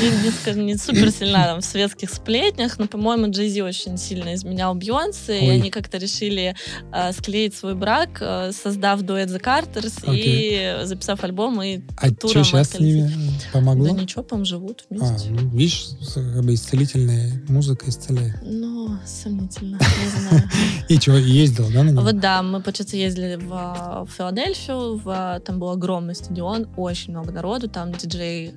не, 0.55 0.62
не 0.64 0.77
супер 0.77 1.11
сильна 1.11 1.45
там, 1.47 1.61
в 1.62 1.64
светских 1.64 2.11
сплетнях, 2.11 2.79
но, 2.79 2.87
по-моему, 2.89 3.31
Джей 3.31 3.62
очень 3.62 3.97
сильно 3.97 4.35
изменял 4.35 4.75
Бейонсе, 4.75 5.41
и 5.47 5.49
они 5.49 5.70
как-то 5.70 5.97
решили 5.97 6.55
э, 6.93 7.12
склеить 7.12 7.55
свой 7.57 7.75
брак, 7.75 8.18
э, 8.20 8.53
создав 8.53 9.01
дуэт 9.01 9.31
The 9.31 9.41
Carters 9.43 10.03
и 10.14 10.85
записав 10.85 11.25
альбом, 11.25 11.62
и 11.62 11.81
А 11.97 12.09
что 12.09 12.29
сейчас 12.45 12.70
с 12.73 12.79
ними 12.79 13.11
помогло? 13.53 13.87
Да 13.87 13.93
ничего, 13.93 14.23
по 14.23 14.43
живут 14.45 14.85
А, 14.91 14.95
вместе. 14.95 15.31
ну, 15.31 15.49
видишь, 15.57 15.87
как 16.14 16.45
бы 16.45 16.53
исцелительная 16.55 17.43
музыка 17.49 17.62
исцеляет. 17.89 18.35
Ну, 18.43 18.99
сомнительно, 19.07 19.79
не 19.79 20.21
знаю. 20.29 20.43
И 20.89 20.97
что, 20.99 21.13
ездил, 21.17 21.71
да, 21.73 21.83
на 21.83 21.91
него? 21.91 22.03
Вот 22.03 22.19
да, 22.21 22.43
мы, 22.43 22.61
получается, 22.61 22.97
ездили 22.97 23.37
в, 23.37 24.07
Филадельфию, 24.17 24.97
в- 24.97 25.41
там 25.45 25.59
был 25.59 25.71
огромный 25.71 26.15
стадион, 26.15 26.69
очень 26.77 27.13
много 27.13 27.33
народу, 27.33 27.69
там 27.69 27.93
диджей 27.93 28.55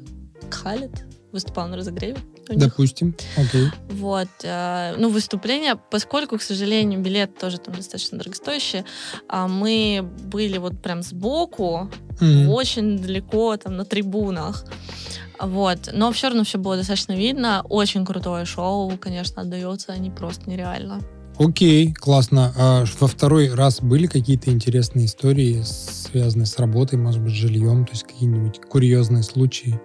Халит 0.49 1.05
выступал 1.31 1.67
на 1.67 1.77
разогреве. 1.77 2.17
Допустим, 2.47 3.15
окей. 3.37 3.69
Вот, 3.89 4.27
э, 4.43 4.93
ну, 4.99 5.09
выступление, 5.09 5.75
поскольку, 5.89 6.37
к 6.37 6.43
сожалению, 6.43 7.01
билет 7.01 7.37
тоже 7.39 7.57
там 7.57 7.73
достаточно 7.75 8.19
дорогостоящий, 8.19 8.83
а 9.27 9.47
мы 9.47 10.07
были 10.31 10.59
вот 10.59 10.79
прям 10.81 11.01
сбоку, 11.01 11.89
очень 12.21 12.99
далеко, 12.99 13.57
там, 13.57 13.75
на 13.77 13.83
трибунах. 13.83 14.63
Вот, 15.39 15.89
но 15.93 16.11
все 16.11 16.27
равно 16.27 16.43
все 16.43 16.57
было 16.57 16.77
достаточно 16.77 17.13
видно. 17.13 17.63
Очень 17.67 18.05
крутое 18.05 18.45
шоу, 18.45 18.91
конечно, 18.99 19.41
отдается, 19.41 19.93
они 19.93 20.09
просто 20.09 20.49
нереально. 20.49 21.01
Окей, 21.37 21.93
классно. 21.93 22.53
А 22.57 22.85
во 22.99 23.07
второй 23.07 23.53
раз 23.53 23.81
были 23.81 24.07
какие-то 24.07 24.51
интересные 24.51 25.05
истории, 25.05 25.61
связанные 25.63 26.45
с 26.45 26.57
работой, 26.57 26.97
может 26.97 27.21
быть, 27.21 27.33
с 27.33 27.35
жильем, 27.35 27.85
то 27.85 27.91
есть 27.91 28.03
какие-нибудь 28.03 28.61
курьезные 28.61 29.23
случаи? 29.23 29.79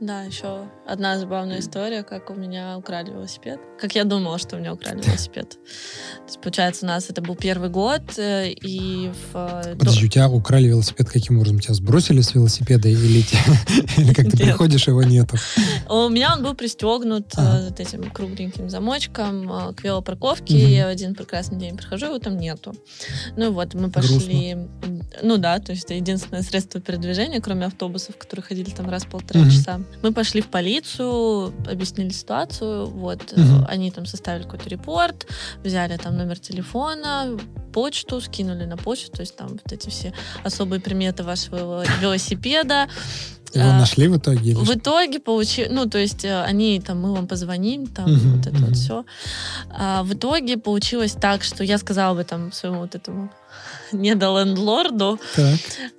Да, 0.00 0.22
еще 0.22 0.66
одна 0.86 1.18
забавная 1.18 1.60
история, 1.60 2.02
как 2.02 2.30
у 2.30 2.34
меня 2.34 2.78
украли 2.78 3.10
велосипед. 3.10 3.60
Как 3.78 3.94
я 3.94 4.04
думала, 4.04 4.38
что 4.38 4.56
у 4.56 4.58
меня 4.58 4.72
украли 4.72 5.02
велосипед. 5.02 5.50
То 5.50 6.24
есть, 6.26 6.40
получается, 6.40 6.86
у 6.86 6.88
нас 6.88 7.10
это 7.10 7.20
был 7.20 7.36
первый 7.36 7.68
год, 7.68 8.00
э, 8.16 8.48
и 8.50 9.10
в... 9.10 9.36
э, 9.36 9.76
Подожди, 9.78 10.06
у 10.06 10.08
тебя 10.08 10.30
украли 10.30 10.68
велосипед 10.68 11.10
каким 11.10 11.36
образом? 11.36 11.60
Тебя 11.60 11.74
сбросили 11.74 12.22
с 12.22 12.34
велосипеда 12.34 12.88
или, 12.88 13.18
или 13.98 14.14
как 14.14 14.30
ты 14.30 14.38
приходишь, 14.38 14.88
его 14.88 15.02
нету? 15.02 15.36
У 15.90 16.08
меня 16.08 16.34
он 16.34 16.42
был 16.42 16.54
пристегнут 16.54 17.34
э, 17.36 17.68
этим 17.76 18.10
кругленьким 18.10 18.70
замочком 18.70 19.74
к 19.74 19.84
велопарковке. 19.84 20.56
Я 20.56 20.86
в 20.86 20.88
один 20.88 21.14
прекрасный 21.14 21.58
день 21.58 21.76
прихожу, 21.76 22.06
его 22.06 22.18
там 22.18 22.38
нету. 22.38 22.74
Ну 23.36 23.48
и 23.48 23.50
вот 23.50 23.74
мы 23.74 23.90
пошли... 23.90 24.56
Ну 25.22 25.38
да, 25.38 25.58
то 25.58 25.72
есть 25.72 25.84
это 25.86 25.94
единственное 25.94 26.42
средство 26.42 26.80
передвижения, 26.80 27.40
кроме 27.40 27.66
автобусов, 27.66 28.16
которые 28.16 28.44
ходили 28.44 28.70
там 28.70 28.88
раз 28.88 29.04
в 29.04 29.08
полтора 29.08 29.40
Мгм. 29.40 29.50
часа. 29.50 29.80
Мы 30.02 30.12
пошли 30.12 30.40
в 30.40 30.46
полицию, 30.46 31.52
объяснили 31.70 32.10
ситуацию. 32.10 32.86
Вот 32.86 33.32
Мгм. 33.36 33.66
они 33.68 33.90
там 33.90 34.06
составили 34.06 34.44
какой-то 34.44 34.68
репорт, 34.68 35.26
взяли 35.64 35.96
там 35.96 36.16
номер 36.16 36.38
телефона, 36.38 37.36
почту, 37.72 38.20
скинули 38.20 38.64
на 38.64 38.76
почту, 38.76 39.10
то 39.12 39.20
есть 39.20 39.36
там 39.36 39.48
вот 39.48 39.72
эти 39.72 39.88
все 39.90 40.12
особые 40.44 40.80
приметы 40.80 41.22
вашего 41.24 41.84
велосипеда. 42.00 42.88
Его 43.52 43.68
А, 43.68 43.78
нашли 43.80 44.06
в 44.06 44.16
итоге? 44.16 44.52
или 44.52 44.54
В 44.54 44.70
итоге 44.76 45.18
получи, 45.18 45.66
ну, 45.68 45.86
то 45.86 45.98
есть 45.98 46.24
э, 46.24 46.40
они 46.42 46.80
там, 46.80 47.00
мы 47.00 47.12
вам 47.12 47.26
позвоним, 47.26 47.88
там 47.88 48.12
Мгм, 48.12 48.36
вот 48.36 48.46
это 48.46 48.56
мгм. 48.56 48.66
вот 48.66 48.76
все. 48.76 49.04
в 50.04 50.14
итоге 50.14 50.56
получилось 50.56 51.12
так, 51.20 51.42
что 51.42 51.64
я 51.64 51.78
сказала 51.78 52.12
об 52.12 52.18
этом 52.18 52.52
своему 52.52 52.80
вот 52.82 52.94
этому 52.94 53.28
недолендлорду, 53.92 55.18
Так. 55.34 55.58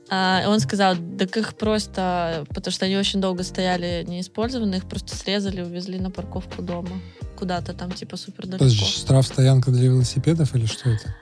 а 0.10 0.44
он 0.48 0.60
сказал, 0.60 0.96
так 1.18 1.36
их 1.38 1.56
просто, 1.56 2.46
потому 2.50 2.72
что 2.72 2.86
они 2.86 2.98
очень 2.98 3.22
долго 3.22 3.44
стояли 3.44 4.04
неиспользованные, 4.08 4.80
их 4.80 4.88
просто 4.88 5.16
срезали, 5.16 5.62
увезли 5.62 6.00
на 6.00 6.12
парковку 6.12 6.62
дома. 6.62 7.02
Куда-то 7.38 7.74
там, 7.74 7.92
типа, 7.92 8.18
супер 8.18 8.46
далеко. 8.46 8.66
Подожди, 8.66 8.86
штраф 8.86 9.26
стоянка 9.26 9.72
для 9.72 9.86
велосипедов 9.86 10.54
или 10.56 10.66
что 10.68 10.90
это? 10.92 11.16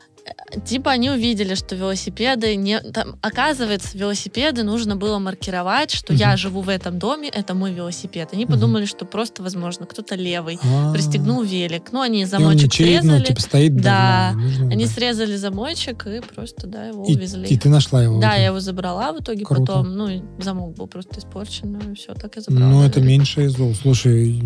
Типа 0.65 0.91
они 0.91 1.09
увидели, 1.09 1.55
что 1.55 1.75
велосипеды 1.75 2.55
не... 2.55 2.79
Там, 2.79 3.15
оказывается, 3.21 3.97
велосипеды 3.97 4.63
нужно 4.63 4.95
было 4.95 5.19
маркировать, 5.19 5.91
что 5.91 6.13
я 6.13 6.29
Мгм. 6.29 6.37
живу 6.37 6.61
в 6.61 6.69
этом 6.69 6.97
доме, 6.99 7.29
это 7.29 7.53
мой 7.53 7.71
велосипед. 7.73 8.29
Они 8.33 8.45
Мгм. 8.45 8.53
подумали, 8.53 8.85
что 8.85 9.05
просто, 9.05 9.43
возможно, 9.43 9.85
кто-то 9.85 10.15
левый 10.15 10.59
А. 10.63 10.91
пристегнул 10.93 11.43
велик. 11.43 11.91
Ну, 11.91 12.01
они 12.01 12.21
И 12.21 12.23
он 12.23 12.29
замочек 12.29 12.63
ничей, 12.63 12.95
ну, 12.97 13.01
срезали. 13.03 13.25
типа 13.25 13.41
стоит 13.41 13.75
Да. 13.75 14.31
и 14.33 14.35
нужно, 14.37 14.67
Они 14.69 14.85
да. 14.85 14.91
срезали 14.91 15.35
замочек 15.35 16.07
и 16.07 16.21
просто, 16.21 16.67
да, 16.67 16.85
его 16.87 17.05
И, 17.05 17.15
увезли. 17.15 17.47
и 17.47 17.57
ты 17.57 17.69
нашла 17.69 18.03
его? 18.03 18.19
Да, 18.19 18.35
я 18.35 18.47
его 18.47 18.59
забрала 18.59 19.13
в 19.13 19.19
итоге 19.21 19.45
Круто. 19.45 19.61
потом. 19.65 19.95
Ну, 19.95 20.07
и 20.07 20.21
замок 20.39 20.73
был 20.75 20.87
просто 20.87 21.19
испорчен, 21.19 21.71
ну 21.73 21.91
и 21.91 21.95
все, 21.95 22.13
так 22.13 22.35
я 22.35 22.41
забрала. 22.41 22.69
Ну, 22.71 22.83
это 22.83 22.99
велик. 22.99 23.09
меньше 23.19 23.45
из 23.45 23.51
зол. 23.53 23.73
Слушай, 23.75 24.41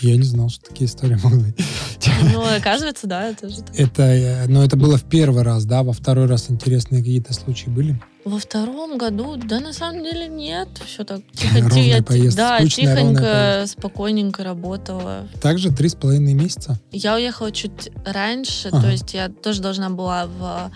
я 0.00 0.16
не 0.16 0.22
знал, 0.22 0.48
что 0.48 0.68
такие 0.68 0.86
истории 0.86 1.18
могут 1.22 1.42
быть. 1.42 1.54
Ну, 2.32 2.42
оказывается, 2.56 3.06
да, 3.06 3.28
это 3.28 3.48
же 3.48 3.62
так. 3.62 3.78
Это, 3.78 4.02
э, 4.02 4.46
но 4.46 4.64
это 4.64 4.76
было 4.76 4.96
в 4.96 5.04
первый 5.04 5.42
раз, 5.42 5.64
да? 5.64 5.82
Во 5.82 5.92
второй 5.92 6.26
раз 6.26 6.50
интересные 6.50 7.00
какие-то 7.00 7.32
случаи 7.32 7.68
были? 7.68 8.00
Во 8.24 8.38
втором 8.38 8.96
году, 8.96 9.36
да, 9.36 9.60
на 9.60 9.72
самом 9.72 10.02
деле 10.02 10.28
нет. 10.28 10.68
Все 10.86 11.04
так 11.04 11.20
тихо, 11.34 11.70
тихо, 11.70 12.02
поездка, 12.02 12.36
да, 12.42 12.58
скучная, 12.58 12.96
тихонько, 12.96 13.64
спокойненько 13.66 14.44
работала. 14.44 15.28
Также 15.42 15.70
три 15.70 15.88
с 15.90 15.94
половиной 15.94 16.32
месяца? 16.32 16.78
Я 16.90 17.16
уехала 17.16 17.52
чуть 17.52 17.90
раньше, 18.04 18.68
Ага. 18.68 18.82
то 18.82 18.90
есть 18.90 19.12
я 19.12 19.28
тоже 19.28 19.60
должна 19.60 19.90
была 19.90 20.26
в 20.26 20.70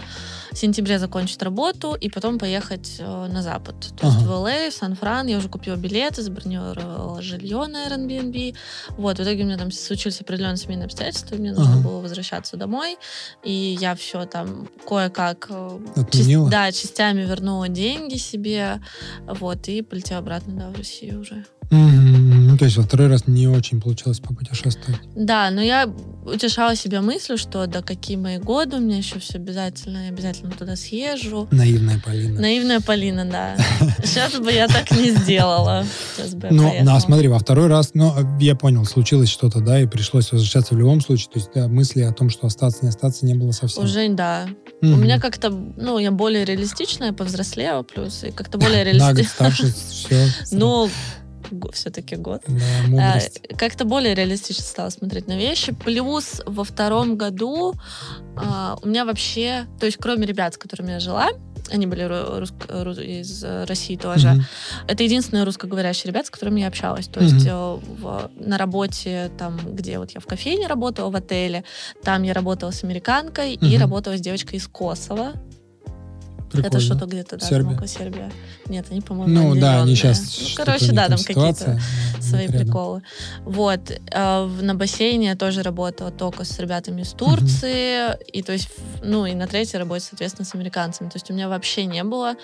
сентябре 0.57 0.99
закончить 0.99 1.43
работу 1.43 1.95
и 1.95 2.09
потом 2.09 2.39
поехать 2.39 2.97
э, 2.99 3.27
на 3.27 3.43
запад. 3.43 3.75
То 4.01 4.07
есть 4.07 4.19
Ага. 4.19 4.27
в 4.27 4.31
LA, 4.47 4.71
в 4.71 4.75
Сан-Фран. 4.75 5.27
Я 5.27 5.39
уже 5.39 5.49
купила 5.49 5.77
билеты, 5.77 6.23
забронировала 6.23 7.21
жилье 7.21 7.67
на 7.67 7.87
Airbnb. 7.89 8.55
Вот, 8.91 9.19
в 9.19 9.23
итоге 9.23 9.43
у 9.43 9.47
меня 9.47 9.59
там 9.59 9.71
случились 9.71 10.21
определенные 10.21 10.57
семейные 10.57 10.87
обстоятельства, 10.87 11.35
и 11.35 11.39
мне 11.39 11.53
нужно 11.53 11.75
Ага. 11.75 11.83
было 11.89 12.01
возвращаться 12.01 12.57
домой. 12.57 12.97
И 13.45 13.77
я 13.81 13.95
все 13.95 14.25
там 14.25 14.69
кое-как... 14.87 15.47
э, 15.51 15.79
часть- 16.11 16.51
да, 16.51 16.73
частями 16.73 17.23
вернула 17.23 17.69
деньги 17.69 18.17
себе. 18.17 18.81
Вот, 19.27 19.69
и 19.69 19.83
полетела 19.83 20.21
обратно, 20.21 20.55
да, 20.55 20.69
в 20.71 20.77
Россию 20.77 21.21
уже. 21.21 21.45
Мгм. 21.71 22.08
Ну, 22.59 22.61
то 22.61 22.65
есть 22.65 22.77
во 22.77 22.83
второй 22.83 23.07
раз 23.07 23.29
не 23.29 23.47
очень 23.47 23.81
получилось 23.81 24.19
попутешествовать. 24.19 25.01
Да, 25.15 25.49
но 25.53 25.63
я 25.63 25.89
утешала 26.25 26.75
себя 26.75 27.03
мыслью, 27.03 27.39
что 27.39 27.69
да 27.69 27.83
какие 27.83 28.17
мои 28.17 28.39
годы, 28.39 28.79
у 28.79 28.81
меня 28.81 28.97
еще 28.97 29.21
все 29.21 29.39
обязательно, 29.39 30.07
я 30.07 30.09
обязательно 30.09 30.51
туда 30.51 30.75
съезжу. 30.75 31.47
Наивная 31.53 32.03
Полина. 32.05 32.41
Наивная 32.41 32.81
Полина, 32.81 33.25
да. 33.25 33.57
Сейчас 34.05 34.35
бы 34.41 34.51
я 34.51 34.67
так 34.67 34.91
не 34.91 35.13
сделала. 35.13 35.87
Сейчас 36.17 36.35
бы 36.35 36.49
Ну, 36.51 36.75
да, 36.83 36.99
смотри, 36.99 37.29
во 37.29 37.39
второй 37.39 37.69
раз, 37.69 37.91
ну, 37.95 38.13
я 38.41 38.57
понял, 38.57 38.85
случилось 38.85 39.29
что-то, 39.29 39.61
да, 39.61 39.81
и 39.81 39.87
пришлось 39.87 40.33
возвращаться 40.33 40.75
в 40.75 40.79
любом 40.79 41.01
случае. 41.01 41.29
То 41.33 41.39
есть 41.39 41.51
да, 41.55 41.69
мысли 41.69 42.03
о 42.03 42.13
том, 42.13 42.29
что 42.29 42.49
остаться, 42.49 42.81
не 42.83 42.89
остаться, 42.89 43.25
не 43.25 43.35
было 43.35 43.53
совсем. 43.53 43.85
Уже, 43.85 44.09
да. 44.09 44.49
У 44.83 44.87
меня 44.87 45.21
как-то, 45.21 45.51
ну, 45.51 46.01
я 46.01 46.11
более 46.11 46.45
реалистичная, 46.45 47.13
повзрослела 47.13 47.85
плюс, 47.85 48.25
и 48.25 48.33
как-то 48.33 48.59
более 48.59 48.83
реалистичная. 48.85 49.25
старше, 49.25 49.73
все. 49.91 50.27
Ну, 50.51 50.91
все-таки 51.73 52.17
год. 52.17 52.43
Да, 52.47 52.55
А, 52.55 52.89
мудрость. 52.89 53.41
как-то 53.57 53.85
более 53.85 54.15
реалистично 54.15 54.65
стала 54.65 54.91
смотреть 54.91 55.27
на 55.29 55.37
вещи. 55.37 55.73
Плюс 55.73 56.43
во 56.47 56.65
втором 56.65 57.17
году 57.17 57.75
а, 58.37 58.77
у 58.83 58.89
меня 58.89 59.05
вообще, 59.05 59.67
то 59.81 59.87
есть 59.87 59.99
кроме 60.01 60.27
ребят, 60.27 60.55
с 60.55 60.59
которыми 60.59 60.93
я 60.93 61.01
жила, 61.01 61.29
они 61.71 61.87
были 61.87 62.03
ру- 62.05 62.39
русско- 62.41 62.83
ру- 62.83 63.05
из 63.05 63.45
э, 63.45 63.65
России 63.65 63.97
тоже. 63.97 64.29
Мгм. 64.31 64.45
Это 64.87 65.03
единственные 65.03 65.45
русскоговорящие 65.45 66.11
ребята, 66.11 66.29
с 66.29 66.31
которыми 66.31 66.61
я 66.61 66.69
общалась. 66.69 67.09
То 67.09 67.21
Мгм. 67.21 67.29
есть 67.35 67.47
э, 67.47 67.51
в- 67.53 68.31
на 68.41 68.57
работе, 68.57 69.31
там, 69.37 69.59
где 69.75 69.99
вот 69.99 70.13
я 70.13 70.21
в 70.21 70.27
кофейне 70.27 70.67
работала, 70.67 71.11
в 71.11 71.17
отеле, 71.17 71.65
там 72.03 72.23
я 72.23 72.33
работала 72.33 72.71
с 72.71 72.85
американкой 72.85 73.53
и 73.55 73.67
Мгм. 73.75 73.81
работала 73.81 74.17
с 74.17 74.21
девочкой 74.21 74.59
из 74.61 74.67
Косово. 74.67 75.33
Это 76.49 76.63
Прикольно. 76.63 76.81
что-то 76.81 77.07
где-то, 77.07 77.37
да, 77.37 77.47
Сербия? 77.47 77.87
Сербия. 77.87 78.33
Нет, 78.69 78.87
они, 78.91 79.01
по-моему, 79.01 79.55
Ну 79.55 79.61
да, 79.61 79.83
они 79.83 79.95
сейчас... 79.95 80.39
Ну, 80.41 80.65
короче, 80.65 80.93
да, 80.93 81.09
там 81.09 81.19
какие-то 81.19 81.81
свои 82.21 82.49
приколы. 82.49 82.65
приколы. 82.65 83.03
Вот. 83.45 83.81
в- 84.13 84.63
На 84.63 84.75
бассейне 84.75 85.27
я 85.29 85.37
тоже 85.37 85.63
работала 85.63 86.11
только 86.11 86.45
с 86.45 86.59
ребятами 86.59 87.03
из 87.03 87.11
Турции. 87.11 88.17
И 88.33 88.43
то 88.43 88.53
есть, 88.53 88.69
ну, 89.03 89.27
и 89.27 89.35
на 89.35 89.47
третьей 89.47 89.79
работе, 89.79 90.05
соответственно, 90.09 90.45
с 90.47 90.55
американцами. 90.55 91.09
То 91.09 91.17
есть 91.17 91.31
у 91.31 91.35
меня 91.35 91.49
вообще 91.49 91.85
не 91.87 92.03
было 92.05 92.35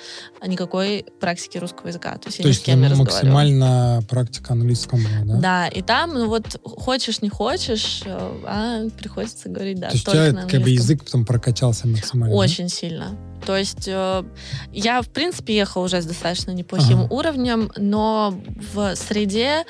никакой 0.46 1.06
практики 1.20 1.58
русского 1.58 1.88
языка. 1.88 2.12
То 2.18 2.26
есть 2.28 2.38
я 2.38 2.42
То 2.42 2.48
ни 2.48 2.52
с 2.52 2.56
есть 2.56 2.66
кем 2.66 2.80
не 2.82 2.88
максимально 2.94 4.02
практика 4.08 4.52
английского 4.52 5.00
да? 5.24 5.36
Да, 5.40 5.68
и 5.68 5.82
там, 5.82 6.14
ну 6.14 6.28
вот, 6.28 6.60
хочешь, 6.62 7.22
не 7.22 7.28
хочешь, 7.28 8.02
э, 8.04 8.42
а 8.46 8.88
приходится 8.98 9.48
говорить, 9.48 9.80
да, 9.80 9.88
То 9.88 9.94
есть 9.94 10.08
у 10.08 10.10
тебя 10.12 10.32
как 10.48 10.62
бы 10.62 10.70
язык 10.70 11.04
потом 11.04 11.24
прокачался 11.24 11.86
максимально. 11.88 12.34
Очень 12.34 12.68
сильно. 12.68 13.16
То 13.46 13.56
есть 13.56 13.88
э, 13.88 14.24
я, 14.72 15.02
в 15.02 15.08
принципе, 15.08 15.56
ехала 15.56 15.84
уже 15.84 16.00
с 16.00 16.06
достаточно 16.06 16.50
неплохим 16.52 17.00
Ага. 17.00 17.14
уровнем, 17.14 17.70
но 17.76 18.34
в 18.74 18.94
среде 18.96 19.64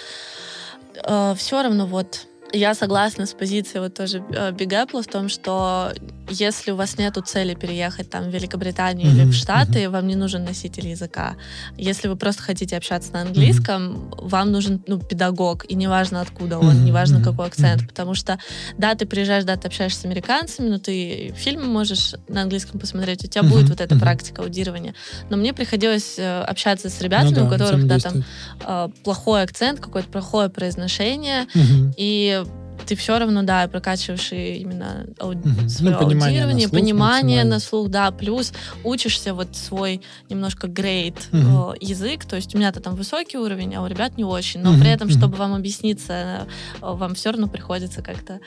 все 1.35 1.63
равно 1.63 1.87
вот 1.87 2.27
я 2.53 2.75
согласна 2.75 3.27
с 3.27 3.33
позицией 3.33 3.81
вот 3.81 3.95
тоже 3.95 4.19
э, 4.31 4.53
Apple 4.53 5.03
в 5.03 5.09
том, 5.09 5.29
что 5.29 5.93
если 6.29 6.71
у 6.71 6.77
вас 6.77 6.99
нету 6.99 7.21
цели 7.21 7.55
переехать 7.55 8.11
там 8.11 8.25
в 8.25 8.29
Великобританию 8.35 9.11
или 9.11 9.23
Мгм, 9.23 9.31
в 9.31 9.35
Штаты, 9.35 9.91
вам 9.91 10.07
не 10.07 10.17
нужен 10.17 10.45
носитель 10.45 10.89
языка. 10.89 11.37
Если 11.77 12.09
вы 12.09 12.17
просто 12.17 12.43
хотите 12.43 12.77
общаться 12.77 13.13
на 13.13 13.23
английском, 13.23 14.11
вам 14.19 14.51
нужен 14.53 14.83
ну, 14.87 14.99
педагог, 14.99 15.65
и 15.71 15.75
неважно 15.75 16.21
откуда 16.21 16.59
он, 16.59 16.77
Мгм, 16.77 16.85
неважно 16.87 17.19
мгм, 17.19 17.25
какой 17.25 17.47
акцент, 17.47 17.83
мгм. 17.83 17.89
потому 17.89 18.15
что 18.15 18.39
да, 18.79 18.95
ты 18.95 19.07
приезжаешь, 19.07 19.45
да, 19.45 19.57
ты 19.57 19.69
общаешься 19.69 20.01
с 20.01 20.05
американцами, 20.05 20.69
но 20.69 20.79
ты 20.79 21.33
фильмы 21.37 21.67
можешь 21.67 22.15
на 22.29 22.43
английском 22.43 22.81
посмотреть, 22.81 23.25
у 23.25 23.29
тебя 23.29 23.43
Мгм, 23.43 23.53
будет 23.53 23.69
вот 23.69 23.81
эта 23.81 23.95
мгм. 23.95 24.03
практика 24.03 24.43
аудирования. 24.43 24.95
Но 25.31 25.37
мне 25.37 25.53
приходилось 25.53 26.19
э, 26.19 26.41
общаться 26.41 26.89
с 26.89 27.01
ребятами, 27.01 27.39
Ну 27.41 27.47
у 27.47 27.51
да, 27.51 27.59
которых 27.59 27.87
да, 27.87 27.99
там 27.99 28.25
э, 28.67 28.89
плохой 29.05 29.43
акцент, 29.43 29.81
какое-то 29.81 30.09
плохое 30.09 30.49
произношение, 30.49 31.47
Мгм. 31.55 31.95
и 31.97 32.45
ты 32.87 32.97
все 32.97 33.19
равно, 33.19 33.43
да, 33.43 33.67
прокачиваешь 33.69 34.33
и 34.33 34.57
именно 34.57 35.07
ау- 35.19 35.33
Мгм. 35.33 35.69
свое 35.69 35.93
Ну, 35.93 35.99
понимание 35.99 36.41
на 36.41 36.45
аудирование, 36.47 36.69
слух 36.69 36.81
понимание 36.81 37.45
на 37.45 37.61
слух, 37.61 37.89
да, 37.89 38.11
плюс 38.11 38.53
учишься 38.83 39.35
вот 39.35 39.57
свой 39.57 40.01
немножко 40.29 40.67
грейд 40.69 41.29
Мгм. 41.33 41.73
э, 41.73 41.75
язык, 41.81 42.25
то 42.25 42.37
есть 42.37 42.55
у 42.55 42.59
меня-то 42.59 42.81
там 42.81 42.95
высокий 42.95 43.39
уровень, 43.39 43.75
а 43.75 43.83
у 43.83 43.87
ребят 43.87 44.17
не 44.17 44.25
очень, 44.25 44.61
но 44.61 44.73
Мгм, 44.73 44.81
при 44.81 44.91
этом, 44.91 45.09
чтобы 45.11 45.37
вам 45.37 45.55
объясниться, 45.55 46.47
вам 46.81 47.15
все 47.15 47.31
равно 47.31 47.49
приходится 47.49 48.03
как-то 48.03 48.41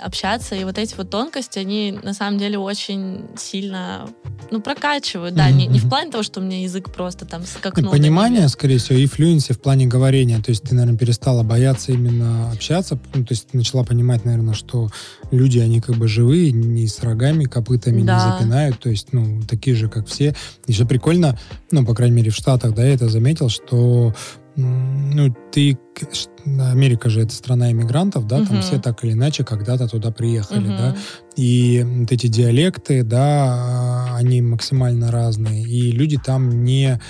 общаться, 0.00 0.54
и 0.54 0.64
вот 0.64 0.76
эти 0.76 0.94
вот 0.96 1.08
тонкости, 1.10 1.58
они 1.58 1.98
на 2.02 2.12
самом 2.12 2.38
деле 2.38 2.58
очень 2.58 3.24
сильно, 3.38 4.06
ну, 4.50 4.60
прокачивают, 4.60 5.34
да, 5.34 5.48
Мгм, 5.48 5.56
не, 5.58 5.66
не 5.66 5.78
в 5.78 5.88
плане 5.88 6.10
того, 6.10 6.22
что 6.22 6.40
у 6.40 6.42
меня 6.42 6.60
язык 6.60 6.92
просто 6.92 7.24
там 7.24 7.42
И 7.42 7.46
скакнул. 7.46 7.84
до 7.86 7.90
понимание, 7.90 8.46
скорее 8.48 8.76
всего, 8.78 8.98
и 8.98 9.06
флюенси 9.06 9.52
в 9.54 9.60
плане 9.60 9.86
говорения. 9.86 10.40
То 10.42 10.50
есть 10.50 10.62
ты, 10.64 10.74
наверное, 10.74 10.98
перестала 10.98 11.42
бояться 11.42 11.92
именно 11.92 12.50
общаться. 12.52 12.98
Ну, 13.14 13.24
то 13.24 13.32
есть 13.32 13.54
начала 13.68 13.84
понимать, 13.84 14.24
наверное, 14.24 14.54
что 14.54 14.88
люди, 15.30 15.58
они 15.58 15.80
как 15.80 15.96
бы 15.96 16.08
живые, 16.08 16.52
не 16.52 16.86
с 16.86 17.00
рогами, 17.00 17.44
копытами 17.44 18.02
Да. 18.02 18.14
не 18.14 18.20
запинают. 18.20 18.78
То 18.80 18.88
есть, 18.88 19.12
ну, 19.12 19.42
такие 19.46 19.76
же, 19.76 19.88
как 19.88 20.06
все. 20.06 20.34
И 20.66 20.72
что 20.72 20.86
прикольно, 20.86 21.38
ну, 21.70 21.84
по 21.84 21.94
крайней 21.94 22.16
мере, 22.16 22.30
в 22.30 22.34
Штатах, 22.34 22.74
да, 22.74 22.84
я 22.84 22.94
это 22.94 23.08
заметил, 23.08 23.48
что 23.50 24.14
ну, 24.56 25.34
ты... 25.52 25.78
Америка 26.44 27.10
же 27.10 27.20
это 27.20 27.32
страна 27.32 27.70
иммигрантов, 27.70 28.26
да, 28.26 28.38
там 28.38 28.54
Мгм. 28.56 28.60
все 28.62 28.78
так 28.80 29.04
или 29.04 29.12
иначе 29.12 29.44
когда-то 29.44 29.86
туда 29.86 30.10
приехали, 30.10 30.68
Мгм. 30.68 30.76
да, 30.76 30.96
и 31.36 31.84
вот 31.86 32.10
эти 32.10 32.26
диалекты, 32.26 33.02
да, 33.02 33.54
а, 33.54 34.16
они 34.16 34.40
максимально 34.42 35.12
разные, 35.12 35.62
и 35.62 35.92
люди 35.92 36.18
там 36.24 36.64
не... 36.64 37.00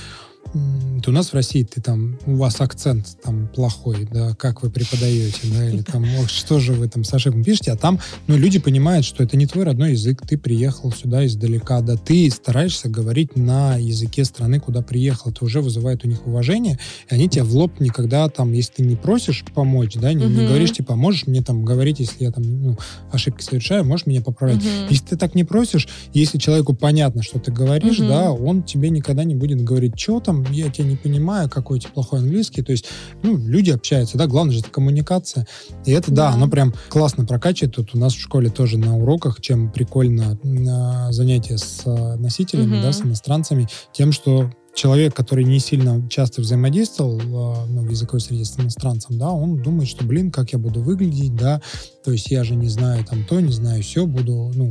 вот 0.52 1.08
У 1.08 1.12
нас 1.12 1.30
в 1.30 1.34
России 1.34 1.62
ты 1.62 1.80
там, 1.80 2.18
у 2.26 2.36
вас 2.36 2.60
акцент 2.60 3.06
там 3.22 3.48
плохой, 3.54 4.08
да, 4.10 4.34
как 4.34 4.62
вы 4.62 4.70
преподаете, 4.70 5.40
да, 5.56 5.68
или 5.68 5.82
там, 5.82 6.04
«Ох, 6.18 6.28
что 6.28 6.58
же 6.58 6.72
вы 6.72 6.88
там 6.88 7.04
с 7.04 7.14
ошибками 7.14 7.42
пишете, 7.42 7.72
а 7.72 7.76
там, 7.76 7.98
ну, 8.26 8.36
люди 8.36 8.58
понимают, 8.58 9.04
что 9.04 9.22
это 9.22 9.36
не 9.36 9.46
твой 9.46 9.64
родной 9.64 9.92
язык, 9.92 10.22
ты 10.26 10.36
приехал 10.36 10.92
сюда 10.92 11.24
издалека, 11.26 11.80
да, 11.82 11.96
ты 11.96 12.28
стараешься 12.30 12.88
говорить 12.88 13.36
на 13.36 13.76
языке 13.76 14.24
страны, 14.24 14.60
куда 14.60 14.82
приехал, 14.82 15.30
это 15.30 15.44
уже 15.44 15.60
вызывает 15.60 16.04
у 16.04 16.08
них 16.08 16.26
уважение, 16.26 16.78
и 17.10 17.14
они 17.14 17.28
тебя 17.28 17.44
в 17.44 17.54
лоб 17.54 17.80
никогда 17.80 18.28
там, 18.28 18.52
если 18.52 18.74
ты 18.74 18.82
не 18.82 18.96
просишь 18.96 19.44
помочь, 19.54 19.94
да, 19.94 20.12
не, 20.12 20.26
не 20.26 20.46
говоришь, 20.46 20.72
типа, 20.72 20.96
можешь 20.96 21.26
мне 21.26 21.42
там 21.42 21.64
говорить, 21.64 22.00
если 22.00 22.24
я 22.24 22.32
там, 22.32 22.44
ну, 22.44 22.76
ошибки 23.12 23.42
совершаю, 23.42 23.84
можешь 23.84 24.06
меня 24.06 24.20
поправить. 24.20 24.64
Мгм. 24.64 24.88
Если 24.90 25.06
ты 25.06 25.16
так 25.16 25.34
не 25.34 25.44
просишь, 25.44 25.88
если 26.12 26.38
человеку 26.38 26.74
понятно, 26.74 27.22
что 27.22 27.38
ты 27.38 27.52
говоришь, 27.52 27.98
да, 27.98 28.32
он 28.32 28.62
тебе 28.62 28.90
никогда 28.90 29.24
не 29.24 29.34
будет 29.34 29.62
говорить, 29.62 29.98
что 29.98 30.20
там, 30.20 30.44
я 30.52 30.70
тебя 30.70 30.86
не 30.88 30.96
понимаю, 30.96 31.48
какой 31.48 31.78
у 31.78 31.80
тебя 31.80 31.92
плохой 31.92 32.20
английский. 32.20 32.62
То 32.62 32.72
есть, 32.72 32.86
ну, 33.22 33.36
люди 33.36 33.70
общаются, 33.70 34.18
да, 34.18 34.26
главное 34.26 34.54
же 34.54 34.60
это 34.60 34.70
коммуникация. 34.70 35.46
И 35.84 35.92
это, 35.92 36.10
да, 36.10 36.28
Да. 36.30 36.34
оно 36.34 36.48
прям 36.48 36.74
классно 36.88 37.24
прокачивает. 37.24 37.74
Тут 37.74 37.94
у 37.94 37.98
нас 37.98 38.14
в 38.14 38.20
школе 38.20 38.50
тоже 38.50 38.78
на 38.78 38.96
уроках, 38.96 39.40
чем 39.40 39.70
прикольно 39.70 40.38
а, 40.70 41.12
занятие 41.12 41.58
с 41.58 41.82
а, 41.86 42.16
носителями, 42.16 42.74
Мгм. 42.74 42.82
да, 42.82 42.92
с 42.92 43.02
иностранцами, 43.02 43.68
тем, 43.92 44.12
что 44.12 44.50
человек, 44.78 45.12
который 45.14 45.44
не 45.44 45.58
сильно 45.58 46.08
часто 46.08 46.40
взаимодействовал 46.40 47.20
а, 47.20 47.66
ну, 47.68 47.82
в 47.82 47.90
языковой 47.90 48.20
среде 48.20 48.44
с 48.44 48.58
иностранцем, 48.58 49.18
да, 49.18 49.30
он 49.30 49.60
думает, 49.60 49.88
что, 49.88 50.04
блин, 50.04 50.30
как 50.30 50.52
я 50.52 50.58
буду 50.58 50.80
выглядеть, 50.80 51.34
да, 51.34 51.60
то 52.04 52.12
есть 52.12 52.30
я 52.30 52.44
же 52.44 52.54
не 52.54 52.68
знаю 52.68 53.04
там 53.04 53.24
то, 53.24 53.40
не 53.40 53.52
знаю 53.52 53.82
все, 53.82 54.06
буду, 54.06 54.52
ну, 54.54 54.70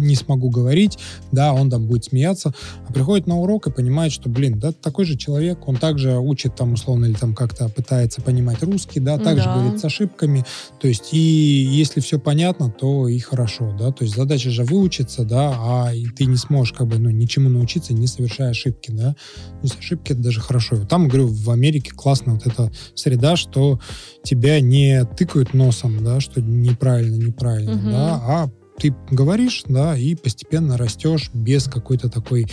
не 0.00 0.16
смогу 0.16 0.50
говорить, 0.50 0.98
да, 1.32 1.52
он 1.52 1.70
там 1.70 1.86
будет 1.86 2.04
смеяться, 2.04 2.52
а 2.88 2.92
приходит 2.92 3.26
на 3.26 3.38
урок 3.38 3.68
и 3.68 3.70
понимает, 3.70 4.12
что, 4.12 4.28
блин, 4.28 4.58
да, 4.58 4.72
такой 4.72 5.04
же 5.04 5.16
человек, 5.16 5.68
он 5.68 5.76
также 5.76 6.18
учит 6.18 6.56
там 6.56 6.72
условно 6.72 7.06
или 7.06 7.14
там 7.14 7.34
как-то 7.34 7.68
пытается 7.68 8.20
понимать 8.22 8.62
русский, 8.62 8.98
да, 9.00 9.18
также 9.18 9.44
Да. 9.44 9.54
говорит 9.54 9.80
с 9.80 9.84
ошибками, 9.84 10.44
то 10.80 10.88
есть 10.88 11.12
и 11.12 11.18
если 11.18 12.00
все 12.00 12.18
понятно, 12.18 12.70
то 12.70 13.06
и 13.06 13.18
хорошо, 13.20 13.74
да, 13.78 13.92
то 13.92 14.02
есть 14.02 14.16
задача 14.16 14.50
же 14.50 14.64
выучиться, 14.64 15.24
да, 15.24 15.54
а 15.56 15.92
ты 16.16 16.24
не 16.26 16.36
сможешь 16.36 16.72
как 16.72 16.88
бы, 16.88 16.98
ну, 16.98 17.10
ничему 17.10 17.48
научиться, 17.48 17.94
не 17.94 18.08
совершая 18.08 18.50
ошибки, 18.50 18.90
да, 18.90 19.14
то 19.60 19.64
есть 19.64 19.78
ошибки 19.78 20.12
это 20.12 20.22
даже 20.22 20.40
хорошо. 20.40 20.84
Там, 20.84 21.08
говорю, 21.08 21.26
в 21.26 21.50
Америке 21.50 21.90
классно 21.90 22.34
вот 22.34 22.46
эта 22.46 22.70
среда, 22.94 23.36
что 23.36 23.80
тебя 24.22 24.60
не 24.60 25.04
тыкают 25.04 25.54
носом, 25.54 26.02
да, 26.04 26.20
что 26.20 26.40
неправильно, 26.40 27.16
неправильно, 27.16 27.74
Мгм. 27.74 27.90
да, 27.90 28.14
а 28.22 28.50
ты 28.78 28.94
говоришь, 29.10 29.62
да, 29.66 29.96
и 29.96 30.14
постепенно 30.14 30.76
растешь 30.76 31.30
без 31.34 31.64
какой-то 31.64 32.08
такой, 32.08 32.46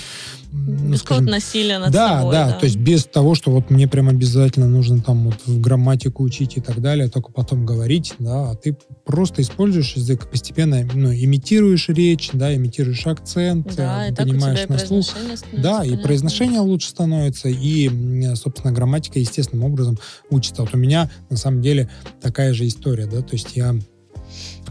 ну, 0.51 0.91
Без 0.91 0.99
скажем, 0.99 1.25
насилия 1.25 1.79
над 1.79 1.91
да, 1.91 2.19
собой. 2.19 2.31
да, 2.33 2.51
то 2.53 2.65
есть 2.65 2.77
без 2.77 3.05
того, 3.05 3.35
что 3.35 3.51
вот 3.51 3.69
мне 3.69 3.87
прям 3.87 4.09
обязательно 4.09 4.67
нужно 4.67 5.01
там 5.01 5.25
вот 5.25 5.35
в 5.45 5.59
грамматику 5.59 6.23
учить 6.23 6.57
и 6.57 6.61
так 6.61 6.81
далее, 6.81 7.09
только 7.09 7.31
потом 7.31 7.65
говорить, 7.65 8.13
да, 8.19 8.51
а 8.51 8.55
ты 8.55 8.77
просто 9.05 9.41
используешь 9.41 9.95
язык, 9.95 10.29
постепенно, 10.29 10.87
ну, 10.93 11.13
имитируешь 11.13 11.89
речь, 11.89 12.29
да, 12.33 12.55
имитируешь 12.55 13.05
акцент, 13.05 13.75
Да, 13.75 14.07
э, 14.07 14.11
и 14.11 14.15
так 14.15 14.25
у 14.25 14.29
тебя 14.29 14.39
понимаешь 14.39 14.65
и 14.67 14.71
на 14.71 14.79
слух. 14.79 15.05
Да, 15.53 15.83
и 15.83 15.89
понятно. 15.89 16.03
произношение 16.03 16.59
лучше 16.59 16.89
становится, 16.89 17.49
и, 17.49 18.35
собственно, 18.35 18.73
грамматика 18.73 19.19
естественным 19.19 19.65
образом 19.65 19.99
учится. 20.29 20.61
Вот 20.63 20.73
у 20.73 20.77
меня, 20.77 21.09
на 21.29 21.37
самом 21.37 21.61
деле, 21.61 21.89
такая 22.21 22.53
же 22.53 22.67
история, 22.67 23.05
да, 23.05 23.21
то 23.21 23.33
есть 23.33 23.55
я 23.55 23.75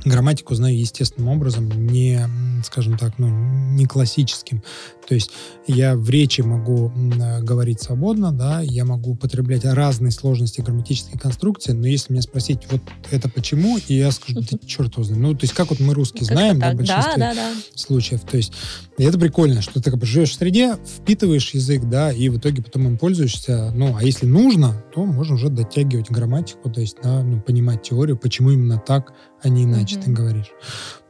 грамматику 0.04 0.54
знаю 0.54 0.78
естественным 0.78 1.30
образом, 1.30 1.68
не, 1.86 2.20
скажем 2.64 2.98
так, 2.98 3.18
ну, 3.18 3.28
не 3.28 3.86
классическим. 3.86 4.62
То 5.08 5.14
есть 5.14 5.30
я 5.66 5.96
в 5.96 6.08
речи 6.08 6.40
могу 6.40 6.90
э, 6.90 7.40
говорить 7.42 7.82
свободно, 7.82 8.32
да, 8.32 8.60
я 8.60 8.84
могу 8.84 9.12
употреблять 9.12 9.64
разные 9.64 10.10
сложности 10.10 10.60
грамматической 10.60 11.18
конструкции, 11.18 11.72
но 11.72 11.86
если 11.86 12.12
меня 12.12 12.22
спросить, 12.22 12.60
вот 12.70 12.80
это 13.10 13.28
почему, 13.28 13.78
и 13.88 13.94
я 13.94 14.10
скажу, 14.10 14.40
да 14.40 14.58
черт 14.66 14.92
его 14.94 15.04
знает. 15.04 15.22
Ну, 15.22 15.34
то 15.34 15.44
есть 15.44 15.54
как 15.54 15.70
вот 15.70 15.80
мы 15.80 15.94
русские 15.94 16.20
Как-то 16.20 16.34
знаем, 16.34 16.58
да, 16.58 16.66
в 16.66 16.76
так. 16.76 16.86
Да, 16.86 16.94
большинстве 16.94 17.22
да, 17.22 17.34
да. 17.34 17.52
случаев. 17.74 18.20
То 18.22 18.36
есть 18.36 18.52
это 18.96 19.18
прикольно, 19.18 19.62
что 19.62 19.80
ты 19.80 19.90
как 19.90 20.00
бы 20.00 20.06
живешь 20.06 20.30
в 20.30 20.34
среде, 20.34 20.76
впитываешь 20.84 21.50
язык, 21.50 21.84
да, 21.84 22.12
и 22.12 22.28
в 22.28 22.38
итоге 22.38 22.62
потом 22.62 22.86
им 22.86 22.98
пользуешься. 22.98 23.72
Ну, 23.74 23.96
а 23.96 24.02
если 24.02 24.26
нужно, 24.26 24.84
то 24.94 25.04
можно 25.04 25.34
уже 25.34 25.48
дотягивать 25.48 26.10
грамматику, 26.10 26.70
то 26.70 26.80
есть, 26.80 26.96
да, 27.02 27.22
ну, 27.22 27.40
понимать 27.40 27.82
теорию, 27.82 28.16
почему 28.16 28.52
именно 28.52 28.78
так, 28.78 29.12
а 29.44 29.48
не 29.48 29.64
иначе 29.64 29.96
Мгм. 29.96 30.04
ты 30.04 30.10
говоришь. 30.12 30.50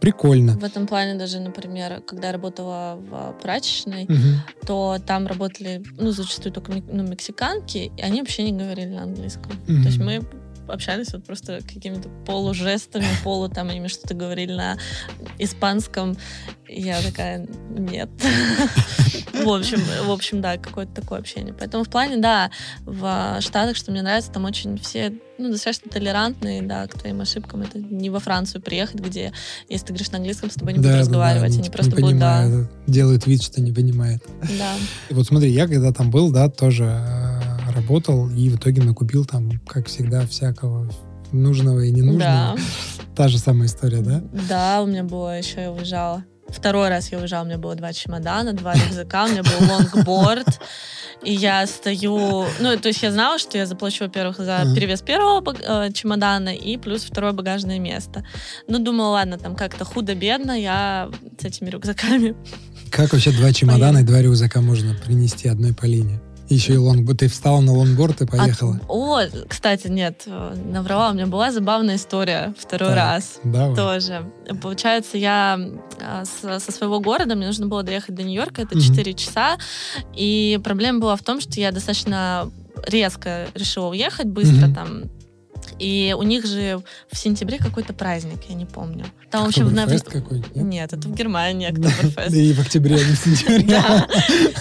Прикольно. 0.00 0.52
В 0.54 0.64
этом 0.64 0.86
плане 0.86 1.14
даже, 1.14 1.40
например, 1.40 2.02
когда 2.02 2.26
я 2.28 2.32
работала 2.32 2.98
в 3.00 3.36
прачечной, 3.40 4.04
Мгм. 4.04 4.42
то 4.66 4.98
там 5.06 5.26
работали, 5.26 5.82
ну, 5.98 6.10
зачастую 6.10 6.52
только 6.52 6.72
ну, 6.72 7.02
мексиканки, 7.04 7.92
и 7.96 8.02
они 8.02 8.20
вообще 8.20 8.42
не 8.50 8.52
говорили 8.52 8.88
на 8.90 9.04
английском. 9.04 9.52
Мгм. 9.66 9.82
То 9.82 9.88
есть 9.88 9.98
мы 9.98 10.22
общались 10.68 11.12
вот 11.12 11.24
просто 11.24 11.60
какими-то 11.60 12.08
полужестами, 12.26 13.06
полу 13.24 13.48
там 13.48 13.70
они 13.70 13.86
что-то 13.88 14.14
говорили 14.14 14.52
на 14.52 14.78
испанском. 15.38 16.16
И 16.68 16.82
я 16.82 17.00
такая, 17.02 17.46
нет. 17.70 18.08
В 19.44 19.48
общем, 19.48 19.80
в 20.06 20.10
общем, 20.10 20.40
да, 20.40 20.56
какое-то 20.56 20.94
такое 20.94 21.18
общение. 21.18 21.52
Поэтому 21.52 21.84
в 21.84 21.90
плане, 21.90 22.16
да, 22.16 22.50
в 22.86 23.38
Штатах, 23.40 23.76
что 23.76 23.90
мне 23.90 24.00
нравится, 24.00 24.30
там 24.30 24.44
очень 24.44 24.78
все 24.78 25.12
ну, 25.38 25.50
достаточно 25.50 25.90
толерантные, 25.90 26.62
да, 26.62 26.86
к 26.86 26.98
твоим 26.98 27.20
ошибкам. 27.20 27.62
Это 27.62 27.78
не 27.78 28.10
во 28.10 28.20
Францию 28.20 28.62
приехать, 28.62 29.00
где, 29.00 29.32
если 29.68 29.86
ты 29.86 29.92
говоришь 29.92 30.10
на 30.12 30.18
английском, 30.18 30.50
с 30.50 30.54
тобой 30.54 30.74
не 30.74 30.78
будут 30.78 30.90
Да, 30.90 30.92
да, 30.92 30.96
да, 30.96 31.00
разговаривать, 31.00 31.46
они 31.46 31.54
они 31.56 31.64
типа 31.64 31.78
просто 31.78 31.96
не 31.96 32.02
будут, 32.02 32.18
да, 32.18 32.42
понимают, 32.42 32.70
делают 32.86 33.26
вид, 33.26 33.42
что 33.42 33.60
не 33.60 33.72
понимает. 33.72 34.22
да. 34.58 34.74
И 35.08 35.14
вот 35.14 35.26
смотри, 35.26 35.50
я 35.50 35.66
когда 35.66 35.92
там 35.92 36.10
был, 36.10 36.30
да, 36.30 36.48
тоже 36.48 36.84
э, 36.84 37.23
работал 37.74 38.30
и 38.30 38.48
в 38.48 38.56
итоге 38.56 38.82
накупил 38.82 39.24
там, 39.24 39.50
как 39.66 39.86
всегда, 39.86 40.26
всякого 40.26 40.90
нужного 41.32 41.80
и 41.80 41.90
ненужного. 41.90 42.56
Да. 42.56 42.56
Та 43.16 43.28
же 43.28 43.38
самая 43.38 43.66
история, 43.66 44.00
да? 44.00 44.22
Да, 44.48 44.82
у 44.82 44.86
меня 44.86 45.04
было 45.04 45.38
еще, 45.38 45.62
я 45.62 45.72
уезжала. 45.72 46.24
Второй 46.48 46.88
раз 46.88 47.10
я 47.10 47.18
уезжала, 47.18 47.44
у 47.44 47.46
меня 47.46 47.58
было 47.58 47.74
два 47.74 47.92
чемодана, 47.92 48.52
два 48.52 48.74
рюкзака, 48.74 49.24
у 49.24 49.28
меня 49.28 49.42
был 49.42 49.68
лонгборд, 49.68 50.60
и 51.24 51.32
я 51.32 51.66
стою... 51.66 52.44
Ну, 52.60 52.76
то 52.78 52.88
есть 52.88 53.02
я 53.02 53.10
знала, 53.10 53.38
что 53.38 53.58
я 53.58 53.66
заплачу, 53.66 54.04
во-первых, 54.04 54.36
за 54.36 54.62
перевес 54.74 55.00
первого 55.00 55.42
э, 55.54 55.90
чемодана 55.92 56.54
и 56.54 56.76
плюс 56.76 57.02
второе 57.04 57.32
багажное 57.32 57.78
место. 57.78 58.24
Ну, 58.68 58.78
думала, 58.78 59.08
ладно, 59.12 59.38
там 59.38 59.56
как-то 59.56 59.84
худо-бедно 59.84 60.52
я 60.52 61.10
с 61.40 61.44
этими 61.44 61.70
рюкзаками. 61.70 62.36
Как 62.90 63.12
вообще 63.12 63.32
два 63.32 63.52
чемодана 63.52 63.98
и 63.98 64.04
два 64.04 64.20
рюкзака 64.20 64.60
можно 64.60 64.94
принести 64.94 65.48
одной 65.48 65.72
Полине? 65.74 66.20
Еще 66.48 66.74
и 66.74 66.76
лонгборд. 66.76 67.20
Ты 67.20 67.28
встала 67.28 67.60
на 67.60 67.72
лонгборд 67.72 68.20
и 68.22 68.26
поехала. 68.26 68.78
А, 68.88 68.92
о, 68.92 69.20
кстати, 69.48 69.88
нет, 69.88 70.22
э, 70.26 70.54
наврала, 70.70 71.10
у 71.10 71.14
меня 71.14 71.26
была 71.26 71.50
забавная 71.52 71.96
история 71.96 72.54
второй 72.58 72.90
Так. 72.90 72.96
раз. 72.96 73.40
Да, 73.44 73.74
Тоже. 73.74 74.30
Получается, 74.60 75.16
я 75.16 75.58
а, 76.00 76.24
со 76.24 76.60
своего 76.72 77.00
города, 77.00 77.34
мне 77.34 77.46
нужно 77.46 77.66
было 77.66 77.82
доехать 77.82 78.14
до 78.14 78.22
Нью-Йорка, 78.22 78.62
это 78.62 78.76
Мгм. 78.76 78.84
4 78.84 79.14
часа, 79.14 79.56
и 80.14 80.60
проблема 80.62 81.00
была 81.00 81.16
в 81.16 81.22
том, 81.22 81.40
что 81.40 81.58
я 81.60 81.72
достаточно 81.72 82.50
резко 82.86 83.46
решила 83.54 83.88
уехать, 83.88 84.26
быстро 84.26 84.66
Мгм. 84.66 84.74
там. 84.74 85.02
И 85.78 86.14
у 86.16 86.22
них 86.22 86.46
же 86.46 86.82
в 87.10 87.16
сентябре 87.16 87.58
какой-то 87.58 87.92
праздник, 87.92 88.38
я 88.48 88.54
не 88.54 88.66
помню. 88.66 89.04
Там 89.30 89.44
вообще 89.44 89.64
в 89.64 89.72
нов- 89.72 90.04
какой-нибудь, 90.04 90.54
нет? 90.54 90.64
Нет, 90.64 90.92
это 90.92 91.08
в 91.08 91.14
Германии 91.14 91.68
Октоберфест. 91.70 92.34
И 92.34 92.52
в 92.52 92.60
октябре, 92.60 92.96
а 92.96 92.98
не 92.98 93.14
в 93.14 93.18
сентябре. 93.18 93.64
Да. 93.64 94.06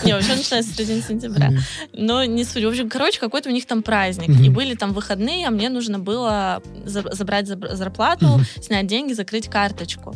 Не, 0.04 0.14
вообще 0.14 0.36
начинается 0.36 0.72
с 0.74 0.76
середины 0.76 1.02
сентября. 1.08 1.52
Но 1.94 2.24
не 2.26 2.44
суть. 2.44 2.64
В 2.64 2.68
общем, 2.68 2.90
короче, 2.90 3.20
какой-то 3.20 3.50
у 3.50 3.52
них 3.54 3.66
там 3.68 3.84
праздник. 3.84 4.30
И 4.42 4.50
были 4.50 4.74
там 4.76 4.94
выходные, 4.94 5.48
а 5.48 5.52
мне 5.52 5.70
нужно 5.70 6.00
было 6.00 6.62
за- 6.86 7.14
забрать 7.14 7.48
заб- 7.48 7.76
зарплату, 7.76 8.42
снять 8.62 8.88
деньги, 8.88 9.14
закрыть 9.14 9.48
карточку. 9.50 10.14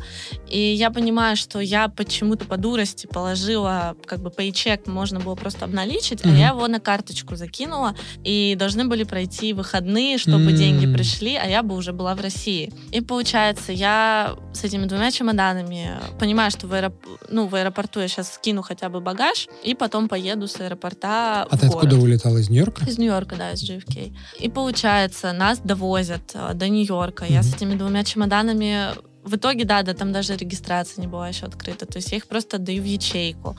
И 0.50 0.60
я 0.60 0.90
понимаю, 0.92 1.36
что 1.38 1.60
я 1.60 1.88
почему-то 1.90 2.46
по 2.46 2.58
дурости 2.58 3.06
положила, 3.08 3.96
как 4.06 4.20
бы, 4.22 4.32
пейчек 4.32 4.88
можно 4.88 5.20
было 5.20 5.36
просто 5.36 5.66
обналичить, 5.66 6.26
а 6.26 6.30
я 6.30 6.50
его 6.50 6.68
на 6.68 6.80
карточку 6.80 7.36
закинула. 7.36 7.96
И 8.24 8.56
должны 8.58 8.86
были 8.86 9.04
пройти 9.04 9.54
выходные, 9.54 10.18
чтобы 10.18 10.52
М. 10.52 10.58
деньги 10.88 10.98
пришли, 10.98 11.36
а 11.36 11.46
я 11.46 11.64
бы 11.64 11.76
уже 11.76 11.92
была 11.94 12.16
в 12.16 12.22
России. 12.22 12.72
И 12.92 13.02
получается, 13.02 13.72
я 13.72 14.36
с 14.54 14.64
этими 14.64 14.86
двумя 14.86 15.12
чемоданами 15.12 15.92
понимаю, 16.20 16.52
что 16.52 16.68
в, 16.68 16.74
аэроп- 16.74 17.20
ну, 17.30 17.48
в 17.48 17.56
аэропорту 17.56 18.00
я 18.00 18.08
сейчас 18.08 18.34
скину 18.34 18.62
хотя 18.62 18.90
бы 18.90 19.00
багаж, 19.00 19.48
и 19.64 19.76
потом 19.76 20.08
поеду 20.10 20.48
с 20.48 20.60
аэропорта 20.60 21.44
А 21.44 21.48
в 21.56 21.60
ты 21.60 21.68
город. 21.68 21.84
откуда 21.84 22.02
улетала? 22.02 22.38
Из 22.38 22.50
Нью-Йорка? 22.50 22.86
Из 22.86 22.98
Нью-Йорка, 22.98 23.36
да, 23.36 23.52
из 23.52 23.64
JFK. 23.70 24.14
И 24.40 24.50
получается, 24.50 25.34
нас 25.34 25.60
довозят 25.60 26.32
э, 26.34 26.54
до 26.54 26.68
Нью-Йорка. 26.70 27.26
Я 27.26 27.44
с 27.44 27.54
этими 27.56 27.76
двумя 27.76 28.04
чемоданами 28.04 28.90
в 29.28 29.36
итоге, 29.36 29.66
да, 29.66 29.84
да, 29.84 29.94
там 29.94 30.12
даже 30.12 30.36
регистрация 30.36 31.02
не 31.02 31.08
была 31.08 31.28
еще 31.30 31.46
открыта. 31.46 31.86
То 31.86 31.98
есть 31.98 32.12
я 32.12 32.18
их 32.18 32.28
просто 32.28 32.58
отдаю 32.58 32.82
в 32.82 32.86
ячейку, 32.86 33.58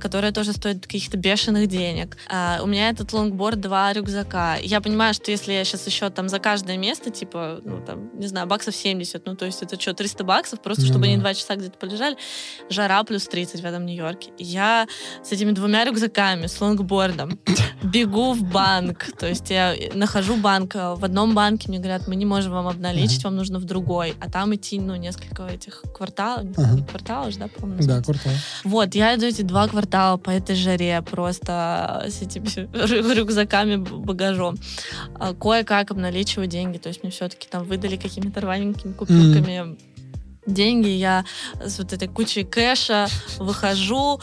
которая 0.00 0.32
тоже 0.32 0.52
стоит 0.52 0.82
каких-то 0.86 1.16
бешеных 1.16 1.68
денег. 1.68 2.16
А, 2.30 2.60
у 2.62 2.66
меня 2.66 2.90
этот 2.90 3.12
лонгборд, 3.12 3.60
два 3.60 3.92
рюкзака. 3.92 4.56
Я 4.56 4.80
понимаю, 4.80 5.14
что 5.14 5.30
если 5.30 5.52
я 5.52 5.64
сейчас 5.64 5.86
еще 5.86 6.10
там 6.10 6.28
за 6.28 6.38
каждое 6.38 6.76
место, 6.76 7.10
типа, 7.10 7.60
ну 7.64 7.80
там, 7.84 8.10
не 8.18 8.26
знаю, 8.26 8.46
баксов 8.46 8.74
70, 8.74 9.24
ну 9.26 9.36
то 9.36 9.46
есть 9.46 9.62
это 9.62 9.80
что, 9.80 9.94
300 9.94 10.24
баксов, 10.24 10.60
просто 10.60 10.82
Ну 10.82 10.88
чтобы 10.88 11.00
да. 11.06 11.12
они 11.12 11.16
два 11.18 11.34
часа 11.34 11.56
где-то 11.56 11.78
полежали. 11.78 12.16
Жара 12.70 13.02
плюс 13.04 13.26
30 13.26 13.60
в 13.60 13.64
этом 13.64 13.86
Нью-Йорке. 13.86 14.30
Я 14.38 14.86
с 15.22 15.32
этими 15.32 15.52
двумя 15.52 15.84
рюкзаками, 15.84 16.46
с 16.46 16.60
лонгбордом, 16.60 17.38
бегу 17.82 18.32
в 18.32 18.42
банк. 18.42 19.06
То 19.18 19.26
есть 19.28 19.50
я 19.50 19.74
нахожу 19.94 20.36
банк. 20.36 20.74
э, 20.76 20.94
В 20.94 21.04
одном 21.04 21.34
банке 21.34 21.68
мне 21.68 21.78
говорят, 21.78 22.08
мы 22.08 22.16
не 22.16 22.26
можем 22.26 22.52
вам 22.52 22.66
обналичить, 22.68 23.24
вам 23.24 23.36
нужно 23.36 23.58
в 23.58 23.64
другой. 23.64 24.14
А 24.20 24.30
там 24.30 24.54
идти, 24.54 24.80
ну, 24.80 24.94
несколько 25.04 25.46
этих 25.46 25.82
кварталов. 25.94 26.46
Ага. 26.56 26.82
Кварталов 26.88 27.32
же, 27.32 27.38
да, 27.38 27.48
по-моему, 27.48 27.82
Да, 27.86 28.02
круто. 28.02 28.30
Вот, 28.64 28.94
я 28.94 29.14
иду 29.14 29.26
эти 29.26 29.42
два 29.42 29.68
квартала 29.68 30.16
по 30.16 30.30
этой 30.30 30.56
жаре 30.56 31.00
просто 31.02 32.04
с 32.08 32.22
этими 32.22 32.46
рю- 32.56 33.14
рюкзаками, 33.14 33.76
багажом. 33.76 34.56
А, 35.14 35.34
Кое-как 35.34 35.90
обналичиваю 35.90 36.48
деньги. 36.48 36.78
То 36.78 36.88
есть 36.88 37.02
мне 37.02 37.12
все-таки 37.12 37.46
там 37.48 37.64
выдали 37.64 37.96
какими-то 37.96 38.40
рваненькими 38.40 38.92
купюрками 38.92 39.76
деньги. 40.46 40.88
Я 40.88 41.24
с 41.64 41.78
вот 41.78 41.92
этой 41.92 42.08
кучей 42.08 42.44
кэша 42.44 43.06
выхожу, 43.38 44.20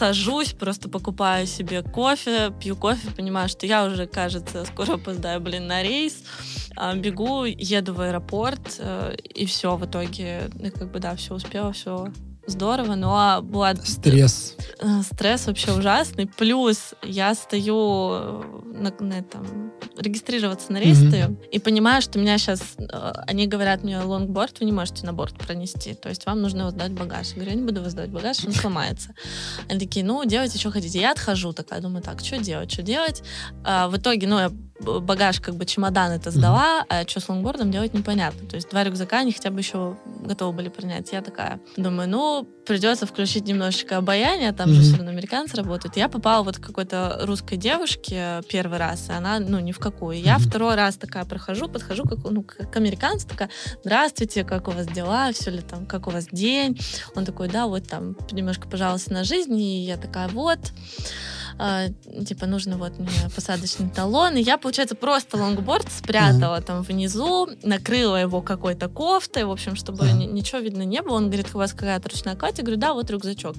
сажусь, 0.00 0.54
просто 0.54 0.88
покупаю 0.88 1.46
себе 1.46 1.82
кофе, 1.82 2.52
пью 2.58 2.74
кофе, 2.74 3.10
понимаю, 3.10 3.50
что 3.50 3.66
я 3.66 3.84
уже, 3.84 4.06
кажется, 4.06 4.64
скоро 4.64 4.94
опоздаю, 4.94 5.40
блин, 5.40 5.66
на 5.66 5.82
рейс. 5.82 6.24
А, 6.74 6.94
бегу, 6.94 7.44
еду 7.44 7.92
в 7.92 8.00
аэропорт, 8.00 8.76
э, 8.78 9.14
и 9.34 9.44
все, 9.44 9.76
в 9.76 9.84
итоге, 9.84 10.48
ну, 10.54 10.70
как 10.70 10.90
бы, 10.90 11.00
да, 11.00 11.16
все 11.16 11.34
успела, 11.34 11.72
все 11.72 12.08
здорово, 12.46 12.94
но 12.94 13.40
была... 13.42 13.74
Стресс. 13.76 14.56
Э, 14.80 15.02
Стресс 15.02 15.46
вообще 15.46 15.72
ужасный. 15.72 16.26
Плюс 16.26 16.94
я 17.02 17.34
стою 17.34 18.10
э, 18.12 18.42
на, 18.74 18.92
на 18.98 19.14
этом, 19.14 19.72
регистрироваться 19.96 20.72
на 20.72 20.78
рейс 20.78 20.98
Мгм. 20.98 21.08
стою, 21.08 21.40
и 21.50 21.58
понимаю, 21.58 22.02
что 22.02 22.18
меня 22.18 22.38
сейчас... 22.38 22.76
Они 23.26 23.46
говорят 23.46 23.82
мне, 23.82 23.98
лонгборд 24.00 24.60
вы 24.60 24.66
не 24.66 24.72
можете 24.72 25.06
на 25.06 25.12
борт 25.12 25.34
пронести, 25.34 25.94
то 25.94 26.08
есть 26.08 26.26
вам 26.26 26.40
нужно 26.40 26.64
сдать 26.64 26.87
в 26.87 26.92
багаж. 26.92 27.28
Я 27.28 27.34
говорю, 27.34 27.50
я 27.50 27.56
не 27.56 27.66
буду 27.66 27.82
сдавать 27.82 28.06
в 28.06 28.10
багаж, 28.10 28.44
он 28.44 28.52
сломается. 28.52 29.14
Они 29.68 29.78
такие, 29.78 30.04
ну, 30.04 30.24
делайте, 30.24 30.58
что 30.58 30.70
хотите. 30.70 31.00
Я 31.00 31.12
отхожу 31.12 31.52
такая, 31.52 31.80
думаю, 31.80 32.02
так, 32.02 32.20
что 32.20 32.38
делать, 32.38 32.72
что 32.72 32.82
делать? 32.82 33.22
А, 33.64 33.88
в 33.88 33.96
итоге, 33.96 34.26
ну, 34.26 34.38
я 34.38 34.50
багаж, 34.80 35.40
как 35.40 35.56
бы 35.56 35.66
чемодан 35.66 36.12
это 36.12 36.30
сдала, 36.30 36.84
а 36.88 37.06
что 37.06 37.20
с 37.20 37.28
лонгбордом 37.28 37.70
делать 37.70 37.92
непонятно. 37.94 38.48
То 38.48 38.56
есть 38.56 38.70
два 38.70 38.84
рюкзака 38.84 39.18
они 39.18 39.32
хотя 39.32 39.50
бы 39.50 39.60
еще 39.60 39.96
готовы 40.22 40.52
были 40.52 40.68
принять. 40.68 41.12
Я 41.12 41.22
такая 41.22 41.60
думаю, 41.76 42.08
ну, 42.08 42.48
придется 42.66 43.06
включить 43.06 43.46
немножечко 43.46 43.96
обаяние, 43.96 44.52
там 44.52 44.72
же 44.72 44.82
все 44.82 44.96
равно 44.96 45.10
американцы 45.10 45.56
работают. 45.56 45.96
Я 45.96 46.08
попала 46.08 46.42
вот 46.42 46.58
к 46.58 46.66
какой-то 46.66 47.20
русской 47.22 47.56
девушке 47.56 48.40
первый 48.48 48.78
раз, 48.78 49.08
и 49.08 49.12
она, 49.12 49.38
ну, 49.40 49.58
ни 49.58 49.72
в 49.72 49.78
какую. 49.78 50.20
Я 50.20 50.38
второй 50.38 50.76
раз 50.76 50.96
такая 50.96 51.24
прохожу, 51.24 51.68
подхожу 51.68 52.04
как, 52.04 52.18
ну, 52.24 52.42
к 52.42 52.60
к 52.70 52.76
американцу, 52.76 53.26
такая, 53.26 53.50
здравствуйте, 53.82 54.44
как 54.44 54.68
у 54.68 54.70
вас 54.70 54.86
дела, 54.86 55.32
все 55.32 55.50
ли 55.50 55.60
там, 55.60 55.86
как 55.86 56.06
у 56.06 56.10
вас 56.10 56.26
день? 56.30 56.78
Он 57.14 57.24
такой, 57.24 57.48
да, 57.48 57.66
вот 57.66 57.88
там 57.88 58.16
немножко 58.30 58.68
пожалуйста 58.68 59.12
на 59.12 59.24
жизнь, 59.24 59.58
и 59.58 59.84
я 59.84 59.96
такая, 59.96 60.28
вот, 60.28 60.58
а, 61.62 61.88
типа, 62.24 62.46
нужно 62.46 62.78
вот 62.78 62.98
мне 62.98 63.10
посадочный 63.34 63.90
талон. 63.90 64.36
И 64.36 64.42
я, 64.42 64.56
получается, 64.56 64.94
просто 64.94 65.36
лонгборд 65.36 65.86
спрятала 65.92 66.60
там 66.62 66.82
внизу, 66.82 67.48
накрыла 67.62 68.16
его 68.16 68.40
какой-то 68.40 68.88
кофтой, 68.88 69.44
в 69.44 69.50
общем, 69.50 69.76
чтобы 69.76 70.04
Ага. 70.08 70.14
ничего 70.14 70.60
видно 70.60 70.82
не 70.82 71.02
было. 71.02 71.16
Он 71.16 71.26
говорит, 71.26 71.48
у 71.54 71.58
вас 71.58 71.72
какая-то 71.74 72.08
ручная 72.08 72.34
кладь? 72.34 72.56
Я 72.58 72.64
говорю, 72.64 72.80
да, 72.80 72.94
вот 72.94 73.10
рюкзачок. 73.10 73.56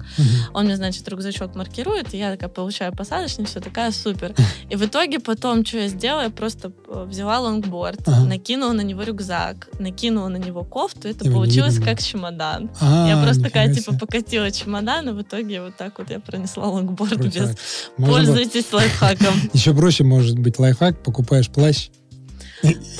Он 0.52 0.64
мне, 0.64 0.76
значит, 0.76 1.08
рюкзачок 1.08 1.54
маркирует, 1.54 2.12
и 2.12 2.18
я 2.18 2.32
такая 2.32 2.48
получаю 2.48 2.92
посадочный, 2.92 3.44
все 3.44 3.60
такая 3.60 3.92
супер. 3.92 4.34
И 4.68 4.74
в 4.74 4.84
итоге 4.84 5.20
потом, 5.20 5.64
что 5.64 5.78
я 5.78 5.88
сделала, 5.88 6.22
я 6.22 6.30
просто 6.30 6.72
э, 6.88 7.04
взяла 7.08 7.38
лонгборд, 7.38 8.00
Ага. 8.08 8.24
накинула 8.24 8.72
на 8.72 8.80
него 8.80 9.02
рюкзак, 9.04 9.68
накинула 9.78 10.26
на 10.28 10.38
него 10.38 10.64
кофту, 10.64 11.06
это 11.08 11.30
получилось 11.30 11.78
как 11.78 12.02
чемодан. 12.02 12.68
А, 12.80 13.06
я 13.08 13.22
просто 13.22 13.42
такая, 13.44 13.72
типа, 13.72 13.94
покатила 13.96 14.50
чемодан, 14.50 15.08
и 15.08 15.12
в 15.12 15.22
итоге 15.22 15.62
вот 15.62 15.76
так 15.76 15.98
вот 15.98 16.10
я 16.10 16.18
пронесла 16.18 16.66
лонгборд 16.66 17.14
Крутяк. 17.14 17.48
без... 17.50 17.56
Можно 17.98 18.32
Пользуйтесь 18.32 18.72
лайфхаком. 18.72 19.34
Еще 19.52 19.74
проще 19.74 20.04
может 20.04 20.38
быть 20.38 20.58
лайфхак, 20.58 21.02
покупаешь 21.02 21.48
плащ, 21.48 21.88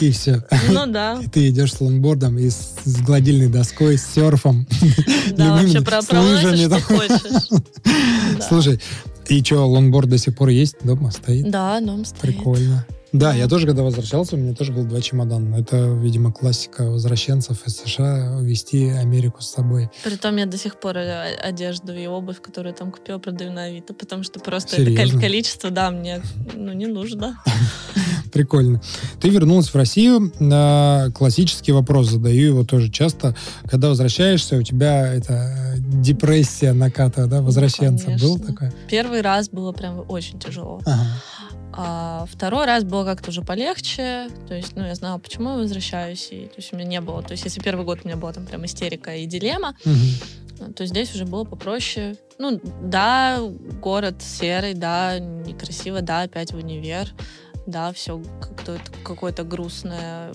и 0.00 0.10
все. 0.10 0.44
Ну 0.70 0.86
да, 0.86 1.20
И 1.24 1.28
ты 1.28 1.48
идешь 1.48 1.74
с 1.74 1.80
лонгбордом 1.80 2.38
и 2.38 2.50
с, 2.50 2.74
с 2.84 3.00
гладильной 3.00 3.48
доской, 3.48 3.96
с 3.96 4.06
серфом. 4.06 4.66
да, 5.36 5.56
вообще 5.56 5.80
про 5.80 6.02
проносишь, 6.02 6.44
лыжами, 6.44 6.64
что 6.66 6.80
хочешь. 6.80 7.48
Да. 8.38 8.48
Слушай, 8.48 8.80
и 9.28 9.42
что, 9.42 9.68
лонгборд 9.68 10.08
до 10.08 10.18
сих 10.18 10.34
пор 10.36 10.48
есть? 10.48 10.76
Дома 10.82 11.10
стоит? 11.10 11.48
Да, 11.50 11.80
дом 11.80 12.04
стоит. 12.04 12.20
Прикольно. 12.20 12.84
Да, 13.12 13.34
я 13.34 13.46
тоже, 13.46 13.66
когда 13.66 13.82
возвращался, 13.82 14.36
у 14.36 14.38
меня 14.38 14.54
тоже 14.54 14.72
было 14.72 14.84
два 14.84 15.00
чемодана. 15.02 15.56
Это, 15.56 15.76
видимо, 15.76 16.32
классика 16.32 16.84
возвращенцев 16.84 17.66
из 17.66 17.76
США 17.76 18.38
вести 18.40 18.88
Америку 18.88 19.42
с 19.42 19.50
собой. 19.50 19.90
Притом 20.02 20.36
я 20.36 20.46
до 20.46 20.56
сих 20.56 20.80
пор 20.80 20.96
э, 20.96 21.34
одежду 21.34 21.94
и 21.94 22.06
обувь, 22.06 22.40
которую 22.40 22.74
там 22.74 22.90
купила, 22.90 23.18
продаю 23.18 23.52
на 23.52 23.64
Авито, 23.64 23.92
потому 23.92 24.22
что 24.22 24.40
просто 24.40 24.76
Серьезно? 24.76 25.16
это 25.16 25.20
количество, 25.20 25.70
да, 25.70 25.90
мне 25.90 26.22
ну, 26.54 26.72
не 26.72 26.86
нужно. 26.86 27.38
Прикольно. 28.32 28.80
Ты 29.20 29.28
вернулась 29.28 29.68
в 29.68 29.74
Россию. 29.74 30.32
А, 30.40 31.10
Классический 31.10 31.72
вопрос 31.72 32.08
задаю 32.08 32.48
его 32.48 32.64
тоже 32.64 32.90
часто. 32.90 33.36
Когда 33.68 33.88
возвращаешься, 33.88 34.56
у 34.56 34.62
тебя 34.62 35.12
это 35.14 35.76
депрессия 35.76 36.72
наката, 36.72 37.26
да, 37.26 37.42
возвращенца. 37.42 38.06
Был 38.06 38.36
конечно. 38.36 38.46
такое? 38.46 38.72
Первый 38.88 39.20
раз 39.20 39.48
было 39.50 39.72
прям 39.72 40.04
очень 40.08 40.38
тяжело. 40.38 40.80
Ага. 40.86 41.06
А 41.74 42.26
второй 42.30 42.66
раз 42.66 42.84
было 42.84 43.04
как-то 43.04 43.30
уже 43.30 43.42
полегче. 43.42 44.28
То 44.48 44.54
есть, 44.54 44.76
ну, 44.76 44.84
я 44.84 44.94
знала, 44.94 45.18
почему 45.18 45.50
я 45.50 45.56
возвращаюсь. 45.56 46.28
И, 46.30 46.46
то 46.46 46.56
есть 46.58 46.72
у 46.72 46.76
меня 46.76 46.86
не 46.86 47.00
было... 47.00 47.22
То 47.22 47.32
есть 47.32 47.44
если 47.44 47.60
первый 47.60 47.84
год 47.84 48.00
у 48.04 48.08
меня 48.08 48.16
была 48.16 48.32
там 48.32 48.44
прям 48.46 48.64
истерика 48.66 49.14
и 49.14 49.26
дилемма, 49.26 49.74
Мгм. 49.84 50.72
то 50.74 50.84
здесь 50.86 51.14
уже 51.14 51.24
было 51.24 51.44
попроще. 51.44 52.16
Ну, 52.38 52.60
да, 52.82 53.40
город 53.80 54.16
серый, 54.20 54.74
да, 54.74 55.18
некрасиво, 55.18 56.02
да, 56.02 56.22
опять 56.22 56.52
в 56.52 56.56
универ, 56.56 57.08
да, 57.66 57.92
все 57.92 58.22
какое-то 59.04 59.44
грустное, 59.44 60.32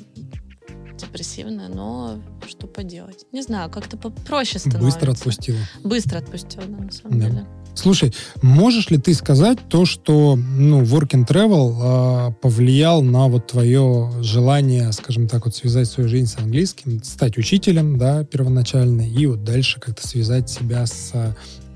депрессивное, 1.00 1.68
но 1.70 2.20
что 2.48 2.68
поделать? 2.68 3.26
Не 3.32 3.42
знаю, 3.42 3.70
как-то 3.70 3.98
попроще 3.98 4.60
становится. 4.60 4.86
Быстро 4.86 5.12
отпустила. 5.12 5.58
Быстро 5.84 6.18
отпустила, 6.20 6.64
да, 6.66 6.84
на 6.84 6.92
самом 6.92 7.20
Да. 7.20 7.30
деле. 7.30 7.46
Слушай, 7.76 8.12
можешь 8.42 8.90
ли 8.90 8.98
ты 8.98 9.14
сказать 9.14 9.60
то, 9.70 9.86
что 9.86 10.36
ну, 10.36 10.82
work 10.82 11.10
and 11.10 11.28
travel 11.28 11.76
а, 11.80 12.32
повлиял 12.32 13.04
на 13.04 13.28
вот 13.28 13.46
твое 13.46 14.12
желание, 14.24 14.92
скажем 14.94 15.28
так, 15.28 15.46
вот 15.46 15.56
связать 15.56 15.88
свою 15.88 16.10
жизнь 16.10 16.26
с 16.26 16.40
английским, 16.40 17.04
стать 17.04 17.38
учителем, 17.38 18.00
да, 18.00 18.24
первоначально, 18.24 19.02
и 19.08 19.28
вот 19.28 19.44
дальше 19.44 19.80
как-то 19.80 20.08
связать 20.08 20.50
себя 20.50 20.88
с 20.88 21.12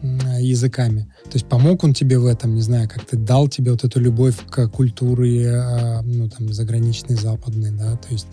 м, 0.01 0.19
языками. 0.39 1.13
То 1.31 1.37
есть 1.37 1.47
помог 1.47 1.85
он 1.85 1.93
тебе 1.93 2.19
в 2.19 2.25
этом, 2.25 2.55
не 2.55 2.61
знаю, 2.61 2.89
как-то 2.89 3.15
дал 3.15 3.47
тебе 3.47 3.71
вот 3.71 3.85
эту 3.85 4.01
любовь 4.01 4.35
к 4.49 4.67
культуре, 4.67 5.49
а, 5.55 6.01
ну, 6.03 6.29
там, 6.29 6.51
заграничной, 6.51 7.15
западной, 7.15 7.71
да, 7.71 7.95
то 7.95 8.09
есть 8.09 8.27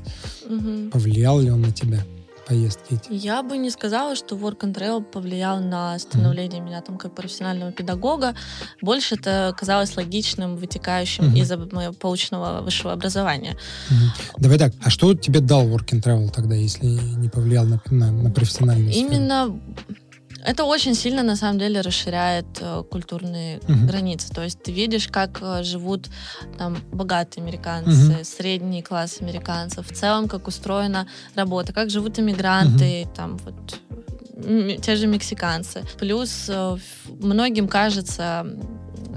Мгм. 0.48 0.90
повлиял 0.90 1.38
ли 1.40 1.48
он 1.48 1.62
на 1.62 1.70
тебя, 1.70 2.00
поездки 2.48 2.94
эти? 2.94 3.12
Я 3.12 3.44
бы 3.44 3.56
не 3.56 3.70
сказала, 3.70 4.16
что 4.16 4.34
Work 4.34 4.62
and 4.62 4.74
Travel 4.74 5.04
повлиял 5.04 5.60
на 5.60 5.96
становление 6.00 6.60
меня 6.60 6.80
там 6.80 6.98
как 6.98 7.14
профессионального 7.14 7.70
педагога. 7.70 8.34
Больше 8.82 9.14
это 9.14 9.54
казалось 9.56 9.96
логичным, 9.96 10.56
вытекающим 10.56 11.26
Мгм. 11.26 11.36
из 11.36 11.50
моего 11.72 11.92
полученного 11.92 12.62
высшего 12.62 12.92
образования. 12.92 13.56
Мгм. 13.90 14.10
Давай 14.38 14.58
так, 14.58 14.72
а 14.82 14.90
что 14.90 15.14
тебе 15.14 15.38
дал 15.38 15.68
work 15.68 15.86
and 15.92 16.02
travel 16.02 16.30
тогда, 16.34 16.56
если 16.56 16.86
не 16.86 17.28
повлиял 17.28 17.64
на, 17.64 17.80
на, 17.90 18.10
на 18.10 18.30
профессиональную 18.32 18.92
сферу? 18.92 19.60
Это 20.48 20.64
очень 20.64 20.94
сильно, 20.94 21.22
на 21.22 21.36
самом 21.36 21.58
деле, 21.58 21.82
расширяет 21.82 22.46
э, 22.60 22.82
культурные 22.90 23.60
Мгм. 23.68 23.86
границы. 23.86 24.32
То 24.32 24.42
есть 24.42 24.62
ты 24.62 24.72
видишь, 24.72 25.08
как 25.08 25.42
э, 25.42 25.62
живут 25.62 26.08
там 26.56 26.78
богатые 26.90 27.42
американцы, 27.42 28.24
средний 28.24 28.82
класс 28.82 29.18
американцев, 29.20 29.86
в 29.86 29.94
целом, 29.94 30.26
как 30.26 30.48
устроена 30.48 31.06
работа, 31.34 31.74
как 31.74 31.90
живут 31.90 32.18
иммигранты, 32.18 33.06
там 33.14 33.36
вот 33.44 33.54
те 34.82 34.96
же 34.96 35.06
мексиканцы. 35.06 35.84
Плюс 35.98 36.46
э, 36.48 36.76
многим 37.08 37.66
кажется, 37.68 38.46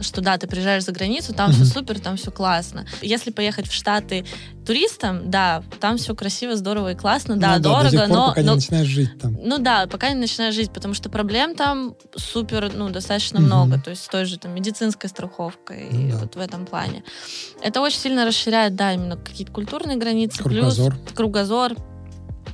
что 0.02 0.22
да, 0.22 0.38
ты 0.38 0.48
приезжаешь 0.48 0.84
за 0.84 0.92
границу, 0.94 1.34
там 1.34 1.52
все 1.52 1.66
супер, 1.66 2.00
там 2.00 2.18
все 2.18 2.32
классно. 2.32 2.86
Если 3.02 3.30
поехать 3.30 3.68
в 3.68 3.74
Штаты 3.74 4.26
туристом, 4.66 5.30
да, 5.30 5.64
там 5.80 5.98
все 5.98 6.16
красиво, 6.16 6.56
здорово 6.56 6.94
и 6.94 6.96
классно, 6.96 7.36
да, 7.38 7.58
Ну 7.58 7.62
до 7.62 7.70
дорого, 7.70 7.90
сих 7.90 8.00
пор, 8.00 8.10
но, 8.10 8.28
пока 8.30 8.42
но 8.42 8.50
не 8.50 8.56
начинаешь 8.56 8.88
жить 8.88 9.20
там. 9.20 9.38
ну 9.44 9.58
да, 9.60 9.88
пока 9.88 10.10
не 10.10 10.16
начинаешь 10.16 10.56
жить, 10.56 10.72
потому 10.72 10.94
что 10.96 11.10
проблем 11.10 11.56
там 11.56 11.96
супер, 12.16 12.72
ну, 12.74 12.90
достаточно 12.90 13.40
Мгм. 13.40 13.46
много. 13.48 13.80
То 13.80 13.92
есть 13.92 14.04
с 14.04 14.08
той 14.08 14.26
же 14.26 14.40
там 14.40 14.54
медицинской 14.56 15.10
страховкой 15.10 15.88
Ну 15.92 16.08
и 16.08 16.12
да. 16.12 16.18
вот 16.18 16.36
в 16.36 16.40
этом 16.40 16.66
плане. 16.66 17.04
Это 17.62 17.82
очень 17.82 18.00
сильно 18.00 18.26
расширяет, 18.26 18.76
да, 18.76 18.94
именно 18.94 19.18
какие-то 19.18 19.52
культурные 19.52 19.98
границы. 19.98 20.42
Кругозор. 20.42 20.96
Плюс 20.96 21.14
кругозор. 21.14 21.74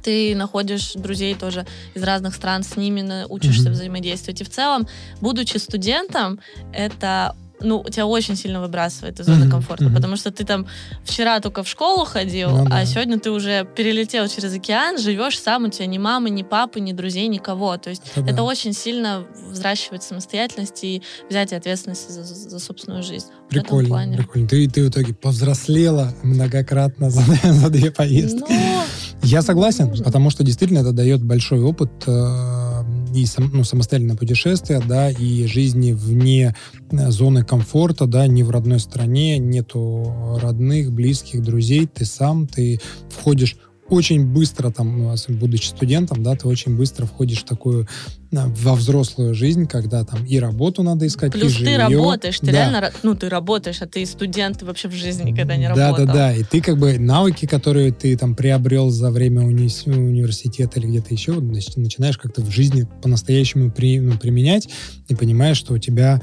Ты 0.08 0.36
находишь 0.38 0.94
друзей 0.94 1.36
тоже 1.36 1.66
из 1.94 2.02
разных 2.02 2.34
стран, 2.34 2.64
с 2.64 2.78
ними 2.78 3.26
учишься 3.28 3.64
Мгм. 3.64 3.74
взаимодействовать. 3.74 4.40
И 4.40 4.46
в 4.46 4.50
целом, 4.50 4.88
будучи 5.20 5.58
студентом, 5.58 6.40
это 6.72 7.36
ну, 7.60 7.84
тебя 7.90 8.06
очень 8.06 8.36
сильно 8.36 8.62
выбрасывает 8.62 9.20
из 9.20 9.26
зоны 9.26 9.40
Мгм, 9.46 9.52
комфорта, 9.52 9.86
мгм. 9.86 9.96
потому 9.96 10.16
что 10.16 10.32
ты 10.32 10.46
там 10.46 10.68
вчера 11.04 11.40
только 11.40 11.64
в 11.64 11.68
школу 11.68 12.06
ходил, 12.06 12.52
Ну 12.52 12.66
да. 12.70 12.78
а 12.78 12.86
сегодня 12.86 13.20
ты 13.20 13.32
уже 13.32 13.68
перелетел 13.76 14.28
через 14.28 14.54
океан, 14.54 15.00
живешь 15.00 15.40
сам, 15.42 15.66
у 15.66 15.70
тебя 15.70 15.88
ни 15.88 15.98
мамы, 15.98 16.30
ни 16.30 16.44
папы, 16.44 16.80
ни 16.80 16.92
друзей, 16.94 17.28
никого. 17.28 17.76
То 17.78 17.90
есть 17.90 18.04
Это 18.16 18.22
да. 18.22 18.32
это 18.32 18.44
очень 18.44 18.74
сильно 18.74 19.26
взращивает 19.52 20.04
самостоятельность 20.04 20.84
и 20.84 21.02
взятие 21.32 21.58
ответственности 21.58 22.12
за, 22.12 22.24
за- 22.24 22.50
за 22.50 22.60
собственную 22.60 23.02
жизнь. 23.04 23.26
Прикольно, 23.50 23.90
плане. 23.90 24.18
прикольно. 24.18 24.48
Ты, 24.48 24.70
ты 24.70 24.84
в 24.86 24.90
итоге 24.90 25.14
повзрослела 25.16 26.14
многократно 26.24 27.10
за, 27.10 27.22
за 27.44 27.70
две 27.72 27.90
поездки. 27.90 28.54
Ну, 28.54 28.84
Я 29.24 29.42
согласен, 29.42 29.92
потому 30.04 30.30
что 30.30 30.44
действительно 30.44 30.80
это 30.80 30.94
дает 30.94 31.22
большой 31.24 31.62
опыт 31.62 31.92
э, 32.06 32.84
и 33.14 33.26
сам- 33.26 33.52
ну, 33.54 33.64
самостоятельное 33.64 34.16
путешествие, 34.16 34.82
да, 34.88 35.10
и 35.10 35.46
жизни 35.48 35.92
вне 35.92 36.56
э, 36.92 37.12
зоны 37.12 37.44
комфорта, 37.44 38.06
да, 38.06 38.28
не 38.28 38.44
в 38.44 38.52
родной 38.52 38.80
стране, 38.80 39.38
нету 39.38 40.14
родных, 40.42 40.92
близких, 40.92 41.44
друзей, 41.44 41.88
ты 41.88 42.06
сам, 42.06 42.48
ты 42.48 42.80
входишь 43.10 43.58
очень 43.90 44.26
быстро, 44.26 44.70
там, 44.72 44.98
ну, 45.04 45.16
будучи 45.30 45.68
студентом, 45.68 46.22
да, 46.24 46.36
ты 46.36 46.48
очень 46.48 46.76
быстро 46.76 47.06
входишь 47.06 47.40
в 47.40 47.46
такую 47.46 47.88
а, 48.36 48.48
во 48.48 48.76
взрослую 48.76 49.34
жизнь, 49.34 49.68
когда 49.68 50.04
там 50.04 50.26
и 50.26 50.38
работу 50.40 50.84
надо 50.84 51.08
искать, 51.08 51.32
Плюс 51.32 51.54
и 51.54 51.60
ты 51.60 51.64
жилье. 51.72 51.78
работаешь, 51.78 52.38
ты 52.40 52.48
Да. 52.48 52.52
реально, 52.52 52.92
ну, 53.04 53.16
ты 53.16 53.30
работаешь, 53.30 53.82
а 53.82 53.86
ты 53.88 54.06
студент, 54.06 54.60
ты 54.60 54.66
вообще 54.66 54.90
в 54.90 54.94
жизни 54.94 55.32
никогда 55.32 55.56
не 55.56 55.70
Да, 55.70 55.76
работал. 55.92 56.06
да, 56.08 56.14
да. 56.14 56.34
И 56.34 56.44
ты 56.44 56.60
как 56.62 56.78
бы 56.78 57.00
навыки, 57.00 57.46
которые 57.46 57.94
ты 57.94 58.18
там 58.18 58.36
приобрел 58.36 58.90
за 58.90 59.12
время 59.12 59.44
уни- 59.44 59.70
университета 59.90 60.80
или 60.80 60.88
где-то 60.88 61.14
еще, 61.14 61.40
значит, 61.40 61.78
начинаешь 61.78 62.18
как-то 62.18 62.42
в 62.42 62.50
жизни 62.52 62.86
по-настоящему 63.02 63.72
при- 63.72 64.00
ну, 64.02 64.18
применять 64.18 64.68
и 65.08 65.16
понимаешь, 65.16 65.58
что 65.58 65.74
у 65.74 65.78
тебя, 65.78 66.22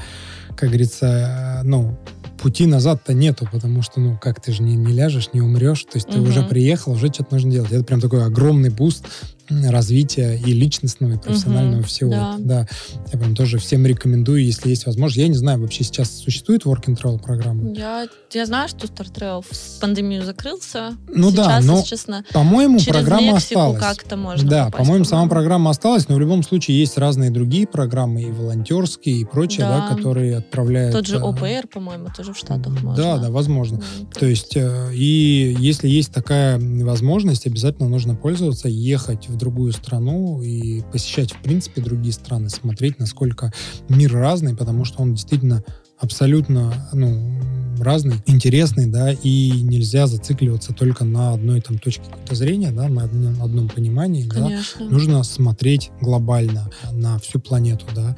как 0.57 0.69
говорится, 0.69 1.63
ну, 1.65 1.99
пути 2.45 2.67
назад-то 2.67 3.15
нету, 3.15 3.49
потому 3.51 3.81
что, 3.81 4.01
ну, 4.01 4.19
как 4.21 4.39
ты 4.39 4.53
же 4.53 4.63
не, 4.63 4.77
не 4.77 4.93
ляжешь, 4.93 5.31
не 5.33 5.41
умрешь, 5.41 5.83
то 5.85 5.93
есть 5.97 6.09
ты 6.09 6.19
Мгм. 6.19 6.29
уже 6.29 6.43
приехал, 6.43 6.93
уже 6.93 7.07
что-то 7.07 7.33
нужно 7.37 7.51
делать. 7.51 7.73
Это 7.73 7.85
прям 7.85 8.03
такой 8.03 8.23
огромный 8.23 8.69
буст 8.69 9.07
развития 9.49 10.37
и 10.45 10.53
личностного, 10.53 11.15
и 11.15 11.19
профессионального 11.19 11.79
Мгм, 11.81 11.85
всего. 11.85 12.11
да. 12.11 12.35
да. 12.39 12.69
Я 13.13 13.19
прям 13.19 13.35
тоже 13.35 13.59
всем 13.59 13.85
рекомендую, 13.87 14.45
если 14.45 14.71
есть 14.71 14.87
возможность. 14.87 15.19
Я 15.19 15.29
не 15.29 15.35
знаю, 15.37 15.61
вообще 15.61 15.85
сейчас 15.85 16.11
существует 16.11 16.63
work 16.65 16.85
and 16.87 16.97
travel 17.01 17.21
программа? 17.23 17.73
Я, 17.73 18.07
я 18.33 18.47
знаю, 18.47 18.69
что 18.69 18.87
StarTrail 18.87 19.45
в 19.49 19.81
пандемию 19.81 20.25
закрылся. 20.25 20.97
Ну 21.09 21.31
да, 21.31 21.45
Сейчас, 21.45 21.65
но 21.65 21.77
если 21.77 21.89
честно, 21.89 22.25
По-моему, 22.33 22.79
программа 22.87 23.33
Мексику 23.35 23.61
осталась. 23.61 23.81
как-то 23.81 24.17
можно 24.17 24.49
да, 24.49 24.65
попасть, 24.67 24.79
по-моему, 24.85 25.05
сама 25.05 25.23
по-моему. 25.23 25.31
программа 25.31 25.71
осталась, 25.71 26.09
но 26.09 26.15
в 26.17 26.21
любом 26.21 26.43
случае 26.43 26.79
есть 26.79 26.97
разные 26.99 27.31
другие 27.31 27.67
программы, 27.67 28.23
и 28.23 28.31
волонтерские, 28.31 29.17
и 29.21 29.25
прочее, 29.25 29.67
да, 29.67 29.89
Да. 29.89 29.95
которые 29.95 30.37
отправляют... 30.39 30.93
Тот 30.95 31.07
же 31.07 31.17
э, 31.17 31.21
ОПР, 31.21 31.67
по-моему, 31.73 32.09
тоже 32.17 32.33
в 32.33 32.39
Штатах 32.39 32.73
можно. 32.83 32.95
Да, 33.03 33.19
да, 33.19 33.31
возможно. 33.31 33.77
М, 33.77 34.07
То 34.19 34.27
есть, 34.27 34.57
э, 34.57 34.91
и 34.95 35.57
если 35.59 35.89
есть 35.89 36.13
такая 36.13 36.59
возможность, 36.59 37.47
обязательно 37.47 37.89
нужно 37.89 38.15
пользоваться, 38.15 38.69
ехать 38.69 39.29
в 39.35 39.39
другую 39.39 39.73
страну 39.73 40.43
и 40.43 40.83
посещать, 40.93 41.33
в 41.33 41.43
принципе, 41.43 41.83
другие 41.83 42.13
страны, 42.13 42.49
смотреть, 42.49 42.99
насколько 42.99 43.53
мир 43.89 44.13
разный, 44.13 44.57
потому 44.57 44.85
что 44.85 45.03
он 45.03 45.15
действительно 45.15 45.63
абсолютно, 45.99 46.89
ну, 46.93 47.41
разный, 47.81 48.17
интересный, 48.27 48.87
да, 48.87 49.13
и 49.13 49.51
нельзя 49.63 50.07
зацикливаться 50.07 50.73
только 50.73 51.05
на 51.05 51.33
одной 51.33 51.61
там 51.61 51.79
точке 51.79 52.05
зрения, 52.31 52.71
да, 52.71 52.89
на 52.89 53.05
одном, 53.05 53.43
одном 53.43 53.69
понимании, 53.69 54.25
да. 54.25 54.35
Конечно. 54.35 54.89
Нужно 54.89 55.23
смотреть 55.23 55.91
глобально 56.01 56.71
на 56.93 57.19
всю 57.19 57.41
планету, 57.41 57.87
да. 57.95 58.17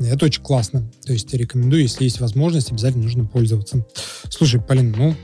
Это 0.00 0.26
очень 0.26 0.42
классно. 0.42 0.90
То 1.04 1.12
есть 1.12 1.32
рекомендую, 1.34 1.82
если 1.82 2.04
есть 2.04 2.20
возможность, 2.20 2.72
обязательно 2.72 3.04
нужно 3.04 3.24
пользоваться. 3.24 3.86
Слушай, 4.28 4.60
Полин, 4.60 4.94
ну, 4.96 5.14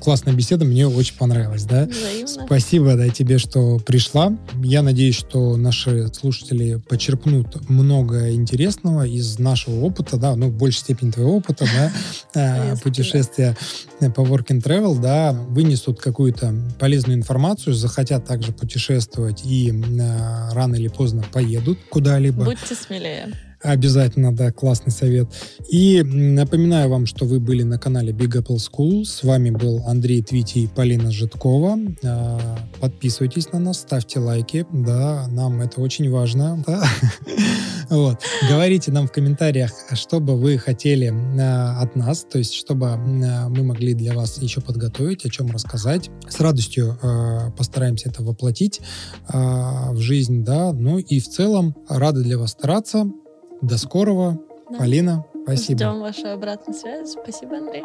классная 0.00 0.34
беседа, 0.34 0.64
мне 0.64 0.86
очень 0.86 1.16
понравилась, 1.16 1.64
да. 1.64 1.86
Взаимно. 1.86 2.46
Спасибо 2.46 2.94
да, 2.96 3.08
тебе, 3.08 3.38
что 3.38 3.78
пришла. 3.78 4.36
Я 4.62 4.82
надеюсь, 4.82 5.16
что 5.16 5.56
наши 5.56 6.08
слушатели 6.14 6.76
почерпнут 6.88 7.68
много 7.68 8.32
интересного 8.32 9.06
из 9.06 9.38
нашего 9.38 9.80
опыта, 9.80 10.16
да, 10.16 10.36
ну, 10.36 10.48
в 10.48 10.54
большей 10.54 10.80
степени 10.80 11.10
твоего 11.10 11.36
опыта, 11.36 11.66
да, 11.74 11.92
э, 12.72 12.76
путешествия 12.82 13.56
по 14.00 14.20
work 14.20 14.48
and 14.48 14.62
travel, 14.62 15.00
да, 15.00 15.32
вынесут 15.32 16.00
какую-то 16.00 16.54
полезную 16.78 17.18
информацию, 17.18 17.74
захотят 17.74 18.24
также 18.26 18.52
путешествовать 18.52 19.44
и 19.44 19.70
э, 19.70 20.52
рано 20.52 20.76
или 20.76 20.88
поздно 20.88 21.24
поедут 21.32 21.78
куда-либо. 21.90 22.44
Будьте 22.44 22.74
смелее. 22.74 23.32
Обязательно, 23.62 24.32
да, 24.34 24.52
классный 24.52 24.92
совет. 24.92 25.28
И 25.68 26.02
напоминаю 26.02 26.88
вам, 26.88 27.06
что 27.06 27.24
вы 27.24 27.40
были 27.40 27.64
на 27.64 27.78
канале 27.78 28.12
Big 28.12 28.40
Apple 28.40 28.58
School. 28.58 29.04
С 29.04 29.24
вами 29.24 29.50
был 29.50 29.82
Андрей 29.86 30.22
Твити 30.22 30.60
и 30.60 30.66
Полина 30.68 31.10
Житкова. 31.10 31.76
А, 32.04 32.58
Подписывайтесь 32.80 33.50
на 33.52 33.58
нас, 33.58 33.80
ставьте 33.80 34.20
лайки, 34.20 34.64
да, 34.72 35.26
нам 35.28 35.60
это 35.60 35.80
очень 35.80 36.10
важно. 36.10 36.64
Вот. 37.90 38.20
Говорите 38.50 38.92
нам 38.92 39.06
в 39.06 39.12
комментариях, 39.12 39.72
что 39.94 40.20
бы 40.20 40.36
вы 40.36 40.58
хотели 40.58 41.10
а, 41.40 41.80
от 41.80 41.96
нас, 41.96 42.22
то 42.22 42.36
есть 42.36 42.52
чтобы 42.52 42.86
м, 42.88 43.50
мы 43.50 43.62
могли 43.62 43.94
для 43.94 44.12
вас 44.12 44.36
еще 44.42 44.60
подготовить, 44.60 45.24
о 45.24 45.30
чем 45.30 45.50
рассказать. 45.50 46.10
С 46.28 46.38
радостью 46.38 46.98
а, 47.00 47.50
постараемся 47.52 48.10
это 48.10 48.22
воплотить 48.22 48.82
в 49.26 49.96
жизнь, 49.96 50.44
да. 50.44 50.74
Ну 50.74 50.98
и 50.98 51.18
в 51.18 51.28
целом 51.28 51.74
рады 51.88 52.22
для 52.22 52.36
вас 52.36 52.50
стараться. 52.50 53.06
До 53.60 53.78
скорого. 53.78 54.38
Да. 54.70 54.78
Полина, 54.78 55.24
спасибо. 55.44 55.78
Ждем 55.78 56.00
вашу 56.00 56.28
обратную 56.28 56.78
связь. 56.78 57.12
Спасибо, 57.12 57.56
Андрей. 57.56 57.84